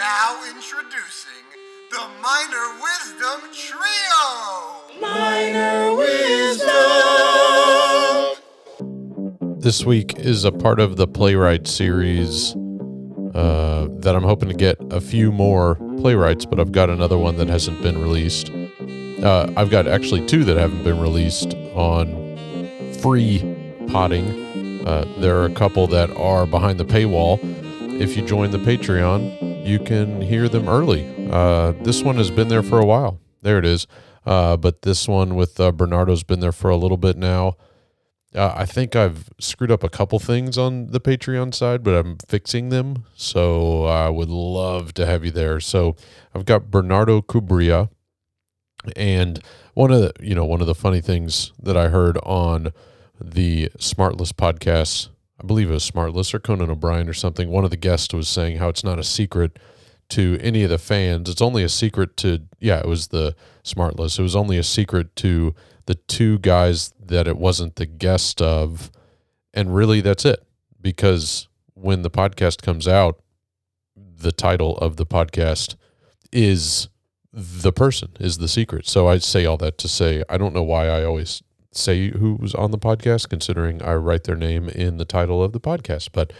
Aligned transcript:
Now 0.00 0.42
introducing 0.48 1.44
the 1.90 2.08
Minor 2.22 2.80
Wisdom 2.80 3.50
Trio. 3.52 4.98
Minor 4.98 5.94
wisdom. 5.94 6.70
This 9.60 9.84
week 9.84 10.18
is 10.18 10.46
a 10.46 10.52
part 10.52 10.80
of 10.80 10.96
the 10.96 11.06
playwright 11.06 11.66
series 11.66 12.56
uh, 13.34 13.88
that 13.98 14.16
I'm 14.16 14.22
hoping 14.22 14.48
to 14.48 14.54
get 14.54 14.78
a 14.90 15.02
few 15.02 15.30
more 15.30 15.74
playwrights, 15.98 16.46
but 16.46 16.58
I've 16.58 16.72
got 16.72 16.88
another 16.88 17.18
one 17.18 17.36
that 17.36 17.48
hasn't 17.48 17.82
been 17.82 18.00
released. 18.00 18.50
Uh, 19.22 19.52
I've 19.54 19.68
got 19.68 19.86
actually 19.86 20.24
two 20.24 20.44
that 20.44 20.56
haven't 20.56 20.82
been 20.82 20.98
released 20.98 21.52
on 21.74 22.08
free 23.02 23.40
potting. 23.88 24.86
Uh, 24.88 25.04
there 25.18 25.36
are 25.42 25.44
a 25.44 25.52
couple 25.52 25.86
that 25.88 26.10
are 26.12 26.46
behind 26.46 26.80
the 26.80 26.86
paywall. 26.86 27.38
If 28.00 28.16
you 28.16 28.24
join 28.24 28.50
the 28.50 28.56
Patreon, 28.56 29.49
you 29.64 29.78
can 29.78 30.20
hear 30.20 30.48
them 30.48 30.68
early. 30.68 31.28
Uh, 31.30 31.72
this 31.82 32.02
one 32.02 32.16
has 32.16 32.30
been 32.30 32.48
there 32.48 32.62
for 32.62 32.78
a 32.78 32.86
while. 32.86 33.20
There 33.42 33.58
it 33.58 33.64
is. 33.64 33.86
Uh, 34.26 34.56
but 34.56 34.82
this 34.82 35.08
one 35.08 35.34
with 35.34 35.58
uh, 35.58 35.72
Bernardo's 35.72 36.22
been 36.22 36.40
there 36.40 36.52
for 36.52 36.70
a 36.70 36.76
little 36.76 36.96
bit 36.96 37.16
now. 37.16 37.56
Uh, 38.34 38.52
I 38.54 38.64
think 38.64 38.94
I've 38.94 39.28
screwed 39.40 39.72
up 39.72 39.82
a 39.82 39.88
couple 39.88 40.18
things 40.20 40.56
on 40.56 40.88
the 40.88 41.00
Patreon 41.00 41.52
side, 41.52 41.82
but 41.82 41.94
I'm 41.94 42.16
fixing 42.28 42.68
them. 42.68 43.04
So 43.14 43.84
I 43.86 44.08
would 44.08 44.28
love 44.28 44.94
to 44.94 45.06
have 45.06 45.24
you 45.24 45.32
there. 45.32 45.58
So 45.58 45.96
I've 46.34 46.44
got 46.44 46.70
Bernardo 46.70 47.22
Cubria, 47.22 47.90
and 48.94 49.42
one 49.74 49.90
of 49.90 50.00
the 50.00 50.12
you 50.20 50.34
know 50.34 50.44
one 50.44 50.60
of 50.60 50.68
the 50.68 50.76
funny 50.76 51.00
things 51.00 51.52
that 51.60 51.76
I 51.76 51.88
heard 51.88 52.18
on 52.18 52.72
the 53.20 53.68
Smartless 53.78 54.32
podcast, 54.32 55.08
I 55.40 55.46
believe 55.46 55.70
it 55.70 55.74
was 55.74 55.90
Smartless 55.90 56.34
or 56.34 56.38
Conan 56.38 56.70
O'Brien 56.70 57.08
or 57.08 57.14
something. 57.14 57.48
One 57.48 57.64
of 57.64 57.70
the 57.70 57.76
guests 57.78 58.12
was 58.12 58.28
saying 58.28 58.58
how 58.58 58.68
it's 58.68 58.84
not 58.84 58.98
a 58.98 59.04
secret 59.04 59.58
to 60.10 60.38
any 60.42 60.64
of 60.64 60.70
the 60.70 60.78
fans. 60.78 61.30
It's 61.30 61.40
only 61.40 61.62
a 61.62 61.68
secret 61.68 62.16
to 62.18 62.40
yeah, 62.58 62.80
it 62.80 62.86
was 62.86 63.08
the 63.08 63.34
Smartless. 63.64 64.18
It 64.18 64.22
was 64.22 64.36
only 64.36 64.58
a 64.58 64.62
secret 64.62 65.16
to 65.16 65.54
the 65.86 65.94
two 65.94 66.38
guys 66.40 66.92
that 67.00 67.26
it 67.26 67.38
wasn't 67.38 67.76
the 67.76 67.86
guest 67.86 68.42
of, 68.42 68.90
and 69.54 69.74
really 69.74 70.02
that's 70.02 70.26
it. 70.26 70.44
Because 70.80 71.48
when 71.74 72.02
the 72.02 72.10
podcast 72.10 72.60
comes 72.60 72.86
out, 72.86 73.22
the 73.96 74.32
title 74.32 74.76
of 74.78 74.96
the 74.96 75.06
podcast 75.06 75.76
is 76.32 76.88
the 77.32 77.72
person 77.72 78.10
is 78.20 78.38
the 78.38 78.48
secret. 78.48 78.86
So 78.86 79.08
I 79.08 79.18
say 79.18 79.46
all 79.46 79.56
that 79.58 79.78
to 79.78 79.88
say 79.88 80.22
I 80.28 80.36
don't 80.36 80.54
know 80.54 80.62
why 80.62 80.88
I 80.88 81.02
always 81.02 81.42
say 81.72 82.10
who's 82.10 82.54
on 82.54 82.70
the 82.70 82.78
podcast, 82.78 83.28
considering 83.28 83.82
I 83.82 83.94
write 83.94 84.24
their 84.24 84.36
name 84.36 84.68
in 84.68 84.96
the 84.96 85.04
title 85.04 85.42
of 85.42 85.52
the 85.52 85.60
podcast. 85.60 86.10
But 86.12 86.32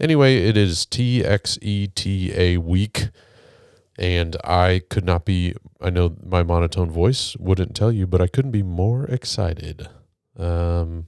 anyway, 0.00 0.38
it 0.38 0.56
is 0.56 0.86
TXETA 0.86 2.58
week. 2.58 3.08
And 3.98 4.36
I 4.44 4.82
could 4.90 5.06
not 5.06 5.24
be, 5.24 5.54
I 5.80 5.88
know 5.88 6.16
my 6.22 6.42
monotone 6.42 6.90
voice 6.90 7.34
wouldn't 7.38 7.74
tell 7.74 7.90
you, 7.90 8.06
but 8.06 8.20
I 8.20 8.26
couldn't 8.26 8.50
be 8.50 8.62
more 8.62 9.04
excited. 9.06 9.88
Um, 10.38 11.06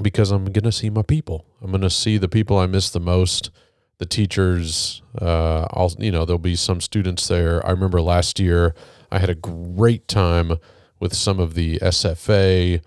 because 0.00 0.30
I'm 0.30 0.44
going 0.44 0.64
to 0.64 0.72
see 0.72 0.90
my 0.90 1.02
people. 1.02 1.46
I'm 1.60 1.70
going 1.70 1.80
to 1.80 1.90
see 1.90 2.16
the 2.16 2.28
people 2.28 2.58
I 2.58 2.66
miss 2.66 2.90
the 2.90 3.00
most, 3.00 3.50
the 3.98 4.06
teachers. 4.06 5.02
Uh, 5.20 5.66
I'll, 5.72 5.92
you 5.98 6.12
know, 6.12 6.24
there'll 6.24 6.38
be 6.38 6.56
some 6.56 6.80
students 6.80 7.26
there. 7.26 7.64
I 7.66 7.70
remember 7.70 8.00
last 8.00 8.38
year 8.38 8.74
I 9.10 9.18
had 9.18 9.30
a 9.30 9.34
great 9.34 10.06
time 10.06 10.58
with 11.04 11.14
some 11.14 11.38
of 11.38 11.52
the 11.52 11.78
SFA 11.80 12.80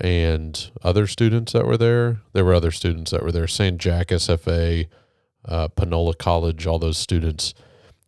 and 0.00 0.70
other 0.82 1.06
students 1.06 1.52
that 1.52 1.66
were 1.66 1.76
there. 1.76 2.22
There 2.32 2.46
were 2.46 2.54
other 2.54 2.70
students 2.70 3.10
that 3.10 3.22
were 3.22 3.30
there, 3.30 3.46
St. 3.46 3.76
Jack 3.76 4.06
SFA, 4.06 4.86
uh, 5.44 5.68
Panola 5.68 6.14
College, 6.14 6.66
all 6.66 6.78
those 6.78 6.96
students, 6.96 7.52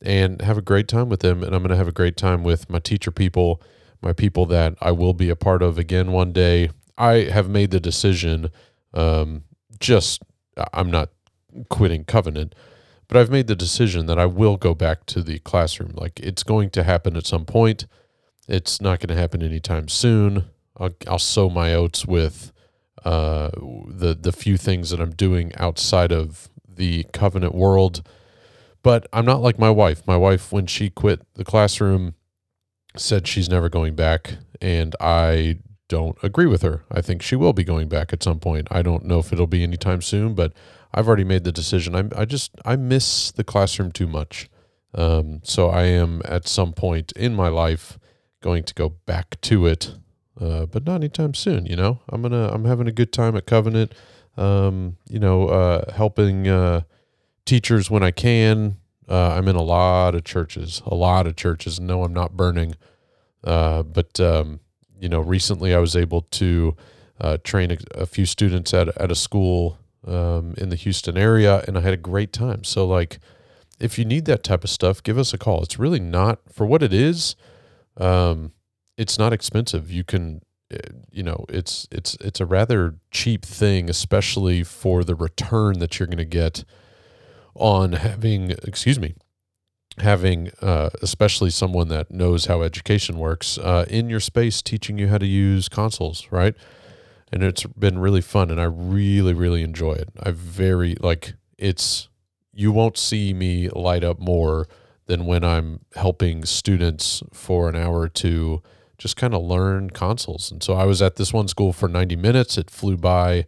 and 0.01 0.41
have 0.41 0.57
a 0.57 0.63
great 0.63 0.89
time 0.89 1.11
with 1.11 1.21
them. 1.21 1.43
And 1.43 1.55
I'm 1.55 1.61
going 1.61 1.73
to 1.73 1.77
have 1.77 1.87
a 1.87 1.93
great 1.93 2.17
time 2.17 2.43
with 2.43 2.71
my 2.71 2.79
teacher 2.79 3.11
people, 3.11 3.61
my 4.01 4.15
people 4.15 4.47
that 4.47 4.77
I 4.81 4.93
will 4.93 5.13
be 5.13 5.29
a 5.29 5.37
part 5.37 5.63
of 5.63 5.77
again 5.77 6.11
one 6.11 6.33
day. 6.33 6.71
I 6.97 7.25
have 7.25 7.51
made 7.51 7.71
the 7.71 7.81
decision, 7.81 8.49
um, 8.95 9.45
just, 9.79 10.23
I'm 10.73 10.91
not 10.91 11.11
quitting 11.69 12.05
Covenant, 12.05 12.55
but 13.09 13.19
I've 13.19 13.31
made 13.31 13.47
the 13.47 13.57
decision 13.57 14.07
that 14.07 14.19
I 14.19 14.25
will 14.25 14.57
go 14.57 14.75
back 14.75 15.05
to 15.07 15.23
the 15.23 15.39
classroom. 15.41 15.93
Like 15.97 16.19
it's 16.19 16.45
going 16.45 16.71
to 16.71 16.83
happen 16.83 17.15
at 17.15 17.27
some 17.27 17.45
point. 17.45 17.85
It's 18.51 18.81
not 18.81 18.99
going 18.99 19.15
to 19.15 19.21
happen 19.21 19.43
anytime 19.43 19.89
soon. 19.89 20.47
I'll, 20.77 20.91
I'll 21.07 21.19
sow 21.19 21.49
my 21.49 21.73
oats 21.73 22.05
with 22.05 22.53
uh, 23.05 23.51
the 23.87 24.17
the 24.21 24.33
few 24.33 24.57
things 24.57 24.91
that 24.91 25.01
I'm 25.01 25.13
doing 25.13 25.53
outside 25.57 26.13
of 26.13 26.51
the 26.69 27.05
covenant 27.13 27.55
world. 27.55 28.07
But 28.83 29.07
I'm 29.13 29.25
not 29.25 29.43
like 29.43 29.59
my 29.59 29.71
wife. 29.71 30.07
My 30.07 30.17
wife, 30.17 30.53
when 30.53 30.67
she 30.67 30.91
quit 30.91 31.21
the 31.35 31.45
classroom, 31.45 32.15
said 32.97 33.29
she's 33.29 33.49
never 33.49 33.69
going 33.69 33.95
back, 33.95 34.39
and 34.61 34.97
I 35.01 35.59
don't 35.89 36.17
agree 36.23 36.47
with 36.47 36.63
her. 36.63 36.85
I 36.91 37.03
think 37.03 37.23
she 37.23 37.37
will 37.37 37.53
be 37.53 37.65
going 37.65 37.89
back 37.89 38.13
at 38.13 38.23
some 38.23 38.39
point. 38.39 38.69
I 38.71 38.83
don't 38.83 39.05
know 39.05 39.19
if 39.19 39.33
it'll 39.33 39.47
be 39.47 39.63
anytime 39.63 40.03
soon, 40.03 40.35
but 40.35 40.53
I've 40.93 41.07
already 41.07 41.25
made 41.25 41.45
the 41.45 41.53
decision. 41.53 41.95
I 41.95 42.21
I 42.21 42.25
just 42.25 42.53
I 42.65 42.77
miss 42.77 43.31
the 43.31 43.45
classroom 43.45 43.93
too 43.93 44.07
much. 44.07 44.49
Um, 44.93 45.41
so 45.45 45.69
I 45.69 45.85
am 45.85 46.21
at 46.25 46.49
some 46.49 46.73
point 46.73 47.13
in 47.13 47.35
my 47.35 47.49
life 47.49 47.97
going 48.41 48.65
to 48.65 48.75
go 48.75 48.89
back 48.89 49.41
to 49.43 49.67
it, 49.67 49.95
uh, 50.41 50.67
but 50.67 50.85
not 50.85 50.97
anytime 50.97 51.35
soon. 51.35 51.67
You 51.67 51.77
know, 51.77 52.01
I'm 52.09 52.23
gonna 52.23 52.51
I'm 52.53 52.65
having 52.65 52.89
a 52.89 52.93
good 52.93 53.13
time 53.13 53.37
at 53.37 53.47
Covenant. 53.47 53.93
Um, 54.37 54.97
you 55.09 55.19
know, 55.19 55.49
uh, 55.49 55.93
helping 55.93 56.49
uh, 56.49 56.83
teachers 57.45 57.91
when 57.91 58.03
I 58.03 58.11
can. 58.11 58.77
Uh, 59.09 59.35
I'm 59.37 59.49
in 59.49 59.57
a 59.57 59.63
lot 59.63 60.15
of 60.15 60.25
churches, 60.25 60.83
a 60.87 60.95
lot 60.95 61.27
of 61.27 61.35
churches. 61.35 61.81
No, 61.81 62.05
I'm 62.05 62.15
not 62.15 62.37
burning, 62.37 62.77
uh, 63.43 63.83
but 63.83 64.21
um, 64.21 64.61
you 65.01 65.09
know, 65.09 65.21
recently 65.21 65.75
I 65.75 65.79
was 65.79 65.97
able 65.97 66.23
to 66.23 66.77
uh, 67.21 67.39
train 67.43 67.73
a, 67.73 67.79
a, 67.95 68.07
few 68.07 68.25
students 68.25 68.73
at 68.73 68.89
at 68.97 69.11
a 69.11 69.17
school 69.17 69.79
um, 70.07 70.55
in 70.59 70.69
the 70.69 70.77
Houston 70.77 71.19
area, 71.19 71.65
and 71.67 71.77
I 71.77 71.81
had 71.81 71.93
a 71.93 71.99
great 71.99 72.33
time. 72.33 72.63
So, 72.63 72.87
like, 72.87 73.19
if 73.81 73.99
you 73.99 74.05
need 74.05 74.27
that 74.27 74.45
type 74.45 74.63
of 74.63 74.71
stuff, 74.71 75.03
give 75.03 75.19
us 75.19 75.35
a 75.35 75.39
call. 75.39 75.63
It's 75.63 75.79
really 75.79 76.01
not 76.01 76.41
for 76.53 76.65
what 76.65 76.83
it 76.83 76.93
is 76.93 77.35
um, 77.97 78.53
it's 78.97 79.19
not 79.19 79.33
expensive. 79.33 79.91
You 79.91 80.05
can, 80.05 80.43
eh, 80.71 80.79
you 81.11 81.23
know, 81.23 81.45
it's 81.49 81.89
it's 81.91 82.17
it's 82.21 82.41
a 82.41 82.47
rather 82.47 82.97
cheap 83.11 83.45
thing, 83.45 83.89
especially 83.89 84.63
for 84.63 85.05
the 85.05 85.15
return 85.15 85.79
that 85.79 85.99
you're 85.99 86.07
going 86.07 86.19
to 86.19 86.25
get 86.25 86.65
on 87.55 87.93
having, 87.93 88.51
excuse 88.51 88.99
me, 88.99 89.15
having 89.99 90.51
uh, 90.61 90.91
especially 91.03 91.51
someone 91.51 91.89
that 91.89 92.11
knows 92.11 92.47
how 92.47 92.63
education 92.63 93.19
works 93.19 93.59
uh, 93.59 93.85
in 93.89 94.09
your 94.11 94.21
space, 94.21 94.63
teaching 94.63 94.99
you 94.99 95.09
how 95.09 95.19
to 95.19 95.27
use 95.27 95.69
consoles, 95.69 96.29
right? 96.31 96.55
And 97.33 97.43
it's 97.43 97.65
been 97.65 97.99
really 97.99 98.21
fun, 98.21 98.51
and 98.51 98.61
I 98.61 98.65
really 98.65 99.35
really 99.35 99.63
enjoy 99.63 99.93
it. 99.93 100.11
I 100.23 100.31
very 100.33 100.97
like 101.01 101.35
it's. 101.59 102.09
You 102.53 102.73
won't 102.73 102.99
see 102.99 103.33
me 103.33 103.69
light 103.69 104.03
up 104.03 104.19
more 104.19 104.67
than 105.11 105.27
when 105.27 105.43
I'm 105.43 105.81
helping 105.97 106.45
students 106.45 107.21
for 107.33 107.69
an 107.69 107.75
hour 107.75 107.99
or 107.99 108.09
two 108.09 108.63
just 108.97 109.17
kind 109.17 109.35
of 109.35 109.43
learn 109.43 109.91
consoles. 109.91 110.53
And 110.53 110.63
so 110.63 110.75
I 110.75 110.85
was 110.85 111.03
at 111.03 111.17
this 111.17 111.33
one 111.33 111.49
school 111.49 111.73
for 111.73 111.89
90 111.89 112.15
minutes. 112.15 112.57
It 112.57 112.71
flew 112.71 112.97
by 112.97 113.47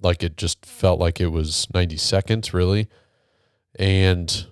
like 0.00 0.22
it 0.22 0.38
just 0.38 0.64
felt 0.64 0.98
like 0.98 1.20
it 1.20 1.26
was 1.26 1.66
90 1.74 1.98
seconds, 1.98 2.54
really. 2.54 2.88
And 3.78 4.46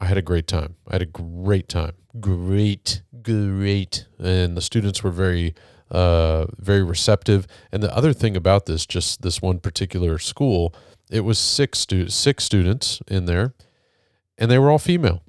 I 0.00 0.06
had 0.06 0.16
a 0.16 0.22
great 0.22 0.46
time. 0.46 0.76
I 0.88 0.94
had 0.94 1.02
a 1.02 1.06
great 1.06 1.68
time. 1.68 1.92
Great, 2.18 3.02
great. 3.20 4.06
And 4.18 4.56
the 4.56 4.62
students 4.62 5.02
were 5.04 5.10
very, 5.10 5.54
uh, 5.90 6.46
very 6.56 6.82
receptive. 6.82 7.46
And 7.70 7.82
the 7.82 7.94
other 7.94 8.14
thing 8.14 8.34
about 8.34 8.64
this, 8.64 8.86
just 8.86 9.20
this 9.20 9.42
one 9.42 9.58
particular 9.58 10.18
school, 10.18 10.74
it 11.10 11.20
was 11.20 11.38
six 11.38 11.80
stu- 11.80 12.08
six 12.08 12.44
students 12.44 13.02
in 13.08 13.26
there, 13.26 13.52
and 14.38 14.50
they 14.50 14.58
were 14.58 14.70
all 14.70 14.78
female 14.78 15.22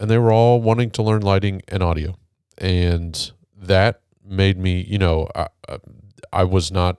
and 0.00 0.10
they 0.10 0.18
were 0.18 0.32
all 0.32 0.60
wanting 0.60 0.90
to 0.92 1.02
learn 1.02 1.20
lighting 1.20 1.60
and 1.68 1.82
audio. 1.82 2.16
And 2.56 3.30
that 3.54 4.00
made 4.24 4.58
me, 4.58 4.80
you 4.80 4.98
know, 4.98 5.28
I, 5.34 5.48
I 6.32 6.44
was 6.44 6.72
not, 6.72 6.98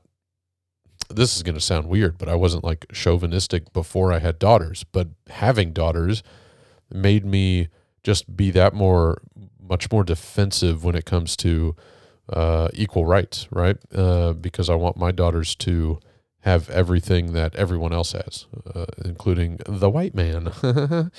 this 1.10 1.36
is 1.36 1.42
going 1.42 1.56
to 1.56 1.62
sound 1.62 1.88
weird, 1.88 2.20
but 2.20 2.30
I 2.30 2.36
wasn't 2.36 2.64
like 2.64 2.86
chauvinistic 2.94 3.74
before 3.74 4.14
I 4.14 4.20
had 4.20 4.38
daughters. 4.38 4.84
But 4.84 5.10
having 5.30 5.74
daughters 5.74 6.22
made 6.94 7.26
me 7.26 7.70
just 8.04 8.38
be 8.38 8.52
that 8.52 8.74
more, 8.74 9.22
much 9.60 9.92
more 9.92 10.04
defensive 10.04 10.84
when 10.84 10.96
it 10.96 11.06
comes 11.06 11.36
to 11.38 11.76
uh, 12.32 12.70
equal 12.74 13.08
rights, 13.08 13.48
right? 13.52 13.78
Uh, 13.94 14.34
because 14.34 14.70
I 14.70 14.76
want 14.76 14.96
my 14.96 15.12
daughters 15.12 15.56
to 15.56 16.00
have 16.42 16.70
everything 16.70 17.34
that 17.34 17.56
everyone 17.56 17.94
else 17.94 18.12
has, 18.12 18.46
uh, 18.76 18.86
including 19.04 19.60
the 19.68 19.90
white 19.90 20.14
man. 20.14 20.52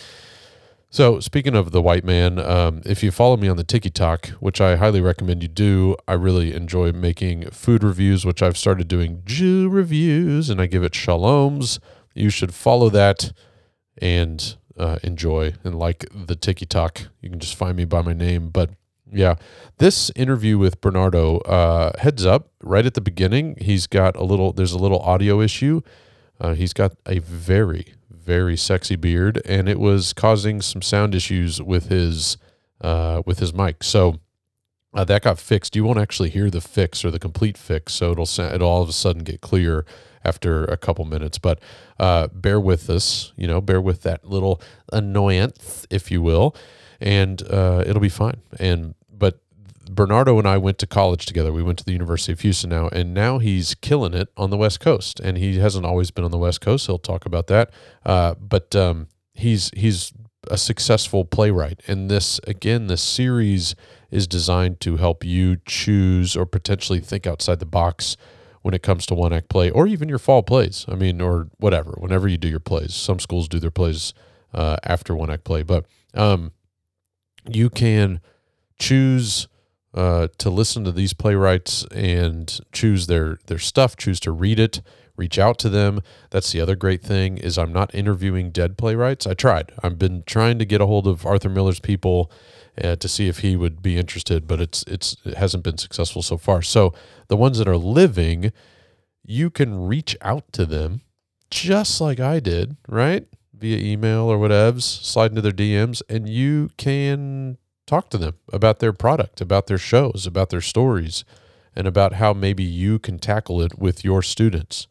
So, 0.93 1.21
speaking 1.21 1.55
of 1.55 1.73
the 1.73 1.81
white 1.81 2.05
man, 2.05 2.39
um, 2.39 2.83
if 2.85 3.03
you 3.03 3.11
follow 3.11 3.39
me 3.39 3.49
on 3.49 3.57
the 3.57 3.65
TikTok, 3.65 4.27
which 4.41 4.61
I 4.61 4.77
highly 4.77 5.01
recommend 5.01 5.43
you 5.43 5.49
do, 5.49 5.97
I 6.07 6.13
really 6.13 6.53
enjoy 6.53 6.93
making 6.93 7.49
food 7.49 7.83
reviews, 7.83 8.27
which 8.27 8.43
I've 8.43 8.59
started 8.59 8.89
doing 8.89 9.23
Jew 9.25 9.71
reviews, 9.71 10.51
and 10.51 10.61
I 10.61 10.67
give 10.67 10.83
it 10.83 10.93
shaloms. 10.93 11.79
You 12.13 12.29
should 12.29 12.53
follow 12.53 12.91
that 12.91 13.33
and 14.03 14.55
uh, 14.77 14.99
enjoy 15.03 15.55
and 15.65 15.79
like 15.79 16.05
the 16.13 16.37
Tiki 16.37 16.67
Talk, 16.67 17.09
you 17.23 17.31
can 17.31 17.41
just 17.41 17.55
find 17.55 17.75
me 17.75 17.87
by 17.87 18.03
my 18.03 18.13
name. 18.13 18.51
But 18.51 18.73
yeah, 19.11 19.37
this 19.79 20.11
interview 20.15 20.59
with 20.59 20.83
Bernardo, 20.83 21.39
uh, 21.39 21.99
heads 22.01 22.27
up, 22.27 22.51
right 22.63 22.85
at 22.85 22.93
the 22.93 23.01
beginning, 23.01 23.57
he's 23.59 23.87
got 23.87 24.15
a 24.15 24.25
little, 24.25 24.53
there's 24.53 24.73
a 24.73 24.79
little 24.79 25.01
audio 25.01 25.41
issue. 25.41 25.81
Uh, 26.39 26.53
he's 26.53 26.75
got 26.75 26.93
a 27.07 27.21
very, 27.21 27.95
very 28.25 28.57
sexy 28.57 28.97
beard, 28.97 29.41
and 29.45 29.69
it 29.69 29.79
was 29.79 30.13
causing 30.13 30.61
some 30.63 30.83
sound 30.83 31.15
issues 31.15 31.61
with 31.61 31.89
his 31.89 32.37
uh, 32.81 33.23
with 33.27 33.39
his 33.39 33.55
mic. 33.55 33.83
So 33.83 34.21
uh, 34.95 35.05
that 35.05 35.23
got 35.23 35.39
fixed. 35.39 35.77
You 35.77 35.85
won't 35.85 35.99
actually 35.99 36.31
hear 36.31 36.51
the 36.51 36.61
fix 36.61 37.05
or 37.05 37.11
the 37.11 37.19
complete 37.19 37.57
fix, 37.57 37.95
so 37.95 38.13
it'll 38.13 38.45
it'll 38.45 38.69
all 38.69 38.83
of 38.83 38.89
a 38.89 38.93
sudden 38.93 39.25
get 39.25 39.41
clear 39.41 39.85
after 40.25 40.65
a 40.65 40.77
couple 40.77 41.05
minutes. 41.05 41.39
But 41.39 41.61
uh, 41.99 42.29
bear 42.29 42.61
with 42.61 42.89
us, 42.91 43.33
you 43.37 43.47
know, 43.47 43.61
bear 43.61 43.81
with 43.81 44.03
that 44.03 44.25
little 44.25 44.61
annoyance, 44.93 45.87
if 45.91 46.11
you 46.11 46.23
will, 46.23 46.55
and 47.01 47.43
uh, 47.49 47.85
it'll 47.87 48.01
be 48.01 48.09
fine. 48.09 48.41
And 48.59 48.95
Bernardo 49.95 50.39
and 50.39 50.49
I 50.49 50.59
went 50.59 50.79
to 50.79 50.87
college 50.87 51.27
together. 51.27 51.53
We 51.53 51.63
went 51.63 51.79
to 51.79 51.85
the 51.85 51.93
University 51.93 52.33
of 52.33 52.41
Houston 52.41 52.71
now, 52.71 52.89
and 52.89 53.13
now 53.15 53.39
he's 53.39 53.75
killing 53.75 54.15
it 54.15 54.29
on 54.37 54.51
the 54.51 54.57
West 54.57 54.81
Coast. 54.81 55.21
And 55.21 55.39
he 55.39 55.59
hasn't 55.59 55.87
always 55.87 56.11
been 56.11 56.25
on 56.25 56.31
the 56.31 56.39
West 56.39 56.61
Coast. 56.61 56.87
He'll 56.87 56.99
talk 56.99 57.27
about 57.27 57.47
that. 57.49 57.71
Uh, 58.05 58.35
but 58.35 58.75
um, 58.75 59.09
he's 59.35 59.71
he's 59.77 60.13
a 60.51 60.59
successful 60.59 61.25
playwright, 61.25 61.81
and 61.87 62.11
this 62.11 62.41
again, 62.47 62.89
this 62.89 63.03
series 63.03 63.75
is 64.11 64.27
designed 64.27 64.81
to 64.81 64.97
help 64.97 65.25
you 65.25 65.57
choose 65.67 66.37
or 66.37 66.45
potentially 66.45 67.01
think 67.01 67.27
outside 67.27 67.61
the 67.61 67.67
box 67.67 68.17
when 68.63 68.75
it 68.75 68.83
comes 68.83 69.07
to 69.07 69.15
one 69.15 69.33
act 69.33 69.49
play 69.49 69.71
or 69.71 69.87
even 69.87 70.09
your 70.09 70.19
fall 70.19 70.43
plays. 70.43 70.85
I 70.89 70.95
mean, 70.95 71.21
or 71.21 71.49
whatever, 71.59 71.93
whenever 71.99 72.29
you 72.29 72.39
do 72.39 72.49
your 72.49 72.61
plays. 72.61 72.95
Some 72.95 73.19
schools 73.21 73.49
do 73.49 73.59
their 73.59 73.71
plays 73.71 74.15
uh, 74.53 74.77
after 74.85 75.15
one 75.15 75.31
act 75.31 75.45
play, 75.45 75.63
but 75.63 75.87
um, 76.15 76.53
you 77.49 77.71
can 77.71 78.21
choose 78.79 79.49
uh, 79.95 80.29
to 80.39 80.51
listen 80.51 80.85
to 80.85 80.93
these 80.93 81.13
playwrights 81.13 81.85
and 81.93 82.61
choose 82.73 83.07
their 83.07 83.39
their 83.47 83.59
stuff, 83.59 83.97
choose 83.97 84.21
to 84.21 84.33
read 84.33 84.59
it, 84.59 84.81
reach 85.17 85.39
out 85.39 85.59
to 85.59 85.69
them. 85.69 86.01
That's 86.31 86.53
the 86.53 86.61
other 86.61 86.77
great 86.77 87.03
thing 87.03 87.39
is 87.39 87.59
I'm 87.59 87.73
not 87.73 87.95
interviewing 87.95 88.51
dead 88.51 88.79
playwrights. 88.79 89.27
I 89.27 89.35
tried. 89.35 89.73
I've 89.83 89.99
been 89.99 90.23
trying 90.27 90.59
to 90.59 90.65
get 90.65 90.81
a 90.81 90.87
hold 90.87 91.07
of 91.07 91.27
Arthur 91.27 91.49
Miller's 91.49 91.81
people 91.81 92.31
uh, 92.83 92.97
to 92.97 93.09
see 93.09 93.29
if 93.29 93.39
he 93.39 93.57
would 93.57 93.83
be 93.83 93.99
interested, 93.99 94.47
but 94.47 94.61
it's 94.61 94.83
it's 94.85 95.17
it 95.25 95.37
hasn't 95.37 95.65
been 95.65 95.79
successful 95.79 96.23
so 96.23 96.37
far. 96.37 96.63
So 96.63 96.95
the 97.29 97.37
ones 97.37 97.59
that 97.59 97.69
are 97.69 97.77
living, 97.77 98.53
you 99.25 99.51
can 99.51 99.87
reach 99.87 100.17
out 100.23 100.51
to 100.53 100.65
them 100.65 101.03
just 101.51 102.01
like 102.01 102.19
I 102.19 102.41
did, 102.41 102.77
right? 102.89 103.27
Via 103.53 103.77
email 103.79 104.23
or 104.23 104.39
whatevs, 104.39 104.83
slide 104.83 105.31
into 105.33 105.43
their 105.43 105.53
DMs, 105.53 106.01
and 106.09 106.29
you 106.29 106.71
can 106.79 107.59
talk 107.87 108.11
to 108.11 108.19
them 108.19 108.35
about 108.53 108.79
their 108.79 108.93
product, 108.93 109.41
about 109.41 109.67
their 109.67 109.79
shows, 109.79 110.27
about 110.27 110.51
their 110.51 110.61
stories, 110.61 111.25
and 111.75 111.87
about 111.87 112.15
how 112.15 112.33
maybe 112.33 112.63
you 112.63 112.99
can 112.99 113.19
tackle 113.19 113.61
it 113.61 113.79
with 113.79 114.05
your 114.05 114.23
students. 114.23 114.87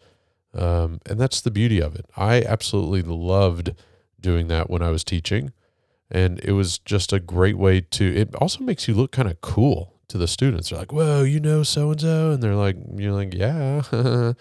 Um, 0.53 0.99
and 1.05 1.19
that's 1.19 1.41
the 1.41 1.51
beauty 1.51 1.81
of 1.81 1.95
it. 1.95 2.05
I 2.17 2.41
absolutely 2.41 3.01
loved 3.01 3.73
doing 4.19 4.47
that 4.47 4.69
when 4.69 4.81
I 4.81 4.89
was 4.89 5.03
teaching. 5.03 5.53
And 6.09 6.39
it 6.43 6.51
was 6.51 6.77
just 6.79 7.13
a 7.13 7.19
great 7.19 7.57
way 7.57 7.81
to, 7.81 8.15
it 8.15 8.35
also 8.35 8.63
makes 8.63 8.87
you 8.87 8.93
look 8.93 9.11
kind 9.11 9.29
of 9.29 9.39
cool 9.41 9.93
to 10.09 10.17
the 10.17 10.27
students. 10.27 10.69
They're 10.69 10.79
like, 10.79 10.91
whoa, 10.91 11.23
you 11.23 11.39
know 11.39 11.63
so 11.63 11.91
and 11.91 12.01
so. 12.01 12.31
And 12.31 12.43
they're 12.43 12.55
like, 12.55 12.75
you're 12.95 13.13
like, 13.13 13.33
yeah, 13.33 13.81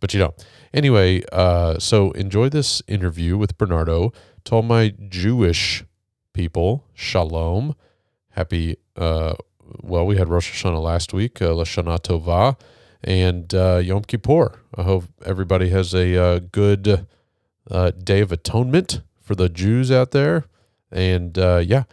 but 0.00 0.14
you 0.14 0.20
don't. 0.20 0.46
Anyway, 0.72 1.22
uh, 1.32 1.78
so 1.78 2.12
enjoy 2.12 2.48
this 2.48 2.82
interview 2.88 3.36
with 3.36 3.58
Bernardo. 3.58 4.12
To 4.44 4.54
all 4.54 4.62
my 4.62 4.94
Jewish 5.08 5.84
people, 6.32 6.86
shalom. 6.94 7.74
Happy, 8.30 8.76
uh, 8.96 9.34
well, 9.82 10.06
we 10.06 10.16
had 10.16 10.28
Rosh 10.28 10.52
Hashanah 10.52 10.80
last 10.80 11.12
week, 11.12 11.42
uh, 11.42 11.46
Lashana 11.46 11.98
Tova, 11.98 12.56
and 13.02 13.52
uh, 13.54 13.80
Yom 13.82 14.04
Kippur. 14.04 14.60
I 14.76 14.82
hope 14.82 15.04
everybody 15.24 15.70
has 15.70 15.94
a 15.94 16.16
uh, 16.16 16.38
good 16.52 17.06
uh, 17.68 17.90
day 17.90 18.20
of 18.20 18.30
atonement 18.30 19.00
for 19.20 19.34
the 19.34 19.48
Jews 19.48 19.90
out 19.90 20.12
there. 20.12 20.44
And 20.92 21.36
uh, 21.38 21.62
yeah, 21.64 21.84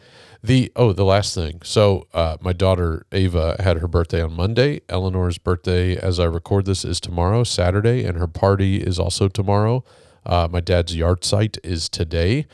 the 0.44 0.72
oh, 0.76 0.94
the 0.94 1.06
last 1.06 1.34
thing. 1.34 1.62
So 1.64 2.08
uh, 2.14 2.38
my 2.40 2.54
daughter 2.54 3.06
Ava 3.12 3.56
had 3.60 3.78
her 3.78 3.88
birthday 3.88 4.22
on 4.22 4.34
Monday. 4.34 4.82
Eleanor's 4.90 5.40
birthday, 5.40 5.98
as 5.98 6.20
I 6.20 6.26
record 6.26 6.66
this, 6.66 6.86
is 6.86 7.00
tomorrow, 7.00 7.44
Saturday, 7.44 8.04
and 8.06 8.18
her 8.18 8.28
party 8.28 8.78
is 8.78 9.00
also 9.00 9.28
tomorrow. 9.28 9.84
My 10.26 10.60
dad's 10.60 10.96
yahrzeit 10.96 11.58
is 11.64 11.90
today. 11.90 12.46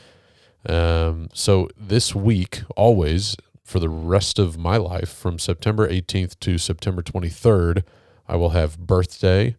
Um, 0.66 1.28
so 1.34 1.68
this 1.76 2.14
week, 2.14 2.62
always 2.76 3.36
for 3.64 3.78
the 3.78 3.88
rest 3.88 4.38
of 4.38 4.58
my 4.58 4.76
life, 4.76 5.08
from 5.08 5.38
September 5.38 5.88
18th 5.88 6.38
to 6.40 6.58
September 6.58 7.02
23rd, 7.02 7.82
I 8.28 8.36
will 8.36 8.50
have 8.50 8.78
birthday, 8.78 9.56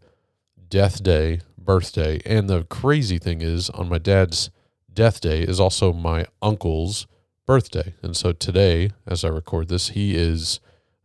death 0.70 1.04
day, 1.04 1.42
birthday, 1.58 2.22
and 2.26 2.50
the 2.50 2.64
crazy 2.66 3.18
thing 3.18 3.42
is, 3.42 3.70
on 3.72 3.90
my 3.90 3.98
dad's 3.98 4.52
death 4.94 5.22
day 5.22 5.42
is 5.42 5.60
also 5.60 5.92
my 5.92 6.26
uncle's 6.42 7.08
birthday. 7.46 7.94
And 8.02 8.16
so 8.16 8.32
today, 8.32 8.92
as 9.06 9.24
I 9.24 9.30
record 9.30 9.68
this, 9.68 9.90
he 9.90 10.16
is 10.16 10.60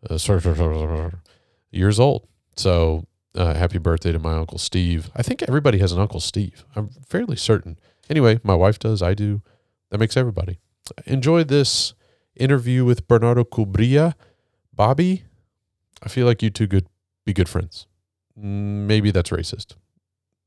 uh, 0.08 1.10
years 1.70 2.00
old. 2.00 2.26
So 2.56 3.06
uh, 3.34 3.54
happy 3.54 3.78
birthday 3.78 4.12
to 4.12 4.18
my 4.18 4.34
uncle 4.34 4.58
Steve. 4.58 5.10
I 5.14 5.22
think 5.22 5.42
everybody 5.42 5.78
has 5.78 5.92
an 5.92 6.00
uncle 6.00 6.20
Steve. 6.20 6.64
I'm 6.74 6.90
fairly 7.06 7.36
certain. 7.36 7.78
Anyway, 8.08 8.40
my 8.42 8.54
wife 8.54 8.78
does. 8.78 9.02
I 9.02 9.14
do. 9.14 9.42
That 9.90 9.98
makes 9.98 10.16
everybody. 10.16 10.58
Enjoy 11.06 11.44
this 11.44 11.94
interview 12.36 12.84
with 12.84 13.06
Bernardo 13.08 13.44
Cubria. 13.44 14.14
Bobby, 14.72 15.24
I 16.02 16.08
feel 16.08 16.26
like 16.26 16.42
you 16.42 16.50
two 16.50 16.68
could 16.68 16.86
be 17.24 17.32
good 17.32 17.48
friends. 17.48 17.86
Mm, 18.38 18.86
Maybe 18.86 19.10
that's 19.10 19.30
racist. 19.30 19.74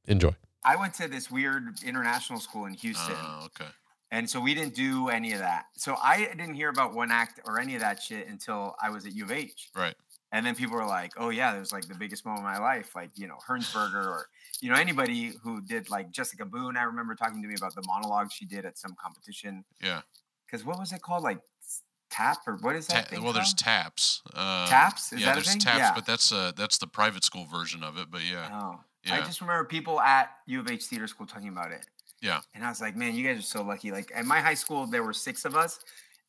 Enjoy. 0.05 0.35
I 0.63 0.75
went 0.75 0.93
to 0.95 1.07
this 1.07 1.29
weird 1.29 1.79
international 1.85 2.39
school 2.39 2.65
in 2.65 2.73
Houston. 2.73 3.15
Oh, 3.17 3.45
okay. 3.45 3.69
And 4.11 4.29
so 4.29 4.39
we 4.39 4.53
didn't 4.53 4.75
do 4.75 5.09
any 5.09 5.33
of 5.33 5.39
that. 5.39 5.65
So 5.75 5.95
I 6.01 6.29
didn't 6.37 6.53
hear 6.53 6.69
about 6.69 6.93
one 6.93 7.11
act 7.11 7.39
or 7.45 7.59
any 7.59 7.75
of 7.75 7.81
that 7.81 8.01
shit 8.01 8.27
until 8.27 8.75
I 8.81 8.89
was 8.89 9.05
at 9.05 9.13
U 9.13 9.23
of 9.25 9.31
H. 9.31 9.69
Right. 9.75 9.95
And 10.31 10.45
then 10.45 10.55
people 10.55 10.75
were 10.75 10.85
like, 10.85 11.13
oh, 11.17 11.29
yeah, 11.29 11.55
it 11.55 11.59
was 11.59 11.71
like 11.71 11.87
the 11.87 11.95
biggest 11.95 12.25
moment 12.25 12.45
of 12.45 12.51
my 12.51 12.59
life. 12.59 12.95
Like, 12.95 13.11
you 13.15 13.27
know, 13.27 13.37
Hernsberger 13.47 14.05
or, 14.05 14.27
you 14.61 14.69
know, 14.69 14.75
anybody 14.75 15.33
who 15.43 15.61
did 15.61 15.89
like 15.89 16.11
Jessica 16.11 16.45
Boone. 16.45 16.77
I 16.77 16.83
remember 16.83 17.15
talking 17.15 17.41
to 17.41 17.47
me 17.47 17.55
about 17.55 17.75
the 17.75 17.83
monologue 17.85 18.31
she 18.31 18.45
did 18.45 18.65
at 18.65 18.77
some 18.77 18.95
competition. 19.01 19.63
Yeah. 19.81 20.01
Because 20.45 20.65
what 20.65 20.79
was 20.79 20.91
it 20.91 21.01
called? 21.01 21.23
Like 21.23 21.39
tap 22.13 22.37
or 22.47 22.55
what 22.57 22.75
is 22.75 22.87
that? 22.87 23.05
Ta- 23.05 23.09
thing 23.15 23.23
well, 23.23 23.33
there's 23.33 23.53
TAPPS. 23.53 24.21
Uh, 24.33 24.67
TAPPS? 24.69 25.13
Is 25.13 25.21
yeah, 25.21 25.33
there's 25.33 25.55
TAPPS, 25.55 25.77
Yeah. 25.79 25.93
but 25.95 26.05
that's 26.05 26.31
uh 26.31 26.51
that's 26.55 26.77
the 26.77 26.87
private 26.87 27.23
school 27.23 27.45
version 27.45 27.83
of 27.83 27.97
it. 27.97 28.07
But 28.11 28.21
yeah, 28.29 28.49
Oh, 28.51 28.79
I 29.11 29.21
just 29.21 29.41
remember 29.41 29.65
people 29.65 29.99
at 29.99 30.29
U 30.45 30.59
of 30.59 30.69
H 30.69 30.85
Theater 30.85 31.07
School 31.07 31.27
talking 31.27 31.49
about 31.49 31.71
it. 31.71 31.85
yeah, 32.21 32.39
And 32.55 32.63
I 32.63 32.69
was 32.69 32.79
like, 32.79 32.95
man, 32.95 33.15
you 33.15 33.27
guys 33.27 33.37
are 33.39 33.41
so 33.41 33.63
lucky. 33.63 33.91
Like 33.91 34.11
at 34.15 34.25
my 34.25 34.39
high 34.39 34.53
school, 34.53 34.85
there 34.85 35.03
were 35.03 35.13
six 35.13 35.43
of 35.45 35.55
us, 35.55 35.79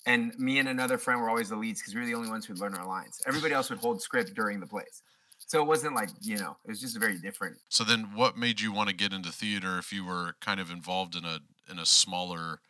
and 0.06 0.36
me 0.38 0.58
and 0.58 0.68
another 0.68 0.98
friend 0.98 1.20
were 1.20 1.28
always 1.28 1.50
the 1.50 1.56
leads 1.56 1.80
because 1.80 1.94
we 1.94 2.00
were 2.00 2.06
the 2.06 2.14
only 2.14 2.28
ones 2.28 2.44
who'd 2.46 2.58
learn 2.58 2.74
our 2.74 2.86
lines. 2.86 3.20
Everybody 3.26 3.54
else 3.54 3.70
would 3.70 3.78
hold 3.78 4.02
script 4.02 4.34
during 4.34 4.58
the 4.60 4.66
plays. 4.66 5.02
So 5.46 5.60
it 5.60 5.66
wasn't 5.66 5.94
like, 5.94 6.08
you 6.22 6.38
know, 6.38 6.56
it 6.64 6.70
was 6.70 6.80
just 6.80 6.98
very 6.98 7.18
different. 7.18 7.58
So 7.68 7.84
then, 7.84 8.10
what 8.14 8.36
made 8.36 8.60
you 8.60 8.72
want 8.72 8.88
to 8.88 8.94
get 8.94 9.12
into 9.12 9.30
theater 9.30 9.78
if 9.78 9.92
you 9.92 10.04
were 10.04 10.34
kind 10.40 10.58
of 10.58 10.70
involved 10.70 11.14
in 11.14 11.24
a 11.24 11.40
in 11.70 11.78
a 11.78 11.84
smaller 11.86 12.60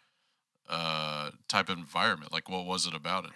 uh 0.68 1.32
type 1.48 1.68
of 1.68 1.78
environment? 1.78 2.32
Like, 2.32 2.48
what 2.48 2.66
was 2.66 2.86
it 2.86 2.94
about 2.94 3.24
it? 3.26 3.32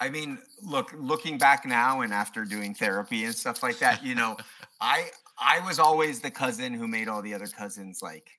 I 0.00 0.08
mean, 0.08 0.38
look, 0.62 0.92
looking 0.94 1.36
back 1.38 1.66
now 1.66 2.00
and 2.00 2.12
after 2.12 2.44
doing 2.44 2.74
therapy 2.74 3.24
and 3.24 3.34
stuff 3.36 3.62
like 3.62 3.78
that, 3.80 4.02
you 4.02 4.14
know, 4.14 4.36
I 4.80 5.10
I 5.38 5.60
was 5.66 5.78
always 5.78 6.20
the 6.20 6.30
cousin 6.30 6.72
who 6.74 6.88
made 6.88 7.08
all 7.08 7.22
the 7.22 7.34
other 7.34 7.48
cousins 7.48 8.00
like 8.02 8.30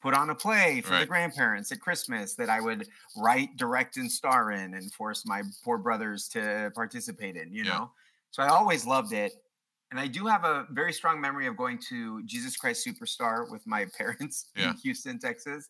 put 0.00 0.14
on 0.14 0.30
a 0.30 0.34
play 0.34 0.80
for 0.80 0.96
the 0.96 1.04
grandparents 1.04 1.70
at 1.72 1.80
Christmas 1.80 2.34
that 2.36 2.48
I 2.48 2.60
would 2.60 2.88
write, 3.14 3.56
direct, 3.56 3.98
and 3.98 4.10
star 4.10 4.50
in 4.52 4.72
and 4.74 4.92
force 4.94 5.26
my 5.26 5.42
poor 5.62 5.76
brothers 5.76 6.26
to 6.30 6.72
participate 6.74 7.36
in, 7.36 7.52
you 7.52 7.64
Yeah. 7.64 7.80
know? 7.80 7.92
So 8.30 8.42
I 8.42 8.48
always 8.48 8.86
loved 8.86 9.12
it. 9.12 9.32
And 9.90 10.00
I 10.00 10.06
do 10.06 10.26
have 10.26 10.44
a 10.44 10.66
very 10.70 10.92
strong 10.92 11.20
memory 11.20 11.46
of 11.46 11.56
going 11.56 11.78
to 11.88 12.22
Jesus 12.24 12.56
Christ 12.56 12.86
Superstar 12.86 13.50
with 13.50 13.66
my 13.66 13.84
parents 13.98 14.46
Yeah. 14.56 14.72
in 14.72 14.76
Houston, 14.76 15.18
Texas. 15.18 15.68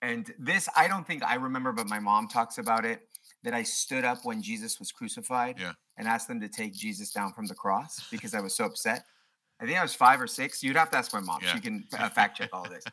And 0.00 0.32
this, 0.38 0.68
I 0.76 0.86
don't 0.88 1.06
think 1.06 1.24
I 1.24 1.34
remember, 1.34 1.72
but 1.72 1.88
my 1.88 1.98
mom 1.98 2.28
talks 2.28 2.58
about 2.58 2.84
it 2.84 3.08
that 3.42 3.54
I 3.54 3.62
stood 3.64 4.04
up 4.04 4.24
when 4.24 4.40
Jesus 4.42 4.78
was 4.78 4.92
crucified 4.92 5.58
Yeah. 5.58 5.72
and 5.96 6.06
asked 6.06 6.28
them 6.28 6.40
to 6.40 6.48
take 6.48 6.72
Jesus 6.74 7.10
down 7.12 7.32
from 7.32 7.46
the 7.46 7.54
cross 7.54 8.04
because 8.10 8.34
I 8.34 8.40
was 8.40 8.54
so 8.54 8.64
upset. 8.64 9.04
I 9.60 9.66
think 9.66 9.76
I 9.78 9.82
was 9.82 9.94
five 9.94 10.20
or 10.20 10.26
six. 10.28 10.62
You'd 10.62 10.76
have 10.76 10.90
to 10.90 10.96
ask 10.98 11.12
my 11.12 11.20
mom. 11.20 11.40
Yeah. 11.42 11.52
She 11.54 11.60
can 11.60 11.84
uh, 11.98 12.08
fact 12.14 12.36
check 12.38 12.50
all 12.52 12.68
this. 12.68 12.84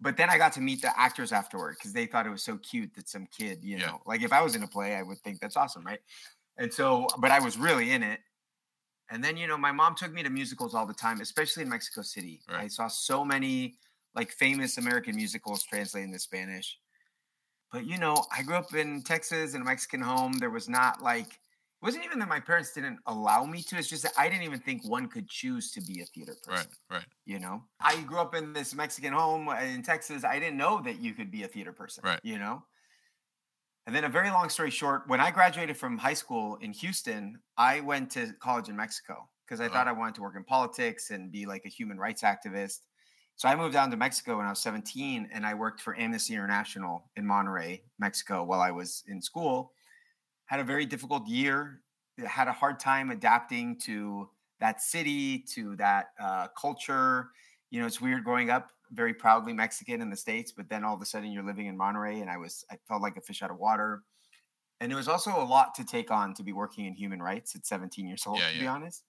But 0.00 0.16
then 0.16 0.28
I 0.28 0.36
got 0.36 0.52
to 0.54 0.60
meet 0.60 0.82
the 0.82 0.98
actors 0.98 1.32
afterward 1.32 1.76
because 1.78 1.92
they 1.92 2.06
thought 2.06 2.26
it 2.26 2.30
was 2.30 2.42
so 2.42 2.58
cute 2.58 2.94
that 2.96 3.08
some 3.08 3.26
kid, 3.36 3.60
you 3.62 3.78
Yeah. 3.78 3.86
know, 3.86 4.02
like 4.04 4.22
if 4.22 4.32
I 4.32 4.42
was 4.42 4.54
in 4.56 4.62
a 4.62 4.68
play, 4.68 4.94
I 4.96 5.02
would 5.02 5.18
think 5.20 5.40
that's 5.40 5.56
awesome, 5.56 5.84
right? 5.84 6.00
And 6.58 6.72
so, 6.72 7.06
but 7.18 7.30
I 7.30 7.38
was 7.38 7.56
really 7.56 7.92
in 7.92 8.02
it. 8.02 8.20
And 9.10 9.22
then, 9.22 9.36
you 9.36 9.46
know, 9.46 9.56
my 9.56 9.70
mom 9.70 9.94
took 9.94 10.12
me 10.12 10.22
to 10.24 10.30
musicals 10.30 10.74
all 10.74 10.84
the 10.86 10.92
time, 10.94 11.20
especially 11.20 11.62
in 11.62 11.68
Mexico 11.68 12.02
City. 12.02 12.42
I 12.48 12.66
saw 12.66 12.88
so 12.88 13.24
many 13.24 13.76
like 14.16 14.32
famous 14.32 14.78
American 14.78 15.16
musicals 15.16 15.62
translated 15.64 16.08
into 16.08 16.18
Spanish. 16.20 16.78
but 17.72 17.84
you 17.86 17.98
know, 17.98 18.26
I 18.36 18.42
grew 18.42 18.56
up 18.56 18.74
in 18.74 19.02
Texas 19.02 19.54
in 19.54 19.62
a 19.62 19.64
Mexican 19.64 20.00
home. 20.00 20.34
There 20.38 20.50
was 20.50 20.68
not 20.68 21.02
like 21.02 21.28
it 21.34 21.84
wasn't 21.84 22.04
even 22.04 22.18
that 22.20 22.28
my 22.28 22.40
parents 22.40 22.72
didn't 22.72 23.00
allow 23.06 23.44
me 23.44 23.62
to. 23.64 23.76
It's 23.78 23.88
just 23.88 24.02
that 24.04 24.14
I 24.18 24.28
didn't 24.30 24.44
even 24.44 24.60
think 24.60 24.84
one 24.84 25.08
could 25.08 25.28
choose 25.28 25.70
to 25.72 25.80
be 25.82 26.00
a 26.00 26.06
theater 26.06 26.34
person. 26.42 26.70
Right, 26.90 26.98
right, 26.98 27.06
You 27.26 27.38
know, 27.38 27.64
I 27.80 28.00
grew 28.02 28.18
up 28.18 28.34
in 28.34 28.52
this 28.54 28.74
Mexican 28.74 29.12
home 29.12 29.48
in 29.50 29.82
Texas. 29.82 30.24
I 30.24 30.38
didn't 30.40 30.56
know 30.56 30.80
that 30.82 31.00
you 31.00 31.12
could 31.14 31.30
be 31.30 31.42
a 31.44 31.48
theater 31.48 31.72
person. 31.72 32.04
Right. 32.04 32.20
You 32.22 32.38
know. 32.38 32.64
And 33.86 33.94
then 33.94 34.04
a 34.04 34.08
very 34.08 34.30
long 34.30 34.48
story 34.48 34.70
short, 34.70 35.06
when 35.08 35.20
I 35.20 35.30
graduated 35.30 35.76
from 35.76 35.96
high 35.98 36.14
school 36.14 36.56
in 36.56 36.72
Houston, 36.72 37.40
I 37.56 37.80
went 37.80 38.10
to 38.12 38.32
college 38.34 38.68
in 38.68 38.76
Mexico 38.76 39.28
because 39.44 39.60
I 39.60 39.66
Oh. 39.66 39.68
thought 39.68 39.86
uh-huh. 39.86 39.90
I 39.90 39.92
wanted 39.92 40.16
to 40.16 40.22
work 40.22 40.34
in 40.36 40.44
politics 40.44 41.10
and 41.10 41.30
be 41.30 41.46
like 41.46 41.64
a 41.64 41.68
human 41.68 41.98
rights 41.98 42.22
activist. 42.22 42.80
So 43.36 43.48
I 43.48 43.54
moved 43.54 43.74
down 43.74 43.90
to 43.90 43.96
Mexico 43.98 44.38
when 44.38 44.46
I 44.46 44.50
was 44.50 44.60
17 44.60 45.28
and 45.30 45.46
I 45.46 45.52
worked 45.52 45.80
for 45.82 45.94
Amnesty 45.98 46.32
International 46.32 47.10
in 47.16 47.24
Monterrey, 47.24 47.82
Mexico 47.98 48.42
while 48.42 48.60
I 48.60 48.70
was 48.70 49.04
in 49.08 49.20
school. 49.20 49.72
Had 50.46 50.58
a 50.60 50.64
very 50.64 50.86
difficult 50.86 51.26
year, 51.28 51.82
had 52.24 52.48
a 52.48 52.52
hard 52.52 52.80
time 52.80 53.10
adapting 53.10 53.78
to 53.80 54.30
that 54.58 54.80
city, 54.80 55.40
to 55.50 55.76
that 55.76 56.12
uh, 56.18 56.48
culture. 56.58 57.28
You 57.70 57.80
know, 57.80 57.86
it's 57.86 58.00
weird 58.00 58.24
growing 58.24 58.48
up 58.48 58.70
very 58.92 59.12
proudly 59.12 59.52
Mexican 59.52 60.00
in 60.00 60.08
the 60.08 60.16
States, 60.16 60.50
but 60.52 60.70
then 60.70 60.82
all 60.82 60.94
of 60.94 61.02
a 61.02 61.04
sudden 61.04 61.30
you're 61.30 61.44
living 61.44 61.66
in 61.66 61.76
Monterrey 61.76 62.22
and 62.22 62.30
I 62.30 62.38
was, 62.38 62.64
I 62.70 62.78
felt 62.88 63.02
like 63.02 63.18
a 63.18 63.20
fish 63.20 63.42
out 63.42 63.50
of 63.50 63.58
water. 63.58 64.02
And 64.80 64.90
it 64.90 64.94
was 64.94 65.08
also 65.08 65.30
a 65.30 65.44
lot 65.44 65.74
to 65.74 65.84
take 65.84 66.10
on 66.10 66.32
to 66.34 66.42
be 66.42 66.52
working 66.52 66.86
in 66.86 66.94
human 66.94 67.20
rights 67.20 67.54
at 67.54 67.66
17 67.66 68.06
years 68.06 68.26
old, 68.26 68.38
Yeah, 68.38 68.50
to 68.52 68.60
be 68.60 68.66
honest. 68.66 69.04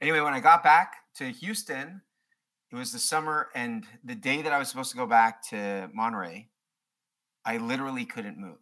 Anyway, 0.00 0.20
when 0.20 0.34
I 0.34 0.40
got 0.40 0.62
back 0.62 0.96
to 1.16 1.30
Houston, 1.30 2.02
it 2.76 2.80
was 2.80 2.92
the 2.92 2.98
summer, 2.98 3.48
and 3.54 3.86
the 4.04 4.14
day 4.14 4.42
that 4.42 4.52
I 4.52 4.58
was 4.58 4.68
supposed 4.68 4.90
to 4.90 4.96
go 4.96 5.06
back 5.06 5.42
to 5.48 5.90
Monterrey, 5.96 6.46
I 7.44 7.56
literally 7.56 8.04
couldn't 8.04 8.38
move. 8.38 8.58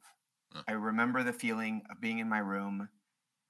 Huh. 0.53 0.63
I 0.69 0.73
remember 0.73 1.23
the 1.23 1.33
feeling 1.33 1.83
of 1.91 2.01
being 2.01 2.21
in 2.21 2.29
my 2.29 2.39
room. 2.39 2.89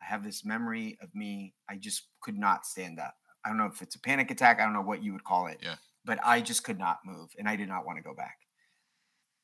I 0.00 0.06
have 0.06 0.24
this 0.24 0.44
memory 0.44 0.96
of 1.02 1.14
me. 1.14 1.54
I 1.68 1.76
just 1.76 2.08
could 2.20 2.38
not 2.38 2.66
stand 2.66 2.98
up. 2.98 3.14
I 3.44 3.48
don't 3.48 3.58
know 3.58 3.66
if 3.66 3.82
it's 3.82 3.96
a 3.96 4.00
panic 4.00 4.30
attack. 4.30 4.58
I 4.58 4.64
don't 4.64 4.72
know 4.72 4.80
what 4.80 5.02
you 5.02 5.12
would 5.12 5.24
call 5.24 5.48
it. 5.48 5.58
Yeah. 5.62 5.76
But 6.04 6.18
I 6.24 6.40
just 6.40 6.64
could 6.64 6.78
not 6.78 6.98
move, 7.04 7.30
and 7.38 7.48
I 7.48 7.56
did 7.56 7.68
not 7.68 7.84
want 7.84 7.98
to 7.98 8.02
go 8.02 8.14
back. 8.14 8.38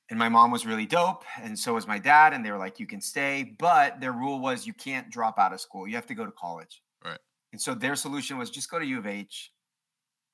And 0.09 0.19
my 0.19 0.29
mom 0.29 0.51
was 0.51 0.67
really 0.67 0.87
dope, 0.87 1.25
and 1.41 1.59
so 1.59 1.75
was 1.75 1.87
my 1.87 1.99
dad. 1.99 2.33
And 2.33 2.45
they 2.45 2.51
were 2.51 2.59
like, 2.59 2.81
"You 2.81 2.87
can 2.87 3.01
stay," 3.01 3.55
but 3.59 4.01
their 4.01 4.13
rule 4.13 4.41
was 4.41 4.67
you 4.67 4.75
can't 4.75 5.11
drop 5.11 5.39
out 5.39 5.53
of 5.53 5.61
school. 5.61 5.87
You 5.87 5.95
have 5.97 6.07
to 6.07 6.15
go 6.15 6.25
to 6.25 6.33
college. 6.33 6.83
Right. 7.05 7.21
And 7.53 7.61
so 7.61 7.75
their 7.75 7.95
solution 7.95 8.39
was 8.39 8.51
just 8.51 8.71
go 8.71 8.79
to 8.79 8.87
U 8.87 8.99
of 8.99 9.07
H. 9.07 9.53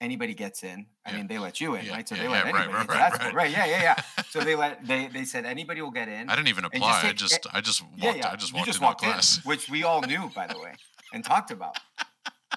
Anybody 0.00 0.34
gets 0.34 0.62
in. 0.62 0.86
I 1.06 1.10
Yeah. 1.10 1.16
mean, 1.16 1.26
they 1.26 1.38
let 1.38 1.58
you 1.60 1.74
in, 1.74 1.86
Yeah, 1.86 1.92
right? 1.94 2.06
So 2.08 2.14
yeah, 2.16 2.22
they 2.22 2.28
let 2.28 2.44
anybody 2.44 2.68
right, 2.72 2.88
right, 2.88 3.18
right. 3.18 3.34
right? 3.34 3.50
Yeah, 3.50 3.64
yeah, 3.64 3.82
yeah. 3.82 4.22
So 4.28 4.40
they 4.40 4.54
let 4.64 4.86
they 4.86 5.06
they 5.08 5.24
said 5.24 5.46
anybody 5.46 5.80
will 5.80 5.90
get 5.90 6.08
in. 6.08 6.28
I 6.28 6.36
didn't 6.36 6.48
even 6.48 6.64
just 6.64 6.74
apply. 6.74 6.98
I 6.98 7.02
take- 7.02 7.16
just 7.16 7.46
I 7.52 7.60
just 7.62 7.82
walked 7.82 8.02
yeah, 8.02 8.14
yeah. 8.14 8.30
I 8.30 8.36
just 8.36 8.52
walked 8.52 8.66
just 8.66 8.80
walked 8.80 9.00
class. 9.02 9.38
in, 9.38 9.42
which 9.44 9.70
we 9.70 9.84
all 9.84 10.02
knew, 10.02 10.30
by 10.34 10.46
the 10.46 10.58
way, 10.58 10.74
and 11.14 11.24
talked 11.24 11.50
about. 11.50 11.78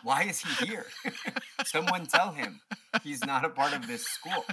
Why 0.03 0.23
is 0.23 0.39
he 0.41 0.65
here? 0.67 0.85
Someone 1.65 2.05
tell 2.05 2.31
him 2.31 2.61
he's 3.03 3.23
not 3.25 3.43
a 3.45 3.49
part 3.49 3.73
of 3.73 3.85
this 3.87 4.05
school. 4.05 4.45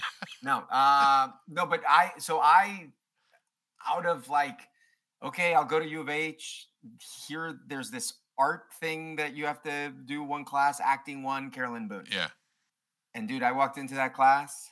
No, 0.42 0.64
uh, 0.70 1.28
no, 1.48 1.66
but 1.66 1.82
I 1.88 2.12
so 2.18 2.40
I 2.40 2.88
out 3.88 4.06
of 4.06 4.28
like, 4.28 4.60
okay, 5.24 5.54
I'll 5.54 5.64
go 5.64 5.78
to 5.80 5.86
U 5.88 6.00
of 6.02 6.08
H. 6.08 6.68
Here, 7.26 7.58
there's 7.66 7.90
this 7.90 8.14
art 8.38 8.64
thing 8.80 9.16
that 9.16 9.34
you 9.34 9.46
have 9.46 9.62
to 9.62 9.92
do 10.04 10.22
one 10.22 10.44
class, 10.44 10.80
acting 10.80 11.22
one, 11.24 11.50
Carolyn 11.50 11.88
Boone. 11.88 12.06
Yeah. 12.10 12.28
And 13.16 13.26
dude, 13.26 13.42
I 13.42 13.50
walked 13.52 13.78
into 13.78 13.94
that 13.94 14.12
class, 14.14 14.70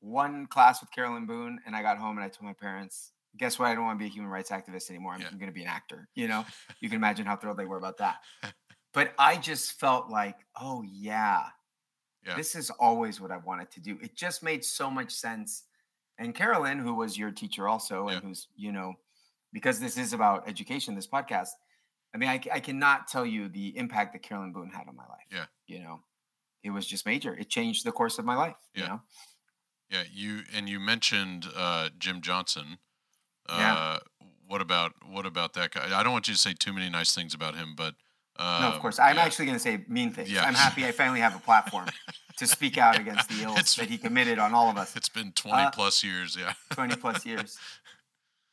one 0.00 0.46
class 0.46 0.80
with 0.80 0.90
Carolyn 0.90 1.26
Boone, 1.26 1.60
and 1.66 1.76
I 1.76 1.82
got 1.82 1.98
home 1.98 2.16
and 2.16 2.24
I 2.24 2.28
told 2.28 2.46
my 2.46 2.54
parents, 2.54 3.12
guess 3.36 3.58
what? 3.58 3.66
I 3.66 3.74
don't 3.74 3.84
want 3.84 3.98
to 3.98 4.02
be 4.02 4.06
a 4.10 4.12
human 4.12 4.30
rights 4.30 4.50
activist 4.50 4.88
anymore. 4.90 5.12
I'm, 5.12 5.20
Yeah. 5.20 5.28
going 5.32 5.46
to 5.46 5.52
be 5.52 5.62
an 5.62 5.68
actor. 5.68 6.08
You 6.14 6.26
know, 6.26 6.44
you 6.80 6.88
can 6.88 6.96
imagine 7.04 7.26
how 7.26 7.36
thrilled 7.36 7.58
they 7.58 7.66
were 7.66 7.76
about 7.78 7.98
that. 7.98 8.16
But 8.92 9.12
I 9.20 9.36
just 9.36 9.78
felt 9.78 10.10
like, 10.10 10.34
oh, 10.60 10.82
yeah, 10.82 11.44
Yeah. 12.26 12.34
this 12.34 12.56
is 12.56 12.70
always 12.70 13.20
what 13.20 13.30
I 13.30 13.36
wanted 13.36 13.70
to 13.72 13.80
do. 13.80 13.96
It 14.02 14.16
just 14.16 14.42
made 14.42 14.64
so 14.64 14.90
much 14.90 15.12
sense. 15.12 15.62
And 16.18 16.34
Carolyn, 16.34 16.80
who 16.80 16.94
was 16.94 17.16
your 17.16 17.30
teacher 17.30 17.68
also, 17.68 18.08
and 18.08 18.20
who's, 18.20 18.48
you 18.56 18.72
know, 18.72 18.94
because 19.52 19.78
this 19.78 19.96
is 19.96 20.12
about 20.12 20.48
education, 20.48 20.96
this 20.96 21.06
podcast, 21.06 21.50
I 22.12 22.18
mean, 22.18 22.28
I 22.28 22.38
cannot 22.38 23.06
tell 23.06 23.24
you 23.24 23.48
the 23.48 23.78
impact 23.78 24.12
that 24.14 24.22
Carolyn 24.24 24.50
Boone 24.52 24.70
had 24.70 24.88
on 24.88 24.96
my 24.96 25.06
life. 25.06 25.28
Yeah. 25.30 25.44
You 25.68 25.78
know, 25.84 26.00
it 26.62 26.70
was 26.70 26.86
just 26.86 27.06
major. 27.06 27.34
It 27.34 27.48
changed 27.48 27.84
the 27.84 27.92
course 27.92 28.18
of 28.18 28.24
my 28.24 28.36
life. 28.36 28.56
You 28.74 28.82
Yeah. 28.82 28.88
know? 28.88 29.00
Yeah, 29.90 30.02
you 30.12 30.42
and 30.54 30.68
you 30.68 30.78
mentioned 30.80 31.46
uh, 31.56 31.88
Jim 31.98 32.20
Johnson. 32.20 32.78
Uh, 33.48 33.56
Yeah. 33.58 33.98
What 34.46 34.60
about 34.60 34.92
what 35.08 35.26
about 35.26 35.52
that 35.54 35.70
guy? 35.72 35.96
I 35.98 36.02
don't 36.02 36.12
want 36.12 36.26
you 36.28 36.34
to 36.34 36.40
say 36.40 36.54
too 36.54 36.72
many 36.72 36.90
nice 36.90 37.14
things 37.14 37.34
about 37.34 37.54
him, 37.54 37.74
but 37.76 37.94
uh, 38.36 38.58
no, 38.62 38.68
of 38.74 38.80
course. 38.80 38.98
I'm 38.98 39.16
yeah. 39.16 39.22
actually 39.22 39.46
going 39.46 39.56
to 39.58 39.62
say 39.62 39.84
mean 39.88 40.12
things. 40.12 40.30
Yeah. 40.30 40.42
I'm 40.44 40.54
happy 40.54 40.84
I 40.86 40.90
finally 40.92 41.20
have 41.20 41.36
a 41.36 41.38
platform 41.40 41.86
to 42.38 42.46
speak 42.46 42.76
out 42.78 42.98
against 42.98 43.28
the 43.28 43.42
ills 43.44 43.52
It's- 43.58 43.74
that 43.76 43.88
he 43.88 43.96
committed 43.98 44.38
on 44.40 44.52
all 44.54 44.68
of 44.68 44.76
us 44.76 44.96
It's 44.96 45.08
been 45.08 45.30
twenty 45.32 45.62
Uh, 45.64 45.70
plus 45.70 46.02
years. 46.02 46.36
Yeah. 46.36 46.54
20 46.70 46.96
plus 46.96 47.24
years. 47.30 47.58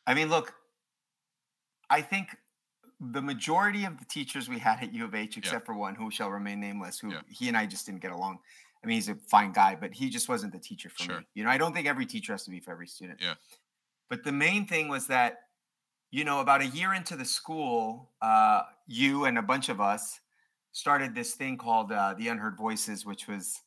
I 0.05 0.13
mean, 0.13 0.29
look, 0.29 0.53
I 1.89 2.01
think 2.01 2.35
the 2.99 3.21
majority 3.21 3.85
of 3.85 3.97
the 3.99 4.05
teachers 4.05 4.49
we 4.49 4.57
had 4.59 4.81
at 4.81 4.93
U 4.93 5.05
of 5.05 5.13
H, 5.13 5.37
except 5.37 5.65
for 5.65 5.75
one 5.75 5.93
who 5.95 6.09
shall 6.09 6.29
remain 6.29 6.59
nameless, 6.59 6.99
who 6.99 7.11
Yeah. 7.11 7.21
he 7.29 7.47
and 7.47 7.55
I 7.57 7.65
just 7.67 7.85
didn't 7.85 8.01
get 8.01 8.11
along. 8.11 8.39
I 8.83 8.87
mean, 8.87 8.95
he's 8.95 9.09
a 9.09 9.15
fine 9.15 9.51
guy, 9.51 9.75
but 9.75 9.93
he 9.93 10.09
just 10.09 10.29
wasn't 10.29 10.53
the 10.53 10.59
teacher 10.59 10.89
for 10.89 11.03
Sure. 11.03 11.19
me. 11.19 11.27
You 11.35 11.43
know, 11.43 11.49
I 11.49 11.57
don't 11.57 11.73
think 11.73 11.87
every 11.87 12.05
teacher 12.05 12.33
has 12.33 12.43
to 12.45 12.51
be 12.51 12.59
for 12.59 12.71
every 12.71 12.87
student. 12.87 13.21
Yeah. 13.21 13.35
But 14.09 14.23
the 14.23 14.31
main 14.31 14.65
thing 14.67 14.87
was 14.87 15.07
that, 15.07 15.49
you 16.11 16.23
know, 16.23 16.39
about 16.39 16.61
a 16.61 16.67
year 16.67 16.93
into 16.93 17.15
the 17.15 17.25
school, 17.25 18.13
uh, 18.21 18.63
you 18.87 19.25
and 19.25 19.37
a 19.37 19.41
bunch 19.41 19.69
of 19.69 19.79
us 19.81 20.19
started 20.71 21.13
this 21.13 21.33
thing 21.35 21.57
called 21.57 21.91
uh, 21.91 22.13
the 22.13 22.27
Unheard 22.29 22.55
Voices, 22.57 23.05
which 23.05 23.27
was, 23.27 23.61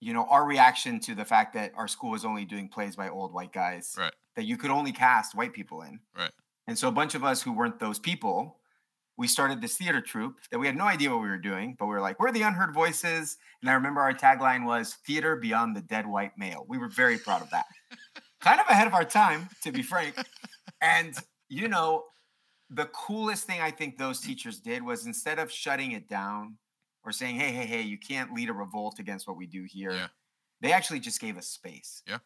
you 0.00 0.12
know, 0.12 0.24
our 0.26 0.44
reaction 0.44 0.98
to 1.00 1.14
the 1.14 1.24
fact 1.24 1.52
that 1.54 1.72
our 1.76 1.86
school 1.86 2.10
was 2.10 2.24
only 2.24 2.44
doing 2.44 2.68
plays 2.68 2.96
by 2.96 3.08
old 3.08 3.32
white 3.32 3.52
guys 3.52 3.94
Right. 3.98 4.14
that 4.36 4.44
you 4.44 4.56
could 4.56 4.70
only 4.70 4.92
cast 4.92 5.34
white 5.34 5.52
people 5.52 5.82
in. 5.82 6.00
Right. 6.16 6.32
And 6.70 6.78
so 6.78 6.86
a 6.86 6.92
bunch 6.92 7.16
of 7.16 7.24
us 7.24 7.42
who 7.42 7.50
weren't 7.50 7.80
those 7.80 7.98
people, 7.98 8.60
we 9.16 9.26
started 9.26 9.60
this 9.60 9.76
theater 9.76 10.00
troupe 10.00 10.36
that 10.52 10.58
we 10.60 10.68
had 10.68 10.76
no 10.76 10.84
idea 10.84 11.10
what 11.10 11.20
we 11.20 11.28
were 11.28 11.36
doing, 11.36 11.74
but 11.76 11.86
we 11.86 11.94
were 11.96 12.00
like, 12.00 12.20
we're 12.20 12.30
the 12.30 12.42
unheard 12.42 12.72
voices. 12.72 13.38
And 13.60 13.68
I 13.68 13.72
remember 13.72 14.00
our 14.00 14.14
tagline 14.14 14.64
was 14.64 14.94
theater 15.04 15.34
beyond 15.34 15.74
the 15.74 15.80
dead 15.80 16.06
white 16.06 16.30
male. 16.38 16.64
We 16.68 16.78
were 16.78 16.86
very 16.86 17.18
proud 17.18 17.42
of 17.42 17.50
that. 17.50 17.64
kind 18.40 18.60
of 18.60 18.68
ahead 18.68 18.86
of 18.86 18.94
our 18.94 19.04
time, 19.04 19.48
to 19.64 19.72
be 19.72 19.82
frank. 19.82 20.14
And, 20.80 21.12
you 21.48 21.66
know, 21.66 22.04
the 22.70 22.86
coolest 22.86 23.48
thing 23.48 23.60
I 23.60 23.72
think 23.72 23.98
those 23.98 24.20
teachers 24.20 24.60
did 24.60 24.80
was 24.80 25.06
instead 25.06 25.40
of 25.40 25.50
shutting 25.50 25.90
it 25.90 26.08
down 26.08 26.56
or 27.02 27.10
saying, 27.10 27.34
hey, 27.34 27.50
hey, 27.50 27.66
hey, 27.66 27.82
you 27.82 27.98
can't 27.98 28.32
lead 28.32 28.48
a 28.48 28.52
revolt 28.52 29.00
against 29.00 29.26
what 29.26 29.36
we 29.36 29.48
do 29.48 29.64
here, 29.64 29.90
Yeah. 29.90 30.06
they 30.60 30.70
actually 30.70 31.00
just 31.00 31.20
gave 31.20 31.36
us 31.36 31.48
space. 31.48 32.04
Yeah. 32.06 32.18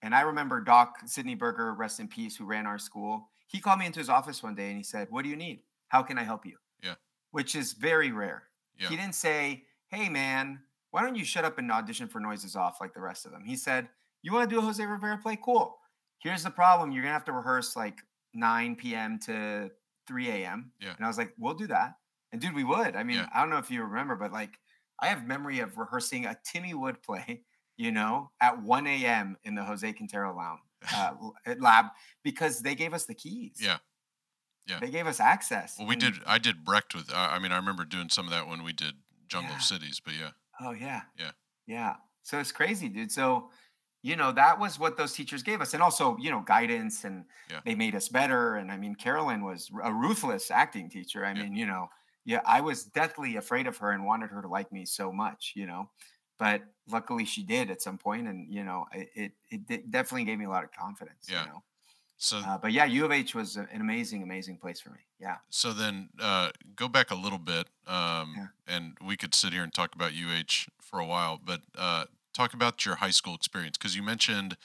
And 0.00 0.14
I 0.14 0.20
remember 0.20 0.60
Doc 0.60 0.94
Sidney 1.06 1.34
Berger, 1.34 1.74
rest 1.74 1.98
in 1.98 2.06
peace, 2.06 2.36
who 2.36 2.44
ran 2.44 2.66
our 2.66 2.78
school. 2.78 3.30
He 3.50 3.60
called 3.60 3.78
me 3.80 3.86
into 3.86 3.98
his 3.98 4.08
office 4.08 4.42
one 4.42 4.54
day 4.54 4.68
and 4.68 4.76
he 4.76 4.82
said, 4.84 5.08
What 5.10 5.22
do 5.24 5.28
you 5.28 5.36
need? 5.36 5.62
How 5.88 6.02
can 6.02 6.18
I 6.18 6.22
help 6.22 6.46
you? 6.46 6.56
Yeah. 6.82 6.94
Which 7.32 7.54
is 7.56 7.72
very 7.72 8.12
rare. 8.12 8.44
Yeah. 8.78 8.88
He 8.88 8.96
didn't 8.96 9.14
say, 9.16 9.64
Hey, 9.88 10.08
man, 10.08 10.60
why 10.92 11.02
don't 11.02 11.16
you 11.16 11.24
shut 11.24 11.44
up 11.44 11.58
and 11.58 11.70
audition 11.70 12.06
for 12.08 12.20
Noises 12.20 12.54
Off 12.56 12.78
like 12.80 12.94
the 12.94 13.00
rest 13.00 13.26
of 13.26 13.32
them? 13.32 13.44
He 13.44 13.56
said, 13.56 13.88
You 14.22 14.32
want 14.32 14.48
to 14.48 14.54
do 14.54 14.60
a 14.60 14.62
Jose 14.64 14.84
Rivera 14.84 15.18
play? 15.18 15.36
Cool. 15.42 15.76
Here's 16.20 16.44
the 16.44 16.50
problem 16.50 16.92
you're 16.92 17.02
going 17.02 17.10
to 17.10 17.14
have 17.14 17.24
to 17.24 17.32
rehearse 17.32 17.74
like 17.76 17.98
9 18.34 18.76
p.m. 18.76 19.18
to 19.20 19.70
3 20.06 20.28
a.m. 20.28 20.72
Yeah. 20.80 20.94
And 20.96 21.04
I 21.04 21.08
was 21.08 21.18
like, 21.18 21.34
We'll 21.38 21.54
do 21.54 21.66
that. 21.66 21.94
And 22.32 22.40
dude, 22.40 22.54
we 22.54 22.62
would. 22.64 22.94
I 22.94 23.02
mean, 23.02 23.16
Yeah. 23.16 23.26
I 23.34 23.40
don't 23.40 23.50
know 23.50 23.58
if 23.58 23.70
you 23.70 23.82
remember, 23.82 24.14
but 24.14 24.32
like, 24.32 24.58
I 25.00 25.08
have 25.08 25.26
memory 25.26 25.58
of 25.60 25.76
rehearsing 25.76 26.26
a 26.26 26.38
Timmy 26.44 26.74
Wood 26.74 27.02
play, 27.02 27.42
you 27.76 27.90
know, 27.90 28.30
at 28.40 28.62
1 28.62 28.86
a.m. 28.86 29.36
in 29.44 29.54
the 29.56 29.64
Jose 29.64 29.90
Quintero 29.94 30.36
lounge, 30.36 30.60
uh, 30.94 31.12
lab 31.58 31.86
because 32.22 32.60
they 32.60 32.74
gave 32.74 32.94
us 32.94 33.04
the 33.04 33.14
keys. 33.14 33.58
Yeah. 33.60 33.78
Yeah. 34.66 34.78
They 34.80 34.90
gave 34.90 35.06
us 35.06 35.20
access. 35.20 35.76
Well, 35.78 35.88
we 35.88 35.94
and- 35.94 36.02
did. 36.02 36.14
I 36.26 36.38
did 36.38 36.64
Brecht 36.64 36.94
with. 36.94 37.12
I 37.12 37.36
I 37.36 37.38
mean, 37.38 37.52
I 37.52 37.56
remember 37.56 37.84
doing 37.84 38.08
some 38.08 38.26
of 38.26 38.30
that 38.32 38.46
when 38.48 38.62
we 38.62 38.72
did 38.72 38.94
Jungle 39.28 39.50
Yeah. 39.52 39.56
of 39.56 39.62
Cities. 39.62 40.00
But 40.04 40.14
yeah, 40.14 40.30
Oh 40.60 40.72
yeah. 40.72 41.02
Yeah. 41.18 41.30
Yeah. 41.66 41.94
So 42.22 42.38
it's 42.38 42.52
crazy, 42.52 42.88
dude. 42.88 43.10
So, 43.10 43.50
you 44.02 44.14
know, 44.16 44.30
that 44.32 44.58
was 44.60 44.78
what 44.78 44.96
those 44.96 45.12
teachers 45.12 45.42
gave 45.42 45.60
us. 45.60 45.74
And 45.74 45.82
also, 45.82 46.16
you 46.20 46.30
know, 46.30 46.40
guidance 46.40 47.04
and 47.04 47.24
Yeah. 47.50 47.60
they 47.64 47.74
made 47.74 47.94
us 47.94 48.08
better. 48.08 48.56
And 48.56 48.70
I 48.70 48.76
mean, 48.76 48.94
Carolyn 48.94 49.42
was 49.44 49.70
a 49.82 49.92
ruthless 49.92 50.50
acting 50.50 50.88
teacher. 50.90 51.24
I 51.24 51.32
Yeah. 51.32 51.42
mean, 51.42 51.56
you 51.56 51.66
know, 51.66 51.88
yeah, 52.24 52.40
I 52.46 52.60
was 52.60 52.84
deathly 52.84 53.36
afraid 53.36 53.66
of 53.66 53.78
her 53.78 53.90
and 53.92 54.04
wanted 54.04 54.30
her 54.30 54.42
to 54.42 54.48
like 54.48 54.70
me 54.70 54.84
so 54.84 55.10
much, 55.12 55.52
you 55.56 55.66
know. 55.66 55.90
But 56.40 56.62
luckily 56.88 57.24
she 57.24 57.42
did 57.44 57.70
at 57.70 57.80
some 57.82 57.98
point 57.98 58.26
and 58.26 58.52
you 58.52 58.64
know, 58.64 58.86
it 58.92 59.32
it, 59.50 59.60
it 59.68 59.90
definitely 59.92 60.24
gave 60.24 60.38
me 60.38 60.46
a 60.46 60.50
lot 60.56 60.64
of 60.64 60.72
confidence, 60.72 61.28
Yeah. 61.30 61.42
you 61.44 61.50
know. 61.50 61.62
so 62.16 62.38
Uh, 62.38 62.58
but 62.58 62.72
yeah, 62.72 62.86
U 62.86 63.04
of 63.04 63.12
H 63.12 63.34
was 63.34 63.56
an 63.56 63.68
amazing, 63.86 64.22
amazing 64.24 64.56
place 64.56 64.80
for 64.80 64.90
me. 64.90 65.00
Yeah. 65.20 65.36
so 65.50 65.72
then 65.74 66.08
uh, 66.18 66.50
go 66.74 66.88
back 66.88 67.10
a 67.10 67.14
little 67.14 67.38
bit, 67.38 67.68
um, 67.86 68.34
Yeah. 68.36 68.46
and 68.74 68.96
we 69.10 69.16
could 69.16 69.34
sit 69.34 69.52
here 69.52 69.62
and 69.62 69.72
talk 69.72 69.94
about 69.94 70.12
UH 70.14 70.66
for 70.80 70.98
a 70.98 71.06
while. 71.06 71.38
But 71.50 71.60
uh, 71.76 72.04
talk 72.32 72.54
about 72.54 72.84
your 72.86 72.96
high 72.96 73.12
school 73.12 73.34
experience 73.34 73.76
because 73.78 73.94
you 73.94 74.02
mentioned, 74.02 74.56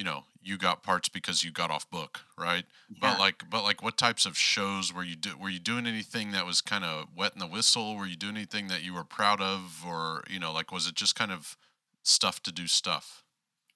you 0.00 0.04
know 0.04 0.24
you 0.42 0.56
got 0.56 0.82
parts 0.82 1.10
because 1.10 1.44
you 1.44 1.52
got 1.52 1.70
off 1.70 1.90
book, 1.90 2.22
right? 2.38 2.64
Yeah. 2.88 2.98
But 3.02 3.18
like, 3.18 3.50
but 3.50 3.62
like, 3.62 3.82
what 3.82 3.98
types 3.98 4.24
of 4.24 4.38
shows 4.38 4.94
were 4.94 5.04
you 5.04 5.14
do? 5.14 5.36
Were 5.36 5.50
you 5.50 5.60
doing 5.60 5.86
anything 5.86 6.32
that 6.32 6.46
was 6.46 6.62
kind 6.62 6.84
of 6.84 7.08
wet 7.14 7.34
in 7.34 7.38
the 7.40 7.46
whistle? 7.46 7.96
Were 7.96 8.06
you 8.06 8.16
doing 8.16 8.36
anything 8.36 8.68
that 8.68 8.82
you 8.82 8.94
were 8.94 9.04
proud 9.04 9.42
of, 9.42 9.84
or 9.86 10.24
you 10.30 10.40
know, 10.40 10.52
like, 10.52 10.72
was 10.72 10.86
it 10.88 10.94
just 10.94 11.14
kind 11.14 11.30
of 11.30 11.58
stuff 12.02 12.42
to 12.44 12.52
do 12.52 12.66
stuff? 12.66 13.24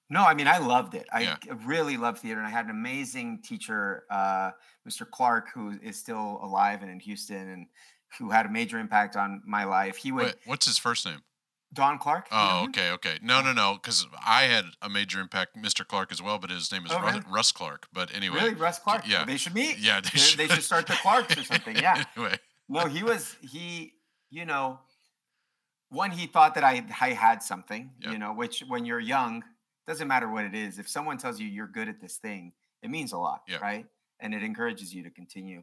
No, 0.09 0.23
I 0.23 0.33
mean 0.33 0.47
I 0.47 0.57
loved 0.59 0.93
it. 0.95 1.07
I 1.11 1.21
Yeah. 1.21 1.37
really 1.65 1.97
loved 1.97 2.19
theater, 2.19 2.39
and 2.39 2.47
I 2.47 2.51
had 2.51 2.65
an 2.65 2.71
amazing 2.71 3.41
teacher, 3.43 4.05
uh, 4.09 4.51
Mr. 4.83 5.05
Clark, 5.05 5.49
who 5.53 5.79
is 5.81 5.97
still 5.99 6.39
alive 6.41 6.81
and 6.81 6.91
in 6.91 6.99
Houston, 7.01 7.49
and 7.49 7.67
who 8.17 8.29
had 8.31 8.45
a 8.45 8.49
major 8.49 8.79
impact 8.79 9.15
on 9.15 9.41
my 9.45 9.63
life. 9.65 9.97
He 9.97 10.11
would 10.11 10.25
Wait, 10.25 10.35
what's 10.45 10.65
his 10.65 10.77
first 10.77 11.05
name? 11.05 11.21
Don 11.75 11.99
Clark. 11.99 12.27
Oh, 12.31 12.65
okay, 12.69 12.89
okay. 12.91 13.19
No, 13.21 13.41
no, 13.41 13.53
no, 13.53 13.73
because 13.75 14.07
I 14.25 14.43
had 14.43 14.65
a 14.81 14.89
major 14.89 15.19
impact, 15.19 15.55
Mr. 15.55 15.85
Clark 15.87 16.11
as 16.11 16.21
well, 16.21 16.39
but 16.39 16.49
his 16.49 16.71
name 16.71 16.85
is 16.85 16.91
Oh, 16.91 16.99
Russ, 16.99 17.13
really? 17.15 17.25
Russ 17.29 17.51
Clark. 17.51 17.87
But 17.93 18.15
anyway, 18.15 18.37
Really, 18.37 18.53
Russ 18.55 18.79
Clark. 18.79 19.03
yeah. 19.07 19.23
they 19.25 19.37
should 19.37 19.53
meet. 19.53 19.77
yeah, 19.77 20.01
they 20.01 20.09
They, 20.13 20.19
should, 20.19 20.39
they 20.39 20.47
should 20.47 20.63
start 20.63 20.87
the 20.87 20.93
Clarks 21.01 21.37
or 21.37 21.43
something. 21.53 21.75
Yeah. 21.75 22.03
anyway, 22.17 22.39
No, 22.67 22.87
he 22.87 23.03
was 23.03 23.35
he. 23.41 23.93
You 24.31 24.45
know, 24.45 24.79
one 25.89 26.11
he 26.11 26.25
thought 26.27 26.55
that 26.55 26.63
I 26.63 26.83
I 26.99 27.09
had 27.11 27.43
something. 27.43 27.91
Yeah. 28.01 28.11
You 28.11 28.17
know, 28.17 28.33
which 28.33 28.63
when 28.67 28.85
you're 28.85 28.99
young 28.99 29.43
doesn't 29.87 30.07
matter 30.07 30.27
what 30.29 30.45
it 30.45 30.55
is. 30.55 30.79
If 30.79 30.89
someone 30.89 31.17
tells 31.17 31.39
you 31.39 31.47
you're 31.47 31.67
good 31.67 31.87
at 31.87 32.01
this 32.01 32.17
thing, 32.17 32.53
it 32.81 32.89
means 32.89 33.13
a 33.13 33.17
lot, 33.17 33.41
Yeah. 33.47 33.57
right? 33.57 33.85
And 34.19 34.33
it 34.33 34.41
encourages 34.43 34.93
you 34.95 35.03
to 35.03 35.11
continue. 35.11 35.61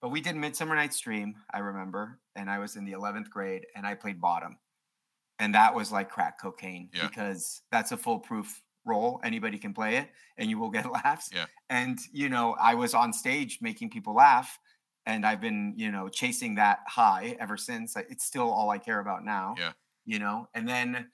But 0.00 0.10
we 0.10 0.20
did 0.20 0.36
Midsummer 0.36 0.76
Night's 0.76 1.00
Dream, 1.00 1.34
I 1.52 1.58
remember, 1.58 2.20
and 2.36 2.48
I 2.50 2.58
was 2.60 2.76
in 2.76 2.84
the 2.84 2.92
11th 2.92 3.30
grade, 3.30 3.66
and 3.74 3.84
I 3.86 3.94
played 3.94 4.20
bottom, 4.20 4.58
and 5.38 5.54
that 5.54 5.74
was 5.74 5.90
like 5.92 6.10
crack 6.10 6.40
cocaine 6.40 6.90
Yeah. 6.92 7.06
because 7.08 7.62
that's 7.70 7.92
a 7.92 7.96
foolproof 7.96 8.62
role. 8.84 9.20
Anybody 9.24 9.58
can 9.58 9.72
play 9.74 9.96
it, 9.96 10.08
and 10.38 10.48
you 10.50 10.58
will 10.58 10.70
get 10.70 10.90
laughs. 11.04 11.30
Yeah. 11.32 11.46
And 11.70 11.98
you 12.12 12.28
know, 12.28 12.56
I 12.60 12.74
was 12.74 12.94
on 12.94 13.12
stage 13.12 13.58
making 13.60 13.90
people 13.90 14.14
laugh, 14.14 14.58
and 15.06 15.24
I've 15.26 15.40
been, 15.40 15.74
you 15.76 15.90
know, 15.90 16.08
chasing 16.08 16.54
that 16.56 16.80
high 16.86 17.36
ever 17.40 17.56
since. 17.56 17.96
It's 17.96 18.24
still 18.24 18.50
all 18.50 18.70
I 18.70 18.78
care 18.78 19.00
about 19.00 19.24
now. 19.24 19.54
Yeah. 19.58 19.72
You 20.06 20.18
know, 20.18 20.48
and 20.54 20.68
then 20.68 21.08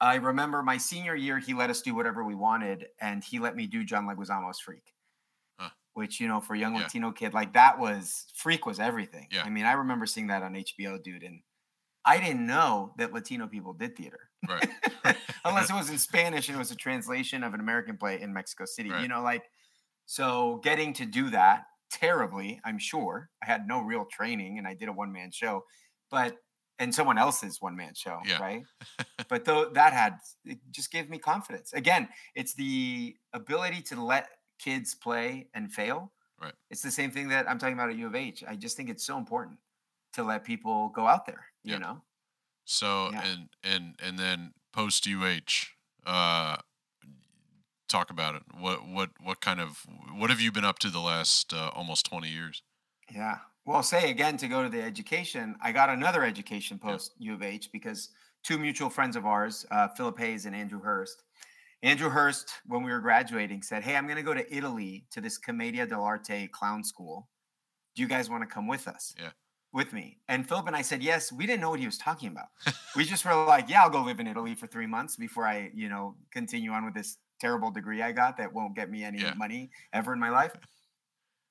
I 0.00 0.16
remember 0.16 0.62
my 0.62 0.78
senior 0.78 1.14
year, 1.14 1.38
he 1.38 1.54
let 1.54 1.70
us 1.70 1.82
do 1.82 1.94
whatever 1.94 2.24
we 2.24 2.34
wanted, 2.34 2.86
and 3.00 3.22
he 3.22 3.38
let 3.38 3.54
me 3.54 3.66
do 3.66 3.84
John 3.84 4.06
Leguizamo's 4.06 4.58
Freak, 4.58 4.94
Huh. 5.58 5.68
which 5.92 6.18
you 6.18 6.26
know, 6.28 6.40
for 6.40 6.54
a 6.54 6.58
young 6.58 6.74
Yeah. 6.74 6.82
Latino 6.82 7.12
kid, 7.12 7.34
like 7.34 7.52
that 7.52 7.78
was 7.78 8.26
Freak 8.34 8.66
was 8.66 8.80
everything. 8.80 9.28
Yeah. 9.30 9.44
I 9.44 9.50
mean, 9.50 9.64
I 9.66 9.72
remember 9.72 10.06
seeing 10.06 10.26
that 10.28 10.42
on 10.42 10.54
HBO, 10.56 11.00
dude, 11.00 11.22
and 11.22 11.42
I 12.04 12.18
didn't 12.18 12.46
know 12.46 12.94
that 12.98 13.12
Latino 13.12 13.46
people 13.46 13.72
did 13.72 13.96
theater 13.96 14.18
right, 14.48 14.68
unless 15.44 15.70
it 15.70 15.74
was 15.74 15.88
in 15.90 15.98
Spanish 15.98 16.48
and 16.48 16.56
it 16.56 16.58
was 16.58 16.70
a 16.70 16.76
translation 16.76 17.44
of 17.44 17.54
an 17.54 17.60
American 17.60 17.96
play 17.96 18.20
in 18.20 18.32
Mexico 18.32 18.64
City. 18.64 18.90
Right. 18.90 19.02
You 19.02 19.08
know, 19.08 19.22
like 19.22 19.44
so 20.06 20.60
getting 20.64 20.92
to 20.94 21.06
do 21.06 21.30
that 21.30 21.64
terribly, 21.90 22.60
I'm 22.64 22.78
sure. 22.78 23.30
I 23.42 23.46
had 23.46 23.68
no 23.68 23.80
real 23.80 24.04
training 24.10 24.58
and 24.58 24.66
I 24.66 24.74
did 24.74 24.88
a 24.88 24.92
one 24.92 25.12
man 25.12 25.30
show, 25.30 25.64
but 26.10 26.36
and 26.78 26.92
someone 26.92 27.18
else's 27.18 27.60
one 27.60 27.76
man 27.76 27.94
show, 27.94 28.18
Yeah. 28.24 28.40
right? 28.40 28.62
but 29.28 29.44
though 29.44 29.70
that 29.74 29.92
had 29.92 30.18
it 30.44 30.58
just 30.70 30.90
gave 30.90 31.08
me 31.08 31.18
confidence. 31.18 31.72
Again, 31.72 32.08
it's 32.34 32.54
the 32.54 33.14
ability 33.32 33.82
to 33.82 34.02
let 34.02 34.28
kids 34.58 34.94
play 34.94 35.48
and 35.54 35.72
fail. 35.72 36.12
Right. 36.40 36.54
It's 36.70 36.82
the 36.82 36.90
same 36.90 37.12
thing 37.12 37.28
that 37.28 37.48
I'm 37.48 37.58
talking 37.58 37.74
about 37.74 37.90
at 37.90 37.96
U 37.96 38.08
of 38.08 38.16
H. 38.16 38.42
I 38.48 38.56
just 38.56 38.76
think 38.76 38.90
it's 38.90 39.06
so 39.06 39.16
important 39.16 39.58
to 40.14 40.24
let 40.24 40.44
people 40.44 40.88
go 40.88 41.06
out 41.06 41.24
there, 41.26 41.44
you 41.64 41.78
know? 41.78 42.02
So 42.64 43.10
Yeah. 43.12 43.22
and 43.24 43.48
and 43.62 43.96
and 44.00 44.18
then 44.18 44.54
post 44.72 45.06
UH, 45.06 45.68
uh, 46.06 46.56
talk 47.88 48.10
about 48.10 48.34
it. 48.34 48.42
What 48.58 48.86
what 48.86 49.10
what 49.20 49.40
kind 49.40 49.60
of 49.60 49.84
what 50.14 50.30
have 50.30 50.40
you 50.40 50.52
been 50.52 50.64
up 50.64 50.78
to 50.80 50.90
the 50.90 51.00
last 51.00 51.52
uh, 51.52 51.70
almost 51.74 52.06
twenty 52.06 52.28
years? 52.28 52.62
Yeah. 53.10 53.38
Well, 53.64 53.82
say 53.82 54.10
again 54.10 54.36
to 54.38 54.48
go 54.48 54.62
to 54.62 54.68
the 54.68 54.82
education. 54.82 55.56
I 55.62 55.72
got 55.72 55.88
another 55.90 56.24
education 56.24 56.80
Yeah. 56.82 56.90
post 56.90 57.14
U 57.18 57.34
of 57.34 57.42
H 57.42 57.70
because 57.72 58.10
two 58.42 58.58
mutual 58.58 58.90
friends 58.90 59.14
of 59.16 59.24
ours, 59.26 59.64
uh, 59.70 59.88
Philip 59.88 60.18
Hayes 60.18 60.46
and 60.46 60.54
Andrew 60.56 60.80
Hurst. 60.80 61.22
Andrew 61.84 62.10
Hurst, 62.10 62.60
when 62.66 62.82
we 62.84 62.92
were 62.92 63.00
graduating, 63.00 63.62
said, 63.62 63.82
"Hey, 63.82 63.96
I'm 63.96 64.06
going 64.06 64.16
to 64.16 64.22
go 64.22 64.34
to 64.34 64.54
Italy 64.56 65.06
to 65.10 65.20
this 65.20 65.36
Commedia 65.36 65.86
dell'arte 65.86 66.50
clown 66.52 66.84
school. 66.84 67.28
Do 67.94 68.02
you 68.02 68.08
guys 68.08 68.30
want 68.30 68.42
to 68.42 68.46
come 68.52 68.68
with 68.68 68.86
us?" 68.88 69.14
Yeah. 69.18 69.32
With 69.72 69.94
me. 69.94 70.20
And 70.28 70.46
Philip 70.46 70.66
and 70.66 70.76
I 70.76 70.82
said, 70.82 71.02
"Yes." 71.02 71.32
We 71.32 71.46
didn't 71.46 71.62
know 71.62 71.70
what 71.70 71.80
he 71.80 71.86
was 71.86 71.96
talking 71.96 72.28
about. 72.28 72.48
we 72.96 73.04
just 73.04 73.24
were 73.24 73.34
like, 73.46 73.70
"Yeah, 73.70 73.82
I'll 73.82 73.90
go 73.90 74.02
live 74.02 74.20
in 74.20 74.26
Italy 74.26 74.54
for 74.54 74.66
three 74.66 74.86
months 74.86 75.16
before 75.16 75.46
I, 75.46 75.70
you 75.74 75.88
know, 75.88 76.18
continue 76.30 76.72
on 76.72 76.84
with 76.84 76.92
this 76.94 77.16
terrible 77.40 77.70
degree 77.70 78.02
I 78.02 78.12
got 78.12 78.36
that 78.36 78.52
won't 78.52 78.76
get 78.76 78.90
me 78.90 79.02
any 79.02 79.22
Yeah. 79.22 79.34
money 79.34 79.70
ever 79.92 80.12
in 80.12 80.20
my 80.20 80.28
life." 80.30 80.54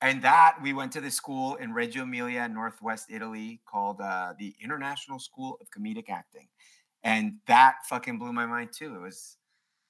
and 0.00 0.22
that 0.22 0.58
we 0.62 0.72
went 0.72 0.92
to 0.92 1.00
this 1.00 1.14
school 1.14 1.54
in 1.56 1.72
Reggio 1.72 2.02
Emilia, 2.02 2.48
Northwest 2.48 3.06
Italy, 3.10 3.62
called 3.66 4.00
uh, 4.00 4.34
the 4.38 4.54
International 4.60 5.18
School 5.18 5.58
of 5.60 5.70
Comedic 5.70 6.08
Acting, 6.08 6.48
and 7.04 7.40
that 7.46 7.76
fucking 7.88 8.18
blew 8.18 8.32
my 8.32 8.46
mind 8.46 8.72
too. 8.72 8.96
It 8.96 9.00
was 9.00 9.38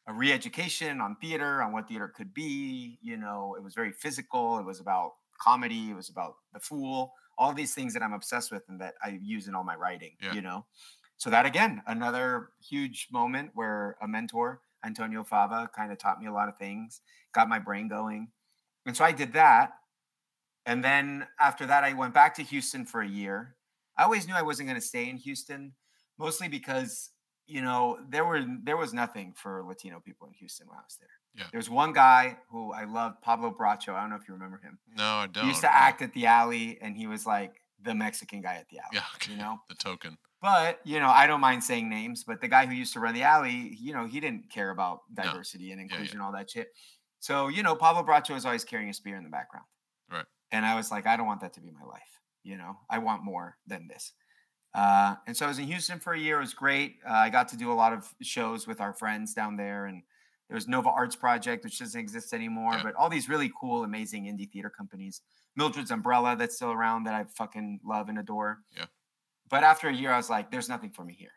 a 0.09 0.15
re-education 0.15 1.01
on 1.01 1.17
theater, 1.17 1.63
on 1.63 1.73
what 1.73 1.89
theater 1.89 2.09
could 2.09 2.35
be. 2.35 2.99
You 3.03 3.17
know, 3.17 3.55
it 3.57 3.63
was 3.63 3.75
very 3.75 3.93
physical. 3.93 4.59
It 4.59 4.65
was 4.65 4.81
about 4.81 5.15
comedy. 5.41 5.91
It 5.91 5.95
was 5.95 6.09
about 6.11 6.37
the 6.53 6.61
fool. 6.61 7.15
All 7.39 7.53
these 7.53 7.75
things 7.75 7.95
that 7.95 8.03
I'm 8.03 8.13
obsessed 8.13 8.53
with 8.53 8.63
and 8.69 8.81
that 8.81 8.95
I 9.03 9.19
use 9.23 9.49
in 9.49 9.55
all 9.55 9.65
my 9.65 9.75
writing. 9.75 10.13
Yeah. 10.23 10.35
You 10.35 10.43
know, 10.43 10.67
so 11.17 11.31
that 11.31 11.47
again, 11.47 11.83
another 11.87 12.51
huge 12.61 13.09
moment 13.13 13.51
where 13.55 13.97
a 14.03 14.09
mentor, 14.09 14.61
Antonio 14.85 15.25
Fava, 15.25 15.71
kind 15.75 15.93
of 15.93 15.99
taught 15.99 16.21
me 16.21 16.27
a 16.27 16.33
lot 16.33 16.49
of 16.49 16.57
things, 16.57 17.01
got 17.33 17.49
my 17.49 17.59
brain 17.59 17.89
going, 17.89 18.29
and 18.87 18.97
so 18.97 19.05
I 19.05 19.13
did 19.13 19.33
that. 19.35 19.73
And 20.67 20.85
then 20.85 21.27
after 21.41 21.67
that, 21.67 21.85
I 21.85 21.93
went 21.93 22.15
back 22.15 22.35
to 22.37 22.43
Houston 22.43 22.87
for 22.87 23.01
a 23.03 23.09
year. 23.09 23.57
I 23.97 24.05
always 24.05 24.27
knew 24.27 24.35
I 24.35 24.43
wasn't 24.43 24.69
going 24.69 24.81
to 24.81 24.87
stay 24.87 25.09
in 25.09 25.17
Houston, 25.17 25.73
mostly 26.19 26.49
because 26.49 27.11
you 27.53 27.61
know 27.61 27.99
there 28.09 28.25
were 28.25 28.43
there 28.65 28.77
was 28.77 28.93
nothing 28.95 29.35
for 29.37 29.63
Latino 29.63 30.01
people 30.01 30.27
in 30.27 30.33
Houston 30.35 30.67
when 30.69 30.79
I 30.79 30.83
was 30.83 30.97
there. 30.99 31.09
Yeah. 31.35 31.45
There 31.51 31.59
was 31.59 31.71
one 31.71 31.93
guy 31.93 32.39
who 32.51 32.73
I 32.73 32.85
loved, 32.85 33.23
Pablo 33.23 33.55
Bracho. 33.59 33.95
I 33.95 34.01
don't 34.01 34.11
know 34.11 34.17
if 34.17 34.29
you 34.29 34.35
remember 34.35 34.59
him. 34.59 34.79
No, 34.97 35.05
I 35.05 35.27
don't. 35.27 35.45
He 35.45 35.49
used 35.51 35.63
to 35.63 35.67
no. 35.67 35.73
act 35.75 36.03
at 36.03 36.13
the 36.13 36.27
alley, 36.27 36.79
and 36.83 36.97
he 36.97 37.07
was 37.07 37.25
like 37.27 37.63
the 37.83 37.95
Mexican 37.95 38.41
guy 38.43 38.55
at 38.57 38.69
the 38.69 38.79
alley. 38.79 38.89
Yeah, 38.95 39.03
okay. 39.17 39.33
You 39.33 39.39
know, 39.39 39.61
the 39.69 39.75
token. 39.75 40.19
but 40.41 40.81
you 40.85 40.99
know, 41.01 41.09
I 41.09 41.27
don't 41.27 41.41
mind 41.41 41.63
saying 41.65 41.89
names. 41.89 42.25
But 42.25 42.41
the 42.41 42.49
guy 42.49 42.67
who 42.67 42.75
used 42.75 42.93
to 42.95 43.01
run 43.01 43.15
the 43.15 43.23
alley, 43.23 43.77
you 43.81 43.93
know, 43.93 44.07
he 44.07 44.21
didn't 44.21 44.51
care 44.51 44.71
about 44.71 45.01
No. 45.17 45.23
diversity 45.25 45.71
and 45.73 45.79
yeah. 45.81 45.85
inclusion, 45.85 46.21
all 46.21 46.33
that 46.33 46.51
shit. 46.51 46.69
So 47.21 47.49
you 47.49 47.63
know, 47.63 47.75
Pablo 47.77 48.03
Bracho 48.03 48.35
was 48.35 48.45
always 48.45 48.65
carrying 48.65 48.91
a 48.91 48.95
spear 48.95 49.17
in 49.17 49.25
the 49.25 49.31
background. 49.31 49.67
Right. 50.11 50.27
And 50.51 50.67
I 50.67 50.75
was 50.75 50.91
like, 50.91 51.07
I 51.07 51.17
don't 51.17 51.27
want 51.27 51.41
that 51.41 51.55
to 51.55 51.61
be 51.61 51.71
my 51.71 51.87
life. 51.89 52.03
You 52.45 52.57
know, 52.57 52.77
I 52.91 52.99
want 52.99 53.25
more 53.25 53.57
than 53.67 53.89
this. 53.89 54.13
Uh, 54.75 55.17
and 55.27 55.37
so 55.37 55.45
I 55.45 55.49
was 55.49 55.59
in 55.59 55.67
Houston 55.67 55.99
for 55.99 56.15
a 56.15 56.19
year. 56.19 56.39
It 56.39 56.41
was 56.41 56.55
great. 56.55 56.97
Uh, 57.07 57.13
I 57.13 57.29
got 57.31 57.49
to 57.49 57.57
do 57.57 57.71
a 57.71 57.75
lot 57.75 57.93
of 57.93 58.13
shows 58.23 58.67
with 58.67 58.81
our 58.81 58.93
friends 58.95 59.35
down 59.35 59.57
there, 59.57 59.87
and 59.87 60.03
there 60.49 60.55
was 60.55 60.67
Nova 60.69 60.89
Arts 60.89 61.15
Project, 61.17 61.65
which 61.65 61.79
doesn't 61.79 62.01
exist 62.01 62.33
anymore. 62.33 62.75
Yeah. 62.75 62.83
But 62.83 62.95
all 62.95 63.11
these 63.11 63.29
really 63.29 63.51
cool, 63.61 63.85
amazing 63.85 64.25
indie 64.25 64.51
theater 64.51 64.71
companies. 64.71 65.21
Mildred's 65.57 65.91
Umbrella, 65.91 66.37
that's 66.37 66.57
still 66.57 66.73
around, 66.73 67.05
that 67.05 67.15
I 67.15 67.25
fucking 67.25 67.81
love 67.85 68.09
and 68.09 68.19
adore. 68.19 68.61
Yeah. 68.75 68.87
But 69.51 69.63
after 69.65 69.89
a 69.89 69.93
year, 69.95 70.11
I 70.11 70.17
was 70.17 70.31
like, 70.31 70.51
there's 70.51 70.69
nothing 70.71 70.91
for 70.91 71.05
me 71.05 71.13
here. 71.15 71.33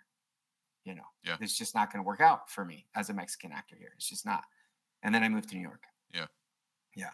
You 0.86 0.96
know, 0.96 1.04
Yeah. 1.24 1.36
it's 1.42 1.58
just 1.58 1.76
not 1.76 1.92
going 1.92 2.02
to 2.04 2.08
work 2.08 2.22
out 2.22 2.50
for 2.50 2.64
me 2.64 2.86
as 2.96 3.10
a 3.10 3.14
Mexican 3.14 3.52
actor 3.52 3.76
here. 3.76 3.92
It's 3.98 4.08
just 4.08 4.26
not. 4.26 4.44
And 5.04 5.14
then 5.14 5.24
I 5.24 5.30
moved 5.30 5.50
to 5.50 5.56
New 5.56 5.62
York. 5.62 5.84
Yeah. 6.14 6.28
Yeah. 6.96 7.10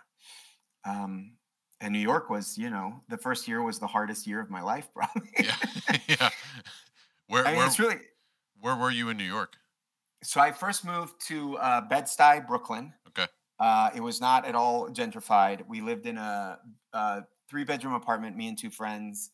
Um, 0.86 1.38
and 1.82 1.94
New 1.94 2.00
York 2.00 2.30
was, 2.30 2.58
you 2.58 2.70
know, 2.70 3.04
the 3.10 3.18
first 3.18 3.48
year 3.48 3.62
was 3.64 3.80
the 3.80 3.88
hardest 3.88 4.28
year 4.28 4.40
of 4.42 4.50
my 4.50 4.62
life, 4.62 4.90
probably. 4.96 5.30
Yeah, 5.38 5.58
yeah. 6.08 6.30
Where 7.28 7.46
I 7.46 7.54
mean, 7.54 7.58
where 7.58 7.66
it's 7.66 7.80
really. 7.80 8.00
where 8.60 8.76
were 8.76 8.92
you 8.92 9.10
in 9.10 9.18
New 9.18 9.26
York? 9.26 9.58
So 10.24 10.40
I 10.40 10.52
first 10.52 10.86
moved 10.86 11.20
to 11.28 11.58
uh, 11.58 11.82
Bed-Stuy, 11.82 12.46
Brooklyn. 12.46 12.94
Okay. 13.08 13.28
Uh, 13.60 13.90
it 13.96 14.02
was 14.02 14.22
not 14.22 14.46
at 14.46 14.56
all 14.56 14.90
gentrified. 14.90 15.68
We 15.68 15.82
lived 15.82 16.06
in 16.06 16.18
a, 16.18 16.60
a 16.94 17.24
three-bedroom 17.50 17.94
apartment, 17.94 18.36
me 18.36 18.48
and 18.48 18.58
two 18.58 18.70
friends, 18.70 19.32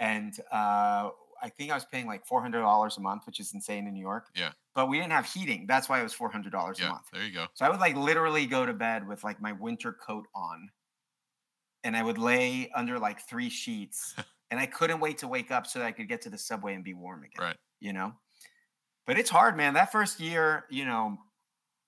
and 0.00 0.38
uh, 0.52 1.10
I 1.42 1.48
think 1.50 1.70
I 1.70 1.74
was 1.74 1.84
paying 1.86 2.06
like 2.06 2.26
four 2.26 2.42
hundred 2.42 2.60
dollars 2.62 2.96
a 2.98 3.00
month, 3.00 3.26
which 3.26 3.40
is 3.40 3.54
insane 3.54 3.86
in 3.86 3.94
New 3.94 4.00
York. 4.00 4.28
Yeah. 4.34 4.52
But 4.74 4.88
we 4.88 4.98
didn't 4.98 5.12
have 5.12 5.26
heating. 5.26 5.66
That's 5.66 5.88
why 5.88 6.00
it 6.00 6.02
was 6.02 6.14
four 6.14 6.30
hundred 6.30 6.52
dollars 6.52 6.82
a 6.82 6.84
Yeah, 6.84 6.90
month. 6.90 7.06
there 7.12 7.24
you 7.24 7.32
go. 7.32 7.46
So 7.54 7.66
I 7.66 7.70
would 7.70 7.80
like 7.80 7.96
literally 7.96 8.46
go 8.46 8.66
to 8.66 8.72
bed 8.74 9.06
with 9.06 9.24
like 9.24 9.40
my 9.40 9.52
winter 9.52 9.92
coat 9.92 10.26
on, 10.34 10.70
and 11.84 11.96
I 11.96 12.02
would 12.02 12.18
lay 12.18 12.70
under 12.72 12.98
like 12.98 13.20
three 13.28 13.50
sheets, 13.50 14.14
and 14.50 14.60
I 14.60 14.66
couldn't 14.66 15.00
wait 15.00 15.18
to 15.18 15.28
wake 15.28 15.50
up 15.50 15.66
so 15.66 15.78
that 15.80 15.86
I 15.86 15.92
could 15.92 16.08
get 16.08 16.22
to 16.22 16.30
the 16.30 16.38
subway 16.38 16.74
and 16.74 16.84
be 16.84 16.94
warm 16.94 17.24
again. 17.24 17.42
Right. 17.42 17.56
You 17.80 17.92
know, 17.92 18.14
but 19.06 19.18
it's 19.18 19.30
hard, 19.30 19.56
man. 19.56 19.74
That 19.74 19.92
first 19.92 20.20
year, 20.20 20.66
you 20.70 20.84
know, 20.84 21.18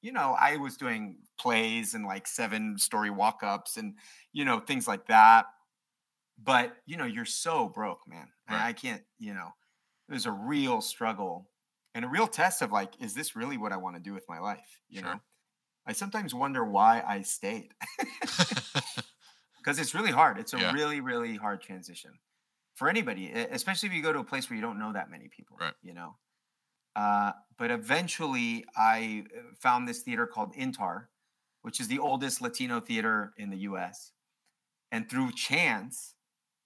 you 0.02 0.12
know, 0.12 0.37
I 0.40 0.57
was 0.59 0.76
doing 0.76 1.24
plays 1.38 1.94
and 1.94 2.07
like 2.07 2.26
seven 2.26 2.78
story 2.78 3.11
walk 3.11 3.42
ups 3.42 3.76
and 3.78 3.98
you 4.33 4.44
know 4.44 4.61
things 4.61 4.88
like 4.88 5.07
that. 5.09 5.46
But 6.38 6.76
you 6.87 6.96
know, 6.96 7.04
you're 7.04 7.24
so 7.24 7.68
broke, 7.68 8.07
man. 8.09 8.28
And 8.48 8.57
Right. 8.57 8.62
I 8.62 8.72
can't, 8.72 9.04
you 9.18 9.35
know, 9.35 9.50
it 10.09 10.12
was 10.12 10.26
a 10.26 10.33
real 10.33 10.80
struggle 10.80 11.50
and 11.94 12.04
a 12.04 12.09
real 12.09 12.26
test 12.28 12.62
of 12.62 12.72
like, 12.72 13.00
is 13.00 13.14
this 13.14 13.37
really 13.37 13.57
what 13.59 13.72
I 13.72 13.76
want 13.76 13.96
to 13.96 14.02
do 14.02 14.14
with 14.14 14.28
my 14.28 14.40
life? 14.40 14.83
You 14.88 15.02
Sure. 15.02 15.02
know. 15.02 15.20
I 15.87 15.92
sometimes 15.94 16.35
wonder 16.35 16.64
why 16.64 17.02
I 17.07 17.22
stayed. 17.22 17.74
Because 19.64 19.79
it's 19.79 19.94
really 19.94 20.11
hard. 20.11 20.38
It's 20.38 20.53
a 20.53 20.59
Yeah. 20.59 20.72
really, 20.72 21.00
really 21.00 21.37
hard 21.37 21.62
transition 21.62 22.18
for 22.74 22.88
anybody, 22.88 23.33
especially 23.33 23.88
if 23.88 23.94
you 23.94 24.03
go 24.03 24.12
to 24.12 24.20
a 24.20 24.24
place 24.24 24.50
where 24.50 24.57
you 24.57 24.62
don't 24.62 24.79
know 24.79 24.92
that 24.92 25.11
many 25.11 25.29
people. 25.29 25.59
Right. 25.61 25.74
You 25.83 25.94
know. 25.94 26.16
Uh, 26.96 27.33
but 27.59 27.70
eventually, 27.70 28.64
I 28.77 29.27
uh, 29.37 29.55
found 29.59 29.88
this 29.88 30.03
theater 30.03 30.27
called 30.27 30.55
Intar, 30.55 31.09
which 31.62 31.81
is 31.81 31.88
the 31.88 31.98
oldest 31.98 32.40
Latino 32.40 32.81
theater 32.81 33.35
in 33.37 33.50
the 33.50 33.59
U.S. 33.59 34.12
And 34.92 35.09
through 35.11 35.33
chance, 35.33 36.16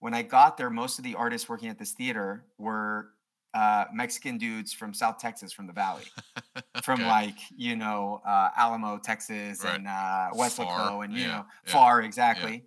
when 0.01 0.15
I 0.15 0.23
got 0.23 0.57
there, 0.59 0.71
most 0.71 0.99
of 0.99 1.05
the 1.05 1.15
artists 1.15 1.49
working 1.49 1.69
at 1.69 1.79
this 1.79 1.93
theater 1.93 2.47
were 2.59 3.15
uh, 3.55 3.87
Mexican 3.93 4.39
dudes 4.39 4.73
from 4.73 4.95
South 4.95 5.19
Texas, 5.19 5.53
from 5.53 5.67
the 5.67 5.73
Valley, 5.73 6.13
from 6.81 7.03
Okay. 7.03 7.05
like 7.05 7.39
you 7.51 7.77
know 7.77 8.21
uh, 8.27 8.51
Alamo, 8.57 8.99
Texas, 8.99 9.65
Right. 9.65 9.81
and 9.81 9.89
uh, 9.89 10.31
Weslaco, 10.35 11.05
and 11.05 11.17
you 11.17 11.21
yeah, 11.21 11.29
know 11.29 11.47
yeah, 11.67 11.73
far 11.73 12.03
exactly. 12.03 12.67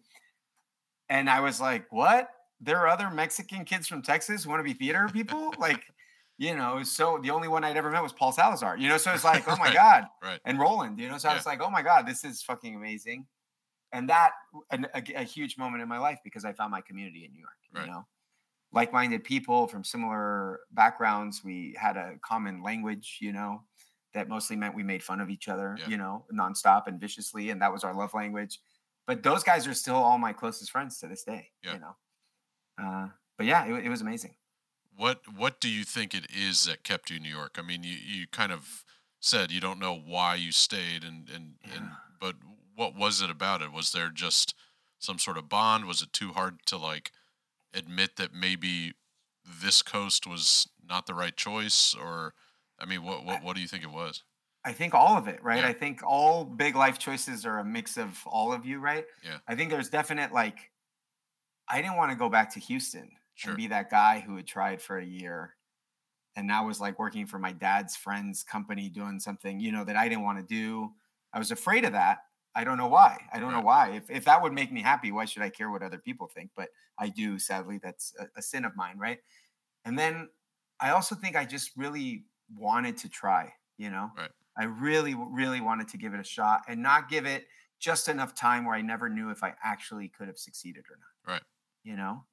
And 1.12 1.30
I 1.30 1.42
was 1.42 1.62
like, 1.62 1.92
"What? 1.92 2.30
There 2.60 2.80
are 2.80 2.88
other 2.88 3.10
Mexican 3.12 3.66
kids 3.66 3.88
from 3.88 4.02
Texas 4.02 4.44
who 4.44 4.50
want 4.50 4.62
to 4.62 4.64
be 4.64 4.74
theater 4.74 5.08
people?" 5.12 5.54
like, 5.60 5.84
you 6.38 6.56
know, 6.56 6.82
so 6.84 7.20
the 7.22 7.30
only 7.32 7.48
one 7.48 7.64
I'd 7.64 7.78
ever 7.78 7.92
met 7.92 8.02
was 8.02 8.14
Paul 8.14 8.32
Salazar. 8.32 8.78
You 8.78 8.90
know, 8.90 8.98
so 8.98 9.14
it's 9.14 9.24
like, 9.26 9.44
"Oh 9.48 9.58
my 9.58 9.66
Right. 9.68 9.74
god!" 9.76 10.04
right. 10.24 10.40
and 10.46 10.60
Roland, 10.60 11.00
you 11.00 11.10
know. 11.10 11.18
So 11.20 11.30
I 11.30 11.36
was 11.36 11.46
like, 11.46 11.62
"Oh 11.62 11.70
my 11.70 11.84
god, 11.84 12.08
this 12.08 12.24
is 12.24 12.42
fucking 12.42 12.76
amazing," 12.76 13.28
and 13.94 14.10
that 14.10 14.32
an, 14.72 14.88
a, 14.94 15.04
a 15.18 15.24
huge 15.24 15.58
moment 15.58 15.84
in 15.84 15.90
my 15.90 16.00
life 16.00 16.20
because 16.24 16.46
I 16.46 16.54
found 16.54 16.72
my 16.72 16.82
community 16.82 17.26
in 17.26 17.32
New 17.34 17.40
York. 17.40 17.60
Right. 17.74 17.86
You 17.86 17.92
know, 17.92 18.08
like-minded 18.74 19.24
people 19.24 19.68
from 19.68 19.84
similar 19.84 20.62
backgrounds. 20.72 21.44
We 21.44 21.76
had 21.80 21.98
a 21.98 22.18
common 22.24 22.64
language, 22.64 23.18
you 23.22 23.34
know, 23.34 23.64
that 24.14 24.30
mostly 24.30 24.56
meant 24.56 24.76
we 24.76 24.84
made 24.84 25.04
fun 25.04 25.22
of 25.22 25.30
each 25.30 25.48
other, 25.50 25.76
Yeah. 25.80 25.88
you 25.90 25.98
know, 25.98 26.26
nonstop 26.34 26.88
and 26.88 27.00
viciously, 27.00 27.50
and 27.50 27.62
that 27.62 27.72
was 27.74 27.84
our 27.84 27.94
love 27.94 28.14
language. 28.14 28.60
But 29.12 29.24
those 29.24 29.44
guys 29.44 29.68
are 29.68 29.74
still 29.74 29.96
all 29.96 30.18
my 30.18 30.32
closest 30.32 30.72
friends 30.72 30.98
to 31.00 31.08
this 31.08 31.26
day. 31.26 31.50
Yeah. 31.62 31.74
You 31.74 31.80
know, 31.82 31.96
uh, 32.82 33.08
but 33.38 33.46
yeah, 33.46 33.66
it, 33.66 33.88
it 33.88 33.90
was 33.90 34.00
amazing. 34.00 34.36
What 34.96 35.20
What 35.36 35.60
do 35.60 35.68
you 35.68 35.84
think 35.84 36.14
it 36.14 36.28
is 36.34 36.64
that 36.64 36.86
kept 36.86 37.10
you 37.10 37.18
in 37.18 37.24
New 37.24 37.36
York? 37.36 37.58
I 37.60 37.62
mean, 37.62 37.84
you, 37.84 37.92
you 37.92 38.26
kind 38.28 38.54
of 38.54 38.86
said 39.20 39.52
you 39.52 39.60
don't 39.60 39.80
know 39.80 39.94
why 39.94 40.36
you 40.36 40.54
stayed, 40.54 41.04
and 41.04 41.30
and, 41.30 41.56
and 41.76 41.90
but 42.22 42.36
what 42.74 42.96
was 42.96 43.22
it 43.22 43.30
about 43.30 43.62
it? 43.62 43.74
Was 43.74 43.92
there 43.92 44.08
just 44.08 44.56
some 44.98 45.20
sort 45.20 45.38
of 45.38 45.50
bond? 45.50 45.88
Was 45.88 46.02
it 46.02 46.14
too 46.14 46.32
hard 46.32 46.60
to 46.68 46.78
like 46.78 47.12
admit 47.74 48.16
that 48.16 48.34
maybe 48.34 48.94
this 49.46 49.82
coast 49.82 50.26
was 50.26 50.70
not 50.88 51.06
the 51.06 51.14
right 51.14 51.36
choice, 51.36 51.94
or 51.94 52.34
I 52.80 52.86
mean, 52.86 53.04
what 53.04 53.26
what 53.26 53.44
what 53.44 53.58
do 53.58 53.62
you 53.62 53.68
think 53.68 53.84
it 53.84 53.92
was? 53.92 54.24
I 54.64 54.74
think 54.74 54.94
all 54.94 55.18
of 55.18 55.28
it, 55.28 55.44
right? 55.44 55.62
Yeah. 55.64 55.70
I 55.70 55.74
think 55.74 56.02
all 56.06 56.46
big 56.46 56.76
life 56.76 57.00
choices 57.00 57.46
are 57.46 57.60
a 57.60 57.66
mix 57.66 57.98
of 57.98 58.20
all 58.26 58.54
of 58.54 58.66
you, 58.66 58.80
right? 58.80 59.06
Yeah. 59.24 59.38
I 59.48 59.56
think 59.56 59.72
there's 59.72 59.90
definite 59.90 60.32
like 60.32 60.72
I 61.68 61.82
didn't 61.82 61.98
want 61.98 62.12
to 62.12 62.18
go 62.18 62.30
back 62.30 62.54
to 62.54 62.60
Houston 62.60 63.12
Sure. 63.36 63.52
and 63.52 63.58
be 63.58 63.68
that 63.68 63.90
guy 63.90 64.20
who 64.20 64.36
had 64.36 64.46
tried 64.46 64.82
for 64.82 65.00
a 65.00 65.06
year 65.06 65.56
and 66.36 66.46
now 66.46 66.68
was 66.68 66.80
like 66.80 67.00
working 67.00 67.26
for 67.26 67.40
my 67.40 67.52
dad's 67.54 67.96
friend's 67.96 68.44
company 68.44 68.88
doing 68.88 69.20
something, 69.20 69.60
you 69.60 69.72
know, 69.72 69.84
that 69.84 69.96
I 69.96 70.08
didn't 70.08 70.24
want 70.24 70.38
to 70.38 70.46
do. 70.46 70.92
I 71.34 71.40
was 71.40 71.50
afraid 71.52 71.86
of 71.86 71.94
that. 71.94 72.20
I 72.54 72.64
don't 72.64 72.78
know 72.78 72.88
why. 72.88 73.18
I 73.34 73.40
don't 73.40 73.54
know 73.54 73.62
why. 73.62 73.92
If 73.92 74.10
if 74.12 74.26
that 74.26 74.42
would 74.44 74.54
make 74.54 74.72
me 74.72 74.82
happy, 74.82 75.12
why 75.12 75.26
should 75.26 75.42
I 75.42 75.50
care 75.50 75.72
what 75.72 75.82
other 75.82 75.98
people 75.98 76.28
think? 76.28 76.52
But 76.56 76.70
I 77.00 77.08
do, 77.10 77.40
sadly. 77.40 77.80
That's 77.82 78.14
a, 78.20 78.28
a 78.36 78.42
sin 78.42 78.66
of 78.66 78.76
mine, 78.76 78.98
right? 79.00 79.20
And 79.86 79.98
then 79.98 80.30
I 80.82 80.92
also 80.92 81.16
think 81.16 81.36
I 81.36 81.46
just 81.46 81.72
really 81.78 82.26
wanted 82.56 82.98
to 82.98 83.10
try, 83.10 83.54
you 83.78 83.90
know? 83.90 84.12
Right. 84.18 84.32
I 84.58 84.66
really, 84.66 85.16
really 85.16 85.62
wanted 85.62 85.88
to 85.90 85.98
give 85.98 86.14
it 86.14 86.20
a 86.20 86.26
shot 86.26 86.62
and 86.68 86.82
not 86.82 87.10
give 87.10 87.26
it 87.26 87.46
just 87.80 88.08
enough 88.08 88.36
time 88.36 88.66
where 88.66 88.76
I 88.76 88.82
never 88.82 89.10
knew 89.10 89.30
if 89.30 89.44
I 89.44 89.54
actually 89.64 90.08
could 90.10 90.28
have 90.28 90.38
succeeded 90.38 90.86
or 90.90 90.98
not. 91.00 91.34
Right. 91.34 91.44
You 91.84 91.96
know? 91.96 92.26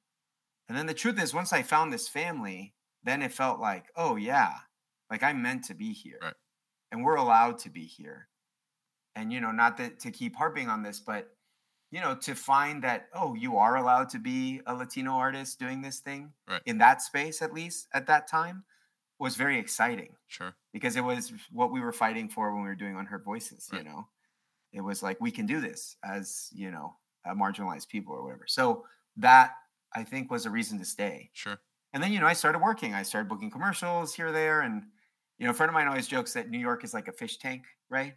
And 0.67 0.77
then 0.77 0.85
the 0.85 0.93
truth 0.93 1.21
is, 1.21 1.33
once 1.33 1.51
I 1.51 1.63
found 1.63 1.91
this 1.91 2.07
family, 2.07 2.75
then 3.03 3.21
it 3.21 3.33
felt 3.33 3.59
like, 3.59 3.85
oh, 3.95 4.15
yeah, 4.15 4.51
like 5.09 5.23
I'm 5.23 5.41
meant 5.41 5.63
to 5.65 5.73
be 5.73 5.93
here. 5.93 6.19
Right. 6.21 6.33
And 6.91 7.03
we're 7.03 7.15
allowed 7.15 7.57
to 7.59 7.69
be 7.69 7.85
here. 7.85 8.27
And, 9.15 9.33
you 9.33 9.41
know, 9.41 9.51
not 9.51 9.77
that 9.77 9.99
to 10.01 10.11
keep 10.11 10.35
harping 10.35 10.69
on 10.69 10.83
this, 10.83 10.99
but, 10.99 11.29
you 11.89 11.99
know, 11.99 12.15
to 12.15 12.35
find 12.35 12.83
that, 12.83 13.07
oh, 13.13 13.33
you 13.33 13.57
are 13.57 13.77
allowed 13.77 14.09
to 14.09 14.19
be 14.19 14.61
a 14.67 14.75
Latino 14.75 15.13
artist 15.13 15.59
doing 15.59 15.81
this 15.81 15.99
thing 15.99 16.33
Right. 16.47 16.61
in 16.65 16.77
that 16.77 17.01
space, 17.01 17.41
at 17.41 17.53
least 17.53 17.87
at 17.93 18.05
that 18.07 18.27
time, 18.27 18.65
was 19.19 19.35
very 19.35 19.59
exciting 19.59 20.15
Sure. 20.27 20.53
because 20.73 20.95
it 20.95 21.03
was 21.03 21.31
what 21.51 21.71
we 21.71 21.81
were 21.81 21.91
fighting 21.91 22.29
for 22.29 22.53
when 22.53 22.63
we 22.63 22.69
were 22.69 22.75
doing 22.75 22.95
unheard 22.97 23.23
voices 23.23 23.69
Right. 23.71 23.83
you 23.83 23.89
know 23.89 24.07
it 24.71 24.81
was 24.81 25.01
like 25.03 25.19
we 25.19 25.31
can 25.31 25.45
do 25.45 25.59
this 25.61 25.97
as 26.03 26.49
you 26.53 26.71
know 26.71 26.95
uh, 27.25 27.33
marginalized 27.33 27.89
people 27.89 28.13
or 28.15 28.23
whatever 28.23 28.45
so 28.47 28.85
that 29.17 29.51
i 29.95 30.03
think 30.03 30.31
was 30.31 30.45
a 30.45 30.49
reason 30.49 30.79
to 30.79 30.85
stay 30.85 31.29
Sure. 31.33 31.59
and 31.93 32.01
then 32.01 32.11
you 32.13 32.19
know 32.19 32.27
i 32.27 32.33
started 32.33 32.59
working 32.59 32.93
i 32.93 33.03
started 33.03 33.27
booking 33.27 33.51
commercials 33.51 34.13
here 34.15 34.31
there 34.31 34.61
and 34.61 34.83
you 35.37 35.45
know 35.45 35.51
a 35.51 35.53
friend 35.53 35.69
of 35.69 35.73
mine 35.73 35.87
always 35.87 36.07
jokes 36.07 36.33
that 36.33 36.49
new 36.49 36.59
york 36.59 36.83
is 36.83 36.93
like 36.93 37.07
a 37.07 37.13
fish 37.13 37.37
tank 37.37 37.63
right 37.89 38.15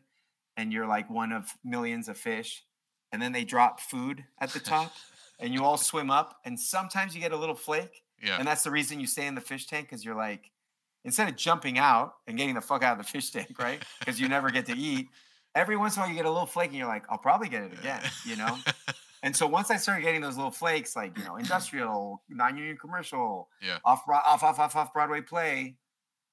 and 0.57 0.73
you're 0.73 0.87
like 0.87 1.09
one 1.11 1.33
of 1.33 1.51
millions 1.65 2.09
of 2.09 2.17
fish 2.17 2.65
and 3.11 3.21
then 3.21 3.33
they 3.33 3.45
drop 3.45 3.81
food 3.81 4.25
at 4.41 4.51
the 4.51 4.61
top 4.61 4.93
and 5.41 5.53
you 5.53 5.65
all 5.65 5.77
swim 5.79 6.11
up 6.11 6.39
and 6.45 6.59
sometimes 6.61 7.15
you 7.15 7.21
get 7.21 7.33
a 7.33 7.37
little 7.37 7.55
flake 7.57 8.05
Yeah. 8.23 8.37
and 8.39 8.47
that's 8.47 8.63
the 8.63 8.71
reason 8.71 9.01
you 9.01 9.07
stay 9.09 9.27
in 9.27 9.35
the 9.35 9.41
fish 9.41 9.67
tank 9.67 9.89
because 9.89 10.05
you're 10.05 10.15
like, 10.15 10.52
instead 11.05 11.29
of 11.29 11.37
jumping 11.37 11.79
out 11.79 12.15
and 12.27 12.37
getting 12.39 12.55
the 12.55 12.61
fuck 12.61 12.83
out 12.83 12.99
of 12.99 13.05
the 13.05 13.11
fish 13.11 13.31
tank, 13.31 13.57
right? 13.59 13.83
Because 14.01 14.21
you 14.21 14.29
never 14.29 14.51
get 14.51 14.67
to 14.67 14.77
eat. 14.77 15.09
Every 15.55 15.77
once 15.77 15.97
in 15.97 16.01
a 16.01 16.03
while 16.05 16.11
you 16.11 16.17
get 16.17 16.25
a 16.27 16.31
little 16.31 16.47
flake 16.47 16.69
and 16.71 16.79
you're 16.79 16.87
like, 16.89 17.05
I'll 17.11 17.19
probably 17.19 17.49
get 17.49 17.63
it 17.65 17.73
again, 17.75 18.01
you 18.25 18.37
know? 18.37 18.57
And 19.25 19.37
so 19.37 19.47
once 19.47 19.71
I 19.71 19.77
started 19.77 20.03
getting 20.03 20.21
those 20.21 20.35
little 20.37 20.51
flakes, 20.51 20.97
like, 20.97 21.17
you 21.17 21.23
know, 21.23 21.37
industrial, 21.37 22.25
non-union 22.29 22.77
commercial, 22.77 23.49
Yeah. 23.63 23.79
off, 23.85 24.03
off, 24.09 24.43
off, 24.43 24.59
off, 24.59 24.75
off 24.75 24.93
Broadway 24.93 25.21
play, 25.21 25.77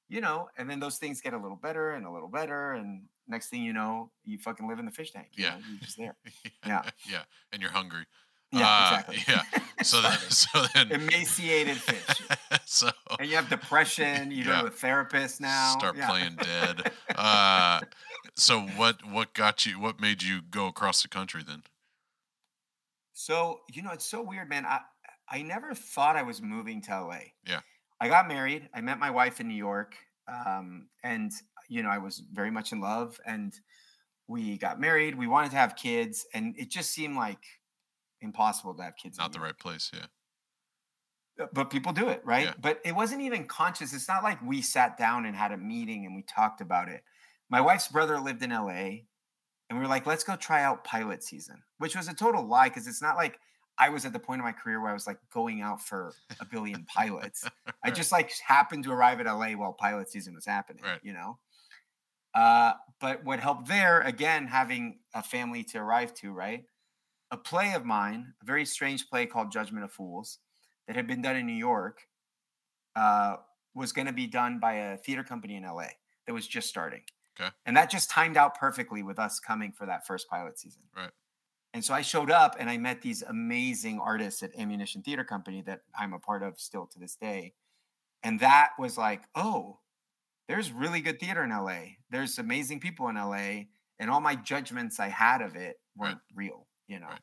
you 0.08 0.22
know, 0.22 0.50
and 0.58 0.68
then 0.68 0.80
those 0.80 0.98
things 0.98 1.22
get 1.22 1.36
a 1.36 1.38
little 1.38 1.56
better 1.56 1.92
and 1.92 2.04
a 2.08 2.12
little 2.12 2.28
better. 2.30 2.72
And 2.72 3.04
next 3.28 3.50
thing 3.50 3.62
you 3.62 3.74
know, 3.74 4.10
you 4.26 4.40
fucking 4.40 4.68
live 4.68 4.80
in 4.80 4.86
the 4.86 4.92
fish 4.92 5.12
tank. 5.12 5.28
You 5.34 5.44
Yeah. 5.44 5.50
Know? 5.52 5.58
You're 5.70 5.80
just 5.82 5.98
there. 5.98 6.16
Yeah. 6.66 6.90
yeah. 7.08 7.22
And 7.54 7.62
you're 7.62 7.70
hungry. 7.70 8.06
Yeah, 8.52 8.66
Uh, 8.68 8.90
exactly. 9.00 9.24
Yeah. 9.28 9.84
So 9.84 10.02
then, 10.06 10.18
so 10.30 10.66
then, 10.74 10.92
Emaciated 10.92 11.78
fish. 11.78 12.28
so 12.66 12.90
And 13.20 13.30
you 13.30 13.36
have 13.36 13.50
depression. 13.50 14.32
You 14.32 14.44
go 14.46 14.52
Yeah. 14.52 14.62
to 14.62 14.68
a 14.68 14.72
therapist 14.72 15.40
now. 15.42 15.76
start 15.78 15.96
Yeah. 15.96 16.08
playing 16.10 16.36
dead. 16.36 16.92
Uh, 17.16 17.82
so 18.36 18.62
what 18.62 19.06
what 19.06 19.34
got 19.34 19.66
you? 19.66 19.80
What 19.80 20.00
made 20.00 20.24
you 20.24 20.42
go 20.42 20.68
across 20.68 21.02
the 21.02 21.08
country 21.08 21.44
then? 21.44 21.64
So, 23.14 23.62
you 23.72 23.82
know, 23.82 23.92
it's 23.92 24.06
so 24.06 24.22
weird, 24.22 24.50
man. 24.50 24.66
I 24.66 24.80
I 25.28 25.42
never 25.44 25.74
thought 25.76 26.16
I 26.16 26.24
was 26.24 26.42
moving 26.42 26.82
to 26.84 26.92
LA. 26.92 27.20
Yeah. 27.46 27.62
I 28.02 28.08
got 28.08 28.28
married. 28.28 28.70
I 28.74 28.82
met 28.82 28.98
my 28.98 29.12
wife 29.12 29.40
in 29.40 29.48
New 29.48 29.56
York. 29.56 29.96
Um, 30.28 30.90
and 31.04 31.32
you 31.68 31.84
know, 31.84 31.90
I 31.90 31.98
was 32.00 32.20
very 32.32 32.50
much 32.52 32.72
in 32.72 32.82
love 32.82 33.20
and 33.26 33.54
we 34.28 34.58
got 34.58 34.80
married. 34.80 35.16
We 35.16 35.28
wanted 35.28 35.52
to 35.52 35.58
have 35.58 35.76
kids, 35.76 36.26
and 36.36 36.56
it 36.58 36.70
just 36.70 36.92
seemed 36.92 37.16
like 37.16 37.44
impossible 38.22 38.74
to 38.76 38.84
have 38.84 38.96
kids. 38.96 39.18
Not 39.18 39.34
the 39.34 39.40
right 39.40 39.58
place. 39.58 39.92
Yeah. 39.94 40.06
Uh, 41.42 41.48
but 41.54 41.70
people 41.70 41.94
do 41.94 42.10
it 42.10 42.22
right 42.26 42.48
Yeah. 42.48 42.54
but 42.60 42.82
it 42.84 42.94
wasn't 42.94 43.22
even 43.22 43.46
conscious 43.46 43.94
it's 43.94 44.10
not 44.10 44.24
like 44.24 44.42
we 44.42 44.62
sat 44.62 44.98
down 44.98 45.26
and 45.26 45.34
had 45.34 45.54
a 45.54 45.58
meeting 45.58 46.06
and 46.06 46.14
we 46.14 46.22
talked 46.24 46.60
about 46.60 46.90
it 46.90 47.02
my 47.50 47.62
wife's 47.62 47.88
brother 47.88 48.20
lived 48.20 48.44
in 48.44 48.50
la 48.50 48.68
and 48.68 49.00
we 49.72 49.78
were 49.80 49.88
like 49.88 50.06
let's 50.06 50.26
go 50.26 50.36
try 50.36 50.62
out 50.64 50.84
pilot 50.84 51.24
season 51.24 51.56
which 51.78 51.96
was 51.96 52.10
a 52.10 52.14
total 52.14 52.46
lie 52.46 52.68
because 52.68 52.88
it's 52.88 53.02
not 53.02 53.16
like 53.16 53.40
i 53.78 53.88
was 53.88 54.04
at 54.04 54.12
the 54.12 54.20
point 54.20 54.42
of 54.42 54.44
my 54.44 54.52
career 54.52 54.82
where 54.82 54.90
i 54.92 54.94
was 54.94 55.08
like 55.08 55.18
going 55.34 55.62
out 55.62 55.82
for 55.82 56.12
a 56.42 56.46
billion 56.46 56.84
pilots 56.94 57.46
i 57.86 57.90
just 57.90 58.12
like 58.12 58.34
happened 58.46 58.84
to 58.84 58.92
arrive 58.92 59.22
at 59.22 59.26
la 59.26 59.50
while 59.52 59.72
pilot 59.72 60.10
season 60.10 60.36
was 60.36 60.46
happening 60.46 60.84
Right. 60.84 61.00
you 61.04 61.14
know 61.14 61.40
uh, 62.36 62.74
but 63.00 63.24
what 63.24 63.40
helped 63.40 63.68
there 63.70 64.02
again 64.02 64.46
having 64.46 65.00
a 65.16 65.24
family 65.24 65.64
to 65.64 65.78
arrive 65.78 66.14
to 66.16 66.34
right 66.34 66.66
a 67.32 67.38
play 67.38 67.74
of 67.74 67.86
mine 67.86 68.34
a 68.42 68.46
very 68.46 68.66
strange 68.66 69.10
play 69.10 69.26
called 69.26 69.52
judgment 69.52 69.84
of 69.84 69.92
fools 69.92 70.40
that 70.88 70.96
had 70.96 71.08
been 71.08 71.22
done 71.22 71.36
in 71.36 71.46
New 71.46 71.54
York 71.54 72.02
uh, 72.96 73.38
was 73.76 73.92
going 73.92 74.08
to 74.08 74.14
be 74.14 74.28
done 74.28 74.60
by 74.60 74.74
a 74.74 74.98
theater 74.98 75.24
company 75.24 75.56
in 75.56 75.64
LA 75.64 75.88
that 76.26 76.34
was 76.34 76.48
just 76.48 76.68
starting. 76.68 77.02
Okay. 77.40 77.50
And 77.66 77.78
that 77.78 77.90
just 77.90 78.10
timed 78.10 78.38
out 78.38 78.56
perfectly 78.56 79.04
with 79.04 79.20
us 79.20 79.40
coming 79.40 79.72
for 79.72 79.86
that 79.86 80.06
first 80.06 80.30
pilot 80.30 80.60
season. 80.60 80.82
Right. 80.96 81.12
And 81.74 81.86
so 81.86 81.94
I 81.94 82.02
showed 82.02 82.32
up 82.32 82.56
and 82.60 82.70
I 82.70 82.78
met 82.78 83.02
these 83.02 83.22
amazing 83.22 84.00
artists 84.00 84.42
at 84.42 84.58
Ammunition 84.58 85.04
Theater 85.04 85.24
Company 85.24 85.62
that 85.64 85.82
I'm 85.98 86.14
a 86.14 86.20
part 86.20 86.42
of 86.42 86.60
still 86.60 86.88
to 86.88 87.00
this 87.00 87.16
day. 87.16 87.54
And 88.24 88.40
that 88.40 88.72
was 88.80 88.98
like, 88.98 89.24
oh, 89.36 89.80
there's 90.48 90.72
really 90.72 91.00
good 91.00 91.20
theater 91.20 91.44
in 91.44 91.52
LA. 91.52 91.96
There's 92.10 92.40
amazing 92.40 92.80
people 92.80 93.08
in 93.10 93.16
LA. 93.16 93.66
And 94.00 94.10
all 94.10 94.20
my 94.20 94.36
judgments 94.36 95.00
I 95.00 95.10
had 95.10 95.42
of 95.42 95.56
it 95.56 95.80
weren't 95.96 96.20
real, 96.34 96.66
you 96.90 97.00
know. 97.00 97.10
Right. 97.10 97.22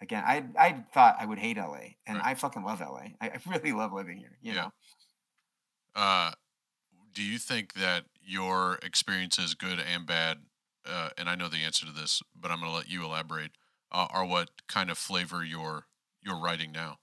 Again, 0.00 0.24
I 0.26 0.50
I 0.58 0.72
thought 0.92 1.16
I 1.18 1.24
would 1.26 1.38
hate 1.38 1.56
LA, 1.56 1.96
and 2.06 2.18
Right. 2.18 2.22
I 2.22 2.34
fucking 2.34 2.62
love 2.62 2.80
LA. 2.82 3.16
I, 3.20 3.30
I 3.30 3.40
really 3.46 3.72
love 3.72 3.92
living 3.92 4.18
here. 4.18 4.38
You 4.42 4.52
Yeah. 4.52 4.54
know, 4.54 4.72
Uh, 5.94 6.32
do 7.12 7.22
you 7.22 7.38
think 7.38 7.74
that 7.74 8.06
your 8.22 8.76
experiences, 8.82 9.54
good 9.54 9.80
and 9.80 10.06
bad, 10.06 10.46
uh, 10.86 11.10
and 11.18 11.30
I 11.30 11.34
know 11.36 11.48
the 11.48 11.58
answer 11.64 11.86
to 11.86 11.92
this, 11.92 12.22
but 12.34 12.50
I'm 12.50 12.60
going 12.60 12.70
to 12.72 12.76
let 12.76 12.88
you 12.88 13.04
elaborate. 13.04 13.52
Uh, 13.92 14.08
are 14.10 14.26
what 14.26 14.66
kind 14.68 14.90
of 14.90 14.98
flavor 14.98 15.44
you're 15.44 15.86
you're 16.22 16.40
writing 16.40 16.72
now? 16.72 16.98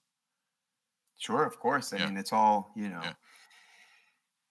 Sure, 1.17 1.43
of 1.43 1.58
course. 1.60 1.91
I 1.91 1.97
Yeah. 1.97 2.06
mean, 2.06 2.17
it's 2.17 2.32
all 2.32 2.71
you 2.76 2.88
know. 2.89 3.04
Yeah. 3.04 3.15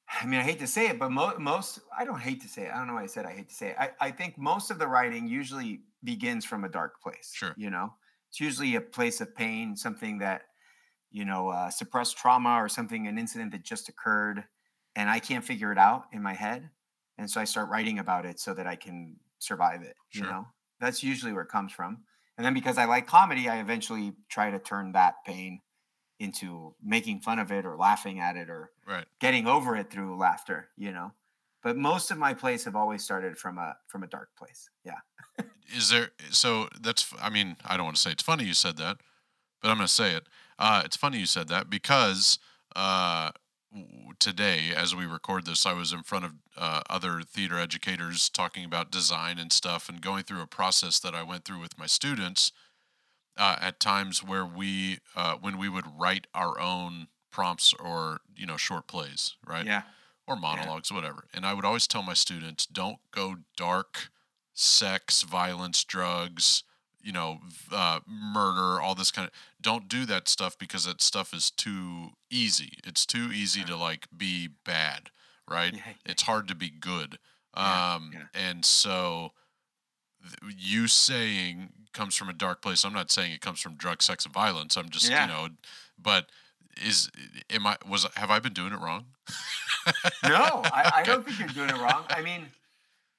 I 0.09 0.27
mean, 0.27 0.41
I 0.41 0.43
hate 0.43 0.59
to 0.59 0.67
say 0.67 0.89
it, 0.89 0.99
but 0.99 1.11
mo- 1.11 1.39
most 1.39 1.81
I 1.97 2.05
don't 2.05 2.21
hate 2.21 2.43
to 2.43 2.49
say 2.49 2.67
it. 2.67 2.71
I 2.73 2.79
don't 2.79 2.87
know 2.87 2.95
why 2.95 3.05
I 3.05 3.07
said 3.07 3.25
I 3.25 3.33
hate 3.33 3.49
to 3.49 3.55
say 3.55 3.71
it. 3.71 3.77
I, 3.79 3.93
I 4.01 4.11
think 4.11 4.37
most 4.37 4.71
of 4.71 4.79
the 4.79 4.87
writing 4.87 5.27
usually 5.27 5.85
begins 6.05 6.45
from 6.45 6.65
a 6.65 6.69
dark 6.69 7.01
place. 7.01 7.35
Sure. 7.35 7.57
You 7.57 7.71
know, 7.71 7.95
it's 8.29 8.41
usually 8.41 8.75
a 8.77 8.81
place 8.81 9.21
of 9.21 9.35
pain, 9.35 9.77
something 9.77 10.19
that 10.19 10.43
you 11.11 11.25
know, 11.25 11.49
uh, 11.49 11.71
suppressed 11.71 12.17
trauma 12.17 12.57
or 12.57 12.69
something, 12.69 13.07
an 13.07 13.19
incident 13.19 13.53
that 13.53 13.63
just 13.63 13.89
occurred, 13.89 14.45
and 14.97 15.11
I 15.11 15.19
can't 15.21 15.45
figure 15.45 15.73
it 15.73 15.79
out 15.79 16.07
in 16.13 16.23
my 16.23 16.35
head, 16.35 16.71
and 17.19 17.31
so 17.31 17.41
I 17.41 17.45
start 17.45 17.69
writing 17.69 17.99
about 17.99 18.27
it 18.27 18.41
so 18.41 18.55
that 18.55 18.67
I 18.67 18.77
can 18.77 19.21
survive 19.39 19.83
it. 19.83 19.97
You 20.13 20.25
Sure. 20.25 20.27
know, 20.27 20.49
that's 20.81 21.03
usually 21.03 21.33
where 21.33 21.43
it 21.43 21.49
comes 21.51 21.73
from. 21.73 22.05
And 22.37 22.45
then 22.47 22.55
because 22.55 22.79
I 22.79 22.87
like 22.87 23.07
comedy, 23.07 23.49
I 23.49 23.61
eventually 23.61 24.15
try 24.29 24.51
to 24.51 24.59
turn 24.59 24.93
that 24.93 25.17
pain 25.27 25.61
into 26.19 26.77
making 26.83 27.21
fun 27.21 27.39
of 27.39 27.51
it 27.53 27.67
or 27.67 27.77
laughing 27.77 28.21
at 28.21 28.37
it 28.37 28.49
or 28.49 28.71
Right. 28.87 29.07
getting 29.21 29.47
over 29.47 29.77
it 29.77 29.91
through 29.91 30.17
laughter, 30.19 30.71
you 30.77 30.93
know. 30.93 31.13
But 31.63 31.77
most 31.77 32.11
of 32.11 32.19
my 32.19 32.35
plays 32.35 32.65
have 32.65 32.75
always 32.75 33.05
started 33.05 33.39
from 33.39 33.59
a 33.59 33.77
from 33.89 34.03
a 34.03 34.07
dark 34.07 34.31
place. 34.37 34.69
Yeah. 34.85 34.99
Is 35.77 35.89
there 35.91 36.11
so 36.31 36.69
that's 36.81 37.13
I 37.21 37.31
mean, 37.31 37.57
I 37.65 37.77
don't 37.77 37.85
want 37.85 37.97
to 37.97 38.03
say 38.03 38.11
it's 38.11 38.23
funny 38.23 38.45
you 38.45 38.55
said 38.55 38.77
that, 38.79 38.99
but 39.61 39.71
I'm 39.71 39.77
going 39.77 39.87
to 39.87 39.93
say 39.93 40.13
it. 40.13 40.25
Uh, 40.59 40.83
it's 40.85 40.97
funny 40.97 41.19
you 41.19 41.27
said 41.27 41.49
that 41.49 41.71
because 41.71 42.39
uh, 42.77 43.31
today, 44.19 44.73
as 44.77 44.95
we 44.95 45.07
record 45.07 45.47
this, 45.47 45.67
I 45.67 45.73
was 45.73 45.93
in 45.93 46.03
front 46.03 46.25
of 46.25 46.33
uh, 46.57 46.83
other 46.91 47.23
theater 47.23 47.59
educators 47.59 48.29
talking 48.29 48.65
about 48.65 48.91
design 48.91 49.39
and 49.39 49.53
stuff 49.53 49.89
and 49.89 50.01
going 50.01 50.25
through 50.25 50.43
a 50.43 50.47
process 50.47 51.01
that 51.01 51.15
I 51.15 51.23
went 51.23 51.45
through 51.45 51.61
with 51.61 51.79
my 51.79 51.87
students 51.87 52.53
uh, 53.37 53.57
at 53.61 53.81
times 53.81 54.23
where 54.23 54.45
we, 54.45 54.99
uh, 55.17 55.37
when 55.41 55.59
we 55.59 55.69
would 55.69 55.87
write 55.99 56.27
our 56.35 56.61
own 56.61 57.09
prompts 57.31 57.73
or, 57.75 58.21
you 58.37 58.47
know, 58.47 58.57
short 58.57 58.87
plays, 58.87 59.37
right? 59.47 59.65
Yeah. 59.65 59.83
Or 60.27 60.37
monologues, 60.37 60.93
whatever. 60.93 61.25
And 61.35 61.45
I 61.45 61.55
would 61.55 61.65
always 61.65 61.87
tell 61.87 62.03
my 62.03 62.15
students, 62.15 62.67
don't 62.67 62.99
go 63.11 63.37
dark, 63.57 64.09
sex, 64.55 65.23
violence, 65.23 65.85
drugs, 65.85 66.63
you 67.03 67.13
know, 67.13 67.41
uh, 67.73 68.01
murder, 68.07 68.81
all 68.81 68.95
this 68.95 69.11
kind 69.11 69.27
of. 69.27 69.35
Don't 69.61 69.89
do 69.89 70.05
that 70.07 70.29
stuff 70.29 70.57
because 70.59 70.85
that 70.85 71.03
stuff 71.03 71.35
is 71.35 71.51
too 71.51 72.11
easy. 72.31 72.79
It's 72.85 73.05
too 73.05 73.31
easy 73.33 73.65
to 73.65 73.77
like 73.77 74.07
be 74.17 74.49
bad, 74.65 75.11
right? 75.51 75.75
Yeah, 75.75 75.81
yeah. 75.87 75.93
It's 76.07 76.23
hard 76.23 76.47
to 76.49 76.55
be 76.55 76.71
good. 76.71 77.19
Yeah, 77.57 77.95
Um, 77.95 78.11
yeah. 78.15 78.23
and 78.35 78.65
so 78.65 79.33
th- 80.23 80.55
you 80.57 80.87
saying 80.89 81.71
comes 81.93 82.15
from 82.15 82.29
a 82.29 82.33
dark 82.33 82.63
place. 82.63 82.85
I'm 82.85 82.93
not 82.95 83.11
saying 83.11 83.33
it 83.33 83.41
comes 83.41 83.61
from 83.61 83.75
drug, 83.75 84.01
sex, 84.03 84.25
and 84.25 84.33
violence. 84.33 84.77
I'm 84.77 84.89
just, 84.89 85.09
Yeah. 85.11 85.27
you 85.27 85.33
know, 85.33 85.49
but 85.99 86.31
is 86.85 87.11
am 87.51 87.67
I 87.67 87.77
was 87.89 88.07
have 88.17 88.31
I 88.31 88.39
been 88.39 88.53
doing 88.53 88.73
it 88.73 88.81
wrong? 88.81 89.07
no, 90.25 90.63
I, 90.65 90.93
I 90.97 91.03
don't 91.05 91.25
think 91.25 91.39
you're 91.39 91.49
doing 91.49 91.71
it 91.71 91.83
wrong. 91.83 92.05
I 92.09 92.23
mean, 92.23 92.47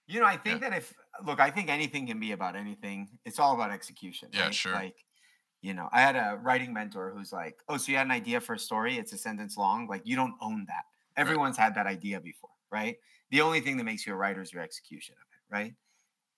you 0.08 0.20
know, 0.20 0.26
I 0.26 0.38
think 0.38 0.62
that 0.62 0.74
if 0.74 0.94
look, 1.26 1.40
I 1.40 1.50
think 1.50 1.70
anything 1.70 2.08
can 2.08 2.20
be 2.20 2.32
about 2.32 2.56
anything. 2.56 3.10
It's 3.26 3.40
all 3.40 3.54
about 3.54 3.72
execution. 3.72 4.30
Yeah, 4.34 4.46
right? 4.46 4.54
sure. 4.54 4.74
Like, 4.74 4.96
you 5.62 5.74
know, 5.74 5.90
I 5.92 6.02
had 6.02 6.16
a 6.16 6.40
writing 6.42 6.74
mentor 6.74 7.14
who's 7.16 7.32
like, 7.32 7.60
"Oh, 7.70 7.78
so 7.78 7.92
you 7.92 7.98
had 7.98 8.08
an 8.08 8.12
idea 8.12 8.42
for 8.42 8.54
a 8.54 8.60
story? 8.60 8.98
It's 8.98 9.14
a 9.14 9.18
sentence 9.18 9.58
long. 9.58 9.88
Like, 9.88 10.02
you 10.06 10.16
don't 10.16 10.36
own 10.42 10.66
that. 10.68 10.84
Everyone's 11.16 11.58
had 11.58 11.76
that 11.76 11.86
idea 11.86 12.20
before, 12.20 12.50
right? 12.72 12.98
The 13.30 13.42
only 13.42 13.60
thing 13.62 13.78
that 13.78 13.84
makes 13.84 14.06
you 14.06 14.14
a 14.14 14.16
writer 14.16 14.42
is 14.42 14.52
your 14.52 14.64
execution 14.64 15.16
of 15.16 15.28
it, 15.32 15.56
right? 15.56 15.74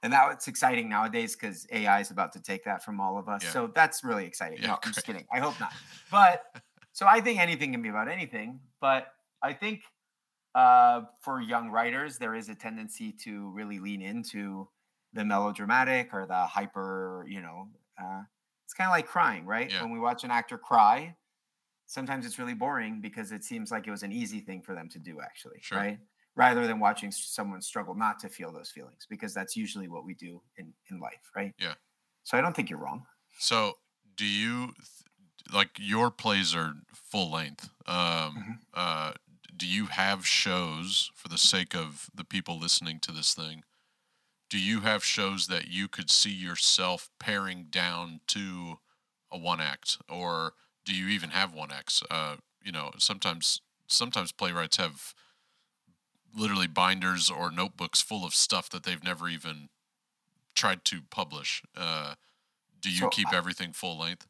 And 0.04 0.12
now 0.12 0.30
it's 0.30 0.48
exciting 0.48 0.88
nowadays 0.88 1.36
because 1.36 1.66
AI 1.72 2.00
is 2.00 2.12
about 2.12 2.32
to 2.34 2.42
take 2.42 2.64
that 2.66 2.84
from 2.84 3.00
all 3.00 3.18
of 3.18 3.28
us. 3.28 3.44
Yeah. 3.44 3.50
So 3.50 3.72
that's 3.74 4.04
really 4.04 4.26
exciting. 4.26 4.60
Yeah, 4.62 4.68
no, 4.68 4.80
I'm 4.84 4.94
just 4.94 5.06
kidding. 5.06 5.26
I 5.34 5.40
hope 5.40 5.60
not. 5.60 5.74
But 6.12 6.44
so 6.96 7.08
I 7.08 7.22
think 7.22 7.40
anything 7.40 7.74
can 7.74 7.84
be 7.84 7.90
about 7.90 8.10
anything. 8.10 8.62
But 8.82 9.14
I 9.44 9.54
think 9.54 9.84
uh, 10.56 11.04
for 11.22 11.42
young 11.42 11.70
writers, 11.70 12.18
there 12.18 12.36
is 12.36 12.50
a 12.50 12.56
tendency 12.56 13.12
to 13.24 13.52
really 13.52 13.80
lean 13.80 14.02
into 14.02 14.70
the 15.14 15.26
melodramatic 15.26 16.14
or 16.14 16.26
the 16.26 16.46
hyper, 16.48 17.26
you 17.28 17.42
know, 17.42 17.70
uh, 18.02 18.24
it's 18.66 18.74
kind 18.74 18.88
of 18.88 18.92
like 18.94 19.08
crying, 19.08 19.46
right? 19.46 19.72
Yeah. 19.72 19.84
When 19.84 19.92
we 19.92 20.00
watch 20.00 20.24
an 20.24 20.32
actor 20.32 20.58
cry, 20.58 21.18
sometimes 21.86 22.26
it's 22.26 22.40
really 22.40 22.54
boring 22.56 23.02
because 23.02 23.32
it 23.32 23.44
seems 23.44 23.72
like 23.72 23.88
it 23.88 23.92
was 23.92 24.04
an 24.04 24.12
easy 24.12 24.40
thing 24.40 24.62
for 24.62 24.76
them 24.76 24.90
to 24.90 25.00
do, 25.00 25.22
actually, 25.22 25.60
Sure. 25.62 25.78
right? 25.78 26.00
Rather 26.36 26.68
than 26.68 26.80
watching 26.80 27.12
someone 27.12 27.62
struggle 27.62 27.96
not 27.96 28.20
to 28.20 28.30
feel 28.30 28.52
those 28.52 28.72
feelings, 28.72 29.08
because 29.10 29.34
that's 29.34 29.56
usually 29.56 29.88
what 29.88 30.06
we 30.06 30.16
do 30.16 30.42
in, 30.58 30.74
in 30.90 31.00
life, 31.00 31.32
right? 31.36 31.54
Yeah. 31.60 31.76
So 32.24 32.38
I 32.38 32.42
don't 32.42 32.56
think 32.56 32.70
you're 32.70 32.80
wrong. 32.80 33.06
So, 33.38 33.76
do 34.16 34.26
you 34.26 34.74
like 35.52 35.78
your 35.80 36.12
plays 36.12 36.56
are 36.56 36.76
full 36.94 37.32
length? 37.32 37.70
Um, 37.88 38.34
Mhm. 38.36 38.66
uh, 38.74 39.14
do 39.56 39.68
you 39.68 39.88
have 39.88 40.28
shows 40.28 41.12
for 41.16 41.28
the 41.30 41.38
sake 41.38 41.76
of 41.76 42.10
the 42.14 42.26
people 42.26 42.60
listening 42.60 43.00
to 43.02 43.12
this 43.12 43.34
thing? 43.34 43.64
Do 44.50 44.60
you 44.60 44.82
have 44.82 45.04
shows 45.04 45.48
that 45.48 45.68
you 45.68 45.88
could 45.88 46.10
see 46.10 46.32
yourself 46.32 47.10
paring 47.20 47.66
down 47.66 48.22
to 48.28 48.80
a 49.32 49.38
one 49.38 49.62
act, 49.62 49.98
or 50.10 50.54
do 50.86 50.96
you 50.96 51.08
even 51.10 51.32
have 51.32 51.54
one 51.54 51.72
acts? 51.72 52.04
Uh, 52.10 52.38
you 52.64 52.72
know, 52.72 52.92
sometimes 52.98 53.62
sometimes 53.88 54.32
playwrights 54.32 54.78
have 54.78 55.14
literally 56.34 56.68
binders 56.68 57.30
or 57.30 57.50
notebooks 57.52 58.02
full 58.02 58.26
of 58.26 58.34
stuff 58.36 58.70
that 58.70 58.84
they've 58.84 59.04
never 59.04 59.28
even 59.30 59.70
tried 60.56 60.86
to 60.86 61.02
publish. 61.04 61.64
Uh, 61.76 62.16
do 62.80 62.92
you 62.92 63.08
So 63.08 63.08
keep 63.08 63.32
I- 63.32 63.34
everything 63.34 63.74
full 63.74 63.98
length? 63.98 64.28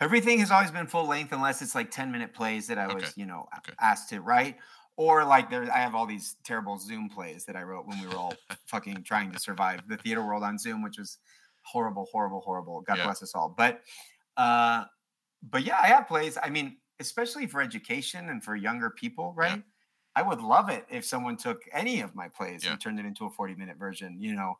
Everything 0.00 0.38
has 0.38 0.50
always 0.50 0.70
been 0.70 0.86
full 0.86 1.06
length 1.06 1.32
unless 1.32 1.60
it's 1.60 1.74
like 1.74 1.90
10 1.90 2.12
minute 2.12 2.32
plays 2.32 2.66
that 2.68 2.78
I 2.78 2.86
was, 2.86 3.02
Okay. 3.04 3.12
you 3.16 3.26
know, 3.26 3.48
Okay. 3.58 3.72
asked 3.80 4.08
to 4.10 4.20
write. 4.20 4.58
Or 4.96 5.24
like 5.24 5.48
there 5.50 5.62
I 5.72 5.78
have 5.78 5.94
all 5.94 6.06
these 6.06 6.36
terrible 6.44 6.76
Zoom 6.78 7.08
plays 7.08 7.44
that 7.46 7.56
I 7.56 7.62
wrote 7.62 7.86
when 7.86 8.00
we 8.00 8.06
were 8.08 8.16
all 8.16 8.34
fucking 8.66 9.04
trying 9.04 9.30
to 9.32 9.38
survive 9.38 9.86
the 9.88 9.96
theater 9.96 10.24
world 10.26 10.42
on 10.42 10.58
Zoom, 10.58 10.82
which 10.82 10.98
was 10.98 11.18
horrible, 11.62 12.06
horrible, 12.10 12.40
horrible. 12.40 12.80
God 12.80 12.98
Yeah. 12.98 13.04
bless 13.04 13.22
us 13.22 13.34
all. 13.34 13.48
But 13.48 13.82
uh 14.36 14.84
but 15.42 15.62
yeah, 15.62 15.78
I 15.80 15.86
have 15.88 16.08
plays. 16.08 16.36
I 16.42 16.50
mean, 16.50 16.78
especially 17.00 17.46
for 17.46 17.60
education 17.60 18.28
and 18.28 18.42
for 18.42 18.56
younger 18.56 18.90
people, 18.90 19.34
Yeah. 19.38 19.42
right? 19.50 19.62
I 20.16 20.22
would 20.22 20.40
love 20.40 20.68
it 20.68 20.84
if 20.90 21.04
someone 21.04 21.36
took 21.36 21.62
any 21.72 22.00
of 22.00 22.16
my 22.16 22.28
plays 22.28 22.64
Yeah. 22.64 22.72
and 22.72 22.80
turned 22.80 22.98
it 22.98 23.06
into 23.06 23.24
a 23.24 23.30
40 23.30 23.54
minute 23.54 23.76
version. 23.76 24.20
You 24.20 24.34
know, 24.34 24.58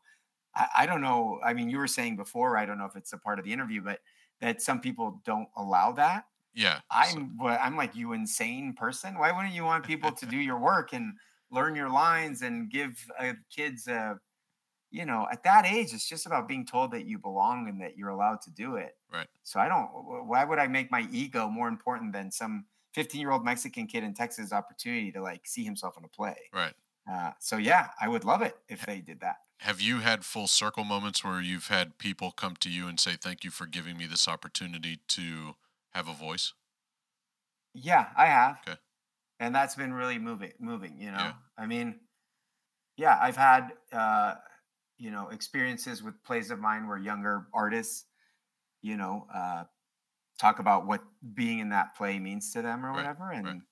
I, 0.54 0.68
I 0.80 0.86
don't 0.86 1.00
know. 1.00 1.40
I 1.44 1.52
mean, 1.52 1.68
you 1.68 1.78
were 1.78 1.88
saying 1.88 2.14
before, 2.16 2.56
I 2.56 2.64
don't 2.64 2.78
know 2.78 2.84
if 2.84 2.94
it's 2.94 3.12
a 3.12 3.18
part 3.18 3.40
of 3.40 3.44
the 3.44 3.52
interview, 3.52 3.82
but 3.82 4.00
that 4.40 4.62
some 4.62 4.80
people 4.80 5.20
don't 5.24 5.48
allow 5.56 5.92
that. 5.92 6.26
Yeah. 6.54 6.80
I'm 6.90 7.36
what 7.36 7.60
I'm 7.62 7.76
like 7.76 7.94
you 7.94 8.12
insane 8.12 8.74
person. 8.74 9.18
Why 9.18 9.32
wouldn't 9.32 9.54
you 9.54 9.64
want 9.64 9.84
people 9.84 10.12
to 10.12 10.26
do 10.34 10.36
your 10.36 10.58
work 10.58 10.92
and 10.92 11.14
learn 11.50 11.74
your 11.74 11.88
lines 11.88 12.42
and 12.42 12.70
give 12.70 13.04
uh, 13.18 13.34
kids 13.54 13.86
a 13.88 14.18
you 14.90 15.04
know, 15.04 15.28
at 15.30 15.42
that 15.42 15.66
age 15.66 15.92
it's 15.92 16.08
just 16.08 16.24
about 16.24 16.48
being 16.48 16.64
told 16.64 16.92
that 16.92 17.04
you 17.04 17.18
belong 17.18 17.68
and 17.68 17.80
that 17.80 17.98
you're 17.98 18.08
allowed 18.08 18.40
to 18.42 18.50
do 18.50 18.76
it. 18.76 18.96
Right. 19.12 19.26
So 19.42 19.60
I 19.60 19.68
don't 19.68 19.88
why 20.26 20.44
would 20.44 20.58
I 20.58 20.66
make 20.66 20.90
my 20.90 21.06
ego 21.12 21.48
more 21.48 21.68
important 21.68 22.12
than 22.12 22.30
some 22.30 22.64
15-year-old 22.96 23.44
Mexican 23.44 23.86
kid 23.86 24.02
in 24.02 24.14
Texas 24.14 24.52
opportunity 24.52 25.12
to 25.12 25.22
like 25.22 25.46
see 25.46 25.64
himself 25.64 25.96
in 25.98 26.04
a 26.04 26.08
play? 26.08 26.36
right. 26.52 26.74
Uh, 27.10 27.30
so 27.38 27.56
yeah, 27.56 27.88
I 28.00 28.08
would 28.08 28.24
love 28.24 28.42
it 28.42 28.56
if 28.68 28.84
they 28.84 29.00
did 29.00 29.20
that. 29.20 29.36
Have 29.58 29.80
you 29.80 30.00
had 30.00 30.24
full 30.24 30.46
circle 30.46 30.84
moments 30.84 31.22
where 31.22 31.40
you've 31.40 31.66
had 31.66 31.98
people 31.98 32.32
come 32.32 32.56
to 32.56 32.70
you 32.70 32.88
and 32.88 32.98
say, 32.98 33.14
"Thank 33.14 33.44
you 33.44 33.50
for 33.50 33.66
giving 33.66 33.98
me 33.98 34.06
this 34.06 34.26
opportunity 34.26 34.96
to 35.08 35.56
have 35.90 36.08
a 36.08 36.14
voice"? 36.14 36.54
Yeah, 37.74 38.12
I 38.16 38.26
have. 38.26 38.60
Okay. 38.66 38.78
And 39.40 39.54
that's 39.54 39.76
been 39.76 39.92
really 39.94 40.18
moving 40.18 40.52
moving, 40.60 41.00
you 41.00 41.12
know. 41.12 41.32
Yeah. 41.32 41.34
I 41.58 41.66
mean, 41.66 42.00
yeah, 42.96 43.18
I've 43.20 43.36
had 43.36 43.74
uh, 43.92 44.36
you 44.98 45.10
know, 45.12 45.30
experiences 45.30 46.02
with 46.02 46.22
plays 46.24 46.50
of 46.50 46.60
mine 46.60 46.88
where 46.88 46.98
younger 46.98 47.48
artists, 47.54 48.06
you 48.82 48.96
know, 48.98 49.26
uh 49.34 49.64
talk 50.40 50.58
about 50.60 50.86
what 50.86 51.04
being 51.34 51.60
in 51.60 51.70
that 51.70 51.96
play 51.96 52.18
means 52.18 52.52
to 52.52 52.62
them 52.62 52.86
or 52.86 52.94
Right, 52.94 52.94
whatever. 52.94 53.30
And 53.32 53.54
right. 53.54 53.62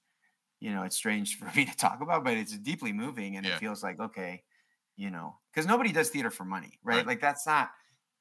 you 0.61 0.73
know, 0.73 0.85
it's 0.85 0.97
strange 0.97 1.39
for 1.41 1.47
me 1.57 1.67
to 1.67 1.77
talk 1.77 2.03
about, 2.03 2.25
but 2.25 2.37
it's 2.39 2.59
deeply 2.59 2.93
moving 2.95 3.37
and 3.39 3.47
Yeah. 3.47 3.49
it 3.49 3.59
feels 3.59 3.83
like, 3.85 4.01
okay, 4.01 4.45
you 4.97 5.11
know, 5.11 5.37
because 5.53 5.67
nobody 5.67 5.93
does 5.93 6.11
theater 6.11 6.31
for 6.31 6.45
money, 6.45 6.79
right? 6.83 6.99
Right. 6.99 7.07
Like 7.07 7.21
that's 7.21 7.47
not 7.47 7.71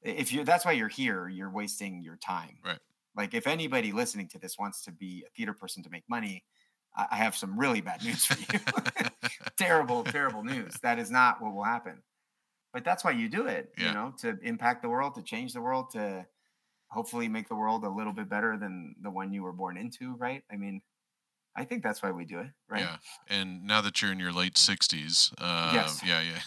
if 0.01 0.31
you 0.31 0.43
that's 0.43 0.65
why 0.65 0.73
you're 0.73 0.87
here, 0.87 1.27
you're 1.27 1.49
wasting 1.49 2.01
your 2.01 2.17
time. 2.17 2.57
Right. 2.63 2.79
Like 3.15 3.33
if 3.33 3.47
anybody 3.47 3.91
listening 3.91 4.27
to 4.29 4.39
this 4.39 4.57
wants 4.57 4.83
to 4.83 4.91
be 4.91 5.23
a 5.25 5.29
theater 5.31 5.53
person 5.53 5.81
to 5.83 5.89
make 5.89 6.03
money, 6.09 6.43
I, 6.95 7.07
I 7.11 7.15
have 7.15 7.35
some 7.35 7.57
really 7.57 7.81
bad 7.81 8.03
news 8.03 8.25
for 8.25 8.37
you. 8.39 8.59
terrible, 9.57 10.03
terrible 10.03 10.43
news. 10.43 10.73
That 10.83 10.99
is 10.99 11.09
not 11.09 11.41
what 11.41 11.53
will 11.53 11.63
happen. 11.63 12.03
But 12.73 12.83
that's 12.83 13.05
why 13.05 13.11
you 13.11 13.29
do 13.29 13.47
it, 13.47 13.71
Yeah. 13.77 13.87
you 13.87 13.93
know, 13.93 14.13
to 14.19 14.37
impact 14.43 14.81
the 14.81 14.89
world, 14.89 15.15
to 15.15 15.21
change 15.23 15.53
the 15.53 15.61
world, 15.61 15.91
to 15.91 16.25
hopefully 16.89 17.29
make 17.29 17.47
the 17.47 17.55
world 17.55 17.85
a 17.85 17.89
little 17.89 18.11
bit 18.11 18.29
better 18.29 18.57
than 18.57 18.95
the 19.01 19.09
one 19.09 19.31
you 19.31 19.43
were 19.43 19.53
born 19.53 19.77
into, 19.77 20.13
right? 20.15 20.43
I 20.51 20.57
mean, 20.57 20.81
I 21.55 21.63
think 21.63 21.83
that's 21.83 22.03
why 22.03 22.11
we 22.11 22.25
do 22.25 22.39
it, 22.39 22.47
right? 22.69 22.81
Yeah. 22.81 22.97
And 23.29 23.65
now 23.65 23.81
that 23.81 24.01
you're 24.01 24.11
in 24.11 24.19
your 24.19 24.33
late 24.33 24.55
60s, 24.55 25.33
uh, 25.39 25.71
Yes. 25.73 26.01
yeah, 26.05 26.21
yeah. 26.21 26.39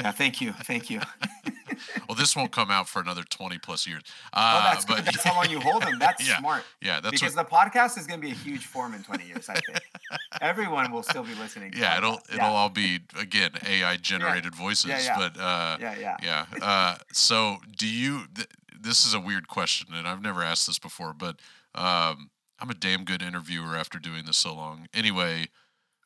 Yeah, 0.00 0.10
thank 0.12 0.40
you, 0.40 0.52
thank 0.52 0.90
you. 0.90 1.00
well, 2.08 2.16
this 2.16 2.34
won't 2.34 2.50
come 2.52 2.70
out 2.70 2.88
for 2.88 3.00
another 3.00 3.22
20 3.22 3.58
plus 3.58 3.86
years. 3.86 4.02
oh, 4.32 4.40
Uh, 4.40 4.72
that's 4.72 4.84
good. 4.84 4.96
but 4.96 5.04
That's 5.06 5.22
how 5.22 5.34
long 5.34 5.48
you 5.50 5.60
hold 5.68 5.82
them. 5.82 5.98
That's 5.98 6.26
Yeah, 6.26 6.38
smart. 6.38 6.64
yeah, 6.80 7.00
that's 7.00 7.12
because 7.12 7.36
what, 7.36 7.48
the 7.48 7.54
podcast 7.54 7.98
is 7.98 8.06
going 8.06 8.20
to 8.20 8.26
be 8.26 8.32
a 8.32 8.36
huge 8.36 8.66
form 8.66 8.94
in 8.94 9.02
20 9.02 9.26
years. 9.26 9.48
I 9.48 9.54
think 9.54 9.80
everyone 10.40 10.90
will 10.92 11.02
still 11.02 11.22
be 11.22 11.34
listening. 11.34 11.72
To 11.72 11.78
yeah, 11.78 11.94
podcasts. 11.94 11.98
it'll 11.98 12.14
it'll 12.30 12.36
yeah. 12.38 12.50
all 12.50 12.68
be 12.68 13.00
again 13.18 13.52
AI 13.66 13.96
generated 13.96 14.54
voices. 14.54 14.90
yeah. 14.90 15.16
But 15.16 15.38
uh, 15.38 15.76
yeah, 15.80 15.94
yeah. 15.98 16.16
yeah. 16.22 16.46
Uh, 16.60 16.96
so 17.12 17.58
do 17.76 17.86
you? 17.86 18.22
Th- 18.34 18.48
this 18.80 19.04
is 19.04 19.14
a 19.14 19.20
weird 19.20 19.46
question, 19.46 19.94
and 19.94 20.08
I've 20.08 20.22
never 20.22 20.42
asked 20.42 20.66
this 20.66 20.78
before, 20.80 21.12
but 21.12 21.38
um, 21.76 22.30
I'm 22.62 22.70
a 22.70 22.74
damn 22.74 23.04
good 23.04 23.22
interviewer 23.22 23.76
after 23.76 23.98
doing 23.98 24.24
this 24.24 24.36
so 24.36 24.54
long. 24.54 24.86
Anyway, 24.94 25.48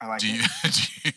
I 0.00 0.06
like 0.06 0.20
do 0.20 0.28
you, 0.28 0.42
do 0.62 0.80
you 1.04 1.12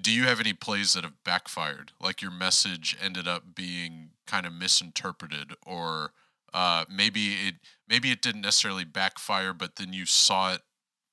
do 0.00 0.12
you 0.12 0.24
have 0.28 0.38
any 0.38 0.52
plays 0.52 0.92
that 0.92 1.02
have 1.02 1.24
backfired? 1.24 1.90
Like 2.00 2.22
your 2.22 2.30
message 2.30 2.96
ended 3.02 3.26
up 3.26 3.56
being 3.56 4.10
kind 4.28 4.46
of 4.46 4.52
misinterpreted, 4.52 5.54
or 5.66 6.12
uh, 6.54 6.84
maybe 6.88 7.34
it 7.34 7.54
maybe 7.88 8.12
it 8.12 8.22
didn't 8.22 8.42
necessarily 8.42 8.84
backfire, 8.84 9.52
but 9.52 9.74
then 9.74 9.92
you 9.92 10.06
saw 10.06 10.54
it 10.54 10.60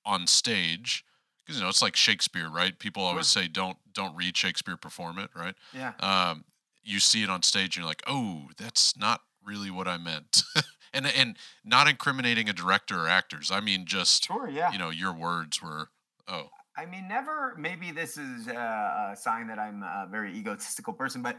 on 0.05 0.27
stage. 0.27 1.03
Because 1.43 1.57
you 1.57 1.63
know 1.63 1.69
it's 1.69 1.81
like 1.81 1.95
Shakespeare, 1.95 2.47
right? 2.47 2.77
People 2.77 3.01
always 3.01 3.25
say 3.25 3.47
don't 3.47 3.77
don't 3.91 4.15
read 4.15 4.37
Shakespeare, 4.37 4.77
perform 4.77 5.17
it, 5.17 5.31
right? 5.35 5.55
Yeah. 5.73 5.93
um, 5.99 6.45
you 6.83 6.99
see 6.99 7.23
it 7.23 7.29
on 7.29 7.41
stage 7.41 7.75
and 7.75 7.83
you're 7.83 7.89
like, 7.89 8.03
oh, 8.05 8.49
that's 8.55 8.95
not 8.95 9.21
really 9.43 9.71
what 9.71 9.87
I 9.87 9.97
meant. 9.97 10.43
and 10.93 11.05
and 11.05 11.37
not 11.63 11.87
incriminating 11.87 12.49
a 12.49 12.53
director 12.53 13.01
or 13.05 13.07
actors. 13.07 13.51
I 13.51 13.59
mean 13.59 13.85
just 13.85 14.25
Sure. 14.25 14.49
Yeah. 14.49 14.71
you 14.71 14.77
know, 14.77 14.89
your 14.89 15.13
words 15.13 15.61
were 15.61 15.89
oh. 16.27 16.49
I 16.77 16.85
mean, 16.85 17.09
never. 17.09 17.55
Maybe 17.57 17.91
this 17.91 18.17
is 18.17 18.47
uh, 18.47 19.09
a 19.11 19.15
sign 19.17 19.47
that 19.47 19.59
I'm 19.59 19.83
a 19.83 20.07
very 20.09 20.33
egotistical 20.33 20.93
person, 20.93 21.21
but 21.21 21.37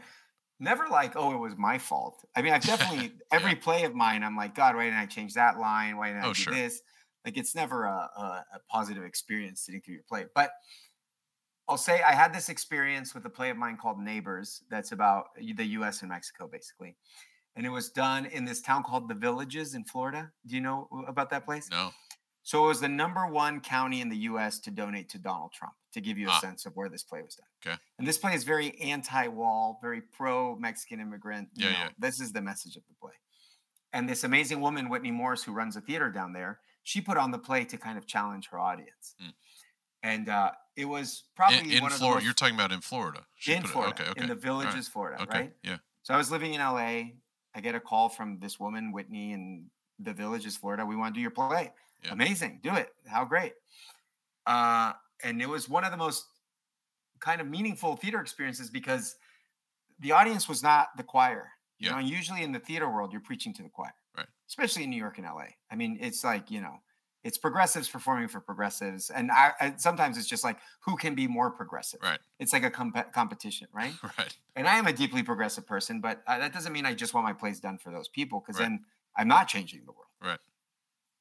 never 0.59 0.87
like, 0.87 1.15
oh, 1.15 1.33
it 1.33 1.37
was 1.39 1.55
my 1.57 1.79
fault. 1.79 2.23
I 2.35 2.43
mean, 2.43 2.53
I've 2.53 2.61
definitely 2.63 3.13
every 3.31 3.55
play 3.55 3.83
of 3.83 3.95
mine, 3.95 4.23
I'm 4.23 4.35
like, 4.35 4.53
God, 4.53 4.75
why 4.75 4.83
didn't 4.83 4.99
I 4.99 5.07
change 5.07 5.33
that 5.33 5.57
line? 5.57 5.97
Why 5.97 6.09
didn't 6.09 6.23
I 6.23 6.27
Oh, 6.27 6.33
do 6.33 6.41
sure. 6.41 6.53
this? 6.53 6.83
Like, 7.25 7.37
it's 7.37 7.55
never 7.55 7.85
a, 7.85 8.09
a, 8.15 8.45
a 8.55 8.59
positive 8.69 9.03
experience 9.03 9.61
sitting 9.61 9.81
through 9.81 9.95
your 9.95 10.03
play. 10.03 10.25
But 10.35 10.51
I'll 11.67 11.77
say 11.77 12.01
I 12.01 12.13
had 12.13 12.33
this 12.33 12.49
experience 12.49 13.15
with 13.15 13.25
a 13.25 13.29
play 13.29 13.49
of 13.49 13.57
mine 13.57 13.77
called 13.77 13.99
Neighbors. 13.99 14.61
That's 14.69 14.91
about 14.91 15.27
the 15.35 15.65
U.S. 15.65 16.01
and 16.01 16.09
Mexico, 16.09 16.47
basically. 16.47 16.97
And 17.55 17.65
it 17.65 17.69
was 17.69 17.89
done 17.89 18.25
in 18.25 18.45
this 18.45 18.61
town 18.61 18.83
called 18.83 19.09
The 19.09 19.13
Villages 19.15 19.75
in 19.75 19.83
Florida. 19.83 20.31
Do 20.45 20.55
you 20.55 20.61
know 20.61 20.87
about 21.07 21.29
that 21.31 21.45
place? 21.45 21.67
No. 21.69 21.91
So 22.43 22.63
it 22.65 22.67
was 22.69 22.79
the 22.79 22.87
number 22.89 23.27
one 23.27 23.59
county 23.59 24.01
in 24.01 24.09
the 24.09 24.17
U.S. 24.17 24.59
to 24.61 24.71
donate 24.71 25.09
to 25.09 25.19
Donald 25.19 25.51
Trump 25.53 25.73
to 25.93 26.01
give 26.01 26.17
you 26.17 26.27
a 26.27 26.31
Ah. 26.31 26.39
sense 26.39 26.65
of 26.65 26.75
where 26.75 26.89
this 26.89 27.03
play 27.03 27.21
was 27.21 27.35
done. 27.35 27.47
Okay. 27.73 27.77
And 27.99 28.07
this 28.07 28.17
play 28.17 28.33
is 28.33 28.43
very 28.45 28.79
anti-wall, 28.79 29.77
very 29.81 30.01
pro-Mexican 30.01 30.99
immigrant. 31.01 31.49
you 31.53 31.65
Yeah, 31.67 31.71
know, 31.73 31.77
yeah. 31.79 31.89
This 31.99 32.19
is 32.21 32.31
the 32.31 32.41
message 32.41 32.77
of 32.77 32.83
the 32.87 32.95
play. 32.95 33.13
And 33.93 34.07
this 34.09 34.23
amazing 34.23 34.61
woman, 34.61 34.87
Whitney 34.89 35.11
Morris, 35.11 35.43
who 35.43 35.51
runs 35.51 35.75
a 35.75 35.81
theater 35.81 36.09
down 36.09 36.31
there, 36.33 36.61
she 36.83 37.01
put 37.01 37.17
on 37.17 37.31
the 37.31 37.37
play 37.37 37.65
to 37.65 37.77
kind 37.77 37.97
of 37.97 38.07
challenge 38.07 38.47
her 38.51 38.57
audience. 38.59 39.15
Mm. 39.21 39.33
And 40.03 40.29
uh, 40.29 40.51
it 40.77 40.85
was 40.85 41.25
probably 41.35 41.75
in 41.75 41.81
one 41.83 41.91
of 41.91 41.97
the 41.97 41.99
Florida, 41.99 42.15
most- 42.15 42.23
you're 42.25 42.33
talking 42.33 42.55
about 42.55 42.71
in 42.71 42.81
Florida. 42.81 43.25
She 43.35 43.51
in 43.53 43.61
put 43.61 43.69
it- 43.69 43.73
Florida, 43.73 43.93
okay, 44.01 44.11
okay. 44.11 44.21
in 44.21 44.27
the 44.27 44.33
all 44.33 44.35
right, 44.35 44.41
villages, 44.41 44.87
Florida, 44.87 45.21
Okay. 45.23 45.37
right? 45.39 45.53
Yeah. 45.63 45.77
So 46.03 46.13
I 46.13 46.17
was 46.17 46.31
living 46.31 46.53
in 46.55 46.61
LA. 46.61 47.11
I 47.55 47.61
get 47.61 47.75
a 47.75 47.79
call 47.79 48.09
from 48.09 48.39
this 48.39 48.59
woman, 48.59 48.91
Whitney, 48.91 49.33
in 49.33 49.65
the 49.99 50.13
villages, 50.13 50.57
Florida. 50.57 50.85
We 50.85 50.95
want 50.95 51.13
to 51.13 51.17
do 51.17 51.21
your 51.21 51.31
play. 51.31 51.71
Yeah. 52.03 52.13
Amazing. 52.13 52.59
Do 52.63 52.73
it. 52.75 52.89
How 53.05 53.25
great. 53.25 53.53
Uh, 54.47 54.93
and 55.23 55.41
it 55.41 55.47
was 55.49 55.69
one 55.69 55.83
of 55.83 55.91
the 55.91 55.97
most 55.97 56.25
kind 57.19 57.39
of 57.41 57.47
meaningful 57.47 57.95
theater 57.95 58.19
experiences 58.19 58.69
because 58.69 59.15
the 59.99 60.11
audience 60.11 60.49
was 60.49 60.63
not 60.63 60.87
the 60.97 61.03
choir. 61.03 61.51
You 61.77 61.89
Yeah. 61.89 61.93
know, 61.95 61.99
usually 61.99 62.41
in 62.43 62.51
the 62.51 62.59
theater 62.59 62.89
world, 62.89 63.11
you're 63.11 63.21
preaching 63.21 63.53
to 63.55 63.63
the 63.63 63.69
choir. 63.69 63.93
Right. 64.17 64.27
Especially 64.47 64.83
in 64.83 64.89
New 64.89 64.97
York 64.97 65.17
and 65.19 65.27
LA. 65.27 65.47
I 65.69 65.75
mean, 65.75 65.97
it's 66.01 66.23
like, 66.23 66.49
you 66.49 66.61
know, 66.61 66.81
it's 67.23 67.37
progressives 67.37 67.87
performing 67.87 68.27
for 68.27 68.39
progressives. 68.41 69.09
And 69.11 69.31
I, 69.31 69.51
I 69.59 69.73
sometimes 69.77 70.17
it's 70.17 70.27
just 70.27 70.43
like, 70.43 70.57
who 70.85 70.95
can 70.97 71.13
be 71.15 71.27
more 71.27 71.51
progressive? 71.51 71.99
Right. 72.01 72.19
It's 72.39 72.51
like 72.53 72.63
a 72.63 72.71
comp- 72.71 73.13
competition, 73.13 73.67
right? 73.73 73.93
Right. 74.17 74.35
and 74.55 74.67
I 74.67 74.75
am 74.77 74.87
a 74.87 74.93
deeply 74.93 75.23
progressive 75.23 75.65
person, 75.67 76.01
but 76.01 76.23
uh, 76.27 76.39
that 76.39 76.53
doesn't 76.53 76.73
mean 76.73 76.85
I 76.85 76.93
just 76.93 77.13
want 77.13 77.25
my 77.25 77.33
plays 77.33 77.59
done 77.59 77.77
for 77.77 77.91
those 77.91 78.07
people 78.07 78.39
because 78.39 78.59
Right. 78.59 78.65
then 78.69 78.85
I'm 79.17 79.27
not 79.27 79.47
changing 79.47 79.81
the 79.85 79.91
world. 79.91 80.07
Right. 80.21 80.39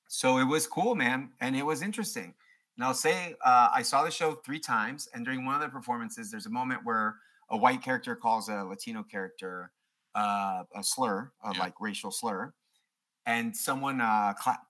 So 0.08 0.38
it 0.38 0.44
was 0.44 0.66
cool, 0.66 0.94
man, 0.94 1.30
and 1.40 1.54
it 1.54 1.64
was 1.64 1.82
interesting. 1.82 2.34
And 2.76 2.84
I'll 2.84 2.94
say 2.94 3.36
uh, 3.44 3.68
I 3.74 3.82
saw 3.82 4.02
the 4.04 4.10
show 4.10 4.32
three 4.32 4.58
times, 4.60 5.08
and 5.14 5.24
during 5.24 5.44
one 5.44 5.54
of 5.54 5.60
the 5.60 5.68
performances, 5.68 6.30
there's 6.30 6.46
a 6.46 6.50
moment 6.50 6.80
where 6.84 7.16
a 7.50 7.56
white 7.56 7.82
character 7.82 8.14
calls 8.16 8.48
a 8.48 8.64
Latino 8.64 9.02
character 9.02 9.70
uh, 10.14 10.64
a 10.74 10.82
slur, 10.82 11.30
a 11.44 11.52
Yeah. 11.54 11.60
like 11.60 11.74
racial 11.80 12.10
slur, 12.10 12.52
and 13.26 13.56
someone 13.56 14.00
uh, 14.00 14.32
clapped. 14.40 14.69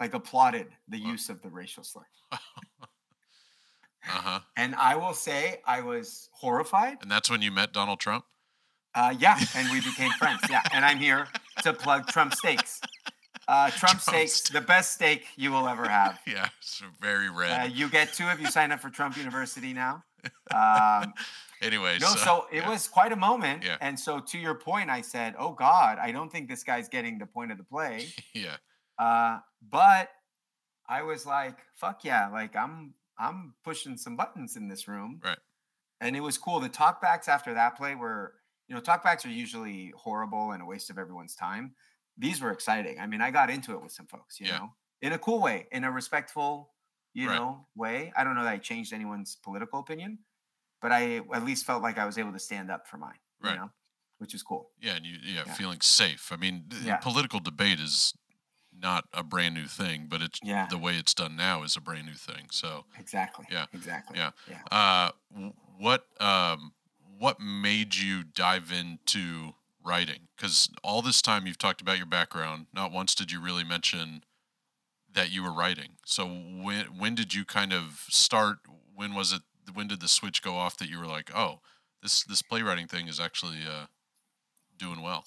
Like 0.00 0.14
applauded 0.14 0.66
the 0.88 1.00
Wow. 1.00 1.10
use 1.10 1.28
of 1.28 1.42
the 1.42 1.50
racial 1.50 1.84
slur. 1.84 2.06
Uh-huh. 4.06 4.40
And 4.56 4.74
I 4.74 4.96
will 4.96 5.14
say 5.14 5.62
I 5.66 5.80
was 5.80 6.28
horrified. 6.32 6.98
And 7.00 7.10
that's 7.10 7.30
when 7.30 7.40
you 7.40 7.50
met 7.50 7.72
Donald 7.72 8.00
Trump? 8.00 8.26
Uh, 8.94 9.14
yeah, 9.18 9.38
and 9.56 9.68
we 9.70 9.80
became 9.80 10.10
friends. 10.18 10.40
Yeah, 10.50 10.60
and 10.72 10.84
I'm 10.84 10.98
here 10.98 11.26
to 11.62 11.72
plug 11.72 12.06
Trump 12.08 12.34
Steaks. 12.34 12.80
Uh, 13.48 13.70
Trump, 13.70 13.78
Trump 13.78 14.00
Steaks, 14.00 14.42
the 14.50 14.60
best 14.60 14.92
steak 14.92 15.26
you 15.36 15.50
will 15.50 15.66
ever 15.68 15.88
have. 15.88 16.18
Yeah. 16.26 16.48
It's 16.60 16.82
very 17.00 17.30
red. 17.30 17.60
Uh, 17.62 17.64
you 17.64 17.88
get 17.88 18.12
two 18.12 18.26
if 18.28 18.40
you 18.40 18.46
sign 18.46 18.72
up 18.72 18.80
for 18.80 18.90
Trump 18.90 19.16
University 19.16 19.72
now. 19.72 20.04
Um, 20.54 21.12
anyway, 21.60 21.98
no, 22.00 22.06
so 22.08 22.46
it 22.50 22.58
yeah. 22.62 22.70
was 22.70 22.88
quite 22.88 23.12
a 23.12 23.16
moment. 23.16 23.62
Yeah. 23.62 23.76
And 23.80 23.98
so 23.98 24.20
to 24.20 24.38
your 24.38 24.54
point, 24.54 24.88
I 24.88 25.02
said, 25.02 25.34
"Oh 25.38 25.52
God, 25.52 25.98
I 25.98 26.12
don't 26.12 26.30
think 26.32 26.48
this 26.48 26.62
guy's 26.64 26.88
getting 26.88 27.18
the 27.18 27.26
point 27.26 27.52
of 27.52 27.58
the 27.58 27.64
play." 27.64 28.06
yeah. 28.34 28.56
Uh, 28.98 29.40
but 29.62 30.10
I 30.88 31.02
was 31.02 31.26
like, 31.26 31.58
"Fuck 31.74 32.04
yeah!" 32.04 32.28
Like 32.28 32.54
I'm 32.56 32.94
I'm 33.18 33.54
pushing 33.64 33.96
some 33.96 34.16
buttons 34.16 34.56
in 34.56 34.68
this 34.68 34.88
room. 34.88 35.20
Right. 35.24 35.38
And 36.00 36.16
it 36.16 36.20
was 36.20 36.36
cool. 36.36 36.60
The 36.60 36.68
talkbacks 36.68 37.28
after 37.28 37.54
that 37.54 37.76
play 37.76 37.94
were, 37.94 38.34
you 38.68 38.74
know, 38.74 38.80
talkbacks 38.80 39.24
are 39.24 39.28
usually 39.30 39.92
horrible 39.96 40.50
and 40.52 40.60
a 40.62 40.66
waste 40.66 40.90
of 40.90 40.98
everyone's 40.98 41.34
time. 41.36 41.74
These 42.18 42.40
were 42.40 42.50
exciting. 42.50 42.98
I 43.00 43.06
mean, 43.06 43.20
I 43.20 43.30
got 43.30 43.50
into 43.50 43.72
it 43.72 43.80
with 43.82 43.92
some 43.92 44.06
folks, 44.06 44.40
you 44.40 44.46
Yeah. 44.48 44.58
know, 44.58 44.74
in 45.00 45.12
a 45.12 45.18
cool 45.18 45.40
way, 45.40 45.68
in 45.70 45.84
a 45.84 45.90
respectful, 45.92 46.74
you 47.14 47.28
Right. 47.28 47.36
know, 47.36 47.68
way. 47.76 48.12
I 48.16 48.24
don't 48.24 48.34
know 48.34 48.42
that 48.42 48.52
I 48.52 48.58
changed 48.58 48.92
anyone's 48.92 49.36
political 49.36 49.78
opinion, 49.78 50.18
but 50.82 50.90
I 50.92 51.18
at 51.32 51.44
least 51.44 51.64
felt 51.64 51.82
like 51.82 51.96
I 51.98 52.04
was 52.04 52.18
able 52.18 52.32
to 52.32 52.38
stand 52.40 52.70
up 52.70 52.88
for 52.88 52.98
mine, 52.98 53.18
Right. 53.40 53.52
you 53.52 53.58
know, 53.60 53.70
which 54.18 54.34
is 54.34 54.42
cool. 54.42 54.72
Yeah, 54.80 54.94
and 54.96 55.06
you 55.06 55.18
yeah, 55.22 55.44
Yeah. 55.46 55.54
feeling 55.54 55.80
safe. 55.80 56.32
I 56.32 56.36
mean, 56.36 56.68
Yeah. 56.82 56.96
political 56.96 57.38
debate 57.40 57.78
is 57.80 58.12
not 58.76 59.04
a 59.12 59.22
brand 59.22 59.54
new 59.54 59.66
thing, 59.66 60.06
but 60.08 60.20
it's 60.22 60.40
Yeah. 60.42 60.66
the 60.66 60.78
way 60.78 60.96
it's 60.96 61.14
done 61.14 61.36
now 61.36 61.62
is 61.62 61.76
a 61.76 61.80
brand 61.80 62.06
new 62.06 62.14
thing. 62.14 62.48
So, 62.50 62.86
Exactly. 62.98 63.46
Yeah. 63.50 63.66
Exactly. 63.72 64.18
Yeah. 64.18 64.30
Yeah. 64.48 64.62
uh, 64.70 65.10
what 65.78 66.06
um, 66.20 66.72
what 67.18 67.40
made 67.40 67.94
you 67.94 68.24
dive 68.24 68.72
into 68.72 69.54
writing? 69.82 70.28
Because 70.36 70.68
all 70.82 71.02
this 71.02 71.22
time 71.22 71.46
you've 71.46 71.58
talked 71.58 71.80
about 71.80 71.96
your 71.96 72.06
background. 72.06 72.66
Not 72.72 72.92
once 72.92 73.14
did 73.14 73.30
you 73.30 73.40
really 73.40 73.64
mention 73.64 74.24
that 75.12 75.30
you 75.30 75.42
were 75.42 75.52
writing. 75.52 75.92
So 76.04 76.26
when 76.26 76.98
when 76.98 77.14
did 77.14 77.34
you 77.34 77.44
kind 77.44 77.72
of 77.72 78.04
start? 78.08 78.58
When 78.94 79.14
was 79.14 79.32
it? 79.32 79.42
When 79.72 79.86
did 79.86 80.00
the 80.00 80.08
switch 80.08 80.42
go 80.42 80.56
off 80.56 80.76
that 80.78 80.88
you 80.88 80.98
were 80.98 81.06
like, 81.06 81.30
oh, 81.34 81.60
this 82.02 82.24
this 82.24 82.42
playwriting 82.42 82.86
thing 82.88 83.08
is 83.08 83.18
actually 83.20 83.60
uh, 83.66 83.86
doing 84.76 85.00
well? 85.00 85.24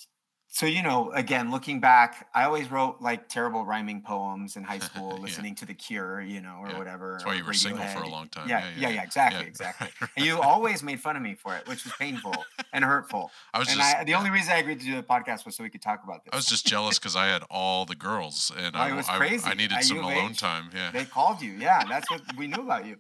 So, 0.58 0.66
you 0.66 0.82
know, 0.82 1.12
again, 1.12 1.52
looking 1.52 1.80
back, 1.80 2.30
I 2.34 2.46
always 2.46 2.72
wrote 2.72 3.00
like 3.00 3.30
terrible 3.30 3.64
rhyming 3.64 4.02
poems 4.02 4.56
in 4.58 4.64
high 4.64 4.80
school, 4.90 5.14
Yeah. 5.14 5.22
listening 5.22 5.54
to 5.54 5.68
The 5.68 5.76
Cure, 5.76 6.20
you 6.20 6.42
know, 6.42 6.56
or 6.60 6.70
Yeah. 6.72 6.80
whatever. 6.80 7.12
That's 7.12 7.28
why 7.28 7.36
you 7.36 7.46
were 7.46 7.54
single 7.54 7.86
for 7.86 8.02
a 8.02 8.10
long 8.10 8.28
time. 8.30 8.50
Yeah, 8.50 8.68
yeah, 8.76 8.90
yeah, 8.90 9.04
exactly, 9.04 9.42
Yeah. 9.42 9.48
exactly. 9.48 9.90
Right, 10.02 10.10
And 10.18 10.26
you 10.26 10.42
always 10.42 10.82
made 10.82 11.00
fun 11.00 11.16
of 11.16 11.22
me 11.22 11.36
for 11.36 11.56
it, 11.56 11.68
which 11.68 11.84
was 11.84 11.94
painful 12.00 12.34
and 12.74 12.84
hurtful. 12.84 13.30
I 13.54 13.60
was 13.60 13.68
and 13.68 13.78
just 13.78 13.98
I, 13.98 14.04
the 14.04 14.16
only 14.16 14.32
reason 14.32 14.52
I 14.52 14.58
agreed 14.58 14.80
to 14.80 14.86
do 14.86 14.96
the 14.96 15.04
podcast 15.04 15.46
was 15.46 15.56
so 15.56 15.62
we 15.64 15.70
could 15.70 15.84
talk 15.84 16.04
about 16.04 16.26
this. 16.26 16.32
I 16.34 16.36
was 16.38 16.48
just 16.48 16.66
jealous 16.66 16.98
because 16.98 17.16
I 17.16 17.28
had 17.28 17.44
all 17.52 17.86
the 17.86 17.94
girls 17.96 18.52
and 18.58 18.76
Oh, 18.76 18.80
I, 18.80 18.94
was 18.94 19.08
I- 19.08 19.18
crazy. 19.18 19.48
I, 19.48 19.54
needed 19.54 19.78
At 19.78 19.84
some 19.84 20.00
alone 20.00 20.34
time. 20.34 20.72
Yeah. 20.74 20.90
They 20.90 21.06
called 21.06 21.40
you. 21.40 21.52
Yeah, 21.52 21.84
that's 21.88 22.10
what 22.10 22.22
we 22.36 22.48
knew 22.48 22.64
about 22.64 22.84
you. 22.88 22.96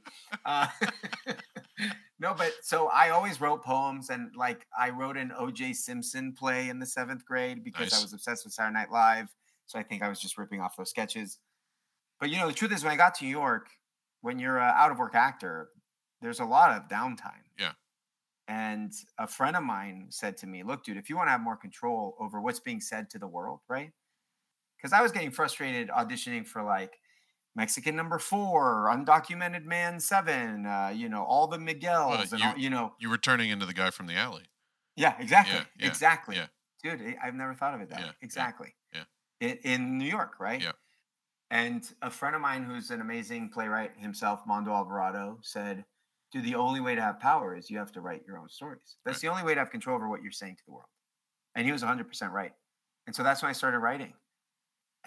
Uh, 0.45 0.67
no, 2.19 2.33
but 2.33 2.51
so 2.61 2.87
I 2.87 3.09
always 3.09 3.39
wrote 3.39 3.63
poems, 3.63 4.09
and 4.09 4.35
like 4.35 4.65
I 4.77 4.89
wrote 4.89 5.17
an 5.17 5.31
O.J. 5.37 5.73
Simpson 5.73 6.33
play 6.33 6.69
in 6.69 6.79
the 6.79 6.85
seventh 6.85 7.25
grade 7.25 7.63
because 7.63 7.93
I 7.93 8.01
was 8.01 8.11
obsessed 8.13 8.43
with 8.43 8.53
Saturday 8.53 8.73
Night 8.73 8.91
Live. 8.91 9.27
So 9.67 9.77
I 9.77 9.83
think 9.83 10.01
I 10.01 10.09
was 10.09 10.19
just 10.19 10.37
ripping 10.37 10.59
off 10.59 10.77
those 10.77 10.89
sketches. 10.89 11.39
But 12.19 12.29
you 12.29 12.37
know, 12.37 12.47
the 12.47 12.53
truth 12.53 12.73
is, 12.73 12.83
when 12.83 12.93
I 12.93 12.97
got 12.97 13.15
to 13.15 13.25
New 13.25 13.29
York, 13.31 13.69
when 14.21 14.39
you're 14.39 14.57
an 14.57 14.73
out 14.75 14.91
of 14.91 14.97
work 14.97 15.13
actor, 15.13 15.69
there's 16.21 16.39
a 16.39 16.45
lot 16.45 16.75
of 16.75 16.87
downtime. 16.87 17.45
Yeah. 17.59 17.73
And 18.47 18.93
a 19.19 19.27
friend 19.27 19.55
of 19.55 19.63
mine 19.63 20.07
said 20.09 20.37
to 20.37 20.47
me, 20.47 20.63
"Look, 20.63 20.83
dude, 20.83 20.97
if 20.97 21.09
you 21.09 21.17
want 21.17 21.27
to 21.27 21.31
have 21.31 21.41
more 21.41 21.57
control 21.57 22.15
over 22.19 22.41
what's 22.41 22.59
being 22.59 22.81
said 22.81 23.11
to 23.11 23.19
the 23.19 23.27
world, 23.27 23.59
right? 23.69 23.91
Because 24.77 24.91
I 24.91 25.01
was 25.01 25.11
getting 25.11 25.31
frustrated 25.31 25.89
auditioning 25.89 26.47
for 26.47 26.63
like 26.63 26.97
Mexican 27.57 27.95
number 27.95 28.19
four, 28.19 28.87
undocumented 28.89 29.65
man 29.65 29.99
seven, 29.99 30.65
uh, 30.67 30.89
you 30.95 31.09
know, 31.09 31.23
all 31.23 31.47
the 31.47 31.57
Miguels, 31.57 32.31
and 32.31 32.39
you- 32.39 32.47
all, 32.47 32.57
you 32.57 32.69
know, 32.69 32.95
You 32.99 33.09
were 33.09 33.17
turning 33.17 33.49
into 33.49 33.65
the 33.65 33.73
guy 33.73 33.89
from 33.89 34.05
the 34.05 34.15
alley. 34.15 34.45
yeah, 34.95 35.17
exactly, 35.19 35.55
Yeah, 35.57 35.63
yeah, 35.79 35.87
exactly, 35.87 36.35
yeah. 36.35 36.47
dude. 36.83 37.01
I- 37.01 37.17
I've 37.27 37.33
never 37.33 37.55
thought 37.55 37.73
of 37.73 37.81
it 37.81 37.89
that 37.89 37.99
way. 37.99 38.11
Exactly, 38.21 38.75
yeah. 38.93 39.05
In, 39.39 39.57
in 39.63 39.97
New 39.97 40.05
York, 40.05 40.39
right? 40.39 40.61
Yeah. 40.61 40.73
And 41.49 41.91
a 42.03 42.11
friend 42.11 42.35
of 42.35 42.41
mine 42.43 42.63
who's 42.63 42.91
an 42.91 43.01
amazing 43.01 43.49
playwright 43.49 43.97
himself, 43.97 44.45
Mando 44.45 44.71
Alvarado, 44.73 45.39
said, 45.41 45.85
"Dude, 46.31 46.43
the 46.43 46.55
only 46.55 46.79
way 46.81 46.93
to 46.93 47.01
have 47.01 47.19
power 47.19 47.55
is 47.55 47.69
you 47.71 47.79
have 47.79 47.91
to 47.93 48.01
write 48.01 48.23
your 48.27 48.37
own 48.37 48.49
stories. 48.49 48.97
That's 49.03 49.15
Right. 49.15 49.21
the 49.21 49.27
only 49.29 49.43
way 49.43 49.53
to 49.55 49.61
have 49.61 49.71
control 49.71 49.95
over 49.95 50.07
what 50.07 50.21
you're 50.21 50.31
saying 50.31 50.57
to 50.57 50.65
the 50.65 50.73
world." 50.73 50.89
And 51.55 51.65
he 51.65 51.71
was 51.71 51.81
100% 51.81 52.33
right. 52.33 52.53
And 53.07 53.15
so 53.15 53.23
that's 53.23 53.41
when 53.41 53.49
I 53.49 53.53
started 53.53 53.79
writing. 53.79 54.13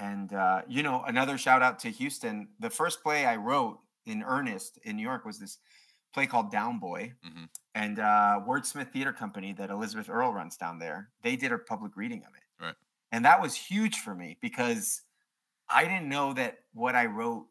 And 0.01 0.33
uh, 0.33 0.63
you 0.67 0.83
know, 0.83 1.05
another 1.07 1.37
shout 1.39 1.63
out 1.63 1.79
to 1.81 1.91
Houston. 1.91 2.49
The 2.59 2.71
first 2.71 3.03
play 3.03 3.27
I 3.27 3.37
wrote 3.37 3.79
in 4.07 4.23
earnest 4.23 4.79
in 4.85 4.97
New 4.97 5.03
York 5.03 5.25
was 5.27 5.39
this 5.39 5.59
play 6.15 6.27
called 6.27 6.51
Down 6.51 6.79
Boy. 6.79 7.13
Mhm. 7.25 7.49
And 7.75 7.99
uh, 8.01 8.41
Wordsmith 8.49 8.93
Theater 8.93 9.13
Company 9.13 9.53
that 9.53 9.71
Elizabeth 9.71 10.09
Earle 10.09 10.33
runs 10.33 10.57
down 10.57 10.79
there, 10.79 11.11
they 11.23 11.37
did 11.37 11.53
a 11.53 11.59
public 11.59 11.97
reading 11.97 12.25
of 12.25 12.35
it. 12.35 12.65
Right. 12.65 12.75
And 13.13 13.25
that 13.25 13.41
was 13.41 13.55
huge 13.55 13.97
for 14.01 14.15
me 14.15 14.39
because 14.41 15.03
I 15.69 15.85
didn't 15.85 16.09
know 16.09 16.33
that 16.33 16.61
what 16.73 16.97
I 16.97 17.07
wrote 17.07 17.47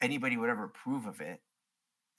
anybody 0.00 0.36
would 0.36 0.50
ever 0.50 0.64
approve 0.64 1.06
of 1.06 1.20
it. 1.20 1.40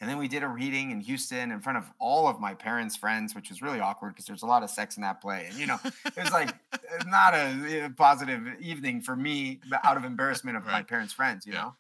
And 0.01 0.09
then 0.09 0.17
we 0.17 0.27
did 0.27 0.41
a 0.41 0.47
reading 0.47 0.89
in 0.89 0.99
Houston 0.99 1.51
in 1.51 1.61
front 1.61 1.77
of 1.77 1.85
all 1.99 2.27
of 2.27 2.39
my 2.39 2.55
parents' 2.55 2.97
friends, 2.97 3.35
which 3.35 3.49
was 3.49 3.61
really 3.61 3.79
awkward 3.79 4.09
because 4.09 4.25
there's 4.25 4.41
a 4.41 4.47
lot 4.47 4.63
of 4.63 4.69
sex 4.71 4.97
in 4.97 5.03
that 5.03 5.21
play. 5.21 5.45
And 5.47 5.57
you 5.57 5.67
know, 5.67 5.77
it 5.85 6.17
was 6.17 6.31
like 6.31 6.53
not 7.05 7.35
a, 7.35 7.85
uh, 7.85 7.89
positive 7.95 8.41
evening 8.59 9.01
for 9.01 9.15
me 9.15 9.61
but 9.69 9.79
out 9.85 9.97
of 9.97 10.03
embarrassment 10.03 10.57
of 10.57 10.65
my 10.65 10.81
parents' 10.81 11.13
friends, 11.13 11.45
you 11.45 11.53
Yeah. 11.53 11.61
know. 11.61 11.75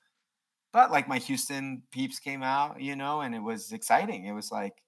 But 0.71 0.91
like 0.91 1.07
my 1.07 1.17
Houston 1.17 1.81
peeps 1.91 2.19
came 2.19 2.43
out, 2.43 2.79
you 2.79 2.95
know, 2.95 3.21
and 3.21 3.35
it 3.35 3.41
was 3.41 3.71
exciting. 3.73 4.25
It 4.25 4.31
was 4.33 4.51
like, 4.51 4.83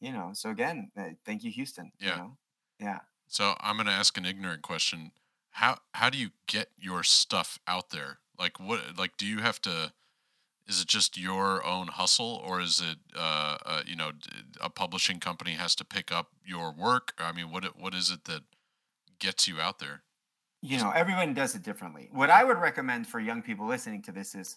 you 0.00 0.12
know, 0.12 0.32
so 0.34 0.50
again, 0.50 0.90
uh, 0.98 1.10
thank 1.24 1.44
you, 1.44 1.50
Houston. 1.52 1.92
Yeah. 2.00 2.10
You 2.10 2.16
know? 2.16 2.36
Yeah. 2.80 2.98
So 3.28 3.54
I'm 3.60 3.76
going 3.76 3.86
to 3.86 3.92
ask 3.92 4.18
an 4.18 4.26
ignorant 4.26 4.62
question. 4.62 5.12
How 5.52 5.78
how 5.94 6.10
do 6.10 6.18
you 6.18 6.30
get 6.46 6.70
your 6.78 7.02
stuff 7.04 7.58
out 7.66 7.90
there? 7.90 8.18
Like 8.38 8.58
what? 8.60 8.98
Like 8.98 9.16
do 9.16 9.26
you 9.26 9.38
have 9.38 9.60
to? 9.62 9.92
Is 10.68 10.80
it 10.82 10.88
just 10.88 11.16
your 11.18 11.64
own 11.64 11.88
hustle, 11.88 12.36
or 12.44 12.60
is 12.60 12.80
it 12.80 12.98
uh, 13.16 13.58
uh 13.64 13.82
you 13.86 13.96
know 13.96 14.12
a 14.60 14.70
publishing 14.70 15.20
company 15.20 15.52
has 15.52 15.74
to 15.76 15.84
pick 15.84 16.12
up 16.12 16.32
your 16.44 16.72
work? 16.72 17.14
I 17.18 17.32
mean, 17.32 17.50
what 17.50 17.64
what 17.78 17.94
is 17.94 18.10
it 18.10 18.24
that 18.24 18.42
gets 19.20 19.48
you 19.48 19.60
out 19.60 19.78
there? 19.80 20.04
you 20.62 20.76
know 20.76 20.90
everyone 20.90 21.34
does 21.34 21.54
it 21.54 21.62
differently 21.62 22.08
what 22.12 22.30
i 22.30 22.42
would 22.44 22.58
recommend 22.58 23.06
for 23.06 23.20
young 23.20 23.42
people 23.42 23.66
listening 23.66 24.02
to 24.02 24.12
this 24.12 24.34
is 24.34 24.56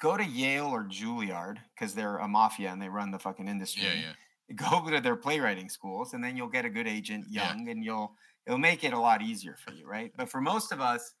go 0.00 0.16
to 0.16 0.24
yale 0.24 0.66
or 0.66 0.84
juilliard 0.84 1.58
because 1.74 1.94
they're 1.94 2.18
a 2.18 2.28
mafia 2.28 2.70
and 2.72 2.82
they 2.82 2.88
run 2.88 3.10
the 3.10 3.18
fucking 3.18 3.48
industry 3.48 3.84
Yeah, 3.84 3.94
yeah, 3.94 4.14
go 4.56 4.88
to 4.90 5.00
their 5.00 5.16
playwriting 5.16 5.68
schools 5.68 6.14
and 6.14 6.22
then 6.22 6.36
you'll 6.36 6.48
get 6.48 6.64
a 6.64 6.70
good 6.70 6.86
agent 6.88 7.26
Yeah. 7.32 7.54
young 7.54 7.68
and 7.68 7.84
you'll 7.84 8.16
it'll 8.46 8.58
make 8.58 8.84
it 8.84 8.92
a 8.92 8.98
lot 8.98 9.22
easier 9.22 9.56
for 9.56 9.72
you 9.72 9.86
right 9.86 10.12
but 10.16 10.28
for 10.30 10.40
most 10.40 10.72
of 10.72 10.80
us 10.80 11.14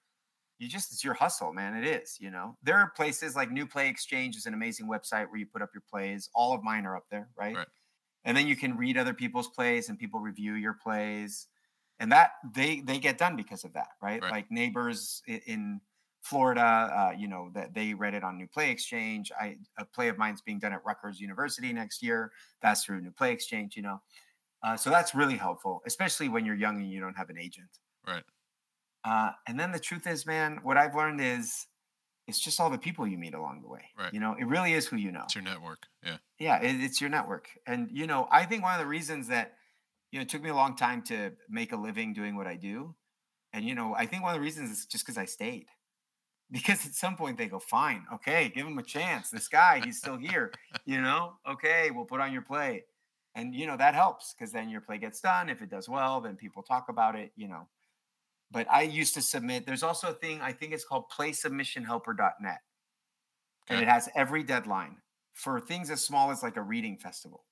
you 0.58 0.68
just 0.68 0.92
it's 0.92 1.04
your 1.04 1.14
hustle 1.14 1.52
man 1.52 1.74
it 1.76 1.86
is 1.86 2.16
you 2.20 2.30
know 2.30 2.56
there 2.62 2.76
are 2.76 2.90
places 2.90 3.36
like 3.36 3.50
new 3.50 3.66
play 3.66 3.88
exchange 3.88 4.36
is 4.36 4.46
an 4.46 4.54
amazing 4.54 4.86
website 4.88 5.28
where 5.28 5.36
you 5.38 5.46
put 5.46 5.62
up 5.62 5.70
your 5.74 5.82
plays 5.90 6.28
all 6.34 6.54
of 6.54 6.62
mine 6.62 6.86
are 6.86 6.96
up 6.96 7.06
there 7.10 7.30
right, 7.36 7.54
Right. 7.56 7.68
and 8.24 8.36
then 8.36 8.46
you 8.46 8.56
can 8.56 8.76
read 8.76 8.96
other 8.96 9.14
people's 9.14 9.48
plays 9.48 9.88
and 9.88 9.98
people 9.98 10.20
review 10.20 10.54
your 10.54 10.74
plays 10.74 11.48
and 12.00 12.12
that 12.12 12.32
they 12.54 12.80
they 12.80 12.98
get 12.98 13.18
done 13.18 13.36
because 13.36 13.64
of 13.64 13.72
that 13.74 13.90
right, 14.02 14.22
Right. 14.22 14.30
like 14.30 14.50
neighbors 14.50 15.22
in 15.26 15.80
florida 16.22 16.60
uh, 16.62 17.14
you 17.16 17.28
know 17.28 17.50
that 17.54 17.72
they 17.74 17.94
read 17.94 18.14
it 18.14 18.24
on 18.24 18.36
new 18.36 18.48
play 18.48 18.70
exchange 18.70 19.30
i 19.40 19.56
a 19.78 19.84
play 19.84 20.08
of 20.08 20.18
mine's 20.18 20.42
being 20.42 20.58
done 20.58 20.72
at 20.72 20.84
rutgers 20.84 21.20
university 21.20 21.72
next 21.72 22.02
year 22.02 22.32
that's 22.60 22.84
through 22.84 23.00
new 23.00 23.12
play 23.12 23.32
exchange 23.32 23.76
you 23.76 23.82
know 23.82 24.00
uh, 24.62 24.76
so 24.76 24.90
that's 24.90 25.14
really 25.14 25.36
helpful 25.36 25.82
especially 25.86 26.28
when 26.28 26.44
you're 26.46 26.56
young 26.56 26.76
and 26.80 26.90
you 26.90 27.00
don't 27.00 27.16
have 27.16 27.30
an 27.30 27.38
agent 27.38 27.78
right. 28.06 28.24
Uh, 29.06 29.30
and 29.46 29.58
then 29.58 29.72
the 29.72 29.78
truth 29.78 30.06
is 30.06 30.26
man 30.26 30.58
what 30.62 30.76
i've 30.76 30.94
learned 30.94 31.20
is 31.20 31.66
it's 32.26 32.40
just 32.40 32.60
all 32.60 32.70
the 32.70 32.78
people 32.78 33.06
you 33.06 33.18
meet 33.18 33.34
along 33.34 33.62
the 33.62 33.68
way. 33.68 33.84
Right. 33.98 34.12
you 34.12 34.20
know 34.20 34.34
it 34.38 34.46
really 34.46 34.72
is 34.72 34.86
who 34.86 34.96
you 34.96 35.12
know. 35.12 35.22
It's 35.24 35.34
your 35.34 35.44
network. 35.44 35.86
Yeah, 36.04 36.16
yeah 36.38 36.60
it, 36.60 36.80
it's 36.82 37.00
your 37.00 37.10
network. 37.10 37.48
And 37.66 37.88
you 37.92 38.06
know 38.06 38.28
i 38.30 38.44
think 38.44 38.62
one 38.62 38.74
of 38.74 38.80
the 38.80 38.86
reasons 38.86 39.28
that 39.28 39.54
you 40.10 40.18
know 40.18 40.22
it 40.22 40.28
took 40.28 40.42
me 40.42 40.50
a 40.50 40.54
long 40.54 40.76
time 40.76 41.02
to 41.02 41.32
make 41.48 41.72
a 41.72 41.76
living 41.76 42.12
doing 42.12 42.36
what 42.36 42.46
i 42.46 42.56
do 42.56 42.94
and 43.52 43.64
you 43.64 43.74
know 43.74 43.94
i 43.96 44.06
think 44.06 44.22
one 44.22 44.34
of 44.34 44.40
the 44.40 44.44
reasons 44.44 44.70
is 44.70 44.86
just 44.86 45.04
because 45.04 45.18
i 45.18 45.24
stayed. 45.24 45.66
Because 46.48 46.86
at 46.86 46.94
some 46.94 47.16
point 47.16 47.38
they 47.38 47.48
go 47.48 47.58
fine 47.58 48.04
okay 48.14 48.52
give 48.54 48.66
him 48.66 48.78
a 48.78 48.82
chance. 48.82 49.30
This 49.30 49.48
guy 49.48 49.80
he's 49.84 49.98
still 49.98 50.16
here 50.16 50.52
you 50.84 51.00
know? 51.00 51.34
Okay 51.48 51.90
we'll 51.90 52.04
put 52.04 52.20
on 52.20 52.32
your 52.32 52.42
play. 52.42 52.84
And 53.34 53.52
you 53.52 53.66
know 53.66 53.76
that 53.76 53.94
helps 53.94 54.32
because 54.32 54.52
then 54.52 54.68
your 54.68 54.80
play 54.80 54.98
gets 54.98 55.20
done. 55.20 55.48
If 55.48 55.60
it 55.60 55.70
does 55.70 55.88
well 55.88 56.20
then 56.20 56.36
people 56.36 56.62
talk 56.62 56.88
about 56.88 57.16
it 57.16 57.32
you 57.36 57.48
know 57.48 57.66
but 58.50 58.70
i 58.70 58.82
used 58.82 59.14
to 59.14 59.22
submit 59.22 59.66
there's 59.66 59.82
also 59.82 60.10
a 60.10 60.14
thing 60.14 60.40
i 60.40 60.52
think 60.52 60.72
it's 60.72 60.84
called 60.84 61.04
playsubmissionhelper.net 61.10 62.60
and 63.68 63.80
Okay. 63.80 63.82
it 63.82 63.88
has 63.88 64.08
every 64.14 64.42
deadline 64.42 64.98
for 65.32 65.60
things 65.60 65.90
as 65.90 66.04
small 66.04 66.30
as 66.30 66.42
like 66.42 66.56
a 66.56 66.62
reading 66.62 66.96
festival 66.98 67.44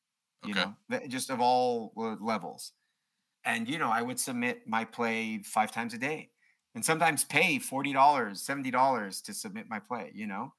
you 0.42 0.54
Okay. 0.54 0.54
know 0.54 0.76
just 1.08 1.30
of 1.30 1.40
all 1.40 1.92
uh, 1.96 2.16
levels 2.20 2.72
and 3.44 3.68
you 3.68 3.78
know 3.78 3.90
i 3.90 4.02
would 4.02 4.20
submit 4.20 4.68
my 4.68 4.84
play 4.84 5.38
five 5.42 5.72
times 5.72 5.94
a 5.94 5.98
day 5.98 6.30
and 6.74 6.84
sometimes 6.84 7.24
pay 7.24 7.58
$40 7.60 8.42
$70 8.42 9.22
to 9.22 9.34
submit 9.34 9.68
my 9.68 9.80
play 9.80 10.12
you 10.14 10.28
know 10.28 10.54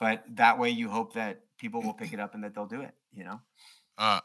but 0.00 0.24
that 0.28 0.58
way 0.58 0.70
you 0.70 0.90
hope 0.90 1.14
that 1.14 1.42
people 1.58 1.82
will 1.82 1.94
pick 1.94 2.12
it 2.14 2.20
up 2.20 2.34
and 2.34 2.44
that 2.44 2.54
they'll 2.54 2.66
do 2.66 2.82
it 2.82 2.94
you 3.12 3.24
know 3.24 3.40
Uh, 3.96 4.20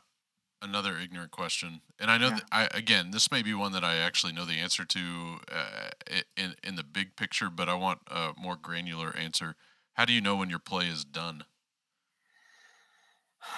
another 0.62 0.98
ignorant 0.98 1.32
question, 1.32 1.82
and 2.00 2.12
I 2.12 2.18
know 2.18 2.30
Yeah. 2.30 2.40
that 2.40 2.46
I 2.52 2.68
again 2.74 3.12
this 3.12 3.32
may 3.32 3.42
be 3.42 3.54
one 3.54 3.72
that 3.74 3.84
I 3.84 3.98
actually 3.98 4.34
know 4.34 4.46
the 4.46 4.60
answer 4.60 4.86
to 4.86 5.40
uh, 5.52 5.90
in 6.38 6.56
in 6.64 6.76
the 6.76 6.84
big 6.84 7.16
picture, 7.16 7.50
but 7.50 7.70
I 7.70 7.76
want 7.76 8.00
a 8.08 8.34
more 8.38 8.56
granular 8.56 9.16
answer. 9.16 9.56
How 9.94 10.06
do 10.06 10.14
you 10.14 10.22
know 10.22 10.36
when 10.36 10.50
your 10.50 10.60
play 10.60 10.88
is 10.88 11.04
done? 11.06 11.44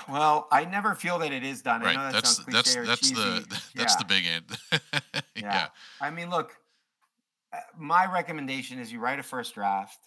well 0.09 0.47
i 0.51 0.63
never 0.65 0.95
feel 0.95 1.19
that 1.19 1.31
it 1.31 1.43
is 1.43 1.61
done 1.61 1.81
I 1.81 1.85
right, 1.85 1.95
know 1.95 2.03
that 2.03 2.21
that's 2.21 2.37
that's 2.45 2.77
that's 2.77 3.11
the 3.11 3.45
that's 3.75 3.95
Yeah. 3.95 3.95
the 3.95 4.05
big 4.05 4.25
end. 4.25 4.57
yeah. 5.35 5.61
Yeah. 5.61 5.69
I 5.99 6.11
mean, 6.11 6.29
look, 6.29 6.57
uh, 7.53 7.59
my 7.77 8.11
recommendation 8.11 8.79
is 8.79 8.91
you 8.91 8.99
write 8.99 9.19
a 9.19 9.23
first 9.23 9.55
draft. 9.55 9.99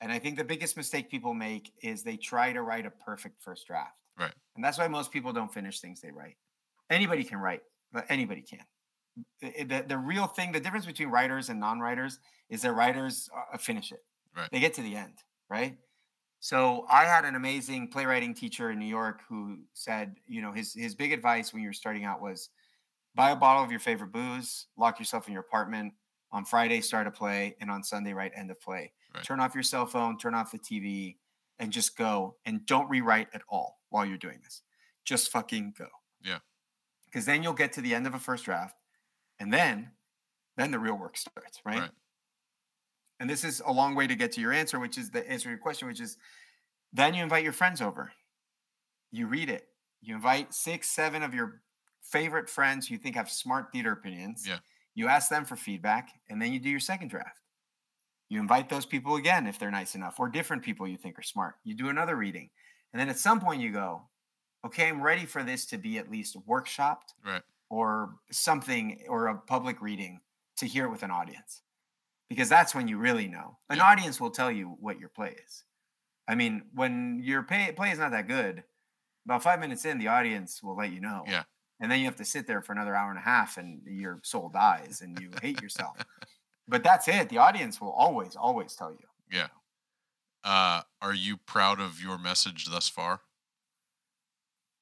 And 0.00 0.12
I 0.12 0.18
think 0.18 0.38
the 0.38 0.44
biggest 0.44 0.76
mistake 0.76 1.10
people 1.10 1.34
make 1.34 1.72
is 1.82 2.02
they 2.04 2.16
try 2.18 2.52
to 2.52 2.62
write 2.62 2.86
a 2.86 2.90
perfect 2.90 3.42
first 3.42 3.66
draft. 3.68 4.01
Right. 4.18 4.34
And 4.56 4.64
that's 4.64 4.78
why 4.78 4.88
most 4.88 5.10
people 5.12 5.32
don't 5.32 5.52
finish 5.52 5.80
things 5.80 6.00
they 6.00 6.10
write. 6.10 6.36
Anybody 6.90 7.24
can 7.24 7.38
write, 7.38 7.62
but 7.92 8.04
anybody 8.08 8.42
can. 8.42 8.60
The, 9.40 9.60
eh, 9.60 9.64
the, 9.64 9.84
the 9.88 9.98
real 9.98 10.26
thing, 10.26 10.52
the 10.52 10.60
difference 10.60 10.86
between 10.86 11.08
writers 11.08 11.48
and 11.48 11.58
non 11.58 11.80
writers 11.80 12.18
is 12.48 12.62
that 12.62 12.72
writers 12.72 13.28
finish 13.58 13.92
it. 13.92 14.00
Right. 14.36 14.48
They 14.50 14.60
get 14.60 14.74
to 14.74 14.82
the 14.82 14.96
end, 14.96 15.14
right? 15.50 15.76
So 16.40 16.86
I 16.90 17.04
had 17.04 17.24
an 17.24 17.34
amazing 17.34 17.88
playwriting 17.88 18.34
teacher 18.34 18.70
in 18.70 18.78
New 18.78 18.86
York 18.86 19.20
who 19.28 19.58
said, 19.74 20.16
you 20.26 20.42
know, 20.42 20.52
his 20.52 20.74
his 20.74 20.94
big 20.94 21.12
advice 21.12 21.52
when 21.52 21.62
you're 21.62 21.72
starting 21.72 22.04
out 22.04 22.20
was 22.20 22.50
buy 23.14 23.30
a 23.30 23.36
bottle 23.36 23.62
of 23.62 23.70
your 23.70 23.80
favorite 23.80 24.12
booze, 24.12 24.66
lock 24.76 24.98
yourself 24.98 25.28
in 25.28 25.34
your 25.34 25.42
apartment. 25.42 25.92
On 26.32 26.46
Friday, 26.46 26.80
start 26.80 27.06
a 27.06 27.10
play, 27.10 27.54
and 27.60 27.70
on 27.70 27.84
Sunday, 27.84 28.14
write 28.14 28.32
end 28.34 28.50
of 28.50 28.58
play. 28.58 28.90
Right. 29.14 29.22
Turn 29.22 29.38
off 29.38 29.54
your 29.54 29.62
cell 29.62 29.84
phone, 29.84 30.16
turn 30.16 30.34
off 30.34 30.50
the 30.50 30.58
TV, 30.58 31.16
and 31.58 31.70
just 31.70 31.94
go. 31.96 32.36
And 32.46 32.64
don't 32.64 32.88
rewrite 32.88 33.28
at 33.34 33.42
all 33.50 33.81
while 33.92 34.04
you're 34.04 34.18
doing 34.18 34.40
this. 34.42 34.62
Just 35.04 35.30
fucking 35.30 35.74
go. 35.78 35.86
Yeah. 36.24 36.38
Because 37.06 37.26
then 37.26 37.42
you'll 37.42 37.52
get 37.52 37.72
to 37.74 37.80
the 37.80 37.94
end 37.94 38.06
of 38.06 38.14
a 38.14 38.18
first 38.18 38.44
draft, 38.44 38.80
and 39.38 39.52
then, 39.52 39.90
then 40.56 40.70
the 40.70 40.78
real 40.78 40.98
work 40.98 41.16
starts, 41.16 41.60
right? 41.64 41.80
Right. 41.80 41.90
And 43.20 43.30
this 43.30 43.44
is 43.44 43.62
a 43.64 43.72
long 43.72 43.94
way 43.94 44.06
to 44.06 44.14
get 44.14 44.32
to 44.32 44.40
your 44.40 44.52
answer, 44.52 44.80
which 44.80 44.98
is 44.98 45.10
the 45.10 45.28
answer 45.30 45.44
to 45.44 45.50
your 45.50 45.58
question, 45.58 45.86
which 45.86 46.00
is 46.00 46.16
then 46.92 47.14
you 47.14 47.22
invite 47.22 47.44
your 47.44 47.52
friends 47.52 47.80
over. 47.80 48.12
You 49.10 49.26
read 49.26 49.48
it. 49.48 49.68
You 50.00 50.16
invite 50.16 50.52
six, 50.52 50.88
seven 50.88 51.22
of 51.22 51.32
your 51.32 51.62
favorite 52.02 52.50
friends 52.50 52.88
who 52.88 52.94
you 52.94 52.98
think 52.98 53.14
have 53.14 53.30
smart 53.30 53.66
theater 53.72 53.92
opinions. 53.92 54.44
Yeah. 54.46 54.58
You 54.94 55.08
ask 55.08 55.28
them 55.30 55.44
for 55.44 55.56
feedback, 55.56 56.10
and 56.28 56.42
then 56.42 56.52
you 56.52 56.58
do 56.58 56.68
your 56.68 56.80
second 56.80 57.08
draft. 57.08 57.40
You 58.28 58.40
invite 58.40 58.68
those 58.68 58.86
people 58.86 59.16
again 59.16 59.46
if 59.46 59.58
they're 59.58 59.70
nice 59.70 59.94
enough, 59.94 60.18
or 60.18 60.28
different 60.28 60.62
people 60.62 60.88
you 60.88 60.96
think 60.96 61.18
are 61.18 61.22
smart. 61.22 61.56
You 61.64 61.74
do 61.74 61.90
another 61.90 62.16
reading. 62.16 62.50
And 62.92 63.00
then 63.00 63.08
at 63.08 63.18
some 63.18 63.40
point 63.40 63.60
you 63.62 63.72
go, 63.72 64.02
okay, 64.64 64.88
I'm 64.88 65.02
ready 65.02 65.26
for 65.26 65.42
this 65.42 65.66
to 65.66 65.78
be 65.78 65.98
at 65.98 66.10
least 66.10 66.36
workshopped 66.46 67.14
Right. 67.24 67.42
or 67.68 68.16
something 68.30 69.02
or 69.08 69.28
a 69.28 69.36
public 69.38 69.80
reading 69.80 70.20
to 70.58 70.66
hear 70.66 70.84
it 70.86 70.90
with 70.90 71.02
an 71.02 71.10
audience 71.10 71.62
because 72.28 72.48
that's 72.48 72.74
when 72.74 72.86
you 72.88 72.98
really 72.98 73.26
know 73.26 73.58
an 73.70 73.78
Yeah. 73.78 73.84
audience 73.84 74.20
will 74.20 74.30
tell 74.30 74.50
you 74.52 74.68
what 74.80 74.98
your 75.00 75.08
play 75.08 75.34
is 75.44 75.64
i 76.28 76.34
mean 76.34 76.62
when 76.74 77.20
your 77.24 77.42
pay, 77.42 77.72
play 77.72 77.90
is 77.90 77.98
not 77.98 78.10
that 78.12 78.28
good 78.28 78.62
about 79.24 79.42
five 79.42 79.58
minutes 79.58 79.84
in 79.84 79.98
the 79.98 80.08
audience 80.08 80.62
will 80.62 80.76
let 80.76 80.92
you 80.92 81.00
know 81.00 81.24
Yeah. 81.26 81.44
and 81.80 81.90
then 81.90 81.98
you 81.98 82.04
have 82.04 82.16
to 82.16 82.24
sit 82.24 82.46
there 82.46 82.62
for 82.62 82.72
another 82.72 82.94
hour 82.94 83.10
and 83.10 83.18
a 83.18 83.22
half 83.22 83.56
and 83.56 83.82
your 83.86 84.20
soul 84.22 84.50
dies 84.50 85.00
and 85.00 85.18
you 85.18 85.30
hate 85.40 85.60
yourself 85.62 85.96
but 86.68 86.82
that's 86.84 87.08
it 87.08 87.28
the 87.30 87.38
audience 87.38 87.80
will 87.80 87.92
always 87.92 88.36
always 88.36 88.76
tell 88.76 88.92
you 88.92 89.06
Yeah. 89.30 89.48
Uh, 90.44 90.82
are 91.00 91.14
you 91.14 91.36
proud 91.36 91.80
of 91.80 92.00
your 92.00 92.18
message 92.18 92.66
thus 92.66 92.88
far? 92.88 93.20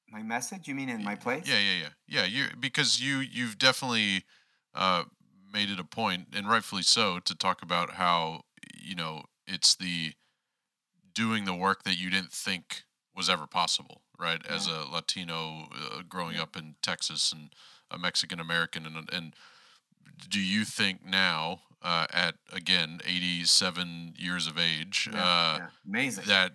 My 0.09 0.21
message? 0.21 0.67
You 0.67 0.75
mean 0.75 0.89
in 0.89 1.03
my 1.03 1.15
place? 1.15 1.47
Yeah, 1.47 1.59
yeah, 1.59 1.81
yeah, 1.81 1.89
yeah. 2.07 2.25
You 2.25 2.45
because 2.59 3.01
you 3.01 3.19
you've 3.19 3.57
definitely 3.57 4.25
uh, 4.75 5.05
made 5.53 5.69
it 5.69 5.79
a 5.79 5.85
point, 5.85 6.27
and 6.33 6.49
rightfully 6.49 6.83
so, 6.83 7.19
to 7.19 7.35
talk 7.35 7.61
about 7.61 7.91
how 7.91 8.41
you 8.75 8.95
know 8.95 9.23
it's 9.47 9.75
the 9.75 10.13
doing 11.13 11.45
the 11.45 11.53
work 11.53 11.83
that 11.83 11.97
you 11.97 12.09
didn't 12.09 12.31
think 12.31 12.83
was 13.15 13.29
ever 13.29 13.47
possible, 13.47 14.01
right? 14.19 14.45
As 14.47 14.67
a 14.67 14.85
Latino 14.91 15.69
uh, 15.73 16.01
growing 16.07 16.37
up 16.37 16.57
in 16.57 16.75
Texas 16.81 17.31
and 17.31 17.53
a 17.89 17.97
Mexican 17.97 18.39
American, 18.39 18.85
and 18.85 19.09
and 19.13 19.33
do 20.29 20.39
you 20.39 20.65
think 20.65 21.05
now, 21.05 21.61
uh, 21.83 22.05
at 22.11 22.35
again 22.53 22.99
eighty 23.05 23.43
seven 23.43 24.13
years 24.17 24.47
of 24.47 24.57
age, 24.57 25.09
Yeah, 25.11 25.19
uh, 25.19 25.57
yeah. 25.59 25.67
Amazing. 25.87 26.25
that 26.27 26.51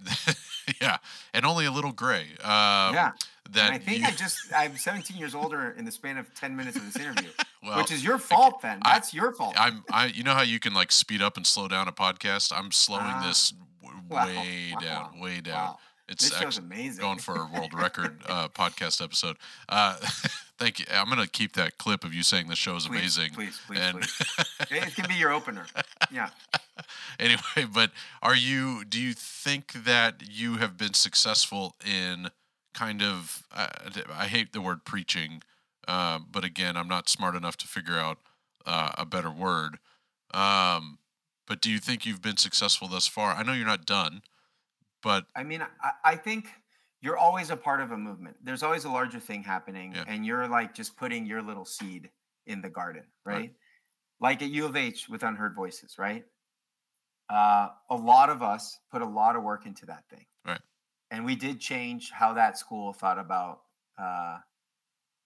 yeah, 0.80 0.98
and 1.34 1.44
only 1.44 1.66
a 1.66 1.70
little 1.70 1.92
gray, 1.92 2.22
um, 2.42 2.94
yeah. 2.94 3.12
that 3.50 3.66
And 3.66 3.74
I 3.74 3.78
think 3.78 4.00
you- 4.00 4.06
I 4.06 4.10
just 4.12 4.38
I'm 4.54 4.76
17 4.76 5.16
years 5.16 5.34
older 5.34 5.74
in 5.76 5.84
the 5.84 5.90
span 5.92 6.16
of 6.18 6.32
10 6.34 6.54
minutes 6.56 6.76
of 6.76 6.84
this 6.92 6.96
interview, 7.02 7.28
well, 7.62 7.76
which 7.78 7.90
is 7.92 8.04
your 8.04 8.18
fault, 8.18 8.62
then. 8.62 8.78
I- 8.82 8.94
That's 8.94 9.12
your 9.12 9.32
fault. 9.32 9.54
I'm 9.58 9.84
I 9.90 10.06
you 10.06 10.22
know 10.22 10.34
how 10.34 10.42
you 10.42 10.58
can 10.60 10.74
like 10.74 10.92
speed 10.92 11.20
up 11.22 11.36
and 11.36 11.46
slow 11.46 11.66
down 11.68 11.88
a 11.88 11.92
podcast? 11.92 12.52
I'm 12.56 12.70
slowing 12.72 13.04
Ah. 13.06 13.26
this 13.26 13.50
w- 13.82 14.00
Wow, 14.08 14.26
way 14.26 14.72
wow, 14.74 14.80
down, 14.80 15.20
way 15.20 15.40
down. 15.40 15.54
Wow. 15.54 15.78
It's 16.08 16.28
This 16.30 16.38
show's 16.38 16.58
amazing. 16.58 17.00
going 17.00 17.18
for 17.18 17.34
a 17.34 17.46
world 17.52 17.74
record 17.74 18.22
uh, 18.28 18.46
podcast 18.48 19.02
episode. 19.02 19.36
Thank 20.58 20.78
you. 20.78 20.86
I'm 20.90 21.08
gonna 21.08 21.26
keep 21.26 21.52
that 21.54 21.76
clip 21.76 22.02
of 22.02 22.14
you 22.14 22.22
saying 22.22 22.48
the 22.48 22.56
show 22.56 22.76
is 22.76 22.86
amazing. 22.86 23.32
Please, 23.32 23.60
please, 23.66 23.78
and 23.78 24.00
please. 24.00 24.22
It 24.70 24.94
can 24.94 25.06
be 25.06 25.14
your 25.14 25.30
opener. 25.30 25.66
Yeah. 26.10 26.30
anyway, 27.20 27.68
but 27.72 27.90
are 28.22 28.34
you? 28.34 28.84
Do 28.84 29.00
you 29.00 29.12
think 29.12 29.72
that 29.72 30.22
you 30.28 30.56
have 30.56 30.78
been 30.78 30.94
successful 30.94 31.74
in 31.84 32.30
kind 32.72 33.02
of? 33.02 33.42
Uh, 33.54 33.68
I 34.14 34.26
hate 34.26 34.52
the 34.52 34.62
word 34.62 34.84
preaching, 34.84 35.42
uh, 35.86 36.20
but 36.30 36.44
again, 36.44 36.76
I'm 36.76 36.88
not 36.88 37.10
smart 37.10 37.34
enough 37.34 37.58
to 37.58 37.68
figure 37.68 37.98
out 37.98 38.18
uh, 38.64 38.92
a 38.96 39.04
better 39.04 39.30
word. 39.30 39.78
Um, 40.32 40.98
but 41.46 41.60
do 41.60 41.70
you 41.70 41.78
think 41.78 42.06
you've 42.06 42.22
been 42.22 42.38
successful 42.38 42.88
thus 42.88 43.06
far? 43.06 43.34
I 43.34 43.42
know 43.42 43.52
you're 43.52 43.66
not 43.66 43.86
done, 43.86 44.22
but 45.02 45.26
I 45.36 45.44
mean, 45.44 45.62
I, 45.62 45.90
I 46.02 46.16
think 46.16 46.48
you're 47.06 47.16
always 47.16 47.50
a 47.50 47.56
part 47.56 47.80
of 47.80 47.92
a 47.92 47.96
movement. 47.96 48.36
There's 48.42 48.64
always 48.64 48.84
a 48.84 48.90
larger 48.90 49.20
thing 49.20 49.44
happening, 49.44 49.94
Yeah. 49.94 50.02
and 50.08 50.26
you're 50.26 50.48
like 50.48 50.74
just 50.74 50.96
putting 50.96 51.24
your 51.24 51.40
little 51.40 51.64
seed 51.64 52.10
in 52.46 52.60
the 52.60 52.68
garden, 52.68 53.04
right? 53.24 53.36
Right. 53.36 53.54
Like 54.18 54.42
at 54.42 54.50
U 54.50 54.66
of 54.66 54.74
H 54.74 55.08
with 55.08 55.22
Unheard 55.22 55.54
Voices, 55.54 55.98
right? 55.98 56.24
Uh, 57.30 57.68
a 57.90 57.96
lot 57.96 58.28
of 58.28 58.42
us 58.42 58.80
put 58.90 59.02
a 59.02 59.06
lot 59.06 59.36
of 59.36 59.44
work 59.44 59.66
into 59.66 59.86
that 59.86 60.02
thing, 60.10 60.26
Right. 60.44 60.60
And 61.12 61.24
we 61.24 61.36
did 61.36 61.60
change 61.60 62.10
how 62.10 62.32
that 62.34 62.58
school 62.58 62.92
thought 62.92 63.18
about 63.20 63.60
uh, 63.98 64.38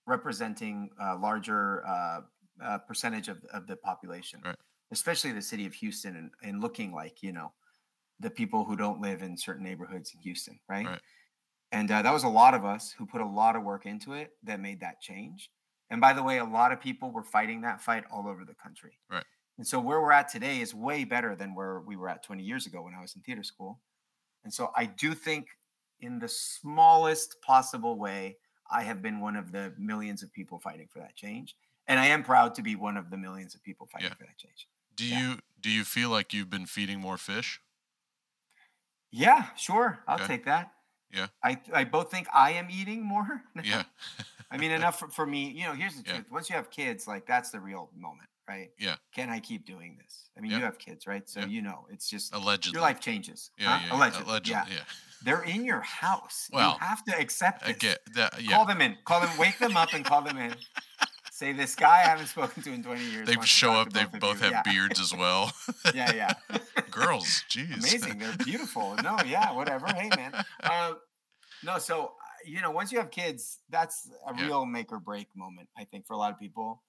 representing 0.05 0.89
a 0.99 1.15
larger 1.15 1.83
uh, 1.87 2.21
uh, 2.63 2.77
percentage 2.79 3.27
of, 3.27 3.43
of 3.53 3.65
the 3.65 3.75
population, 3.75 4.39
Right. 4.45 4.55
especially 4.91 5.31
the 5.31 5.41
city 5.41 5.65
of 5.65 5.73
Houston, 5.73 6.15
and, 6.15 6.31
and 6.43 6.61
looking 6.61 6.91
like 6.93 7.23
you 7.23 7.31
know 7.31 7.53
the 8.19 8.29
people 8.29 8.65
who 8.65 8.75
don't 8.75 9.01
live 9.01 9.23
in 9.23 9.35
certain 9.35 9.63
neighborhoods 9.63 10.13
in 10.13 10.19
Houston, 10.21 10.59
right? 10.69 10.85
Right. 10.85 11.01
And 11.71 11.89
uh, 11.89 12.01
that 12.01 12.11
was 12.11 12.23
a 12.23 12.29
lot 12.29 12.53
of 12.53 12.65
us 12.65 12.91
who 12.91 13.05
put 13.05 13.21
a 13.21 13.25
lot 13.25 13.55
of 13.55 13.63
work 13.63 13.85
into 13.85 14.13
it 14.13 14.33
that 14.43 14.59
made 14.59 14.81
that 14.81 15.01
change. 15.01 15.51
And 15.89 16.01
by 16.01 16.13
the 16.13 16.23
way, 16.23 16.37
a 16.39 16.45
lot 16.45 16.71
of 16.71 16.81
people 16.81 17.11
were 17.11 17.23
fighting 17.23 17.61
that 17.61 17.81
fight 17.81 18.05
all 18.11 18.27
over 18.27 18.45
the 18.45 18.55
country. 18.55 18.99
Right. 19.09 19.25
And 19.57 19.67
so 19.67 19.79
where 19.79 20.01
we're 20.01 20.11
at 20.11 20.29
today 20.29 20.61
is 20.61 20.73
way 20.73 21.03
better 21.03 21.35
than 21.35 21.53
where 21.55 21.79
we 21.81 21.95
were 21.95 22.09
at 22.09 22.23
20 22.23 22.43
years 22.43 22.65
ago 22.65 22.81
when 22.83 22.93
I 22.93 23.01
was 23.01 23.15
in 23.15 23.21
theater 23.21 23.43
school. 23.43 23.81
And 24.43 24.53
so 24.53 24.71
I 24.75 24.85
do 24.85 25.13
think, 25.13 25.47
in 25.99 26.19
the 26.19 26.27
smallest 26.27 27.41
possible 27.41 27.97
way, 27.99 28.37
I 28.71 28.83
have 28.83 29.01
been 29.01 29.19
one 29.21 29.35
of 29.35 29.51
the 29.51 29.73
millions 29.77 30.23
of 30.23 30.31
people 30.33 30.59
fighting 30.59 30.87
for 30.91 30.99
that 30.99 31.15
change. 31.15 31.55
And 31.87 31.99
I 31.99 32.07
am 32.07 32.23
proud 32.23 32.55
to 32.55 32.63
be 32.63 32.75
one 32.75 32.97
of 32.97 33.09
the 33.11 33.17
millions 33.17 33.55
of 33.55 33.63
people 33.63 33.87
fighting 33.87 34.09
Yeah. 34.09 34.15
for 34.15 34.25
that 34.25 34.37
change. 34.37 34.67
do 34.93 35.05
Yeah. 35.07 35.19
you 35.33 35.39
do 35.59 35.69
you 35.69 35.85
feel 35.85 36.09
like 36.09 36.33
you've 36.33 36.49
been 36.49 36.65
feeding 36.65 36.99
more 36.99 37.17
fish? 37.17 37.61
Yeah, 39.11 39.53
sure. 39.55 40.03
I'll 40.07 40.19
Okay. 40.19 40.25
take 40.25 40.45
that. 40.45 40.73
Yeah. 41.13 41.27
I, 41.43 41.59
I 41.73 41.83
both 41.83 42.09
think 42.11 42.27
I 42.33 42.51
am 42.51 42.67
eating 42.71 43.03
more. 43.03 43.43
Yeah, 43.63 43.83
I 44.49 44.57
mean, 44.57 44.71
enough 44.71 44.99
for, 44.99 45.07
for 45.09 45.25
me. 45.25 45.49
You 45.51 45.65
know, 45.65 45.73
here's 45.73 45.95
the 45.95 46.03
Yeah. 46.05 46.13
truth. 46.15 46.31
Once 46.31 46.49
you 46.49 46.55
have 46.55 46.69
kids, 46.69 47.07
like 47.07 47.25
that's 47.25 47.51
the 47.51 47.59
real 47.59 47.89
moment, 47.97 48.27
right? 48.49 48.69
Yeah. 48.79 48.95
Can 49.15 49.29
I 49.29 49.39
keep 49.39 49.65
doing 49.65 49.97
this? 50.01 50.29
I 50.37 50.41
mean, 50.41 50.51
Yeah. 50.51 50.57
you 50.59 50.63
have 50.65 50.77
kids, 50.77 51.07
right? 51.07 51.27
So 51.29 51.41
Yeah. 51.41 51.45
you 51.47 51.61
know, 51.61 51.85
it's 51.89 52.09
just 52.09 52.33
allegedly. 52.33 52.73
your 52.77 52.81
life 52.81 52.99
changes. 52.99 53.51
Yeah, 53.57 53.77
huh? 53.77 53.85
yeah, 53.87 53.95
Allegedly. 53.97 54.27
allegedly. 54.29 54.51
Yeah. 54.51 54.65
Yeah, 54.77 54.83
They're 55.23 55.43
in 55.43 55.63
your 55.65 55.81
house. 55.81 56.49
Well, 56.51 56.71
you 56.73 56.85
have 56.85 57.03
to 57.05 57.17
accept 57.19 57.63
I 57.63 57.67
this. 57.73 57.77
get 57.77 57.99
that. 58.15 58.41
Yeah, 58.41 58.55
Call 58.55 58.65
them 58.65 58.81
in. 58.81 58.97
Call 59.05 59.21
them. 59.21 59.29
Wake 59.37 59.57
them 59.59 59.77
up 59.77 59.93
and 59.93 60.03
call 60.03 60.21
them 60.21 60.37
in. 60.37 60.55
Say 61.41 61.53
this 61.53 61.73
guy 61.73 62.01
I 62.01 62.07
haven't 62.07 62.27
spoken 62.27 62.61
to 62.61 62.71
in 62.71 62.83
20 62.83 63.03
years. 63.03 63.27
they 63.27 63.35
show 63.43 63.73
up. 63.73 63.91
They 63.91 64.03
of 64.03 64.11
both 64.19 64.41
have 64.41 64.51
Yeah. 64.51 64.61
beards 64.61 64.99
as 64.99 65.11
well. 65.11 65.51
yeah, 65.95 66.13
yeah. 66.13 66.33
Girls, 66.91 67.43
jeez, 67.49 67.79
amazing. 67.79 68.19
They're 68.19 68.37
beautiful. 68.45 68.95
No, 69.01 69.17
yeah, 69.25 69.51
whatever. 69.51 69.87
Hey, 69.87 70.09
man. 70.15 70.35
Uh, 70.61 70.93
no, 71.63 71.79
so 71.79 72.13
you 72.45 72.61
know, 72.61 72.69
once 72.69 72.91
you 72.91 72.99
have 72.99 73.09
kids, 73.09 73.57
that's 73.71 74.07
a 74.27 74.35
Yeah. 74.37 74.45
real 74.45 74.65
make 74.67 74.91
or 74.91 74.99
break 74.99 75.35
moment, 75.35 75.67
I 75.75 75.83
think, 75.85 76.05
for 76.05 76.13
a 76.13 76.17
lot 76.17 76.31
of 76.31 76.37
people. 76.37 76.83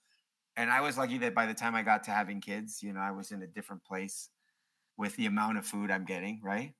And 0.55 0.71
I 0.71 0.83
was 0.83 0.99
lucky 0.99 1.17
that 1.25 1.35
by 1.35 1.47
the 1.47 1.55
time 1.55 1.75
I 1.75 1.83
got 1.83 2.05
to 2.05 2.11
having 2.11 2.43
kids, 2.43 2.83
you 2.83 2.93
know, 2.93 3.01
I 3.01 3.11
was 3.13 3.33
in 3.33 3.41
a 3.41 3.47
different 3.47 3.85
place 3.85 4.29
with 4.99 5.17
the 5.17 5.25
amount 5.25 5.57
of 5.57 5.67
food 5.67 5.91
I'm 5.91 6.05
getting, 6.05 6.43
right? 6.43 6.75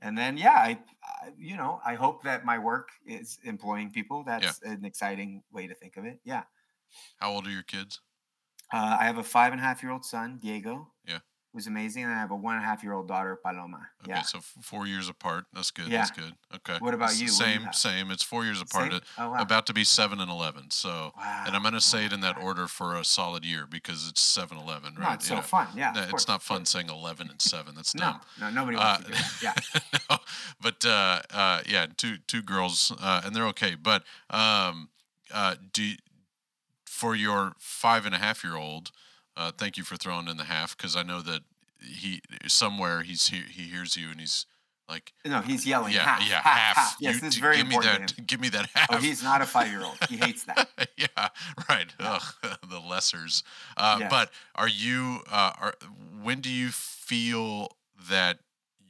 And 0.00 0.16
then, 0.16 0.38
yeah, 0.38 0.52
I, 0.56 0.78
I 1.04 1.32
you 1.36 1.58
know, 1.58 1.78
I 1.84 1.94
hope 1.94 2.22
that 2.22 2.46
my 2.46 2.58
work 2.58 2.88
is 3.06 3.38
employing 3.44 3.90
people. 3.90 4.24
That's 4.24 4.62
an 4.62 4.86
exciting 4.86 5.42
way 5.52 5.66
to 5.66 5.74
think 5.74 5.98
of 5.98 6.06
it. 6.06 6.18
Yeah. 6.24 6.44
How 7.18 7.30
old 7.32 7.46
are 7.46 7.50
your 7.50 7.62
kids? 7.62 8.00
Uh, 8.72 8.96
I 9.00 9.04
have 9.04 9.18
a 9.18 9.22
five 9.22 9.52
and 9.52 9.60
a 9.60 9.64
half 9.64 9.82
year 9.82 9.92
old 9.92 10.04
son, 10.04 10.38
Diego. 10.40 10.88
Yeah. 11.06 11.18
Who's 11.52 11.66
amazing. 11.66 12.04
And 12.04 12.12
I 12.12 12.16
have 12.18 12.30
a 12.30 12.34
one 12.34 12.54
and 12.56 12.64
a 12.64 12.66
half 12.66 12.82
year 12.82 12.94
old 12.94 13.06
daughter, 13.06 13.36
Paloma. 13.44 13.88
Okay, 14.02 14.12
Yeah. 14.12 14.22
so 14.22 14.40
four 14.40 14.86
years 14.86 15.10
apart. 15.10 15.44
That's 15.52 15.70
good. 15.70 15.88
Yeah. 15.88 15.98
That's 15.98 16.10
good. 16.10 16.32
Okay. 16.54 16.78
What 16.78 16.94
about 16.94 17.10
you? 17.12 17.18
Do 17.18 17.24
you 17.24 17.28
Same, 17.28 17.68
same. 17.72 18.10
It's 18.10 18.22
four 18.22 18.44
years 18.46 18.62
apart. 18.62 18.92
Same? 18.92 19.00
uh, 19.18 19.22
Oh, 19.22 19.30
wow. 19.32 19.42
About 19.42 19.66
to 19.66 19.74
be 19.74 19.84
seven 19.84 20.20
and 20.20 20.30
eleven. 20.30 20.70
So, 20.70 21.12
Wow. 21.14 21.44
and 21.46 21.54
I'm 21.54 21.60
going 21.60 21.74
to 21.74 21.80
say 21.82 22.06
it 22.06 22.12
in 22.14 22.20
that 22.22 22.38
order 22.38 22.66
for 22.66 22.96
a 22.96 23.04
solid 23.04 23.44
year 23.44 23.66
because 23.66 24.08
it's 24.08 24.22
seven 24.22 24.56
eleven, 24.56 24.94
right? 24.94 25.08
No, 25.08 25.14
it's 25.16 25.26
so 25.28 25.34
know, 25.36 25.42
fun. 25.42 25.68
Yeah. 25.76 25.92
no, 25.94 26.00
it's 26.00 26.10
course, 26.10 26.28
not 26.28 26.42
fun 26.42 26.64
saying 26.64 26.88
eleven 26.88 27.28
and 27.28 27.42
seven. 27.42 27.74
That's 27.74 27.94
No, 27.94 28.00
dumb. 28.12 28.20
no, 28.40 28.50
nobody 28.50 28.78
Uh, 28.78 28.96
to 28.96 29.04
do 29.04 29.12
it. 29.12 29.20
Yeah. 29.42 29.54
no, 30.10 30.16
but 30.58 30.82
uh, 30.86 31.20
uh, 31.30 31.60
yeah, 31.68 31.84
two 31.98 32.16
two 32.26 32.40
girls, 32.40 32.90
uh, 32.98 33.20
and 33.26 33.36
they're 33.36 33.48
okay. 33.48 33.74
But 33.74 34.04
um, 34.30 34.88
uh, 35.30 35.56
do 35.74 35.92
for 36.92 37.14
your 37.16 37.54
five 37.58 38.04
and 38.04 38.14
a 38.14 38.18
half 38.18 38.44
year 38.44 38.54
old, 38.54 38.90
uh, 39.34 39.50
thank 39.50 39.78
you 39.78 39.82
for 39.82 39.96
throwing 39.96 40.28
in 40.28 40.36
the 40.36 40.44
half 40.44 40.76
because 40.76 40.94
I 40.94 41.02
know 41.02 41.22
that 41.22 41.40
he 41.80 42.20
somewhere 42.46 43.00
he's 43.02 43.28
he, 43.28 43.38
he 43.50 43.62
hears 43.62 43.96
you 43.96 44.10
and 44.10 44.20
he's 44.20 44.44
like, 44.88 45.14
No, 45.24 45.40
he's 45.40 45.64
yelling. 45.66 45.94
yeah, 45.94 46.00
half, 46.04 46.28
yeah, 46.28 46.34
half, 46.42 46.44
half. 46.44 46.76
half. 46.76 46.96
Yes, 47.00 47.14
You 47.14 47.20
this 47.22 47.34
is 47.34 47.40
very 47.40 47.56
give 47.56 47.68
me 47.68 47.78
that. 47.82 48.26
Give 48.26 48.40
me 48.40 48.50
that 48.50 48.68
half. 48.74 48.88
Oh, 48.90 48.98
he's 48.98 49.22
not 49.22 49.40
a 49.40 49.46
five 49.46 49.68
year 49.68 49.82
old. 49.82 49.96
He 50.10 50.18
hates 50.18 50.44
that. 50.44 50.68
yeah, 50.98 51.06
right. 51.68 51.86
Yeah. 51.98 52.18
Ugh, 52.42 52.58
the 52.68 52.76
lessers. 52.80 53.42
Uh, 53.76 53.96
Yes. 54.00 54.10
But 54.10 54.30
are 54.54 54.68
you? 54.68 55.20
Uh, 55.30 55.52
are 55.58 55.74
when 56.22 56.40
do 56.42 56.50
you 56.50 56.68
feel 56.72 57.68
that 58.10 58.40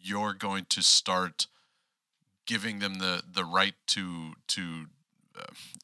you're 0.00 0.34
going 0.34 0.66
to 0.70 0.82
start 0.82 1.46
giving 2.46 2.80
them 2.80 2.94
the 2.94 3.22
the 3.32 3.44
right 3.44 3.74
to 3.88 4.32
to 4.48 4.86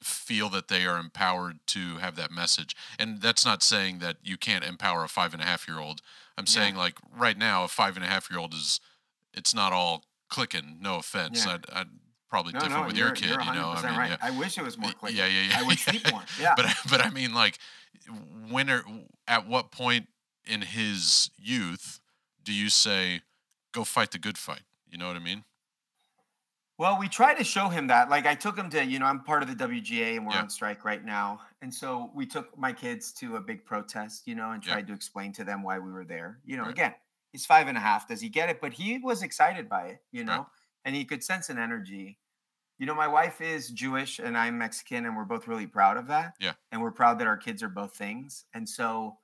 feel 0.02 0.48
that 0.50 0.68
they 0.68 0.84
are 0.84 0.98
empowered 0.98 1.58
to 1.68 1.96
have 1.98 2.16
that 2.16 2.30
message? 2.30 2.74
And 2.98 3.20
that's 3.20 3.44
not 3.44 3.62
saying 3.62 3.98
that 4.00 4.16
you 4.22 4.36
can't 4.36 4.64
empower 4.64 5.04
a 5.04 5.08
five 5.08 5.32
and 5.32 5.42
a 5.42 5.46
half 5.46 5.66
year 5.68 5.78
old. 5.78 6.00
I'm 6.36 6.44
Yeah. 6.46 6.52
saying 6.52 6.76
like 6.76 6.94
right 7.16 7.36
now, 7.38 7.64
a 7.64 7.68
five 7.68 7.96
and 7.96 8.04
a 8.04 8.08
half 8.08 8.30
year 8.30 8.38
old 8.38 8.54
is 8.54 8.80
it's 9.32 9.54
not 9.54 9.72
all 9.72 10.04
clicking. 10.28 10.78
No 10.80 10.96
offense. 10.96 11.44
Yeah. 11.46 11.54
I'd, 11.54 11.70
I'd 11.72 11.86
probably 12.28 12.52
No, 12.52 12.60
different 12.60 12.82
no, 12.82 12.86
with 12.88 12.96
your 12.96 13.10
kid. 13.12 13.28
you're 13.30 13.38
know, 13.38 13.74
I 13.76 13.82
mean, 13.90 13.98
right. 13.98 14.10
yeah. 14.10 14.16
I 14.20 14.30
wish 14.30 14.58
it 14.58 14.62
was 14.64 14.76
more 14.78 14.92
quick. 14.92 15.14
Yeah, 15.14 15.26
yeah, 15.26 15.48
yeah. 15.50 15.58
I 15.60 15.62
would 15.62 15.78
sleep 15.78 16.10
more. 16.10 16.22
Yeah. 16.40 16.54
but 16.56 16.66
but 16.90 17.04
I 17.04 17.10
mean, 17.10 17.32
like, 17.34 17.58
when 18.50 18.68
are 18.70 18.84
at 19.26 19.46
what 19.48 19.70
point 19.72 20.08
in 20.44 20.62
his 20.62 21.30
youth 21.38 22.00
do 22.42 22.52
you 22.52 22.68
say, 22.70 23.22
"Go 23.72 23.84
fight 23.84 24.10
the 24.12 24.18
good 24.18 24.38
fight"? 24.38 24.62
You 24.88 24.98
know 24.98 25.06
what 25.06 25.16
I 25.16 25.20
mean? 25.20 25.44
Well, 26.78 26.96
we 26.98 27.08
try 27.08 27.34
to 27.34 27.42
show 27.42 27.68
him 27.68 27.88
that. 27.88 28.08
Like 28.08 28.24
I 28.24 28.36
took 28.36 28.56
him 28.56 28.70
to, 28.70 28.84
you 28.84 29.00
know, 29.00 29.06
I'm 29.06 29.24
part 29.24 29.42
of 29.42 29.48
the 29.48 29.54
WGA 29.56 30.16
and 30.16 30.24
we're 30.26 30.34
Yeah. 30.34 30.42
on 30.42 30.48
strike 30.50 30.84
right 30.84 31.04
now. 31.04 31.40
And 31.60 31.74
so 31.74 32.12
we 32.14 32.24
took 32.24 32.56
my 32.56 32.72
kids 32.72 33.12
to 33.14 33.34
a 33.36 33.40
big 33.40 33.64
protest, 33.66 34.28
you 34.28 34.36
know, 34.36 34.52
and 34.52 34.64
Yeah. 34.64 34.74
tried 34.74 34.86
to 34.86 34.92
explain 34.92 35.32
to 35.34 35.44
them 35.44 35.62
why 35.64 35.80
we 35.80 35.90
were 35.90 36.04
there. 36.04 36.40
You 36.44 36.56
know, 36.56 36.62
Right. 36.62 36.70
again, 36.72 36.94
he's 37.32 37.44
five 37.44 37.66
and 37.66 37.76
a 37.76 37.80
half. 37.80 38.06
Does 38.06 38.20
he 38.20 38.28
get 38.28 38.48
it? 38.48 38.60
But 38.60 38.74
he 38.74 38.98
was 38.98 39.22
excited 39.24 39.68
by 39.68 39.86
it, 39.88 40.04
you 40.12 40.22
know, 40.24 40.38
Right. 40.38 40.46
and 40.84 40.94
he 40.94 41.04
could 41.04 41.24
sense 41.24 41.50
an 41.50 41.58
energy. 41.58 42.20
You 42.78 42.86
know, 42.86 42.94
my 42.94 43.08
wife 43.08 43.40
is 43.40 43.70
Jewish 43.70 44.20
and 44.20 44.38
I'm 44.38 44.56
Mexican, 44.56 45.04
and 45.04 45.16
we're 45.16 45.24
both 45.24 45.48
really 45.48 45.66
proud 45.66 45.96
of 45.96 46.06
that. 46.06 46.36
Yeah. 46.38 46.54
And 46.70 46.80
we're 46.80 46.92
proud 46.92 47.18
that 47.18 47.26
our 47.26 47.36
kids 47.36 47.60
are 47.64 47.68
both 47.68 47.96
things. 47.96 48.44
And 48.54 48.68
so 48.68 49.18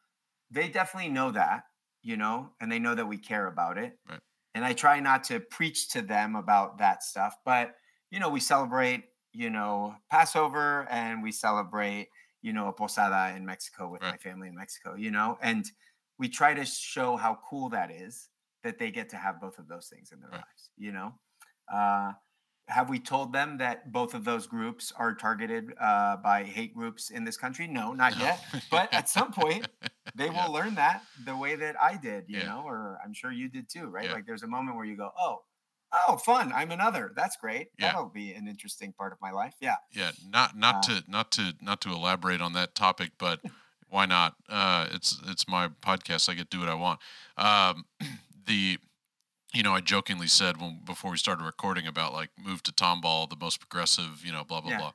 they 0.51 0.69
definitely 0.69 1.11
know 1.11 1.31
that, 1.31 1.69
you 2.03 2.17
know, 2.17 2.53
and 2.59 2.71
they 2.73 2.81
know 2.81 2.97
that 2.97 3.07
we 3.07 3.17
care 3.17 3.47
about 3.47 3.79
it. 3.79 4.01
Right. 4.09 4.21
And 4.55 4.65
I 4.65 4.73
try 4.73 5.01
not 5.01 5.25
to 5.25 5.41
preach 5.41 5.91
to 5.91 6.03
them 6.03 6.37
about 6.37 6.79
that 6.79 7.03
stuff. 7.03 7.37
But 7.45 7.77
you 8.11 8.21
know, 8.21 8.29
we 8.29 8.41
celebrate, 8.41 9.05
you 9.33 9.51
know, 9.51 9.97
Passover, 10.11 10.87
and 10.91 11.23
we 11.23 11.33
celebrate, 11.33 12.09
you 12.43 12.53
know, 12.53 12.69
a 12.69 12.73
posada 12.73 13.35
in 13.37 13.45
Mexico 13.45 13.89
with 13.89 14.03
my 14.07 14.17
family 14.19 14.49
in 14.49 14.55
Mexico. 14.55 14.95
You 14.95 15.11
know, 15.11 15.39
and 15.43 15.65
we 16.19 16.29
try 16.29 16.55
to 16.55 16.65
show 16.65 17.17
how 17.17 17.39
cool 17.49 17.71
that 17.71 17.91
is 17.91 18.29
that 18.63 18.79
they 18.79 18.91
get 18.91 19.09
to 19.11 19.17
have 19.17 19.41
both 19.41 19.59
of 19.59 19.69
those 19.69 19.89
things 19.89 20.13
in 20.13 20.21
their 20.21 20.31
Right. 20.31 20.41
lives. 20.41 20.71
You 20.77 20.93
know, 20.93 21.19
uh, 21.73 22.13
have 22.69 22.89
we 22.89 22.99
told 22.99 23.33
them 23.33 23.59
that 23.59 23.93
both 23.93 24.15
of 24.15 24.25
those 24.25 24.47
groups 24.47 24.93
are 24.97 25.15
targeted 25.15 25.73
uh, 25.81 26.17
by 26.17 26.45
hate 26.45 26.75
groups 26.75 27.11
in 27.11 27.25
this 27.25 27.37
country? 27.37 27.67
No, 27.67 27.93
not 27.93 28.17
No. 28.19 28.25
yet. 28.25 28.45
But 28.71 28.93
at 28.93 29.09
some 29.09 29.33
point, 29.33 29.67
they 30.15 30.27
Yeah. 30.27 30.47
will 30.47 30.53
learn 30.53 30.75
that 30.77 31.03
the 31.25 31.37
way 31.37 31.57
that 31.57 31.77
I 31.81 31.97
did, 31.97 32.25
you 32.29 32.39
Yeah. 32.39 32.47
know, 32.47 32.63
or 32.67 32.99
I'm 33.05 33.13
sure 33.13 33.31
you 33.33 33.49
did 33.49 33.69
too, 33.69 33.87
right? 33.89 34.07
Yeah. 34.07 34.13
Like 34.15 34.27
there's 34.27 34.43
a 34.43 34.47
moment 34.49 34.77
where 34.77 34.87
you 34.87 34.97
go, 34.97 35.11
oh, 35.19 35.43
oh, 36.09 36.17
fun, 36.17 36.53
I'm 36.53 36.71
another. 36.71 37.13
That's 37.15 37.37
great. 37.37 37.69
That'll 37.79 38.09
be 38.09 38.33
an 38.33 38.49
interesting 38.49 38.93
part 38.93 39.13
of 39.13 39.19
my 39.21 39.31
life. 39.31 39.55
Yeah. 39.61 39.77
Yeah, 39.93 40.13
not 40.27 40.57
not 40.57 40.77
Uh, 40.77 41.01
to 41.01 41.05
not 41.07 41.31
to 41.33 41.53
not 41.61 41.81
to 41.83 41.91
elaborate 41.91 42.41
on 42.41 42.53
that 42.55 42.75
topic, 42.75 43.13
but 43.19 43.41
why 43.89 44.07
not? 44.07 44.35
Uh, 44.49 44.89
it's 44.93 45.21
it's 45.27 45.47
my 45.47 45.69
podcast. 45.69 46.29
I 46.29 46.35
get 46.35 46.51
to 46.51 46.57
do 46.57 46.61
what 46.61 46.69
I 46.71 46.75
want. 46.75 47.01
Um, 47.37 47.85
the 48.47 48.79
you 49.55 49.63
know, 49.63 49.75
I 49.75 49.81
jokingly 49.81 50.27
said 50.27 50.61
when 50.61 50.81
before 50.85 51.11
we 51.13 51.17
started 51.17 51.45
recording 51.45 51.87
about 51.87 52.13
like 52.13 52.31
move 52.39 52.63
to 52.65 52.73
Tomball, 52.73 53.29
the 53.29 53.37
most 53.37 53.61
progressive, 53.61 54.23
you 54.25 54.33
know, 54.33 54.45
blah 54.45 54.61
blah 54.61 54.71
Yeah. 54.73 54.79
blah. 54.79 54.93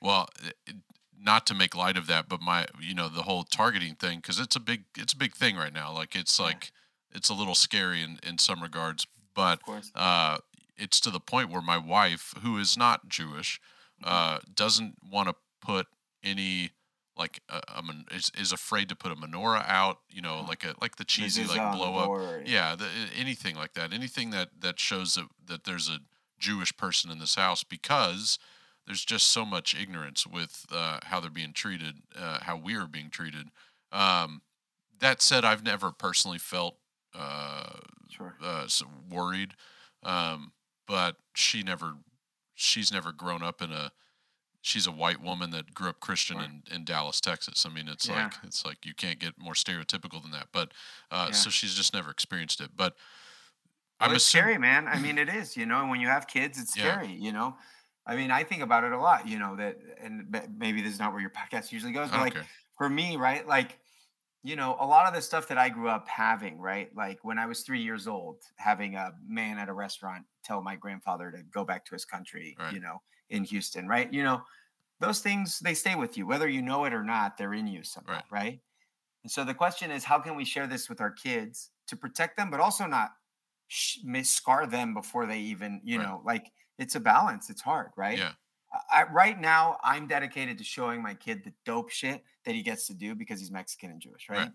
Well, 0.00 0.28
it- 0.66 0.76
not 1.24 1.46
to 1.46 1.54
make 1.54 1.76
light 1.76 1.96
of 1.96 2.08
that, 2.08 2.28
but 2.28 2.40
my 2.40 2.66
you 2.80 2.94
know 2.94 3.08
the 3.08 3.22
whole 3.22 3.44
targeting 3.44 3.94
thing 3.94 4.18
because 4.18 4.40
it's 4.40 4.56
a 4.56 4.60
big 4.60 4.84
it's 4.96 5.12
a 5.12 5.16
big 5.16 5.34
thing 5.36 5.54
right 5.56 5.72
now. 5.72 5.92
Like 5.92 6.16
it's 6.16 6.36
Yeah. 6.38 6.46
like 6.46 6.72
it's 7.12 7.28
a 7.28 7.34
little 7.34 7.54
scary 7.54 8.02
in 8.02 8.18
in 8.24 8.38
some 8.38 8.60
regards, 8.60 9.06
but 9.34 9.60
uh, 9.94 10.38
it's 10.76 10.98
to 11.00 11.10
the 11.10 11.20
point 11.20 11.48
where 11.50 11.62
my 11.62 11.76
wife, 11.78 12.34
who 12.42 12.58
is 12.58 12.76
not 12.76 13.08
Jewish, 13.08 13.60
Mm-hmm. 14.02 14.12
uh, 14.12 14.38
doesn't 14.52 14.96
want 15.08 15.28
to 15.28 15.36
put 15.60 15.86
any 16.24 16.72
like 17.16 17.40
a, 17.48 17.60
a 17.68 18.14
is, 18.14 18.30
is 18.38 18.52
afraid 18.52 18.88
to 18.88 18.96
put 18.96 19.12
a 19.12 19.16
menorah 19.16 19.64
out. 19.68 20.00
You 20.08 20.22
know, 20.22 20.44
like 20.48 20.64
a 20.64 20.74
like 20.80 20.96
the 20.96 21.04
cheesy 21.04 21.44
like 21.44 21.72
blow 21.76 21.96
up. 21.96 22.06
door, 22.06 22.42
Yeah, 22.44 22.74
the, 22.76 22.88
anything 23.16 23.56
like 23.56 23.74
that. 23.74 23.92
Anything 23.92 24.30
that 24.30 24.50
that 24.60 24.80
shows 24.80 25.14
that 25.14 25.26
that 25.46 25.64
there's 25.64 25.88
a 25.88 25.98
Jewish 26.38 26.76
person 26.76 27.10
in 27.10 27.18
this 27.18 27.36
house 27.36 27.62
because 27.62 28.38
there's 28.86 29.04
just 29.04 29.28
so 29.28 29.44
much 29.44 29.74
ignorance 29.80 30.26
with 30.26 30.66
uh, 30.72 30.98
how 31.04 31.20
they're 31.20 31.30
being 31.30 31.52
treated, 31.52 32.02
uh, 32.16 32.38
how 32.42 32.56
we 32.56 32.74
are 32.74 32.88
being 32.88 33.10
treated. 33.10 33.48
Um, 33.92 34.42
that 34.98 35.22
said, 35.22 35.44
I've 35.44 35.64
never 35.64 35.92
personally 35.92 36.38
felt 36.38 36.76
uh, 37.14 37.78
Sure. 38.10 38.34
uh, 38.42 38.66
worried, 39.10 39.54
um, 40.02 40.52
but 40.86 41.16
she 41.34 41.62
never, 41.62 41.94
she's 42.54 42.92
never 42.92 43.12
grown 43.12 43.42
up 43.42 43.62
in 43.62 43.70
a. 43.72 43.92
She's 44.62 44.86
a 44.86 44.92
white 44.92 45.20
woman 45.20 45.50
that 45.50 45.74
grew 45.74 45.88
up 45.88 46.00
Christian 46.00 46.38
Sure. 46.38 46.44
in, 46.44 46.62
in 46.70 46.84
Dallas, 46.84 47.20
Texas. 47.20 47.66
I 47.66 47.68
mean, 47.68 47.88
it's 47.88 48.08
Yeah. 48.08 48.30
like 48.30 48.34
it's 48.44 48.64
like 48.64 48.86
you 48.86 48.94
can't 48.94 49.18
get 49.18 49.36
more 49.38 49.54
stereotypical 49.54 50.22
than 50.22 50.30
that. 50.30 50.48
But 50.52 50.72
uh, 51.10 51.30
Yeah. 51.30 51.32
so 51.32 51.50
she's 51.50 51.74
just 51.74 51.92
never 51.92 52.10
experienced 52.10 52.60
it. 52.60 52.70
But 52.76 52.96
Well, 54.00 54.10
I'm 54.10 54.14
it's 54.14 54.24
assuming, 54.24 54.44
scary, 54.44 54.58
man. 54.58 54.88
I 54.88 54.98
mean, 54.98 55.18
it 55.18 55.28
is, 55.28 55.56
you 55.56 55.66
know, 55.66 55.80
and 55.80 55.90
when 55.90 56.00
you 56.00 56.08
have 56.08 56.26
kids, 56.26 56.58
it's 56.60 56.74
Yeah. 56.74 56.98
scary, 56.98 57.12
you 57.12 57.32
know. 57.32 57.56
I 58.04 58.16
mean, 58.16 58.30
I 58.32 58.42
think 58.42 58.62
about 58.62 58.82
it 58.84 58.92
a 58.92 58.98
lot, 58.98 59.28
you 59.28 59.38
know, 59.38 59.54
that, 59.56 59.78
and 60.00 60.28
maybe 60.58 60.82
this 60.82 60.92
is 60.94 60.98
not 60.98 61.12
where 61.12 61.20
your 61.20 61.30
podcast 61.30 61.70
usually 61.70 61.92
goes, 61.92 62.10
but 62.10 62.18
like 62.18 62.36
for 62.76 62.88
me, 62.88 63.16
right? 63.16 63.46
Like, 63.46 63.78
you 64.42 64.56
know, 64.56 64.76
a 64.80 64.86
lot 64.86 65.06
of 65.08 65.14
the 65.14 65.22
stuff 65.22 65.48
that 65.48 65.58
I 65.58 65.68
grew 65.70 65.88
up 65.88 66.08
having, 66.08 66.58
right? 66.58 66.94
Like 66.96 67.24
when 67.24 67.38
I 67.38 67.46
was 67.46 67.62
three 67.62 67.82
years 67.82 68.08
old, 68.08 68.42
having 68.58 68.96
a 68.96 69.12
man 69.24 69.58
at 69.58 69.68
a 69.68 69.72
restaurant 69.74 70.26
tell 70.44 70.62
my 70.62 70.76
grandfather 70.76 71.30
to 71.32 71.42
go 71.44 71.64
back 71.64 71.84
to 71.86 71.94
his 71.94 72.04
country, 72.04 72.56
Right. 72.58 72.74
you 72.74 72.80
know, 72.80 73.02
in 73.32 73.44
Houston, 73.44 73.88
right? 73.88 74.12
You 74.12 74.22
know, 74.22 74.42
those 75.00 75.20
things, 75.20 75.58
they 75.58 75.74
stay 75.74 75.96
with 75.96 76.16
you, 76.16 76.26
whether 76.26 76.48
you 76.48 76.62
know 76.62 76.84
it 76.84 76.92
or 76.92 77.02
not, 77.02 77.36
they're 77.36 77.54
in 77.54 77.66
you 77.66 77.82
somehow, 77.82 78.12
Right. 78.12 78.24
right? 78.30 78.60
And 79.24 79.30
so 79.32 79.44
the 79.44 79.54
question 79.54 79.90
is, 79.90 80.04
how 80.04 80.18
can 80.20 80.36
we 80.36 80.44
share 80.44 80.66
this 80.66 80.88
with 80.88 81.00
our 81.00 81.10
kids 81.10 81.70
to 81.88 81.96
protect 81.96 82.36
them, 82.36 82.50
but 82.50 82.60
also 82.60 82.86
not 82.86 83.10
sh- 83.68 83.98
scar 84.22 84.66
them 84.66 84.94
before 84.94 85.26
they 85.26 85.40
even, 85.40 85.80
you 85.82 85.98
Right. 85.98 86.06
know, 86.06 86.22
like 86.24 86.52
it's 86.78 86.94
a 86.94 87.00
balance. 87.00 87.50
It's 87.50 87.62
hard, 87.62 87.90
right? 87.96 88.18
Yeah. 88.18 88.32
I, 88.90 89.04
right 89.04 89.38
now, 89.38 89.78
I'm 89.82 90.06
dedicated 90.06 90.56
to 90.58 90.64
showing 90.64 91.02
my 91.02 91.14
kid 91.14 91.44
the 91.44 91.52
dope 91.66 91.90
shit 91.90 92.24
that 92.44 92.54
he 92.54 92.62
gets 92.62 92.86
to 92.86 92.94
do 92.94 93.14
because 93.14 93.38
he's 93.40 93.50
Mexican 93.50 93.90
and 93.90 94.00
Jewish, 94.00 94.28
right? 94.28 94.38
Right. 94.38 94.50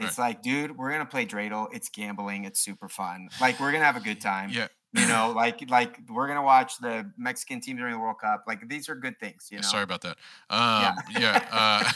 It's 0.00 0.18
like, 0.18 0.42
dude, 0.42 0.76
we're 0.76 0.90
gonna 0.90 1.06
play 1.06 1.24
dreidel. 1.26 1.68
It's 1.72 1.88
gambling. 1.88 2.44
It's 2.44 2.60
super 2.60 2.88
fun. 2.88 3.28
Like, 3.40 3.58
we're 3.60 3.72
gonna 3.72 3.84
have 3.84 3.96
a 3.96 4.00
good 4.00 4.20
time. 4.20 4.50
Yeah. 4.50 4.68
You 4.96 5.06
know, 5.08 5.32
like, 5.34 5.68
like 5.70 6.00
we're 6.08 6.26
gonna 6.28 6.42
watch 6.42 6.78
the 6.78 7.10
Mexican 7.16 7.60
team 7.60 7.76
during 7.76 7.92
the 7.92 7.98
World 7.98 8.18
Cup. 8.20 8.44
Like, 8.46 8.68
these 8.68 8.88
are 8.88 8.94
good 8.94 9.18
things. 9.20 9.48
You 9.50 9.58
know. 9.58 9.62
Sorry 9.62 9.82
about 9.82 10.02
that. 10.02 10.16
Um, 10.50 10.96
yeah. 11.18 11.44
uh, 11.52 11.92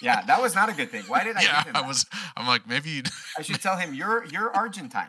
yeah, 0.00 0.22
that 0.26 0.40
was 0.40 0.54
not 0.54 0.68
a 0.68 0.72
good 0.72 0.90
thing. 0.90 1.04
Why 1.06 1.24
did 1.24 1.36
I? 1.36 1.42
yeah. 1.42 1.64
give 1.64 1.74
him 1.74 1.76
I 1.76 1.86
was. 1.86 2.06
I'm 2.36 2.46
like 2.46 2.68
maybe. 2.68 3.02
I 3.38 3.42
should 3.42 3.60
tell 3.60 3.76
him 3.76 3.94
you're 3.94 4.24
you're 4.26 4.54
Argentine. 4.54 5.08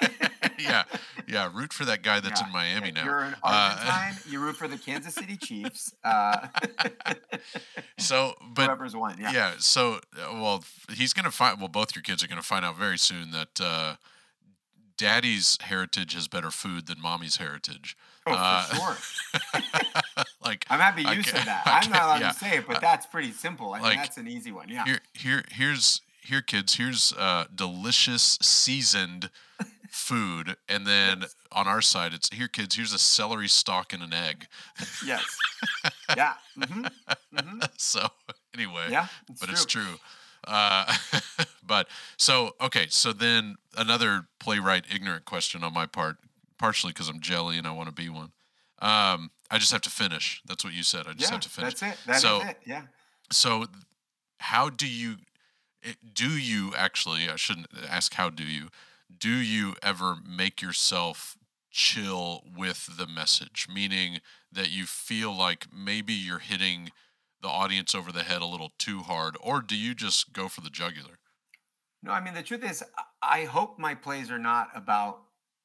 yeah. 0.58 0.84
Yeah. 1.26 1.50
Root 1.52 1.72
for 1.72 1.84
that 1.84 2.02
guy 2.02 2.20
that's 2.20 2.40
Yeah, 2.40 2.46
in 2.46 2.52
Miami 2.52 2.88
yeah, 2.88 2.94
now. 2.94 3.04
You're 3.04 3.20
an 3.20 3.36
Uh, 3.42 3.76
Argentine. 3.76 4.22
you 4.32 4.40
root 4.40 4.56
for 4.56 4.68
the 4.68 4.78
Kansas 4.78 5.14
City 5.14 5.36
Chiefs. 5.36 5.94
Uh, 6.04 6.48
so, 7.98 8.34
but 8.54 8.66
whoever's 8.66 8.96
won. 8.96 9.16
Yeah. 9.20 9.32
yeah. 9.32 9.52
So, 9.58 10.00
uh, 10.16 10.32
well, 10.34 10.64
he's 10.92 11.12
gonna 11.12 11.30
find. 11.30 11.58
Well, 11.58 11.68
both 11.68 11.94
your 11.94 12.02
kids 12.02 12.22
are 12.22 12.28
gonna 12.28 12.42
find 12.42 12.64
out 12.64 12.76
very 12.76 12.98
soon 12.98 13.30
that 13.32 13.60
uh, 13.60 13.96
daddy's 14.98 15.56
heritage 15.62 16.12
has 16.14 16.28
better 16.28 16.50
food 16.50 16.86
than 16.86 17.00
mommy's 17.00 17.36
heritage. 17.36 17.96
Oh, 18.26 18.32
for 18.32 18.38
Uh, 18.38 18.74
sure. 18.74 20.22
like 20.44 20.66
I'm 20.68 20.80
happy 20.80 21.02
you 21.02 21.22
said 21.22 21.46
that. 21.46 21.62
I'm 21.64 21.90
not 21.90 22.02
allowed 22.02 22.20
yeah. 22.20 22.32
to 22.32 22.38
say 22.38 22.56
it, 22.58 22.66
but 22.66 22.80
that's 22.82 23.06
pretty 23.06 23.32
simple. 23.32 23.72
I 23.72 23.80
Like, 23.80 23.90
mean, 23.90 23.98
that's 23.98 24.18
an 24.18 24.28
easy 24.28 24.52
one. 24.52 24.68
Yeah. 24.68 24.84
here 24.84 25.00
here 25.14 25.44
here's 25.52 26.02
here 26.22 26.42
kids 26.42 26.74
here's 26.74 27.12
uh 27.14 27.46
delicious 27.54 28.38
seasoned 28.42 29.30
food 29.90 30.56
and 30.68 30.86
then 30.86 31.22
Yes. 31.22 31.34
on 31.50 31.66
our 31.66 31.80
side 31.80 32.12
it's 32.12 32.28
here 32.30 32.48
kids 32.48 32.74
here's 32.76 32.92
a 32.92 32.98
celery 32.98 33.48
stalk 33.48 33.94
and 33.94 34.02
an 34.02 34.12
egg 34.12 34.46
Yes. 35.06 35.24
yeah. 36.16 36.34
hmm 36.54 36.84
hmm 37.34 37.60
so 37.78 38.08
anyway 38.54 38.88
Yeah. 38.90 39.06
It's 39.30 39.40
but 39.40 39.46
true. 39.46 39.52
it's 39.54 39.64
true 39.64 39.98
uh 40.48 40.92
but 41.66 41.86
so 42.16 42.52
okay 42.60 42.86
so 42.88 43.12
then 43.12 43.56
another 43.76 44.26
playwright 44.40 44.84
ignorant 44.92 45.24
question 45.24 45.62
on 45.62 45.72
my 45.74 45.86
part 45.86 46.16
partially 46.58 46.92
because 46.92 47.08
i'm 47.08 47.20
jelly 47.20 47.58
and 47.58 47.66
i 47.66 47.70
want 47.72 47.88
to 47.88 47.94
be 47.94 48.08
one 48.08 48.32
um 48.80 49.30
i 49.50 49.58
just 49.58 49.70
have 49.72 49.80
to 49.82 49.90
finish 49.90 50.42
that's 50.46 50.64
what 50.64 50.72
you 50.72 50.82
said 50.82 51.06
i 51.06 51.12
just 51.12 51.30
Yeah. 51.30 51.32
have 51.32 51.40
to 51.40 51.48
finish 51.48 51.74
That's 51.74 51.94
it. 51.94 51.98
That's 52.06 52.22
So- 52.22 52.42
it. 52.42 52.58
Yeah. 52.64 52.82
so 53.30 53.66
how 54.38 54.70
do 54.70 54.88
you 54.88 55.16
do 56.14 56.30
you 56.30 56.72
actually 56.76 57.28
i 57.28 57.36
shouldn't 57.36 57.68
ask 57.88 58.14
how 58.14 58.30
do 58.30 58.42
you 58.44 58.68
do 59.16 59.30
you 59.30 59.74
ever 59.82 60.16
make 60.26 60.60
yourself 60.62 61.36
chill 61.70 62.42
with 62.56 62.96
the 62.96 63.06
message 63.06 63.66
meaning 63.72 64.20
that 64.50 64.70
you 64.70 64.86
feel 64.86 65.36
like 65.36 65.66
maybe 65.72 66.12
you're 66.14 66.38
hitting 66.40 66.90
the 67.40 67.48
audience 67.48 67.94
over 67.94 68.12
the 68.12 68.22
head 68.24 68.42
a 68.42 68.46
little 68.46 68.72
too 68.78 69.00
hard 69.00 69.36
or 69.40 69.60
do 69.60 69.76
you 69.76 69.94
just 69.94 70.32
go 70.32 70.48
for 70.48 70.60
the 70.60 70.70
jugular 70.70 71.18
No, 72.02 72.12
I 72.12 72.20
mean 72.20 72.34
the 72.34 72.42
truth 72.42 72.64
is, 72.64 72.84
I- 73.22 73.44
hope 73.44 73.78
my 73.78 73.94
plays 73.94 74.30
are 74.30 74.38
not 74.38 74.68
about 74.74 75.22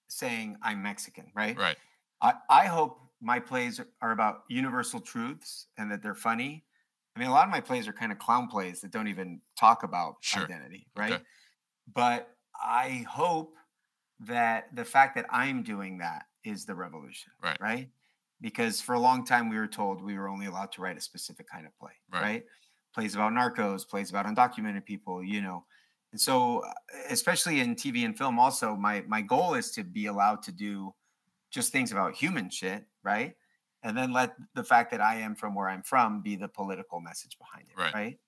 saying 0.10 0.58
I'm 0.62 0.82
Mexican, 0.82 1.32
right? 1.36 1.58
right 1.58 1.78
I, 2.22 2.34
I 2.50 2.66
hope 2.66 3.00
my 3.22 3.40
plays 3.40 3.80
are 4.02 4.12
about 4.12 4.44
universal 4.50 5.00
truths 5.00 5.68
and 5.78 5.92
that 5.92 6.02
they're 6.02 6.16
funny. 6.16 6.66
I 7.16 7.20
mean, 7.20 7.30
a 7.30 7.32
lot 7.32 7.46
of 7.46 7.52
my 7.52 7.62
plays 7.62 7.88
are 7.88 7.94
kind 7.94 8.12
of 8.12 8.20
clown 8.20 8.48
plays 8.48 8.82
that 8.82 8.92
don't 8.92 9.08
even 9.08 9.42
talk 9.58 9.84
about 9.84 10.16
Sure. 10.22 10.44
identity, 10.44 10.88
right? 10.96 11.14
Okay. 11.14 11.24
But 11.94 12.36
I 12.56 13.06
hope 13.10 13.56
that 14.20 14.76
the 14.76 14.86
fact 14.86 15.16
that 15.16 15.26
I'm 15.30 15.64
doing 15.64 16.00
that 16.00 16.26
is 16.44 16.66
the 16.66 16.76
revolution, 16.76 17.32
Right. 17.42 17.58
Right? 17.60 17.90
Because 18.44 18.82
for 18.82 18.94
a 18.96 19.00
long 19.00 19.26
time 19.26 19.50
we 19.50 19.58
were 19.58 19.68
told 19.80 20.04
we 20.04 20.18
were 20.20 20.28
only 20.28 20.48
allowed 20.48 20.72
to 20.74 20.82
write 20.84 20.98
a 20.98 21.02
specific 21.02 21.48
kind 21.48 21.66
of 21.66 21.74
play, 21.80 21.94
Right. 22.12 22.22
right? 22.22 22.46
Plays 22.94 23.16
about 23.16 23.32
narcos, 23.34 23.88
plays 23.88 24.10
about 24.12 24.26
undocumented 24.28 24.86
people, 24.86 25.24
you 25.24 25.42
know. 25.42 25.66
And 26.12 26.22
so, 26.22 26.60
uh, 26.66 26.74
especially 27.10 27.62
in 27.62 27.76
TV 27.76 28.06
and 28.06 28.18
film, 28.18 28.38
also 28.40 28.76
my 28.76 29.02
my 29.08 29.22
goal 29.22 29.56
is 29.56 29.72
to 29.72 29.84
be 29.84 30.06
allowed 30.08 30.44
to 30.44 30.52
do 30.52 30.94
just 31.52 31.72
things 31.72 31.92
about 31.94 32.16
human 32.16 32.50
shit, 32.50 32.86
right? 33.04 33.36
And 33.84 33.98
then 33.98 34.14
let 34.14 34.36
the 34.56 34.64
fact 34.64 34.92
that 34.92 35.02
I 35.02 35.16
am 35.18 35.36
from 35.36 35.56
where 35.56 35.70
I'm 35.70 35.84
from 35.84 36.22
be 36.22 36.36
the 36.36 36.50
political 36.50 37.00
message 37.02 37.38
behind 37.40 37.70
it, 37.70 37.78
Right. 37.78 37.94
right? 37.94 38.20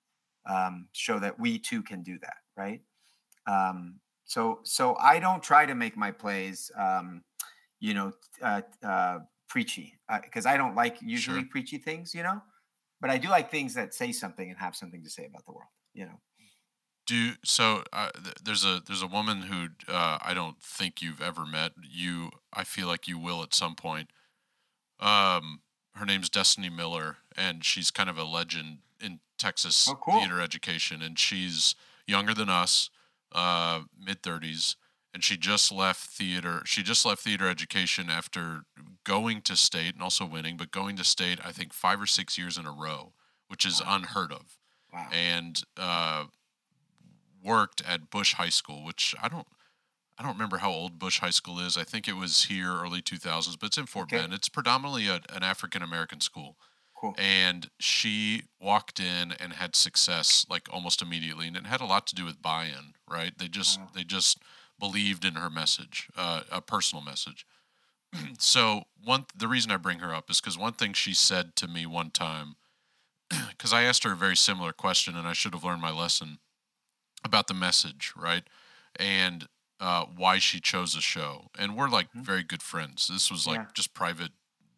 Um, 0.46 0.88
show 0.92 1.18
that 1.20 1.38
we 1.40 1.58
too 1.58 1.82
can 1.82 2.02
do 2.02 2.18
that, 2.20 2.38
right? 2.56 2.82
Um, 3.46 4.00
so 4.24 4.60
so 4.64 4.96
I 4.96 5.18
don't 5.20 5.42
try 5.42 5.66
to 5.66 5.74
make 5.74 5.96
my 5.96 6.12
plays, 6.12 6.70
um, 6.76 7.24
you 7.80 7.94
know, 7.94 8.12
uh, 8.42 8.62
uh, 8.82 9.20
preachy 9.48 9.98
because 10.22 10.46
I 10.46 10.56
don't 10.56 10.74
like 10.74 11.00
usually 11.02 11.44
Sure. 11.44 11.44
preachy 11.44 11.78
things, 11.78 12.14
you 12.14 12.22
know. 12.22 12.42
But 13.00 13.10
I 13.10 13.18
do 13.18 13.28
like 13.28 13.50
things 13.50 13.74
that 13.74 13.94
say 13.94 14.12
something 14.12 14.48
and 14.50 14.58
have 14.58 14.74
something 14.76 15.04
to 15.04 15.10
say 15.10 15.26
about 15.26 15.44
the 15.46 15.52
world, 15.52 15.70
you 15.94 16.06
know. 16.06 16.20
Do 17.06 17.34
so. 17.44 17.84
Uh, 17.92 18.10
th- 18.10 18.34
there's 18.42 18.64
a 18.64 18.80
there's 18.84 19.02
a 19.02 19.06
woman 19.06 19.42
who 19.42 19.68
uh, 19.86 20.18
I 20.20 20.34
don't 20.34 20.60
think 20.60 21.00
you've 21.00 21.20
ever 21.20 21.46
met. 21.46 21.72
You, 21.80 22.30
I 22.52 22.64
feel 22.64 22.88
like 22.88 23.06
you 23.06 23.16
will 23.18 23.42
at 23.44 23.54
some 23.54 23.76
point. 23.76 24.10
Um, 25.00 25.62
her 25.94 26.06
name's 26.06 26.30
Destiny 26.30 26.70
Miller, 26.70 27.18
and 27.36 27.64
she's 27.64 27.90
kind 27.90 28.10
of 28.10 28.18
a 28.18 28.24
legend 28.24 28.80
in 29.00 29.20
Texas 29.38 29.88
Oh, 29.88 29.96
cool. 29.96 30.20
theater 30.20 30.40
education, 30.40 31.02
and 31.02 31.18
she's 31.18 31.74
younger 32.06 32.34
than 32.34 32.50
us, 32.50 32.90
uh, 33.32 33.82
mid 33.98 34.22
thirties, 34.22 34.76
and 35.16 35.24
she 35.24 35.38
just 35.38 35.72
left 35.72 36.10
theater. 36.10 36.60
She 36.66 36.82
just 36.82 37.06
left 37.06 37.22
theater 37.22 37.48
education 37.48 38.10
after 38.10 38.64
going 39.02 39.40
to 39.42 39.56
state 39.56 39.94
and 39.94 40.02
also 40.02 40.26
winning, 40.26 40.58
but 40.58 40.70
going 40.70 40.94
to 40.96 41.04
state 41.04 41.40
I 41.42 41.52
think 41.52 41.72
five 41.72 41.98
or 42.02 42.06
six 42.06 42.36
years 42.36 42.58
in 42.58 42.66
a 42.66 42.70
row, 42.70 43.14
which 43.48 43.64
is 43.64 43.80
unheard 43.84 44.30
of 44.30 44.58
Wow. 44.92 45.08
and 45.10 45.62
uh, 45.78 46.24
worked 47.42 47.80
at 47.80 48.10
Bush 48.10 48.34
High 48.34 48.50
School, 48.50 48.84
which 48.84 49.14
I 49.22 49.28
don't 49.28 49.46
I 50.18 50.22
don't 50.22 50.34
remember 50.34 50.58
how 50.58 50.70
old 50.70 50.98
Bush 50.98 51.20
High 51.20 51.30
School 51.30 51.60
is. 51.60 51.78
I 51.78 51.84
think 51.84 52.06
it 52.06 52.16
was 52.16 52.44
here 52.44 52.72
early 52.74 53.00
2000s, 53.00 53.58
but 53.58 53.68
it's 53.68 53.78
in 53.78 53.86
Fort 53.86 54.12
Okay. 54.12 54.18
Bend. 54.18 54.34
It's 54.34 54.50
predominantly 54.50 55.08
a, 55.08 55.20
an 55.34 55.42
African 55.42 55.80
American 55.82 56.20
school. 56.20 56.58
Cool. 56.94 57.14
And 57.16 57.70
she 57.80 58.42
walked 58.60 59.00
in 59.00 59.32
and 59.32 59.54
had 59.54 59.74
success 59.74 60.44
like 60.50 60.68
almost 60.70 61.00
immediately, 61.00 61.46
and 61.46 61.56
it 61.56 61.66
had 61.66 61.80
a 61.80 61.86
lot 61.86 62.06
to 62.08 62.14
do 62.14 62.26
with 62.26 62.42
buy-in, 62.42 62.92
right? 63.10 63.32
They 63.38 63.48
just 63.48 63.80
Wow. 63.80 63.88
they 63.94 64.04
just 64.04 64.38
believed 64.78 65.24
in 65.24 65.34
her 65.34 65.50
message, 65.50 66.08
uh, 66.16 66.42
a 66.50 66.60
personal 66.60 67.02
message. 67.04 67.46
so 68.38 68.84
one 69.02 69.26
the 69.36 69.48
reason 69.48 69.70
I 69.70 69.76
bring 69.76 69.98
her 70.00 70.14
up 70.14 70.30
is 70.30 70.40
because 70.40 70.58
one 70.58 70.72
thing 70.74 70.92
she 70.92 71.14
said 71.14 71.56
to 71.56 71.68
me 71.68 71.86
one 71.86 72.10
time 72.10 72.56
because 73.50 73.72
I 73.72 73.82
asked 73.82 74.04
her 74.04 74.12
a 74.12 74.16
very 74.16 74.36
similar 74.36 74.72
question, 74.72 75.16
and 75.16 75.26
I 75.26 75.32
should 75.32 75.54
have 75.54 75.64
learned 75.64 75.82
my 75.82 75.90
lesson 75.92 76.38
about 77.24 77.48
the 77.48 77.54
message, 77.54 78.12
right? 78.16 78.44
And 78.94 79.48
uh, 79.80 80.04
why 80.04 80.38
she 80.38 80.60
chose 80.60 80.94
a 80.94 81.00
show. 81.00 81.50
And 81.58 81.76
we're 81.76 81.88
like 81.88 82.10
Mhm. 82.12 82.24
very 82.24 82.42
good 82.42 82.62
friends. 82.62 83.08
This 83.08 83.30
was 83.30 83.46
like 83.46 83.58
Yeah. 83.60 83.66
just 83.74 83.92
private 83.94 84.32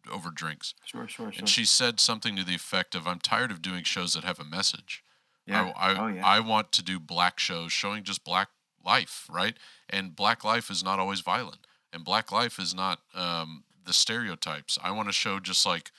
over 0.09 0.29
drinks. 0.31 0.73
Sure, 0.85 1.07
sure, 1.07 1.31
sure. 1.31 1.39
And 1.39 1.47
she 1.47 1.63
said 1.63 1.99
something 1.99 2.35
to 2.35 2.43
the 2.43 2.55
effect 2.55 2.95
of, 2.95 3.07
I'm 3.07 3.19
tired 3.19 3.51
of 3.51 3.61
doing 3.61 3.83
shows 3.83 4.13
that 4.13 4.23
have 4.23 4.39
a 4.39 4.43
message. 4.43 5.03
yeah. 5.45 5.71
I, 5.75 5.91
I, 5.91 5.99
oh 5.99 6.07
yeah. 6.07 6.25
I 6.25 6.39
want 6.41 6.71
to 6.73 6.83
do 6.83 6.99
black 6.99 7.39
shows 7.39 7.71
showing 7.71 8.03
just 8.03 8.23
black 8.23 8.49
life, 8.85 9.27
right? 9.29 9.57
And 9.89 10.15
black 10.15 10.43
life 10.43 10.69
is 10.69 10.83
not 10.83 10.99
always 10.99 11.21
violent, 11.21 11.67
and 11.91 12.03
black 12.03 12.31
life 12.31 12.59
is 12.59 12.73
not 12.73 12.99
um, 13.13 13.63
the 13.85 13.93
stereotypes. 13.93 14.77
I 14.83 14.91
want 14.91 15.09
to 15.09 15.13
show 15.13 15.39
just 15.39 15.65
like 15.65 15.91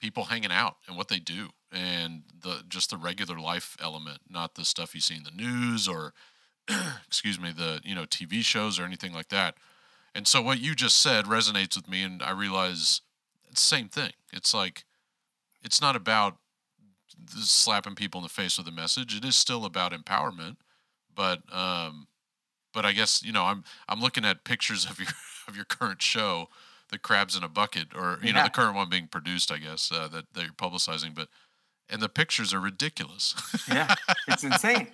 people 0.00 0.24
hanging 0.24 0.52
out 0.52 0.76
and 0.86 0.96
what 0.96 1.08
they 1.08 1.18
do, 1.18 1.50
and 1.72 2.22
the 2.42 2.62
just 2.68 2.90
the 2.90 2.96
regular 2.96 3.38
life 3.38 3.76
element, 3.80 4.20
not 4.28 4.54
the 4.54 4.64
stuff 4.64 4.94
you 4.94 5.00
see 5.00 5.16
in 5.16 5.24
the 5.24 5.30
news 5.30 5.88
or, 5.88 6.12
excuse 7.06 7.40
me, 7.40 7.52
the 7.52 7.80
you 7.84 7.94
know 7.94 8.04
TV 8.04 8.42
shows 8.42 8.78
or 8.78 8.84
anything 8.84 9.12
like 9.12 9.28
that. 9.28 9.56
And 10.14 10.28
so 10.28 10.40
what 10.40 10.60
you 10.60 10.74
just 10.74 11.02
said 11.02 11.24
resonates 11.24 11.74
with 11.74 11.88
me, 11.88 12.02
and 12.02 12.22
I 12.22 12.30
realize 12.30 13.00
it's 13.50 13.60
the 13.60 13.76
same 13.76 13.88
thing. 13.88 14.12
It's 14.32 14.54
like 14.54 14.84
it's 15.62 15.80
not 15.80 15.96
about 15.96 16.36
slapping 17.36 17.94
people 17.94 18.18
in 18.20 18.22
the 18.22 18.28
face 18.28 18.58
with 18.58 18.68
a 18.68 18.72
message. 18.72 19.16
It 19.16 19.24
is 19.24 19.36
still 19.36 19.64
about 19.64 19.92
empowerment, 19.92 20.56
but 21.14 21.42
um, 21.52 22.06
but 22.74 22.84
I 22.84 22.92
guess 22.92 23.22
you 23.22 23.32
know 23.32 23.44
I'm 23.44 23.64
I'm 23.88 24.00
looking 24.00 24.24
at 24.24 24.44
pictures 24.44 24.84
of 24.84 24.98
your 24.98 25.08
of 25.48 25.56
your 25.56 25.64
current 25.64 26.02
show, 26.02 26.48
the 26.90 26.98
crabs 26.98 27.36
in 27.36 27.44
a 27.44 27.48
bucket, 27.48 27.88
or 27.94 28.18
you 28.22 28.32
know 28.32 28.42
the 28.42 28.50
current 28.50 28.74
one 28.76 28.88
being 28.88 29.06
produced, 29.08 29.50
I 29.52 29.58
guess 29.58 29.90
uh, 29.92 30.08
that 30.08 30.32
that 30.34 30.42
you're 30.44 30.52
publicizing, 30.52 31.14
but 31.14 31.28
and 31.88 32.00
the 32.00 32.08
pictures 32.08 32.52
are 32.54 32.60
ridiculous. 32.60 33.34
yeah, 33.68 33.94
it's 34.28 34.42
insane. 34.50 34.88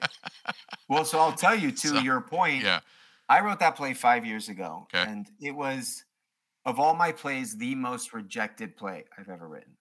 Well, 0.89 1.05
so 1.05 1.19
I'll 1.21 1.33
tell 1.33 1.55
you 1.55 1.71
to 1.71 1.89
So, 1.89 1.99
your 2.01 2.21
point. 2.21 2.65
yeah, 2.65 2.81
I 3.29 3.41
wrote 3.41 3.61
that 3.61 3.77
play 3.77 3.95
five 3.95 4.27
years 4.27 4.49
ago, 4.49 4.89
Okay. 4.95 5.09
and 5.11 5.27
it 5.41 5.53
was 5.53 6.05
of 6.67 6.79
all 6.79 6.95
my 6.95 7.13
plays 7.13 7.57
the 7.57 7.75
most 7.75 8.13
rejected 8.13 8.77
play 8.77 9.05
I've 9.17 9.29
ever 9.29 9.49
written. 9.49 9.77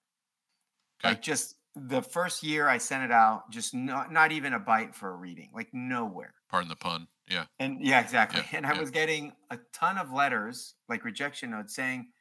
Okay. 1.01 1.09
Like 1.13 1.21
just 1.21 1.55
the 1.75 2.01
first 2.01 2.43
year 2.43 2.67
I 2.67 2.77
sent 2.77 3.03
it 3.03 3.11
out, 3.11 3.49
just 3.51 3.73
not 3.73 4.11
not 4.11 4.31
even 4.31 4.53
a 4.53 4.59
bite 4.59 4.93
for 4.95 5.09
a 5.09 5.15
reading, 5.15 5.49
like 5.53 5.69
nowhere. 5.73 6.33
pardon 6.49 6.69
the 6.69 6.75
pun. 6.75 7.07
Yeah, 7.29 7.45
And 7.59 7.85
yeah, 7.85 7.99
exactly. 8.01 8.41
Yeah, 8.51 8.57
and 8.57 8.65
I 8.65 8.73
yeah. 8.73 8.79
was 8.79 8.91
getting 8.91 9.33
a 9.51 9.59
ton 9.73 9.97
of 9.97 10.11
letters, 10.11 10.75
like 10.87 11.03
rejection 11.05 11.51
notes, 11.51 11.75
saying, 11.75 12.11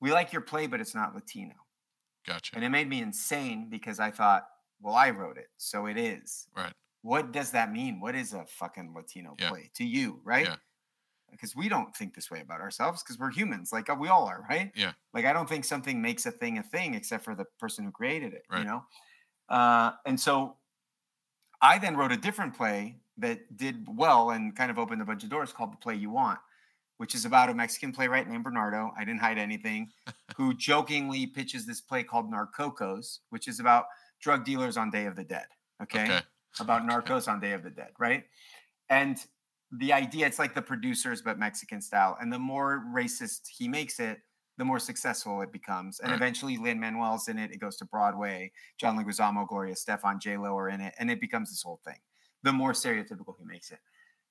"We 0.00 0.12
like 0.12 0.32
your 0.32 0.42
play, 0.42 0.66
but 0.66 0.80
it's 0.80 0.94
not 0.94 1.14
Latino." 1.14 1.54
gotcha. 2.26 2.56
And 2.56 2.64
it 2.64 2.70
made 2.70 2.88
me 2.88 3.00
insane 3.02 3.68
because 3.70 4.00
I 4.00 4.10
thought, 4.10 4.48
"Well, 4.80 4.94
I 4.94 5.10
wrote 5.10 5.38
it, 5.38 5.50
so 5.56 5.86
it 5.86 5.96
is." 5.98 6.48
Right. 6.56 6.72
What 7.02 7.32
does 7.32 7.52
that 7.52 7.70
mean? 7.72 8.00
What 8.00 8.14
is 8.16 8.32
a 8.32 8.46
fucking 8.46 8.92
Latino 8.94 9.36
Yeah. 9.38 9.50
play 9.50 9.70
to 9.74 9.84
you, 9.84 10.20
right? 10.24 10.46
Yeah. 10.46 10.56
Because 11.30 11.54
we 11.56 11.68
don't 11.68 11.94
think 11.94 12.14
this 12.14 12.30
way 12.30 12.40
about 12.40 12.60
ourselves 12.60 13.02
because 13.02 13.18
we're 13.18 13.30
humans, 13.30 13.72
like 13.72 13.90
uh, 13.90 13.96
we 13.98 14.08
all 14.08 14.26
are, 14.26 14.46
right? 14.48 14.72
Yeah. 14.74 14.92
Like 15.12 15.24
I 15.24 15.32
don't 15.32 15.48
think 15.48 15.64
something 15.64 16.00
makes 16.00 16.26
a 16.26 16.30
thing 16.30 16.58
a 16.58 16.62
thing 16.62 16.94
except 16.94 17.24
for 17.24 17.34
the 17.34 17.44
person 17.58 17.84
who 17.84 17.90
created 17.90 18.32
it, 18.32 18.44
right. 18.50 18.60
you 18.60 18.64
know. 18.64 18.84
Uh, 19.48 19.92
and 20.06 20.18
so 20.20 20.58
I 21.60 21.78
then 21.78 21.96
wrote 21.96 22.12
a 22.12 22.16
different 22.16 22.54
play 22.56 23.00
that 23.18 23.56
did 23.56 23.86
well 23.88 24.30
and 24.30 24.54
kind 24.56 24.70
of 24.70 24.78
opened 24.78 25.02
a 25.02 25.04
bunch 25.04 25.24
of 25.24 25.30
doors 25.30 25.52
called 25.52 25.72
The 25.72 25.76
Play 25.78 25.94
You 25.94 26.10
Want, 26.10 26.38
which 26.98 27.14
is 27.14 27.24
about 27.24 27.50
a 27.50 27.54
Mexican 27.54 27.92
playwright 27.92 28.28
named 28.28 28.44
Bernardo. 28.44 28.92
I 28.98 29.04
didn't 29.04 29.20
hide 29.20 29.38
anything, 29.38 29.90
who 30.36 30.54
jokingly 30.54 31.26
pitches 31.26 31.66
this 31.66 31.80
play 31.80 32.02
called 32.02 32.30
Narcocos, 32.30 33.20
which 33.30 33.48
is 33.48 33.60
about 33.60 33.86
drug 34.20 34.44
dealers 34.44 34.76
on 34.76 34.90
Day 34.90 35.06
of 35.06 35.16
the 35.16 35.24
Dead. 35.24 35.46
Okay. 35.82 36.04
Okay. 36.04 36.20
About. 36.60 36.82
Narcos 36.82 37.28
on 37.28 37.38
Day 37.40 37.52
of 37.52 37.62
the 37.62 37.70
Dead, 37.70 37.90
right? 37.98 38.24
And 38.88 39.18
the 39.72 39.92
idea, 39.92 40.26
it's 40.26 40.38
like 40.38 40.54
the 40.54 40.62
producers, 40.62 41.20
but 41.20 41.38
Mexican 41.38 41.82
style. 41.82 42.16
And 42.20 42.32
the 42.32 42.38
more 42.38 42.84
racist 42.94 43.48
he 43.48 43.68
makes 43.68 44.00
it, 44.00 44.20
the 44.56 44.64
more 44.64 44.78
successful 44.78 45.42
it 45.42 45.52
becomes. 45.52 46.00
And 46.00 46.10
Right. 46.10 46.16
eventually 46.16 46.56
Lin 46.56 46.80
Manuel's 46.80 47.28
in 47.28 47.38
it. 47.38 47.50
It 47.52 47.58
goes 47.58 47.76
to 47.78 47.84
Broadway. 47.84 48.52
John 48.78 48.96
Leguizamo, 48.96 49.46
Gloria 49.46 49.74
Estefan, 49.74 50.18
J 50.18 50.38
Lo 50.38 50.56
are 50.56 50.70
in 50.70 50.80
it, 50.80 50.94
and 50.98 51.10
it 51.10 51.20
becomes 51.20 51.50
this 51.50 51.62
whole 51.62 51.80
thing. 51.84 51.98
The 52.46 52.52
more 52.52 52.72
stereotypical 52.72 53.34
he 53.36 53.44
makes 53.44 53.72
it. 53.72 53.80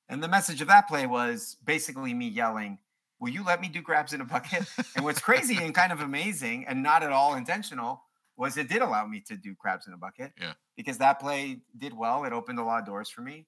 And 0.08 0.24
the 0.24 0.30
message 0.30 0.62
of 0.62 0.70
that 0.70 0.88
play 0.88 1.06
was 1.06 1.58
basically 1.66 2.14
me 2.14 2.30
yelling, 2.30 2.80
Will 3.20 3.30
you 3.30 3.44
let 3.44 3.60
me 3.60 3.68
do 3.68 3.82
crabs 3.82 4.14
in 4.14 4.22
a 4.22 4.26
bucket? 4.26 4.64
and 4.96 5.04
what's 5.04 5.20
crazy 5.20 5.58
and 5.58 5.76
kind 5.76 5.92
of 5.92 6.00
amazing 6.00 6.66
and 6.66 6.82
not 6.82 7.04
at 7.04 7.12
all 7.12 7.36
intentional 7.36 8.02
was 8.38 8.56
it 8.56 8.70
did 8.70 8.82
allow 8.82 9.06
me 9.06 9.22
to 9.28 9.36
do 9.36 9.54
crabs 9.54 9.86
in 9.86 9.94
a 9.94 9.98
bucket. 9.98 10.32
Yeah. 10.40 10.54
Because 10.78 10.98
that 11.00 11.20
play 11.20 11.60
did 11.78 11.94
well. 11.94 12.24
It 12.24 12.32
opened 12.32 12.60
a 12.60 12.64
lot 12.64 12.80
of 12.80 12.86
doors 12.86 13.10
for 13.10 13.20
me. 13.22 13.48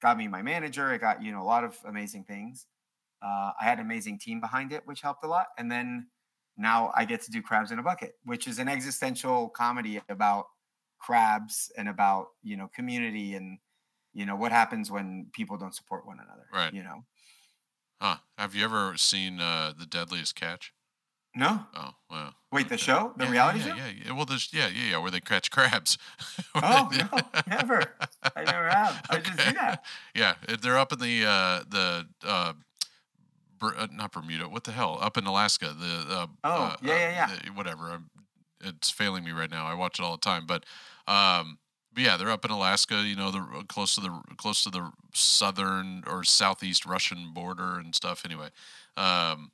Got 0.00 0.16
me 0.16 0.28
my 0.28 0.40
manager. 0.40 0.94
It 0.94 1.00
got, 1.00 1.22
you 1.22 1.30
know, 1.32 1.42
a 1.42 1.44
lot 1.44 1.62
of 1.64 1.76
amazing 1.86 2.24
things. 2.24 2.66
Uh, 3.22 3.52
I 3.60 3.64
had 3.64 3.78
an 3.78 3.84
amazing 3.84 4.18
team 4.18 4.40
behind 4.40 4.72
it, 4.72 4.86
which 4.86 5.02
helped 5.02 5.24
a 5.24 5.28
lot. 5.28 5.48
And 5.58 5.70
then 5.70 6.06
now 6.56 6.90
I 6.94 7.04
get 7.04 7.20
to 7.22 7.30
do 7.30 7.42
crabs 7.42 7.70
in 7.70 7.78
a 7.78 7.82
bucket, 7.82 8.14
which 8.24 8.46
is 8.46 8.58
an 8.58 8.68
existential 8.68 9.50
comedy 9.50 10.00
about 10.08 10.46
crabs 10.98 11.70
and 11.76 11.88
about, 11.88 12.28
you 12.42 12.56
know, 12.56 12.70
community 12.74 13.34
and, 13.34 13.58
you 14.12 14.26
know, 14.26 14.36
what 14.36 14.52
happens 14.52 14.90
when 14.90 15.26
people 15.32 15.56
don't 15.56 15.74
support 15.74 16.06
one 16.06 16.18
another. 16.18 16.46
Right. 16.52 16.72
You 16.72 16.82
know, 16.82 17.04
Huh? 18.00 18.16
Have 18.38 18.54
you 18.54 18.64
ever 18.64 18.96
seen 18.96 19.40
uh, 19.40 19.72
the 19.78 19.84
Deadliest 19.86 20.34
Catch? 20.34 20.72
no, 21.34 21.66
Oh, 21.76 21.90
well. 22.10 22.34
wait, 22.50 22.68
the 22.68 22.74
okay. 22.74 22.82
show, 22.82 23.12
the 23.16 23.24
Yeah, 23.26 23.30
reality 23.30 23.58
yeah, 23.60 23.64
show? 23.66 23.74
Yeah, 23.76 23.90
yeah. 24.06 24.12
Well, 24.12 24.24
there's 24.24 24.48
yeah, 24.52 24.68
yeah, 24.68 24.92
yeah, 24.92 24.98
where 24.98 25.10
they 25.10 25.20
catch 25.20 25.50
crabs. 25.50 25.96
Oh, 26.54 26.88
they- 26.90 26.98
no, 26.98 27.08
never. 27.46 27.94
I 28.34 28.44
never 28.44 28.68
have. 28.68 29.04
I 29.10 29.18
just 29.18 29.38
see 29.40 29.52
that. 29.52 29.84
Yeah, 30.14 30.34
they're 30.62 30.78
up 30.78 30.92
in 30.92 30.98
the 30.98 31.24
uh, 31.26 31.60
the 31.68 32.06
uh, 32.24 32.52
uh, 33.62 33.86
not 33.92 34.12
Bermuda. 34.12 34.48
What 34.48 34.64
the 34.64 34.72
hell? 34.72 34.98
Up 35.00 35.16
in 35.18 35.26
Alaska. 35.26 35.74
The 35.78 36.14
uh, 36.14 36.26
Oh, 36.44 36.62
uh, 36.64 36.76
yeah, 36.82 36.92
uh, 36.92 36.96
yeah, 36.96 37.10
yeah. 37.10 37.26
the- 37.44 37.50
whatever. 37.52 37.90
I'm, 37.90 38.10
it's 38.62 38.90
failing 38.90 39.24
me 39.24 39.30
right 39.32 39.50
now. 39.50 39.66
I 39.66 39.74
watch 39.74 39.98
it 39.98 40.02
all 40.02 40.12
the 40.12 40.18
time, 40.18 40.46
but 40.46 40.64
um, 41.06 41.58
but 42.00 42.06
yeah, 42.10 42.16
they're 42.16 42.30
up 42.30 42.44
in 42.44 42.50
Alaska. 42.50 43.02
You 43.02 43.16
know, 43.16 43.30
they're 43.30 43.46
close 43.68 43.94
to 43.96 44.00
the 44.00 44.22
close 44.36 44.64
to 44.64 44.70
the 44.70 44.90
southern 45.12 46.02
or 46.06 46.24
southeast 46.24 46.86
Russian 46.86 47.32
border 47.34 47.78
and 47.78 47.94
stuff. 47.94 48.22
Anyway, 48.24 48.48
um, 48.96 49.50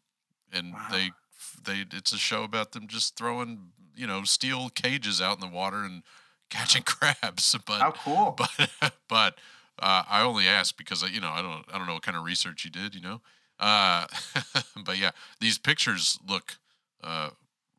and 0.52 0.72
Wow. 0.72 0.88
they 0.90 1.10
they 1.64 1.84
it's 1.96 2.12
a 2.12 2.18
show 2.18 2.44
about 2.44 2.72
them 2.72 2.86
just 2.86 3.16
throwing 3.16 3.72
you 3.96 4.06
know 4.06 4.22
steel 4.24 4.68
cages 4.68 5.20
out 5.20 5.42
in 5.42 5.48
the 5.48 5.54
water 5.54 5.82
and 5.82 6.02
catching 6.50 6.82
crabs. 6.82 7.56
But 7.66 7.80
How 7.80 7.90
cool. 7.92 8.32
but 8.38 8.92
but 9.08 9.38
uh, 9.80 10.04
I 10.08 10.22
only 10.22 10.46
asked 10.46 10.76
because 10.78 11.02
I, 11.02 11.08
you 11.08 11.20
know 11.20 11.30
I 11.30 11.42
don't 11.42 11.64
I 11.72 11.78
don't 11.78 11.86
know 11.86 11.94
what 11.94 12.02
kind 12.02 12.16
of 12.16 12.24
research 12.24 12.64
you 12.64 12.70
did, 12.70 12.94
you 12.94 13.00
know. 13.00 13.20
Uh, 13.58 14.06
but 14.84 14.98
yeah, 14.98 15.10
these 15.40 15.58
pictures 15.58 16.18
look 16.28 16.58
uh, 17.02 17.30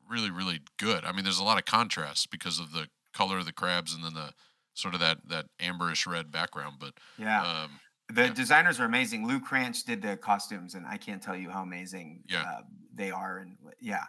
really 0.09 0.29
really 0.29 0.59
good. 0.77 1.05
I 1.05 1.13
mean, 1.13 1.23
there's 1.23 1.39
a 1.39 1.43
lot 1.45 1.57
of 1.57 1.65
contrast 1.65 2.31
because 2.31 2.59
of 2.59 2.73
the 2.73 2.87
color 3.13 3.37
of 3.39 3.45
the 3.45 3.53
crabs 3.53 3.95
and 3.95 4.03
then 4.03 4.13
the 4.13 4.33
sort 4.77 4.93
of 4.93 4.99
that 5.01 5.17
that 5.29 5.45
amberish 5.59 6.05
red 6.11 6.31
background. 6.31 6.77
But 6.79 6.93
yeah. 7.17 7.43
um, 7.43 7.79
The 8.09 8.27
Yeah. 8.27 8.33
designers 8.33 8.79
are 8.79 8.85
amazing. 8.85 9.27
Lou 9.27 9.39
Cranch 9.41 9.83
did 9.83 10.01
the 10.01 10.15
costumes, 10.17 10.75
and 10.75 10.87
I 10.87 10.97
can't 10.97 11.21
tell 11.21 11.35
you 11.35 11.49
how 11.49 11.63
amazing 11.63 12.23
Yeah. 12.27 12.43
uh, 12.43 12.61
they 12.93 13.11
are. 13.11 13.39
And 13.39 13.57
yeah, 13.81 14.05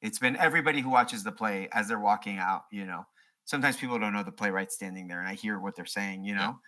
it's 0.00 0.18
been 0.18 0.36
everybody 0.36 0.80
who 0.80 0.88
watches 0.90 1.22
the 1.22 1.32
play 1.32 1.68
as 1.72 1.88
they're 1.88 2.00
walking 2.00 2.38
out. 2.38 2.64
You 2.70 2.86
know, 2.86 3.04
sometimes 3.44 3.76
people 3.76 3.98
don't 3.98 4.14
know 4.14 4.22
the 4.22 4.32
playwright 4.32 4.72
standing 4.72 5.06
there, 5.08 5.20
and 5.20 5.28
I 5.28 5.34
hear 5.34 5.58
what 5.60 5.76
they're 5.76 5.84
saying. 5.86 6.24
You 6.24 6.34
Yeah. 6.34 6.46
know, 6.46 6.60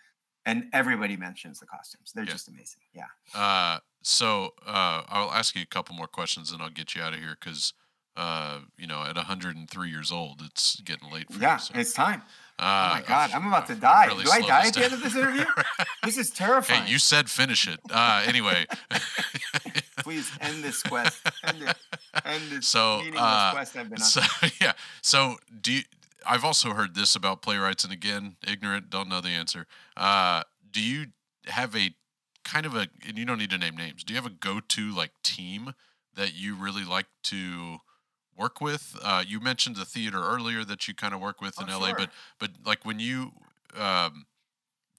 and 0.45 0.69
everybody 0.73 1.17
mentions 1.17 1.59
the 1.59 1.65
costumes. 1.65 2.11
They're 2.13 2.23
Yeah. 2.25 2.33
just 2.33 2.47
amazing. 2.49 2.83
Yeah. 2.93 3.07
Uh, 3.33 3.79
so 4.03 4.53
uh, 4.65 5.03
I'll 5.07 5.31
ask 5.31 5.55
you 5.55 5.63
a 5.63 5.65
couple 5.65 5.95
more 5.95 6.07
questions, 6.07 6.51
and 6.51 6.61
I'll 6.61 6.69
get 6.69 6.93
you 6.93 7.01
out 7.01 7.13
of 7.15 7.19
here 7.19 7.35
because 7.39 7.73
uh, 8.17 8.61
you 8.77 8.87
know, 8.87 9.03
at 9.03 9.17
103 9.17 9.89
years 9.89 10.09
old, 10.11 10.41
it's 10.41 10.79
getting 10.81 11.11
late 11.11 11.29
for 11.33 11.39
Yeah, 11.41 11.55
you. 11.55 11.59
so, 11.59 11.73
it's 11.75 11.91
time. 11.93 12.23
Uh, 12.59 12.89
Oh 12.91 12.95
my 12.95 13.01
god, 13.05 13.29
I've- 13.29 13.33
I'm 13.33 13.47
about 13.47 13.67
to 13.67 13.75
die. 13.75 14.05
really 14.07 14.23
Do 14.25 14.31
I 14.31 14.41
die 14.41 14.67
at 14.67 14.73
the 14.73 14.83
end 14.85 14.93
of 14.93 15.01
this 15.03 15.15
interview? 15.15 15.45
This 16.03 16.17
is 16.17 16.29
terrifying. 16.29 16.83
Hey, 16.83 16.91
you 16.91 16.99
said 16.99 17.29
finish 17.29 17.67
it. 17.67 17.79
Uh, 17.89 18.23
anyway, 18.27 18.65
Please 20.03 20.29
end 20.41 20.63
this 20.63 20.83
quest. 20.83 21.19
End 21.43 21.63
it. 21.63 21.75
End 22.23 22.43
this 22.51 22.67
So, 22.67 22.97
meaningless 22.97 23.21
uh, 23.23 23.51
quest 23.53 23.75
I've 23.75 23.89
been 23.89 23.99
on. 24.01 24.05
so 24.05 24.21
yeah. 24.61 24.73
So 25.01 25.37
do 25.61 25.73
you, 25.73 25.81
I've 26.25 26.43
also 26.45 26.73
heard 26.73 26.93
this 26.95 27.15
about 27.15 27.41
playwrights, 27.41 27.83
and 27.83 27.91
again, 27.93 28.35
ignorant, 28.47 28.89
don't 28.89 29.09
know 29.09 29.19
the 29.21 29.29
answer. 29.29 29.65
Uh, 29.97 30.43
do 30.71 30.81
you 30.81 31.07
have 31.47 31.75
a 31.75 31.95
kind 32.43 32.65
of 32.67 32.75
a, 32.75 32.87
and 33.07 33.17
you 33.17 33.25
don't 33.25 33.39
need 33.39 33.49
to 33.49 33.57
name 33.57 33.75
names. 33.75 34.03
Do 34.03 34.13
you 34.13 34.17
have 34.21 34.25
a 34.31 34.33
go-to 34.35 34.91
like 34.95 35.11
team 35.23 35.73
that 36.15 36.35
you 36.35 36.55
really 36.55 36.85
like 36.85 37.07
to 37.23 37.79
work 38.37 38.61
with? 38.61 38.95
Uh, 39.01 39.23
you 39.25 39.39
mentioned 39.39 39.75
the 39.75 39.85
theater 39.85 40.21
earlier 40.21 40.63
that 40.65 40.87
you 40.87 40.93
kind 40.93 41.13
of 41.13 41.19
work 41.21 41.41
with 41.41 41.59
in 41.59 41.69
Oh, 41.69 41.79
LA, 41.79 41.87
sure. 41.87 41.95
but 41.97 42.09
but 42.39 42.51
like 42.65 42.85
when 42.85 42.99
you 42.99 43.31
um, 43.75 44.25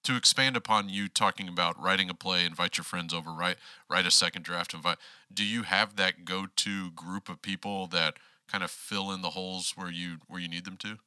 to 0.04 0.16
expand 0.16 0.56
upon 0.56 0.88
you 0.88 1.08
talking 1.08 1.48
about 1.48 1.80
writing 1.80 2.08
a 2.10 2.14
play, 2.14 2.44
invite 2.44 2.76
your 2.78 2.84
friends 2.84 3.12
over, 3.12 3.32
write 3.32 3.56
write 3.90 4.06
a 4.06 4.10
second 4.10 4.42
draft, 4.42 4.74
invite. 4.74 4.98
Do 5.32 5.44
you 5.44 5.62
have 5.64 5.96
that 5.96 6.24
go-to 6.24 6.90
group 6.92 7.28
of 7.28 7.42
people 7.42 7.86
that 7.88 8.16
kind 8.48 8.62
of 8.62 8.70
fill 8.70 9.10
in 9.12 9.22
the 9.22 9.30
holes 9.30 9.72
where 9.76 9.90
you 9.90 10.18
where 10.28 10.40
you 10.40 10.48
need 10.48 10.64
them 10.64 10.76
to? 10.78 10.98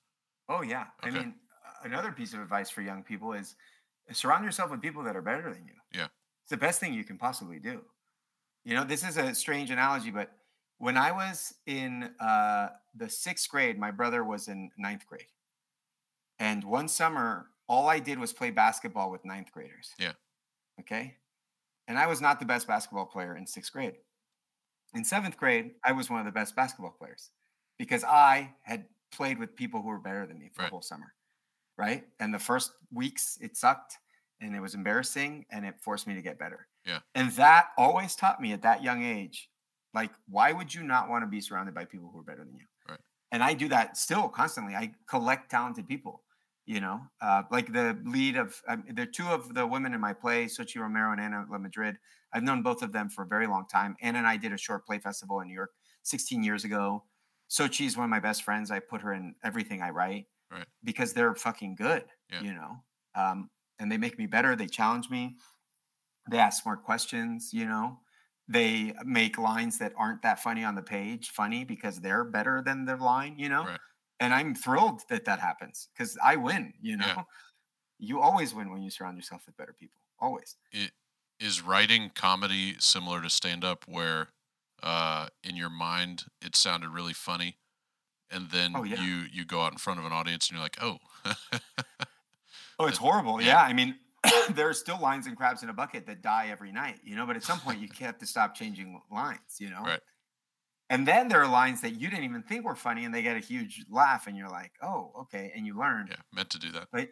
Oh 0.50 0.62
yeah. 0.62 0.88
I 1.02 1.12
mean, 1.12 1.36
another 1.84 2.12
piece 2.12 2.34
of 2.34 2.42
advice 2.42 2.70
for 2.70 2.82
young 2.82 3.04
people 3.04 3.34
is 3.34 3.56
surround 4.12 4.44
yourself 4.44 4.72
with 4.72 4.82
people 4.82 5.04
that 5.04 5.16
are 5.16 5.22
better 5.22 5.54
than 5.54 5.66
you. 5.66 5.76
Yeah. 5.94 6.08
It's 6.44 6.50
the 6.50 6.58
best 6.58 6.80
thing 6.80 6.94
you 6.94 7.04
can 7.04 7.18
possibly 7.18 7.60
do. 7.60 7.82
You 8.66 8.74
know, 8.76 8.84
this 8.84 9.08
is 9.08 9.18
a 9.18 9.34
strange 9.36 9.72
analogy, 9.72 10.12
but 10.12 10.32
when 10.80 10.98
I 10.98 11.12
was 11.12 11.54
in 11.66 12.10
uh, 12.20 12.70
the 12.96 13.10
sixth 13.10 13.50
grade, 13.50 13.78
my 13.78 13.92
brother 13.92 14.24
was 14.24 14.48
in 14.48 14.72
ninth 14.78 15.06
grade. 15.06 15.28
And 16.40 16.64
one 16.64 16.88
summer, 16.88 17.48
all 17.68 17.88
I 17.88 18.00
did 18.00 18.18
was 18.18 18.34
play 18.34 18.50
basketball 18.50 19.12
with 19.12 19.24
ninth 19.26 19.52
graders. 19.52 19.92
Yeah. 20.00 20.14
Okay. 20.80 21.18
And 21.88 21.98
I 21.98 22.08
was 22.08 22.22
not 22.22 22.40
the 22.40 22.46
best 22.46 22.68
basketball 22.68 23.06
player 23.06 23.36
in 23.36 23.46
sixth 23.46 23.72
grade. 23.74 23.96
In 24.94 25.04
seventh 25.04 25.38
grade, 25.38 25.72
I 25.84 25.92
was 25.92 26.10
one 26.10 26.20
of 26.20 26.26
the 26.26 26.32
best 26.32 26.56
basketball 26.56 26.92
players 26.98 27.30
because 27.78 28.04
I 28.04 28.54
had 28.64 28.86
played 29.12 29.38
with 29.38 29.56
people 29.56 29.82
who 29.82 29.90
were 29.90 30.00
better 30.00 30.26
than 30.26 30.40
me 30.40 30.50
for 30.54 30.62
Right. 30.62 30.68
the 30.68 30.72
whole 30.72 30.82
summer. 30.82 31.14
Right. 31.78 32.08
And 32.20 32.34
the 32.34 32.40
first 32.40 32.72
weeks 32.92 33.38
it 33.42 33.56
sucked 33.58 33.98
and 34.42 34.56
it 34.56 34.60
was 34.62 34.76
embarrassing 34.76 35.46
and 35.52 35.66
it 35.66 35.80
forced 35.82 36.08
me 36.08 36.16
to 36.16 36.22
get 36.22 36.40
better. 36.40 36.68
Yeah. 36.86 37.00
And 37.16 37.32
that 37.34 37.70
always 37.78 38.16
taught 38.16 38.42
me 38.42 38.54
at 38.54 38.62
that 38.64 38.82
young 38.84 39.04
age, 39.04 39.50
like, 39.94 40.12
why 40.28 40.52
would 40.52 40.74
you 40.74 40.84
not 40.84 41.10
want 41.10 41.24
to 41.24 41.28
be 41.28 41.42
surrounded 41.42 41.74
by 41.76 41.86
people 41.86 42.10
who 42.12 42.20
are 42.20 42.24
better 42.24 42.44
than 42.46 42.56
you? 42.56 42.66
Right. 42.88 43.00
And 43.32 43.44
I 43.44 43.54
do 43.54 43.68
that 43.70 43.98
still 43.98 44.30
constantly. 44.30 44.76
I 44.76 44.94
collect 45.08 45.50
talented 45.52 45.88
people, 45.88 46.24
you 46.66 46.80
know, 46.80 47.02
uh, 47.22 47.44
like 47.52 47.72
the 47.74 48.00
lead 48.06 48.38
of, 48.38 48.62
um, 48.68 48.84
there 48.94 49.04
are 49.04 49.12
two 49.12 49.28
of 49.28 49.54
the 49.56 49.66
women 49.66 49.94
in 49.94 50.02
my 50.02 50.14
play, 50.14 50.46
Sochi 50.46 50.80
Romero 50.82 51.12
and 51.12 51.22
Anna 51.22 51.46
La 51.50 51.58
Madrid. 51.58 51.98
I've 52.34 52.44
known 52.44 52.62
both 52.62 52.82
of 52.84 52.92
them 52.92 53.10
for 53.10 53.24
a 53.24 53.28
very 53.28 53.48
long 53.48 53.66
time. 53.68 53.96
Anna 54.02 54.20
and 54.20 54.28
I 54.28 54.38
did 54.38 54.54
a 54.54 54.58
short 54.58 54.86
play 54.86 55.00
festival 55.00 55.40
in 55.42 55.48
New 55.48 55.54
York 55.56 55.72
16 56.04 56.44
years 56.44 56.64
ago. 56.64 57.06
Sochi 57.50 57.86
is 57.88 57.98
one 57.98 58.04
of 58.04 58.10
my 58.12 58.20
best 58.20 58.44
friends. 58.44 58.70
I 58.70 58.80
put 58.80 59.02
her 59.02 59.14
in 59.14 59.36
everything 59.44 59.82
I 59.82 59.90
write 59.90 60.28
Right. 60.52 60.68
because 60.84 61.14
they're 61.14 61.34
fucking 61.36 61.76
good, 61.76 62.06
Yeah. 62.32 62.42
you 62.42 62.54
know, 62.54 62.84
um, 63.16 63.50
and 63.80 63.92
they 63.92 63.98
make 63.98 64.18
me 64.20 64.28
better. 64.28 64.56
They 64.56 64.68
challenge 64.68 65.10
me. 65.10 65.38
They 66.30 66.38
ask 66.38 66.62
smart 66.64 66.84
questions, 66.84 67.52
you 67.54 67.66
know. 67.66 68.02
They 68.50 68.94
make 69.06 69.38
lines 69.38 69.78
that 69.78 69.94
aren't 69.96 70.24
that 70.24 70.40
funny 70.42 70.64
on 70.64 70.76
the 70.76 70.82
page 70.82 71.30
funny 71.30 71.64
because 71.64 72.02
they're 72.02 72.24
better 72.24 72.62
than 72.66 72.86
the 72.86 72.98
line, 72.98 73.36
you 73.38 73.48
know. 73.48 73.64
Right. 73.64 73.80
And 74.20 74.34
I'm 74.34 74.56
thrilled 74.56 75.04
that 75.10 75.24
that 75.26 75.40
happens 75.40 75.88
because 75.94 76.18
I 76.22 76.36
win, 76.36 76.74
you 76.82 76.98
know. 76.98 77.06
Yeah. 77.06 77.24
You 78.00 78.22
always 78.22 78.54
win 78.54 78.72
when 78.72 78.82
you 78.82 78.90
surround 78.90 79.18
yourself 79.18 79.44
with 79.46 79.56
better 79.56 79.76
people. 79.80 80.02
Always. 80.20 80.58
It, 80.72 80.92
is 81.40 81.62
writing 81.62 82.12
comedy 82.14 82.76
similar 82.80 83.22
to 83.22 83.30
stand 83.30 83.64
up 83.64 83.86
where 83.88 84.28
uh, 84.84 85.28
in 85.42 85.56
your 85.56 85.70
mind 85.70 86.26
it 86.42 86.54
sounded 86.54 86.90
really 86.90 87.14
funny 87.14 87.56
and 88.30 88.50
then 88.52 88.74
Oh, 88.76 88.84
yeah. 88.84 89.02
you 89.02 89.24
you 89.32 89.46
go 89.46 89.62
out 89.62 89.72
in 89.72 89.78
front 89.78 90.02
of 90.02 90.06
an 90.06 90.12
audience 90.12 90.50
and 90.50 90.58
you're 90.58 90.64
like 90.64 90.78
oh 90.82 90.98
Oh, 92.80 92.86
it's 92.88 92.98
horrible. 92.98 93.42
Yeah. 93.42 93.48
Yeah. 93.48 93.62
I 93.62 93.74
mean, 93.74 93.96
there 94.52 94.70
are 94.70 94.74
still 94.74 95.00
lines 95.00 95.28
and 95.28 95.38
crabs 95.38 95.64
in 95.64 95.70
a 95.70 95.74
bucket 95.74 96.06
that 96.08 96.22
die 96.22 96.48
every 96.50 96.72
night, 96.72 97.00
you 97.04 97.16
know, 97.16 97.26
but 97.26 97.36
at 97.36 97.44
some 97.44 97.60
point 97.60 97.80
you 97.80 97.88
have 98.00 98.18
to 98.20 98.26
stop 98.26 98.56
changing 98.56 99.02
lines, 99.12 99.58
you 99.60 99.70
know? 99.70 99.82
Right. 99.84 100.02
And 100.90 101.08
then 101.08 101.28
there 101.28 101.42
are 101.42 101.48
lines 101.48 101.82
that 101.82 101.92
you 101.92 102.10
didn't 102.10 102.26
even 102.26 102.42
think 102.44 102.66
were 102.66 102.76
funny 102.76 103.06
and 103.06 103.14
they 103.14 103.22
get 103.22 103.38
a 103.38 103.40
huge 103.42 103.86
laugh 103.90 104.28
and 104.28 104.36
you're 104.36 104.50
like, 104.50 104.72
oh, 104.82 105.12
okay. 105.22 105.52
And 105.56 105.66
you 105.66 105.78
learn. 105.78 106.08
yeah 106.10 106.16
meant 106.34 106.50
to 106.52 106.60
do 106.60 106.72
that 106.72 106.88
Right. 106.92 107.10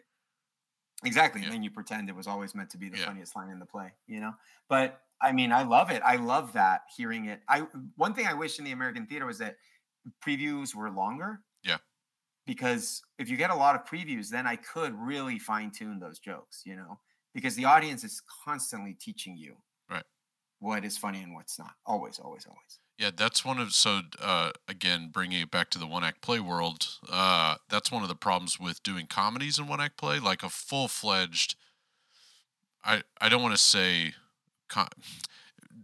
Exactly. 1.04 1.40
Yeah. 1.40 1.46
And 1.46 1.54
then 1.54 1.62
you 1.62 1.70
pretend 1.70 2.08
it 2.08 2.16
was 2.16 2.26
always 2.26 2.54
meant 2.54 2.70
to 2.70 2.78
be 2.78 2.88
the 2.88 2.98
Yeah. 2.98 3.06
funniest 3.06 3.36
line 3.36 3.50
in 3.50 3.58
the 3.60 3.66
play, 3.66 3.92
you 4.06 4.20
know? 4.20 4.34
But 4.68 5.00
I 5.20 5.32
mean, 5.32 5.52
I 5.52 5.62
love 5.62 5.90
it. 5.90 6.02
I 6.02 6.16
love 6.16 6.52
that 6.54 6.82
hearing 6.96 7.26
it. 7.26 7.42
I 7.48 7.60
one 7.96 8.14
thing 8.14 8.26
I 8.26 8.34
wish 8.34 8.58
in 8.58 8.64
the 8.64 8.72
American 8.72 9.06
theater 9.06 9.26
was 9.26 9.38
that 9.38 9.58
previews 10.24 10.74
were 10.74 10.90
longer. 10.90 11.44
Yeah. 11.62 11.78
Because 12.46 13.02
if 13.18 13.28
you 13.28 13.36
get 13.36 13.50
a 13.50 13.54
lot 13.54 13.74
of 13.76 13.84
previews, 13.84 14.30
then 14.30 14.46
I 14.46 14.56
could 14.56 14.94
really 14.94 15.38
fine 15.38 15.70
tune 15.70 15.98
those 16.00 16.18
jokes, 16.18 16.62
you 16.64 16.76
know, 16.76 16.98
because 17.38 17.54
the 17.54 17.64
audience 17.64 18.02
is 18.02 18.20
constantly 18.44 18.94
teaching 18.94 19.36
you 19.36 19.54
Right. 19.88 20.02
what 20.58 20.84
is 20.84 20.98
funny 20.98 21.22
and 21.22 21.34
what's 21.34 21.56
not. 21.56 21.74
Always, 21.86 22.18
always, 22.18 22.44
always. 22.46 22.78
Yeah, 22.98 23.10
that's 23.16 23.44
one 23.44 23.60
of 23.60 23.72
so 23.72 24.00
uh, 24.20 24.50
again 24.66 25.10
bringing 25.12 25.40
it 25.42 25.52
back 25.52 25.70
to 25.70 25.78
the 25.78 25.86
one 25.86 26.02
act 26.02 26.20
play 26.20 26.40
world. 26.40 26.88
Uh, 27.08 27.54
that's 27.68 27.92
one 27.92 28.02
of 28.02 28.08
the 28.08 28.16
problems 28.16 28.58
with 28.58 28.82
doing 28.82 29.06
comedies 29.06 29.56
in 29.60 29.68
one 29.68 29.80
act 29.80 29.96
play, 29.96 30.18
like 30.18 30.42
a 30.42 30.48
full 30.48 30.88
fledged. 30.88 31.54
I 32.84 33.02
I 33.20 33.28
don't 33.28 33.40
want 33.42 33.54
to 33.54 33.62
say, 33.62 34.14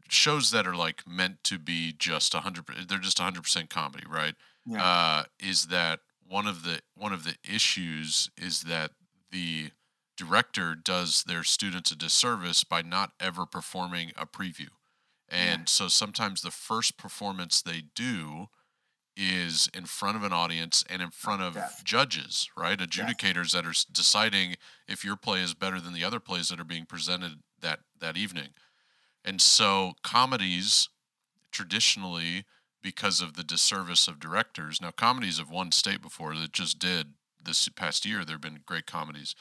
shows 0.09 0.51
that 0.51 0.67
are 0.67 0.75
like 0.75 1.07
meant 1.07 1.45
to 1.45 1.59
be 1.59 1.95
just 1.97 2.33
hundred. 2.35 2.65
They're 2.89 2.99
just 2.99 3.19
hundred 3.21 3.45
percent 3.45 3.71
comedy, 3.71 4.05
right? 4.09 4.35
Yeah. 4.67 4.83
uh, 4.85 5.25
is 5.39 5.67
that 5.67 6.01
one 6.27 6.49
of 6.49 6.65
the 6.65 6.81
one 6.97 7.13
of 7.13 7.23
the 7.23 7.37
issues 7.49 8.29
is 8.37 8.63
that 8.63 8.91
the 9.31 9.71
director 10.17 10.75
does 10.75 11.25
their 11.25 11.45
students 11.45 11.91
a 11.91 11.97
disservice 11.97 12.65
by 12.65 12.83
not 12.83 13.13
ever 13.21 13.47
performing 13.47 14.13
a 14.17 14.27
preview. 14.27 14.69
And 15.29 15.69
so 15.69 15.89
sometimes 15.89 16.43
the 16.43 16.51
first 16.51 16.97
performance 16.97 17.61
they 17.61 17.83
do 17.95 18.49
is 19.17 19.69
in 19.73 19.87
front 19.87 20.17
of 20.17 20.23
an 20.23 20.33
audience 20.33 20.85
and 20.89 21.01
in 21.01 21.11
front 21.11 21.43
oh, 21.43 21.47
of 21.47 21.55
Death. 21.55 21.83
judges, 21.85 22.49
right? 22.57 22.79
Adjudicators 22.79 23.53
that 23.53 23.67
are 23.67 23.93
deciding 23.93 24.57
if 24.89 25.05
your 25.05 25.17
play 25.17 25.41
is 25.41 25.55
better 25.55 25.81
than 25.81 25.95
the 25.95 26.05
other 26.05 26.21
plays 26.21 26.49
that 26.49 26.61
are 26.61 26.65
being 26.65 26.87
presented 26.87 27.41
that 27.61 27.81
that 28.01 28.17
evening. 28.17 28.51
And 29.25 29.41
so 29.41 29.95
comedies 30.03 30.89
traditionally 31.53 32.45
because 32.83 33.21
of 33.21 33.35
the 33.35 33.45
disservice 33.45 34.09
of 34.09 34.21
directors. 34.21 34.81
Now 34.81 34.91
comedies 34.91 35.39
have 35.39 35.51
won 35.51 35.73
state 35.73 36.03
before 36.03 36.35
that 36.35 36.53
just 36.53 36.79
did 36.79 37.15
this 37.43 37.69
past 37.69 38.05
year 38.05 38.25
there've 38.25 38.41
been 38.41 38.61
great 38.67 38.87
comedies. 38.87 39.35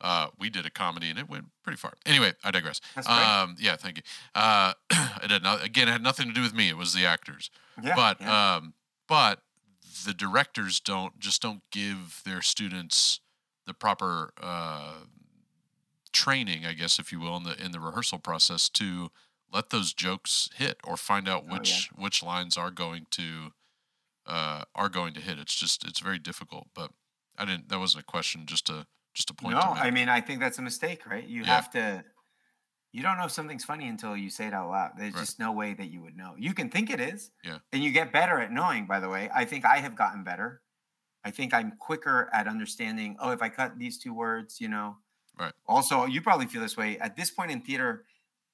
Uh, 0.00 0.28
we 0.38 0.48
did 0.48 0.64
a 0.64 0.70
comedy 0.70 1.10
and 1.10 1.18
it 1.18 1.28
went 1.28 1.46
pretty 1.62 1.76
far. 1.76 1.92
Anyway, 2.06 2.32
I 2.42 2.50
digress. 2.50 2.80
Um, 3.06 3.56
yeah, 3.58 3.76
thank 3.76 3.98
you. 3.98 4.02
Uh, 4.34 4.72
it 5.22 5.30
had 5.30 5.42
not, 5.42 5.64
again, 5.64 5.88
it 5.88 5.92
had 5.92 6.02
nothing 6.02 6.28
to 6.28 6.32
do 6.32 6.42
with 6.42 6.54
me. 6.54 6.68
It 6.68 6.76
was 6.76 6.94
the 6.94 7.04
actors 7.04 7.50
yeah. 7.82 7.94
but 7.94 8.20
yeah. 8.20 8.56
um, 8.56 8.74
but 9.08 9.42
the 10.06 10.14
directors 10.14 10.80
don't 10.80 11.18
just 11.18 11.42
don't 11.42 11.62
give 11.70 12.22
their 12.24 12.42
students 12.42 13.20
the 13.66 13.74
proper 13.74 14.32
uh, 14.40 14.94
training, 16.12 16.66
I 16.66 16.72
guess, 16.72 16.98
if 16.98 17.12
you 17.12 17.20
will, 17.20 17.36
in 17.36 17.44
the 17.44 17.62
in 17.62 17.72
the 17.72 17.80
rehearsal 17.80 18.18
process 18.18 18.68
to 18.70 19.10
let 19.52 19.70
those 19.70 19.92
jokes 19.92 20.48
hit 20.54 20.78
or 20.84 20.96
find 20.96 21.28
out 21.28 21.44
Oh, 21.44 21.46
yeah. 21.48 21.58
which 21.58 21.90
which 21.96 22.22
lines 22.22 22.56
are 22.56 22.70
going 22.70 23.06
to 23.12 23.52
uh, 24.26 24.64
are 24.74 24.88
going 24.88 25.14
to 25.14 25.20
hit. 25.20 25.38
It's 25.38 25.54
just 25.54 25.84
it's 25.84 26.00
very 26.00 26.18
difficult. 26.18 26.68
But 26.74 26.92
I 27.36 27.44
didn't. 27.44 27.68
That 27.68 27.78
wasn't 27.78 28.02
a 28.04 28.06
question. 28.06 28.46
Just 28.46 28.70
a 28.70 28.86
just 29.14 29.30
a 29.30 29.34
point. 29.34 29.54
no, 29.54 29.60
to. 29.60 29.66
I 29.68 29.90
mean, 29.90 30.08
I 30.08 30.20
think 30.20 30.40
that's 30.40 30.58
a 30.58 30.62
mistake, 30.62 31.06
right? 31.06 31.26
You 31.26 31.42
Yeah. 31.42 31.46
have 31.56 31.70
to. 31.72 32.04
You 32.92 33.02
don't 33.02 33.18
know 33.18 33.24
if 33.24 33.30
something's 33.30 33.64
funny 33.64 33.86
until 33.86 34.16
you 34.16 34.30
say 34.30 34.46
it 34.48 34.54
out 34.54 34.68
loud. 34.68 34.92
There's 34.96 35.14
Right. 35.14 35.20
just 35.20 35.38
no 35.38 35.52
way 35.52 35.74
that 35.74 35.86
you 35.86 36.02
would 36.02 36.16
know. 36.16 36.34
You 36.36 36.54
can 36.54 36.70
think 36.70 36.90
it 36.90 36.98
is, 37.00 37.30
Yeah. 37.44 37.58
and 37.72 37.84
you 37.84 37.92
get 37.92 38.12
better 38.12 38.40
at 38.40 38.50
knowing. 38.50 38.86
By 38.86 38.98
the 38.98 39.08
way, 39.08 39.30
I 39.32 39.44
think 39.44 39.64
I 39.64 39.78
have 39.78 39.94
gotten 39.94 40.24
better. 40.24 40.62
I 41.24 41.30
think 41.30 41.54
I'm 41.54 41.76
quicker 41.76 42.28
at 42.32 42.48
understanding. 42.48 43.16
Oh, 43.20 43.30
if 43.30 43.42
I 43.42 43.48
cut 43.48 43.78
these 43.78 43.98
two 43.98 44.12
words, 44.12 44.60
you 44.60 44.68
know. 44.68 44.98
Right. 45.38 45.52
Also, 45.66 46.04
you 46.06 46.20
probably 46.20 46.46
feel 46.46 46.62
this 46.62 46.76
way 46.76 46.98
at 46.98 47.14
this 47.16 47.30
point 47.30 47.50
in 47.52 47.60
theater. 47.62 48.06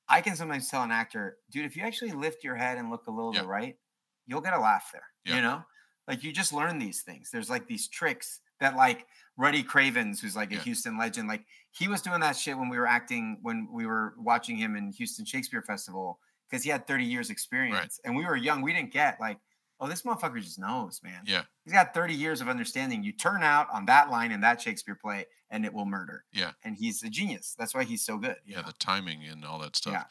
I 0.09 0.21
can 0.21 0.37
sometimes 0.37 0.69
tell 0.69 0.83
an 0.83 0.91
actor, 0.93 1.39
dude, 1.51 1.65
if 1.65 1.77
you 1.77 1.83
actually 1.85 2.13
lift 2.13 2.45
your 2.45 2.57
head 2.57 2.77
and 2.79 2.91
look 2.91 3.07
a 3.07 3.11
little 3.11 3.33
to 3.33 3.39
Yeah. 3.39 3.43
the 3.43 3.49
right, 3.49 3.79
you'll 4.27 4.41
get 4.43 4.53
a 4.53 4.59
laugh 4.59 4.91
there. 4.93 5.09
Yeah. 5.25 5.37
You 5.37 5.43
know, 5.43 5.65
like 6.07 6.23
you 6.23 6.31
just 6.33 6.53
learn 6.53 6.79
these 6.79 7.03
things. 7.03 7.31
There's 7.31 7.49
like 7.51 7.67
these 7.67 7.89
tricks 7.89 8.41
that 8.61 8.77
like 8.77 9.07
Ruddy 9.37 9.63
Cravens, 9.63 10.21
who's 10.21 10.35
like 10.37 10.51
a 10.53 10.55
Yeah. 10.57 10.61
Houston 10.63 10.97
legend, 10.99 11.29
like 11.29 11.45
he 11.71 11.89
was 11.89 12.01
doing 12.03 12.21
that 12.21 12.37
shit 12.37 12.57
when 12.57 12.69
we 12.69 12.79
were 12.79 12.87
acting 12.87 13.39
when 13.43 13.69
we 13.71 13.87
were 13.87 14.15
watching 14.19 14.57
him 14.57 14.77
in 14.77 14.93
Houston 14.93 15.25
Shakespeare 15.25 15.63
Festival 15.63 16.19
because 16.49 16.63
he 16.65 16.71
had 16.71 16.87
30 16.87 17.05
years 17.05 17.29
experience 17.31 18.01
and 18.05 18.17
we 18.17 18.25
were 18.25 18.37
young. 18.37 18.63
We 18.63 18.73
didn't 18.73 18.93
get 18.93 19.21
like, 19.21 19.39
oh, 19.79 19.89
this 19.89 20.03
motherfucker 20.03 20.41
just 20.41 20.59
knows, 20.59 21.01
man. 21.03 21.23
Yeah. 21.27 21.43
He's 21.65 21.75
got 21.75 21.93
30 21.93 22.15
years 22.15 22.41
of 22.41 22.49
understanding. 22.49 23.03
You 23.03 23.13
turn 23.13 23.43
out 23.43 23.69
on 23.73 23.85
that 23.87 24.11
line 24.11 24.33
in 24.33 24.41
that 24.41 24.61
Shakespeare 24.63 24.95
play 24.95 25.27
and 25.51 25.65
it 25.67 25.73
will 25.75 25.85
murder. 25.85 26.25
Yeah. 26.33 26.53
And 26.65 26.77
he's 26.77 27.03
a 27.03 27.11
genius. 27.11 27.55
That's 27.59 27.75
why 27.75 27.85
he's 27.85 28.03
so 28.05 28.17
good. 28.17 28.37
Yeah, 28.47 28.63
know? 28.63 28.69
the 28.69 28.73
timing 28.75 29.25
and 29.25 29.45
all 29.45 29.59
that 29.59 29.77
stuff. 29.77 29.93
Yeah. 29.93 30.05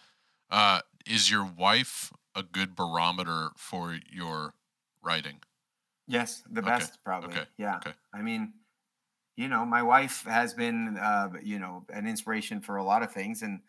Uh, 0.52 0.82
is 1.08 1.32
your 1.32 1.44
wife 1.44 2.14
a 2.36 2.44
good 2.44 2.76
barometer 2.76 3.50
for 3.58 3.98
your 4.12 4.54
writing? 5.02 5.40
Yes, 6.08 6.44
the 6.48 6.62
Okay, 6.62 6.70
best 6.70 7.00
probably. 7.04 7.32
okay, 7.36 7.46
Yeah. 7.58 7.78
okay. 7.78 7.94
I 8.14 8.22
mean, 8.22 8.54
you 9.36 9.48
know, 9.48 9.66
my 9.66 9.84
wife 9.84 10.24
has 10.24 10.54
been, 10.54 10.98
uh, 10.98 11.30
you 11.44 11.60
know, 11.60 11.86
an 11.90 12.08
inspiration 12.08 12.62
for 12.62 12.78
a 12.78 12.84
lot 12.84 13.04
of 13.04 13.12
things, 13.14 13.42
and 13.42 13.62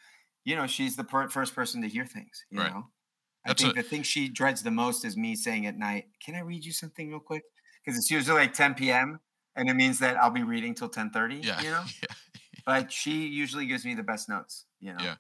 you 0.45 0.55
know, 0.57 0.67
she's 0.67 0.97
the 0.97 1.05
per- 1.05 1.29
first 1.29 1.55
person 1.55 1.83
to 1.83 1.89
hear 1.89 2.07
things. 2.07 2.45
You 2.51 2.63
Right. 2.63 2.67
know, 2.67 2.93
I 3.47 3.51
That's 3.51 3.65
think 3.65 3.75
a- 3.75 3.75
the 3.75 3.83
thing 3.83 4.03
she 4.05 4.29
dreads 4.29 4.63
the 4.63 4.71
most 4.71 5.05
is 5.05 5.17
me 5.17 5.37
saying 5.37 5.67
at 5.67 5.77
night, 5.77 6.07
"Can 6.23 6.35
I 6.37 6.41
read 6.41 6.65
you 6.65 6.73
something 6.73 7.11
real 7.11 7.21
quick?" 7.21 7.45
Because 7.85 7.99
it's 7.99 8.11
usually 8.11 8.39
like 8.41 8.53
10 8.55 8.91
p.m. 8.93 9.21
and 9.57 9.69
it 9.71 9.75
means 9.75 9.99
that 10.01 10.17
I'll 10.19 10.31
be 10.31 10.43
reading 10.45 10.75
till 10.75 10.89
10:30. 10.91 11.51
Yeah. 11.57 11.63
You 11.63 11.71
know, 11.71 11.87
yeah. 12.03 12.15
but 12.67 12.93
she 12.93 13.27
usually 13.29 13.67
gives 13.67 13.85
me 13.85 13.95
the 13.95 14.03
best 14.05 14.29
notes. 14.29 14.67
You 14.81 14.95
know. 14.95 15.07
Yeah. 15.07 15.17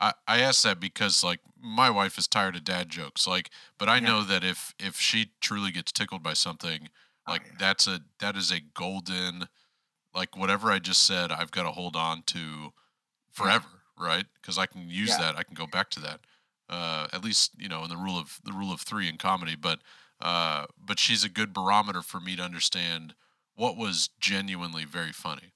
I, 0.00 0.14
I 0.26 0.40
ask 0.40 0.62
that 0.62 0.80
because 0.80 1.22
like 1.22 1.40
my 1.56 1.90
wife 1.90 2.16
is 2.18 2.26
tired 2.26 2.56
of 2.56 2.64
dad 2.64 2.88
jokes. 2.88 3.26
Like, 3.26 3.50
but 3.78 3.88
I 3.88 4.00
Yeah. 4.00 4.00
know 4.00 4.22
that 4.24 4.42
if 4.44 4.74
if 4.78 4.96
she 4.96 5.32
truly 5.40 5.72
gets 5.72 5.92
tickled 5.92 6.22
by 6.22 6.34
something, 6.34 6.88
Oh, 7.26 7.32
like 7.32 7.42
yeah. 7.44 7.58
that's 7.58 7.86
a 7.86 8.00
that 8.18 8.36
is 8.36 8.50
a 8.50 8.60
golden 8.60 9.48
like 10.14 10.36
whatever 10.36 10.70
I 10.70 10.78
just 10.78 11.06
said, 11.06 11.30
I've 11.32 11.50
got 11.50 11.62
to 11.64 11.70
hold 11.70 11.96
on 11.96 12.22
to 12.26 12.72
forever, 13.30 13.66
right? 13.98 14.24
Because 14.40 14.58
I 14.58 14.66
can 14.66 14.88
use 14.88 15.10
Yeah. 15.10 15.18
that. 15.18 15.36
I 15.36 15.42
can 15.42 15.54
go 15.54 15.66
back 15.66 15.90
to 15.90 16.00
that. 16.00 16.20
Uh, 16.68 17.08
at 17.12 17.24
least 17.24 17.52
you 17.58 17.68
know 17.68 17.82
in 17.84 17.90
the 17.90 17.96
rule 17.96 18.18
of 18.18 18.38
the 18.44 18.52
rule 18.52 18.72
of 18.72 18.80
three 18.80 19.08
in 19.08 19.16
comedy. 19.16 19.56
But 19.56 19.80
uh, 20.20 20.66
but 20.78 20.98
she's 20.98 21.24
a 21.24 21.28
good 21.28 21.52
barometer 21.52 22.02
for 22.02 22.20
me 22.20 22.36
to 22.36 22.42
understand 22.42 23.14
what 23.56 23.76
was 23.76 24.10
genuinely 24.20 24.84
very 24.84 25.12
funny. 25.12 25.52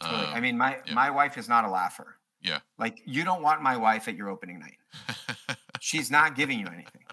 Totally. 0.00 0.26
Uh, 0.26 0.30
I 0.30 0.40
mean, 0.40 0.58
my 0.58 0.78
yeah. 0.86 0.94
my 0.94 1.10
wife 1.10 1.38
is 1.38 1.48
not 1.48 1.64
a 1.64 1.70
laugher. 1.70 2.16
Yeah. 2.42 2.58
Like 2.78 3.00
you 3.06 3.24
don't 3.24 3.42
want 3.42 3.62
my 3.62 3.76
wife 3.76 4.08
at 4.08 4.16
your 4.16 4.28
opening 4.28 4.58
night. 4.58 4.76
She's 5.80 6.10
not 6.10 6.34
giving 6.36 6.58
you 6.60 6.66
anything, 6.66 7.04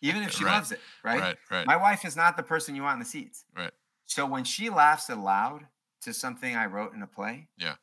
even 0.00 0.22
if 0.22 0.32
she 0.32 0.44
Right. 0.44 0.54
loves 0.54 0.72
it. 0.72 0.80
Right? 1.04 1.20
right, 1.20 1.36
right, 1.50 1.66
My 1.66 1.76
wife 1.76 2.04
is 2.04 2.16
not 2.16 2.36
the 2.36 2.42
person 2.42 2.74
you 2.74 2.82
want 2.82 2.94
in 2.94 2.98
the 3.00 3.04
seats. 3.06 3.44
right. 3.56 3.72
So 4.06 4.26
when 4.26 4.42
she 4.44 4.68
laughs 4.70 5.08
aloud 5.08 5.66
to 6.02 6.12
something 6.14 6.56
I 6.56 6.66
wrote 6.66 6.94
in 6.94 7.02
a 7.02 7.06
play, 7.06 7.48
Yeah. 7.56 7.74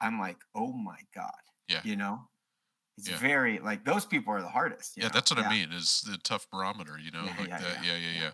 I'm 0.00 0.18
like, 0.18 0.38
oh 0.54 0.72
my 0.72 0.98
god. 1.14 1.30
Yeah. 1.68 1.80
You 1.84 1.96
know, 1.96 2.28
it's 2.98 3.08
Yeah. 3.08 3.18
very 3.18 3.58
like 3.58 3.84
those 3.84 4.04
people 4.04 4.32
are 4.34 4.40
the 4.42 4.48
hardest. 4.48 4.96
yeah, 4.96 5.04
know? 5.04 5.10
that's 5.10 5.30
what 5.30 5.40
Yeah. 5.40 5.46
I 5.48 5.50
mean. 5.50 5.72
Is 5.72 6.00
the 6.02 6.18
tough 6.18 6.48
barometer, 6.50 6.98
you 6.98 7.10
know, 7.10 7.24
Yeah, 7.24 7.36
like 7.38 7.48
yeah, 7.48 7.58
that. 7.58 7.84
yeah, 7.84 7.92
Yeah, 7.92 7.96
yeah, 7.98 8.10
yeah. 8.10 8.22
yeah. 8.22 8.32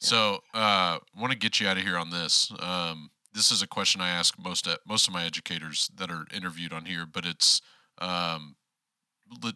So, 0.00 0.44
uh, 0.54 0.98
want 1.16 1.32
to 1.32 1.38
get 1.38 1.58
you 1.58 1.66
out 1.66 1.76
of 1.76 1.82
here 1.82 1.96
on 1.98 2.10
this. 2.10 2.52
Um, 2.60 3.10
this 3.32 3.50
is 3.50 3.62
a 3.62 3.66
question 3.66 4.00
I 4.00 4.10
ask 4.10 4.38
most 4.38 4.66
uh, 4.68 4.76
most 4.86 5.08
of 5.08 5.12
my 5.14 5.24
educators 5.24 5.88
that 5.94 6.10
are 6.10 6.24
interviewed 6.32 6.72
on 6.72 6.84
here, 6.84 7.04
but 7.06 7.24
it's 7.26 7.60
um, 7.98 8.56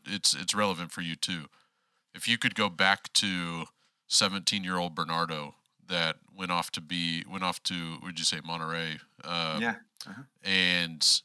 it's 0.06 0.34
it's 0.34 0.54
relevant 0.54 0.90
for 0.92 1.00
you 1.00 1.16
too. 1.16 1.46
If 2.14 2.26
you 2.28 2.38
could 2.38 2.54
go 2.54 2.68
back 2.68 3.12
to 3.14 3.66
17 4.08 4.64
year 4.64 4.76
old 4.78 4.94
Bernardo 4.94 5.54
that 5.88 6.16
went 6.36 6.50
off 6.52 6.70
to 6.72 6.80
be 6.80 7.24
went 7.30 7.44
off 7.44 7.62
to 7.64 7.98
would 8.02 8.18
you 8.18 8.24
say 8.24 8.38
Monterrey? 8.38 9.00
Uh, 9.24 9.58
yeah. 9.60 9.74
and 10.42 11.22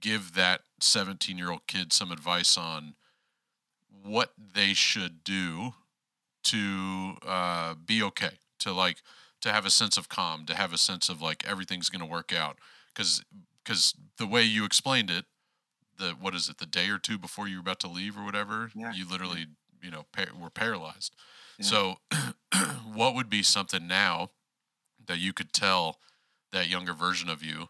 give 0.00 0.34
that 0.34 0.62
17 0.80 1.38
year 1.38 1.50
old 1.50 1.66
kid 1.66 1.92
some 1.92 2.10
advice 2.12 2.56
on 2.56 2.94
what 4.04 4.32
they 4.54 4.74
should 4.74 5.22
do 5.24 5.74
to 6.44 7.14
uh, 7.26 7.74
be 7.86 8.02
okay 8.02 8.38
to 8.58 8.72
like 8.72 8.98
to 9.40 9.52
have 9.52 9.64
a 9.64 9.70
sense 9.70 9.96
of 9.96 10.08
calm 10.08 10.44
to 10.46 10.54
have 10.54 10.72
a 10.72 10.78
sense 10.78 11.08
of 11.08 11.22
like 11.22 11.44
everything's 11.46 11.88
going 11.88 12.00
to 12.00 12.06
work 12.06 12.32
out 12.32 12.58
because 12.94 13.22
because 13.64 13.94
the 14.18 14.26
way 14.26 14.42
you 14.42 14.64
explained 14.64 15.10
it 15.10 15.24
the 15.98 16.10
what 16.20 16.34
is 16.34 16.48
it 16.48 16.58
the 16.58 16.66
day 16.66 16.88
or 16.88 16.98
two 16.98 17.16
before 17.18 17.46
you 17.46 17.56
were 17.56 17.60
about 17.60 17.78
to 17.80 17.88
leave 17.88 18.16
or 18.18 18.24
whatever 18.24 18.70
Yeah, 18.74 18.92
you 18.92 19.08
literally 19.08 19.46
you 19.82 19.90
know 19.90 20.04
par- 20.12 20.26
were 20.40 20.50
paralyzed 20.50 21.14
Yeah. 21.58 21.66
so 21.66 21.96
what 22.94 23.14
would 23.14 23.28
be 23.30 23.42
something 23.42 23.86
now 23.86 24.30
that 25.06 25.18
you 25.18 25.32
could 25.32 25.52
tell 25.52 25.98
that 26.52 26.68
younger 26.68 26.92
version 26.92 27.28
of 27.28 27.42
you 27.42 27.68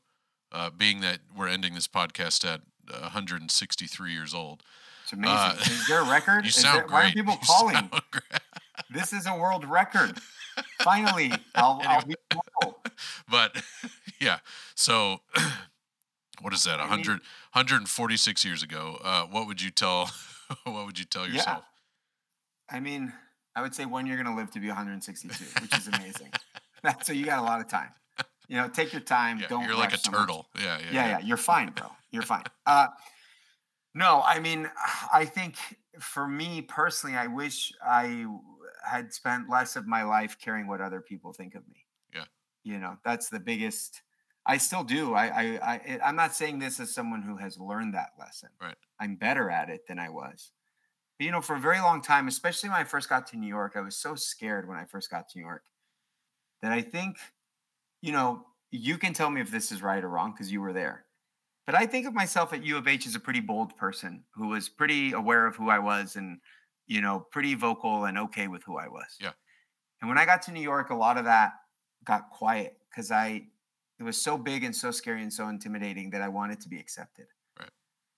uh, 0.51 0.71
being 0.71 1.01
that 1.01 1.21
we're 1.37 1.49
ending 1.49 1.75
this 1.75 1.89
podcast 1.89 2.45
at 2.45 2.61
163 2.91 4.13
years 4.13 4.35
old. 4.35 4.63
It's 5.05 5.13
amazing. 5.13 5.37
Uh, 5.37 5.57
is 5.61 5.87
there 5.89 6.01
a 6.03 6.11
record? 6.11 6.45
You 6.45 6.49
Is 6.49 6.57
sound 6.57 6.79
there- 6.79 6.87
great. 6.87 6.93
Why 6.93 7.09
are 7.09 7.13
people 7.13 7.35
You 7.41 7.47
calling? 7.47 7.91
This 8.91 9.13
is 9.13 9.27
a 9.27 9.35
world 9.35 9.65
record. 9.65 10.19
Finally, 10.83 11.33
I'll, 11.55 11.81
I'll 11.87 12.05
be. 12.05 12.15
But 13.31 13.63
yeah, 14.21 14.39
so 14.75 15.21
what 16.43 16.53
is 16.53 16.65
that? 16.65 16.79
100, 16.79 17.13
146 17.53 18.45
years 18.45 18.63
ago. 18.63 18.99
Uh, 19.03 19.23
what 19.25 19.47
would 19.47 19.63
you 19.63 19.71
tell? 19.71 20.11
What 20.65 20.85
would 20.85 20.99
you 20.99 21.07
tell 21.07 21.27
Yeah. 21.27 21.35
yourself? 21.37 21.65
I 22.71 22.79
mean, 22.81 23.13
I 23.55 23.63
would 23.63 23.75
say 23.75 23.85
one 23.85 24.07
you're 24.07 24.17
going 24.17 24.35
to 24.35 24.41
live 24.41 24.51
to 24.53 24.61
be 24.61 24.69
162, 24.69 25.45
which 25.61 25.77
is 25.77 25.89
amazing. 25.89 26.31
So 27.05 27.13
you 27.13 27.25
got 27.25 27.39
a 27.39 27.43
lot 27.43 27.61
of 27.61 27.69
time. 27.69 27.91
You 28.49 28.57
know, 28.57 28.69
take 28.69 28.93
your 28.93 29.03
time. 29.03 29.39
Yeah, 29.39 29.47
don't 29.47 29.65
you're 29.65 29.77
like 29.77 29.95
a 29.95 29.99
so 29.99 30.11
turtle. 30.11 30.49
Yeah, 30.59 30.79
yeah, 30.81 30.85
yeah, 30.91 31.09
yeah, 31.09 31.19
you're 31.21 31.37
fine, 31.37 31.71
bro. 31.71 31.87
You're 32.11 32.23
fine. 32.23 32.43
Uh, 32.67 32.89
no, 33.95 34.23
I 34.25 34.41
mean, 34.41 34.69
I 35.13 35.25
think 35.25 35.57
for 36.01 36.27
me 36.27 36.63
personally, 36.63 37.17
I 37.17 37.29
wish 37.29 37.73
I 37.87 38.27
had 38.85 39.13
spent 39.13 39.49
less 39.49 39.77
of 39.77 39.87
my 39.87 40.03
life 40.03 40.37
caring 40.43 40.67
what 40.67 40.81
other 40.81 41.01
people 41.01 41.33
think 41.33 41.55
of 41.55 41.67
me. 41.69 41.87
Yeah. 42.15 42.25
You 42.65 42.79
know, 42.79 42.97
that's 43.05 43.29
the 43.29 43.41
biggest. 43.41 44.03
I 44.45 44.57
still 44.57 44.83
do. 44.83 45.15
I, 45.15 45.27
I, 45.27 45.43
I, 45.63 45.99
I'm 46.05 46.17
not 46.17 46.35
saying 46.35 46.59
this 46.59 46.81
as 46.81 46.93
someone 46.93 47.23
who 47.23 47.37
has 47.37 47.59
learned 47.59 47.95
that 47.95 48.11
lesson. 48.19 48.49
Right. 48.61 48.75
I'm 48.99 49.15
better 49.15 49.51
at 49.51 49.71
it 49.71 49.87
than 49.87 50.01
I 50.01 50.09
was. 50.09 50.51
You 51.19 51.31
know, 51.31 51.41
for 51.41 51.55
a 51.55 51.61
very 51.61 51.79
long 51.81 52.03
time, 52.03 52.27
especially 52.27 52.69
when 52.69 52.79
I 52.79 52.85
first 52.85 53.09
got 53.09 53.27
to 53.29 53.37
New 53.37 53.47
York, 53.47 53.75
I 53.77 53.81
was 53.81 53.97
so 53.97 54.15
scared 54.15 54.69
when 54.69 54.77
I 54.77 54.85
first 54.85 55.11
got 55.11 55.29
to 55.29 55.39
New 55.39 55.45
York 55.45 55.63
that 56.63 56.73
I 56.73 56.81
think, 56.81 57.19
you 58.01 58.13
know, 58.13 58.47
you 58.71 58.99
can 58.99 59.13
tell 59.13 59.31
me 59.31 59.41
if 59.41 59.51
this 59.51 59.71
is 59.71 59.83
right 59.83 60.03
or 60.03 60.09
wrong 60.09 60.33
because 60.33 60.51
you 60.51 60.61
were 60.61 60.73
there. 60.73 61.05
But 61.67 61.77
I 61.77 61.87
think 61.87 62.07
of 62.07 62.15
myself 62.15 62.53
at 62.53 62.65
U 62.65 62.77
of 62.77 62.89
H 62.89 63.07
as 63.07 63.15
a 63.15 63.21
pretty 63.21 63.41
bold 63.41 63.77
person 63.77 64.25
who 64.35 64.49
was 64.49 64.69
pretty 64.69 65.13
aware 65.13 65.47
of 65.47 65.55
who 65.55 65.71
I 65.71 65.79
was 65.79 66.17
and, 66.17 66.39
you 66.87 67.01
know, 67.01 67.21
pretty 67.31 67.55
vocal 67.55 68.07
and 68.07 68.19
okay 68.19 68.49
with 68.49 68.65
who 68.65 68.79
I 68.79 68.89
was. 68.89 69.17
Yeah. 69.21 69.33
And 70.01 70.09
when 70.09 70.19
I 70.19 70.25
got 70.25 70.43
to 70.43 70.53
New 70.53 70.61
York, 70.63 70.91
a 70.91 70.95
lot 70.95 71.19
of 71.19 71.25
that 71.27 71.53
got 72.05 72.31
quiet 72.31 72.77
because 72.91 73.13
I, 73.13 73.45
it 74.01 74.03
was 74.03 74.21
so 74.21 74.37
big 74.37 74.65
and 74.65 74.75
so 74.75 74.91
scary 74.91 75.23
and 75.23 75.33
so 75.33 75.49
intimidating 75.49 76.11
that 76.11 76.23
I 76.23 76.29
wanted 76.29 76.61
to 76.63 76.69
be 76.69 76.81
accepted. 76.81 77.27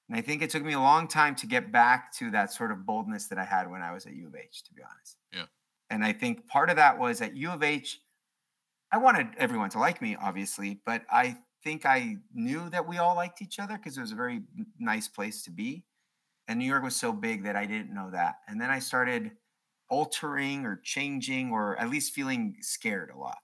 And 0.08 0.18
I 0.18 0.20
think 0.20 0.42
it 0.42 0.50
took 0.50 0.62
me 0.62 0.74
a 0.74 0.80
long 0.80 1.08
time 1.08 1.34
to 1.36 1.46
get 1.46 1.72
back 1.72 2.12
to 2.18 2.30
that 2.32 2.52
sort 2.52 2.72
of 2.72 2.84
boldness 2.84 3.28
that 3.28 3.38
I 3.38 3.44
had 3.44 3.70
when 3.70 3.82
I 3.82 3.92
was 3.92 4.06
at 4.06 4.14
U 4.14 4.26
of 4.26 4.36
H, 4.36 4.62
to 4.64 4.74
be 4.74 4.82
honest. 4.82 5.16
Yeah. 5.32 5.46
And 5.90 6.04
I 6.04 6.12
think 6.12 6.46
part 6.46 6.70
of 6.70 6.76
that 6.76 6.98
was 6.98 7.22
at 7.22 7.36
U 7.36 7.50
of 7.50 7.62
H, 7.62 8.00
I 8.92 8.98
wanted 8.98 9.28
everyone 9.38 9.70
to 9.70 9.78
like 9.78 10.02
me, 10.02 10.16
obviously, 10.20 10.80
but 10.84 11.02
I 11.10 11.38
think 11.62 11.86
I 11.86 12.18
knew 12.34 12.68
that 12.70 12.86
we 12.86 12.98
all 12.98 13.16
liked 13.16 13.40
each 13.40 13.58
other 13.58 13.76
because 13.76 13.96
it 13.96 14.02
was 14.02 14.12
a 14.12 14.16
very 14.16 14.42
nice 14.78 15.08
place 15.08 15.42
to 15.44 15.50
be. 15.50 15.84
And 16.46 16.58
New 16.58 16.66
York 16.66 16.82
was 16.82 16.94
so 16.94 17.12
big 17.12 17.44
that 17.44 17.56
I 17.56 17.64
didn't 17.64 17.94
know 17.94 18.10
that. 18.10 18.36
And 18.46 18.60
then 18.60 18.70
I 18.70 18.78
started 18.78 19.32
altering 19.88 20.66
or 20.66 20.80
changing 20.84 21.50
or 21.50 21.78
at 21.80 21.88
least 21.88 22.12
feeling 22.12 22.56
scared 22.60 23.10
a 23.10 23.18
lot. 23.18 23.38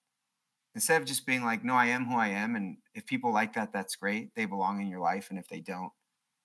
Instead 0.74 1.00
of 1.00 1.08
just 1.08 1.26
being 1.26 1.44
like, 1.44 1.64
no, 1.64 1.74
I 1.74 1.86
am 1.86 2.04
who 2.04 2.16
I 2.16 2.28
am. 2.28 2.54
And 2.54 2.76
if 2.94 3.06
people 3.06 3.32
like 3.32 3.54
that, 3.54 3.72
that's 3.72 3.96
great. 3.96 4.34
They 4.34 4.44
belong 4.44 4.80
in 4.80 4.88
your 4.88 5.00
life. 5.00 5.30
And 5.30 5.38
if 5.38 5.48
they 5.48 5.60
don't, 5.60 5.90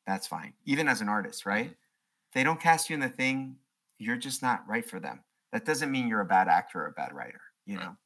that's 0.08 0.28
fine. 0.28 0.54
Even 0.66 0.88
as 0.88 1.02
an 1.02 1.10
artist, 1.10 1.46
right? 1.46 1.72
If 1.72 2.34
they 2.34 2.44
don't 2.44 2.60
cast 2.60 2.90
you 2.90 2.94
in 2.94 3.00
the 3.00 3.10
thing, 3.10 3.58
you're 3.98 4.18
just 4.18 4.42
not 4.42 4.68
right 4.68 4.88
for 4.88 5.00
them. 5.00 5.24
That 5.52 5.66
doesn't 5.66 5.92
mean 5.92 6.08
you're 6.08 6.22
a 6.22 6.26
bad 6.26 6.48
actor 6.48 6.82
or 6.82 6.88
a 6.88 6.92
bad 6.92 7.14
writer, 7.14 7.42
you 7.66 7.78
Right. 7.78 7.86
know? 7.86 7.98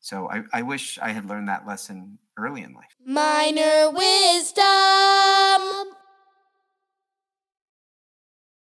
So 0.00 0.30
I, 0.30 0.42
I 0.52 0.62
wish 0.62 0.98
I 0.98 1.10
had 1.10 1.26
learned 1.26 1.48
that 1.48 1.66
lesson 1.66 2.18
early 2.38 2.62
in 2.62 2.72
life. 2.72 2.96
Minor 3.04 3.90
wisdom. 3.90 4.64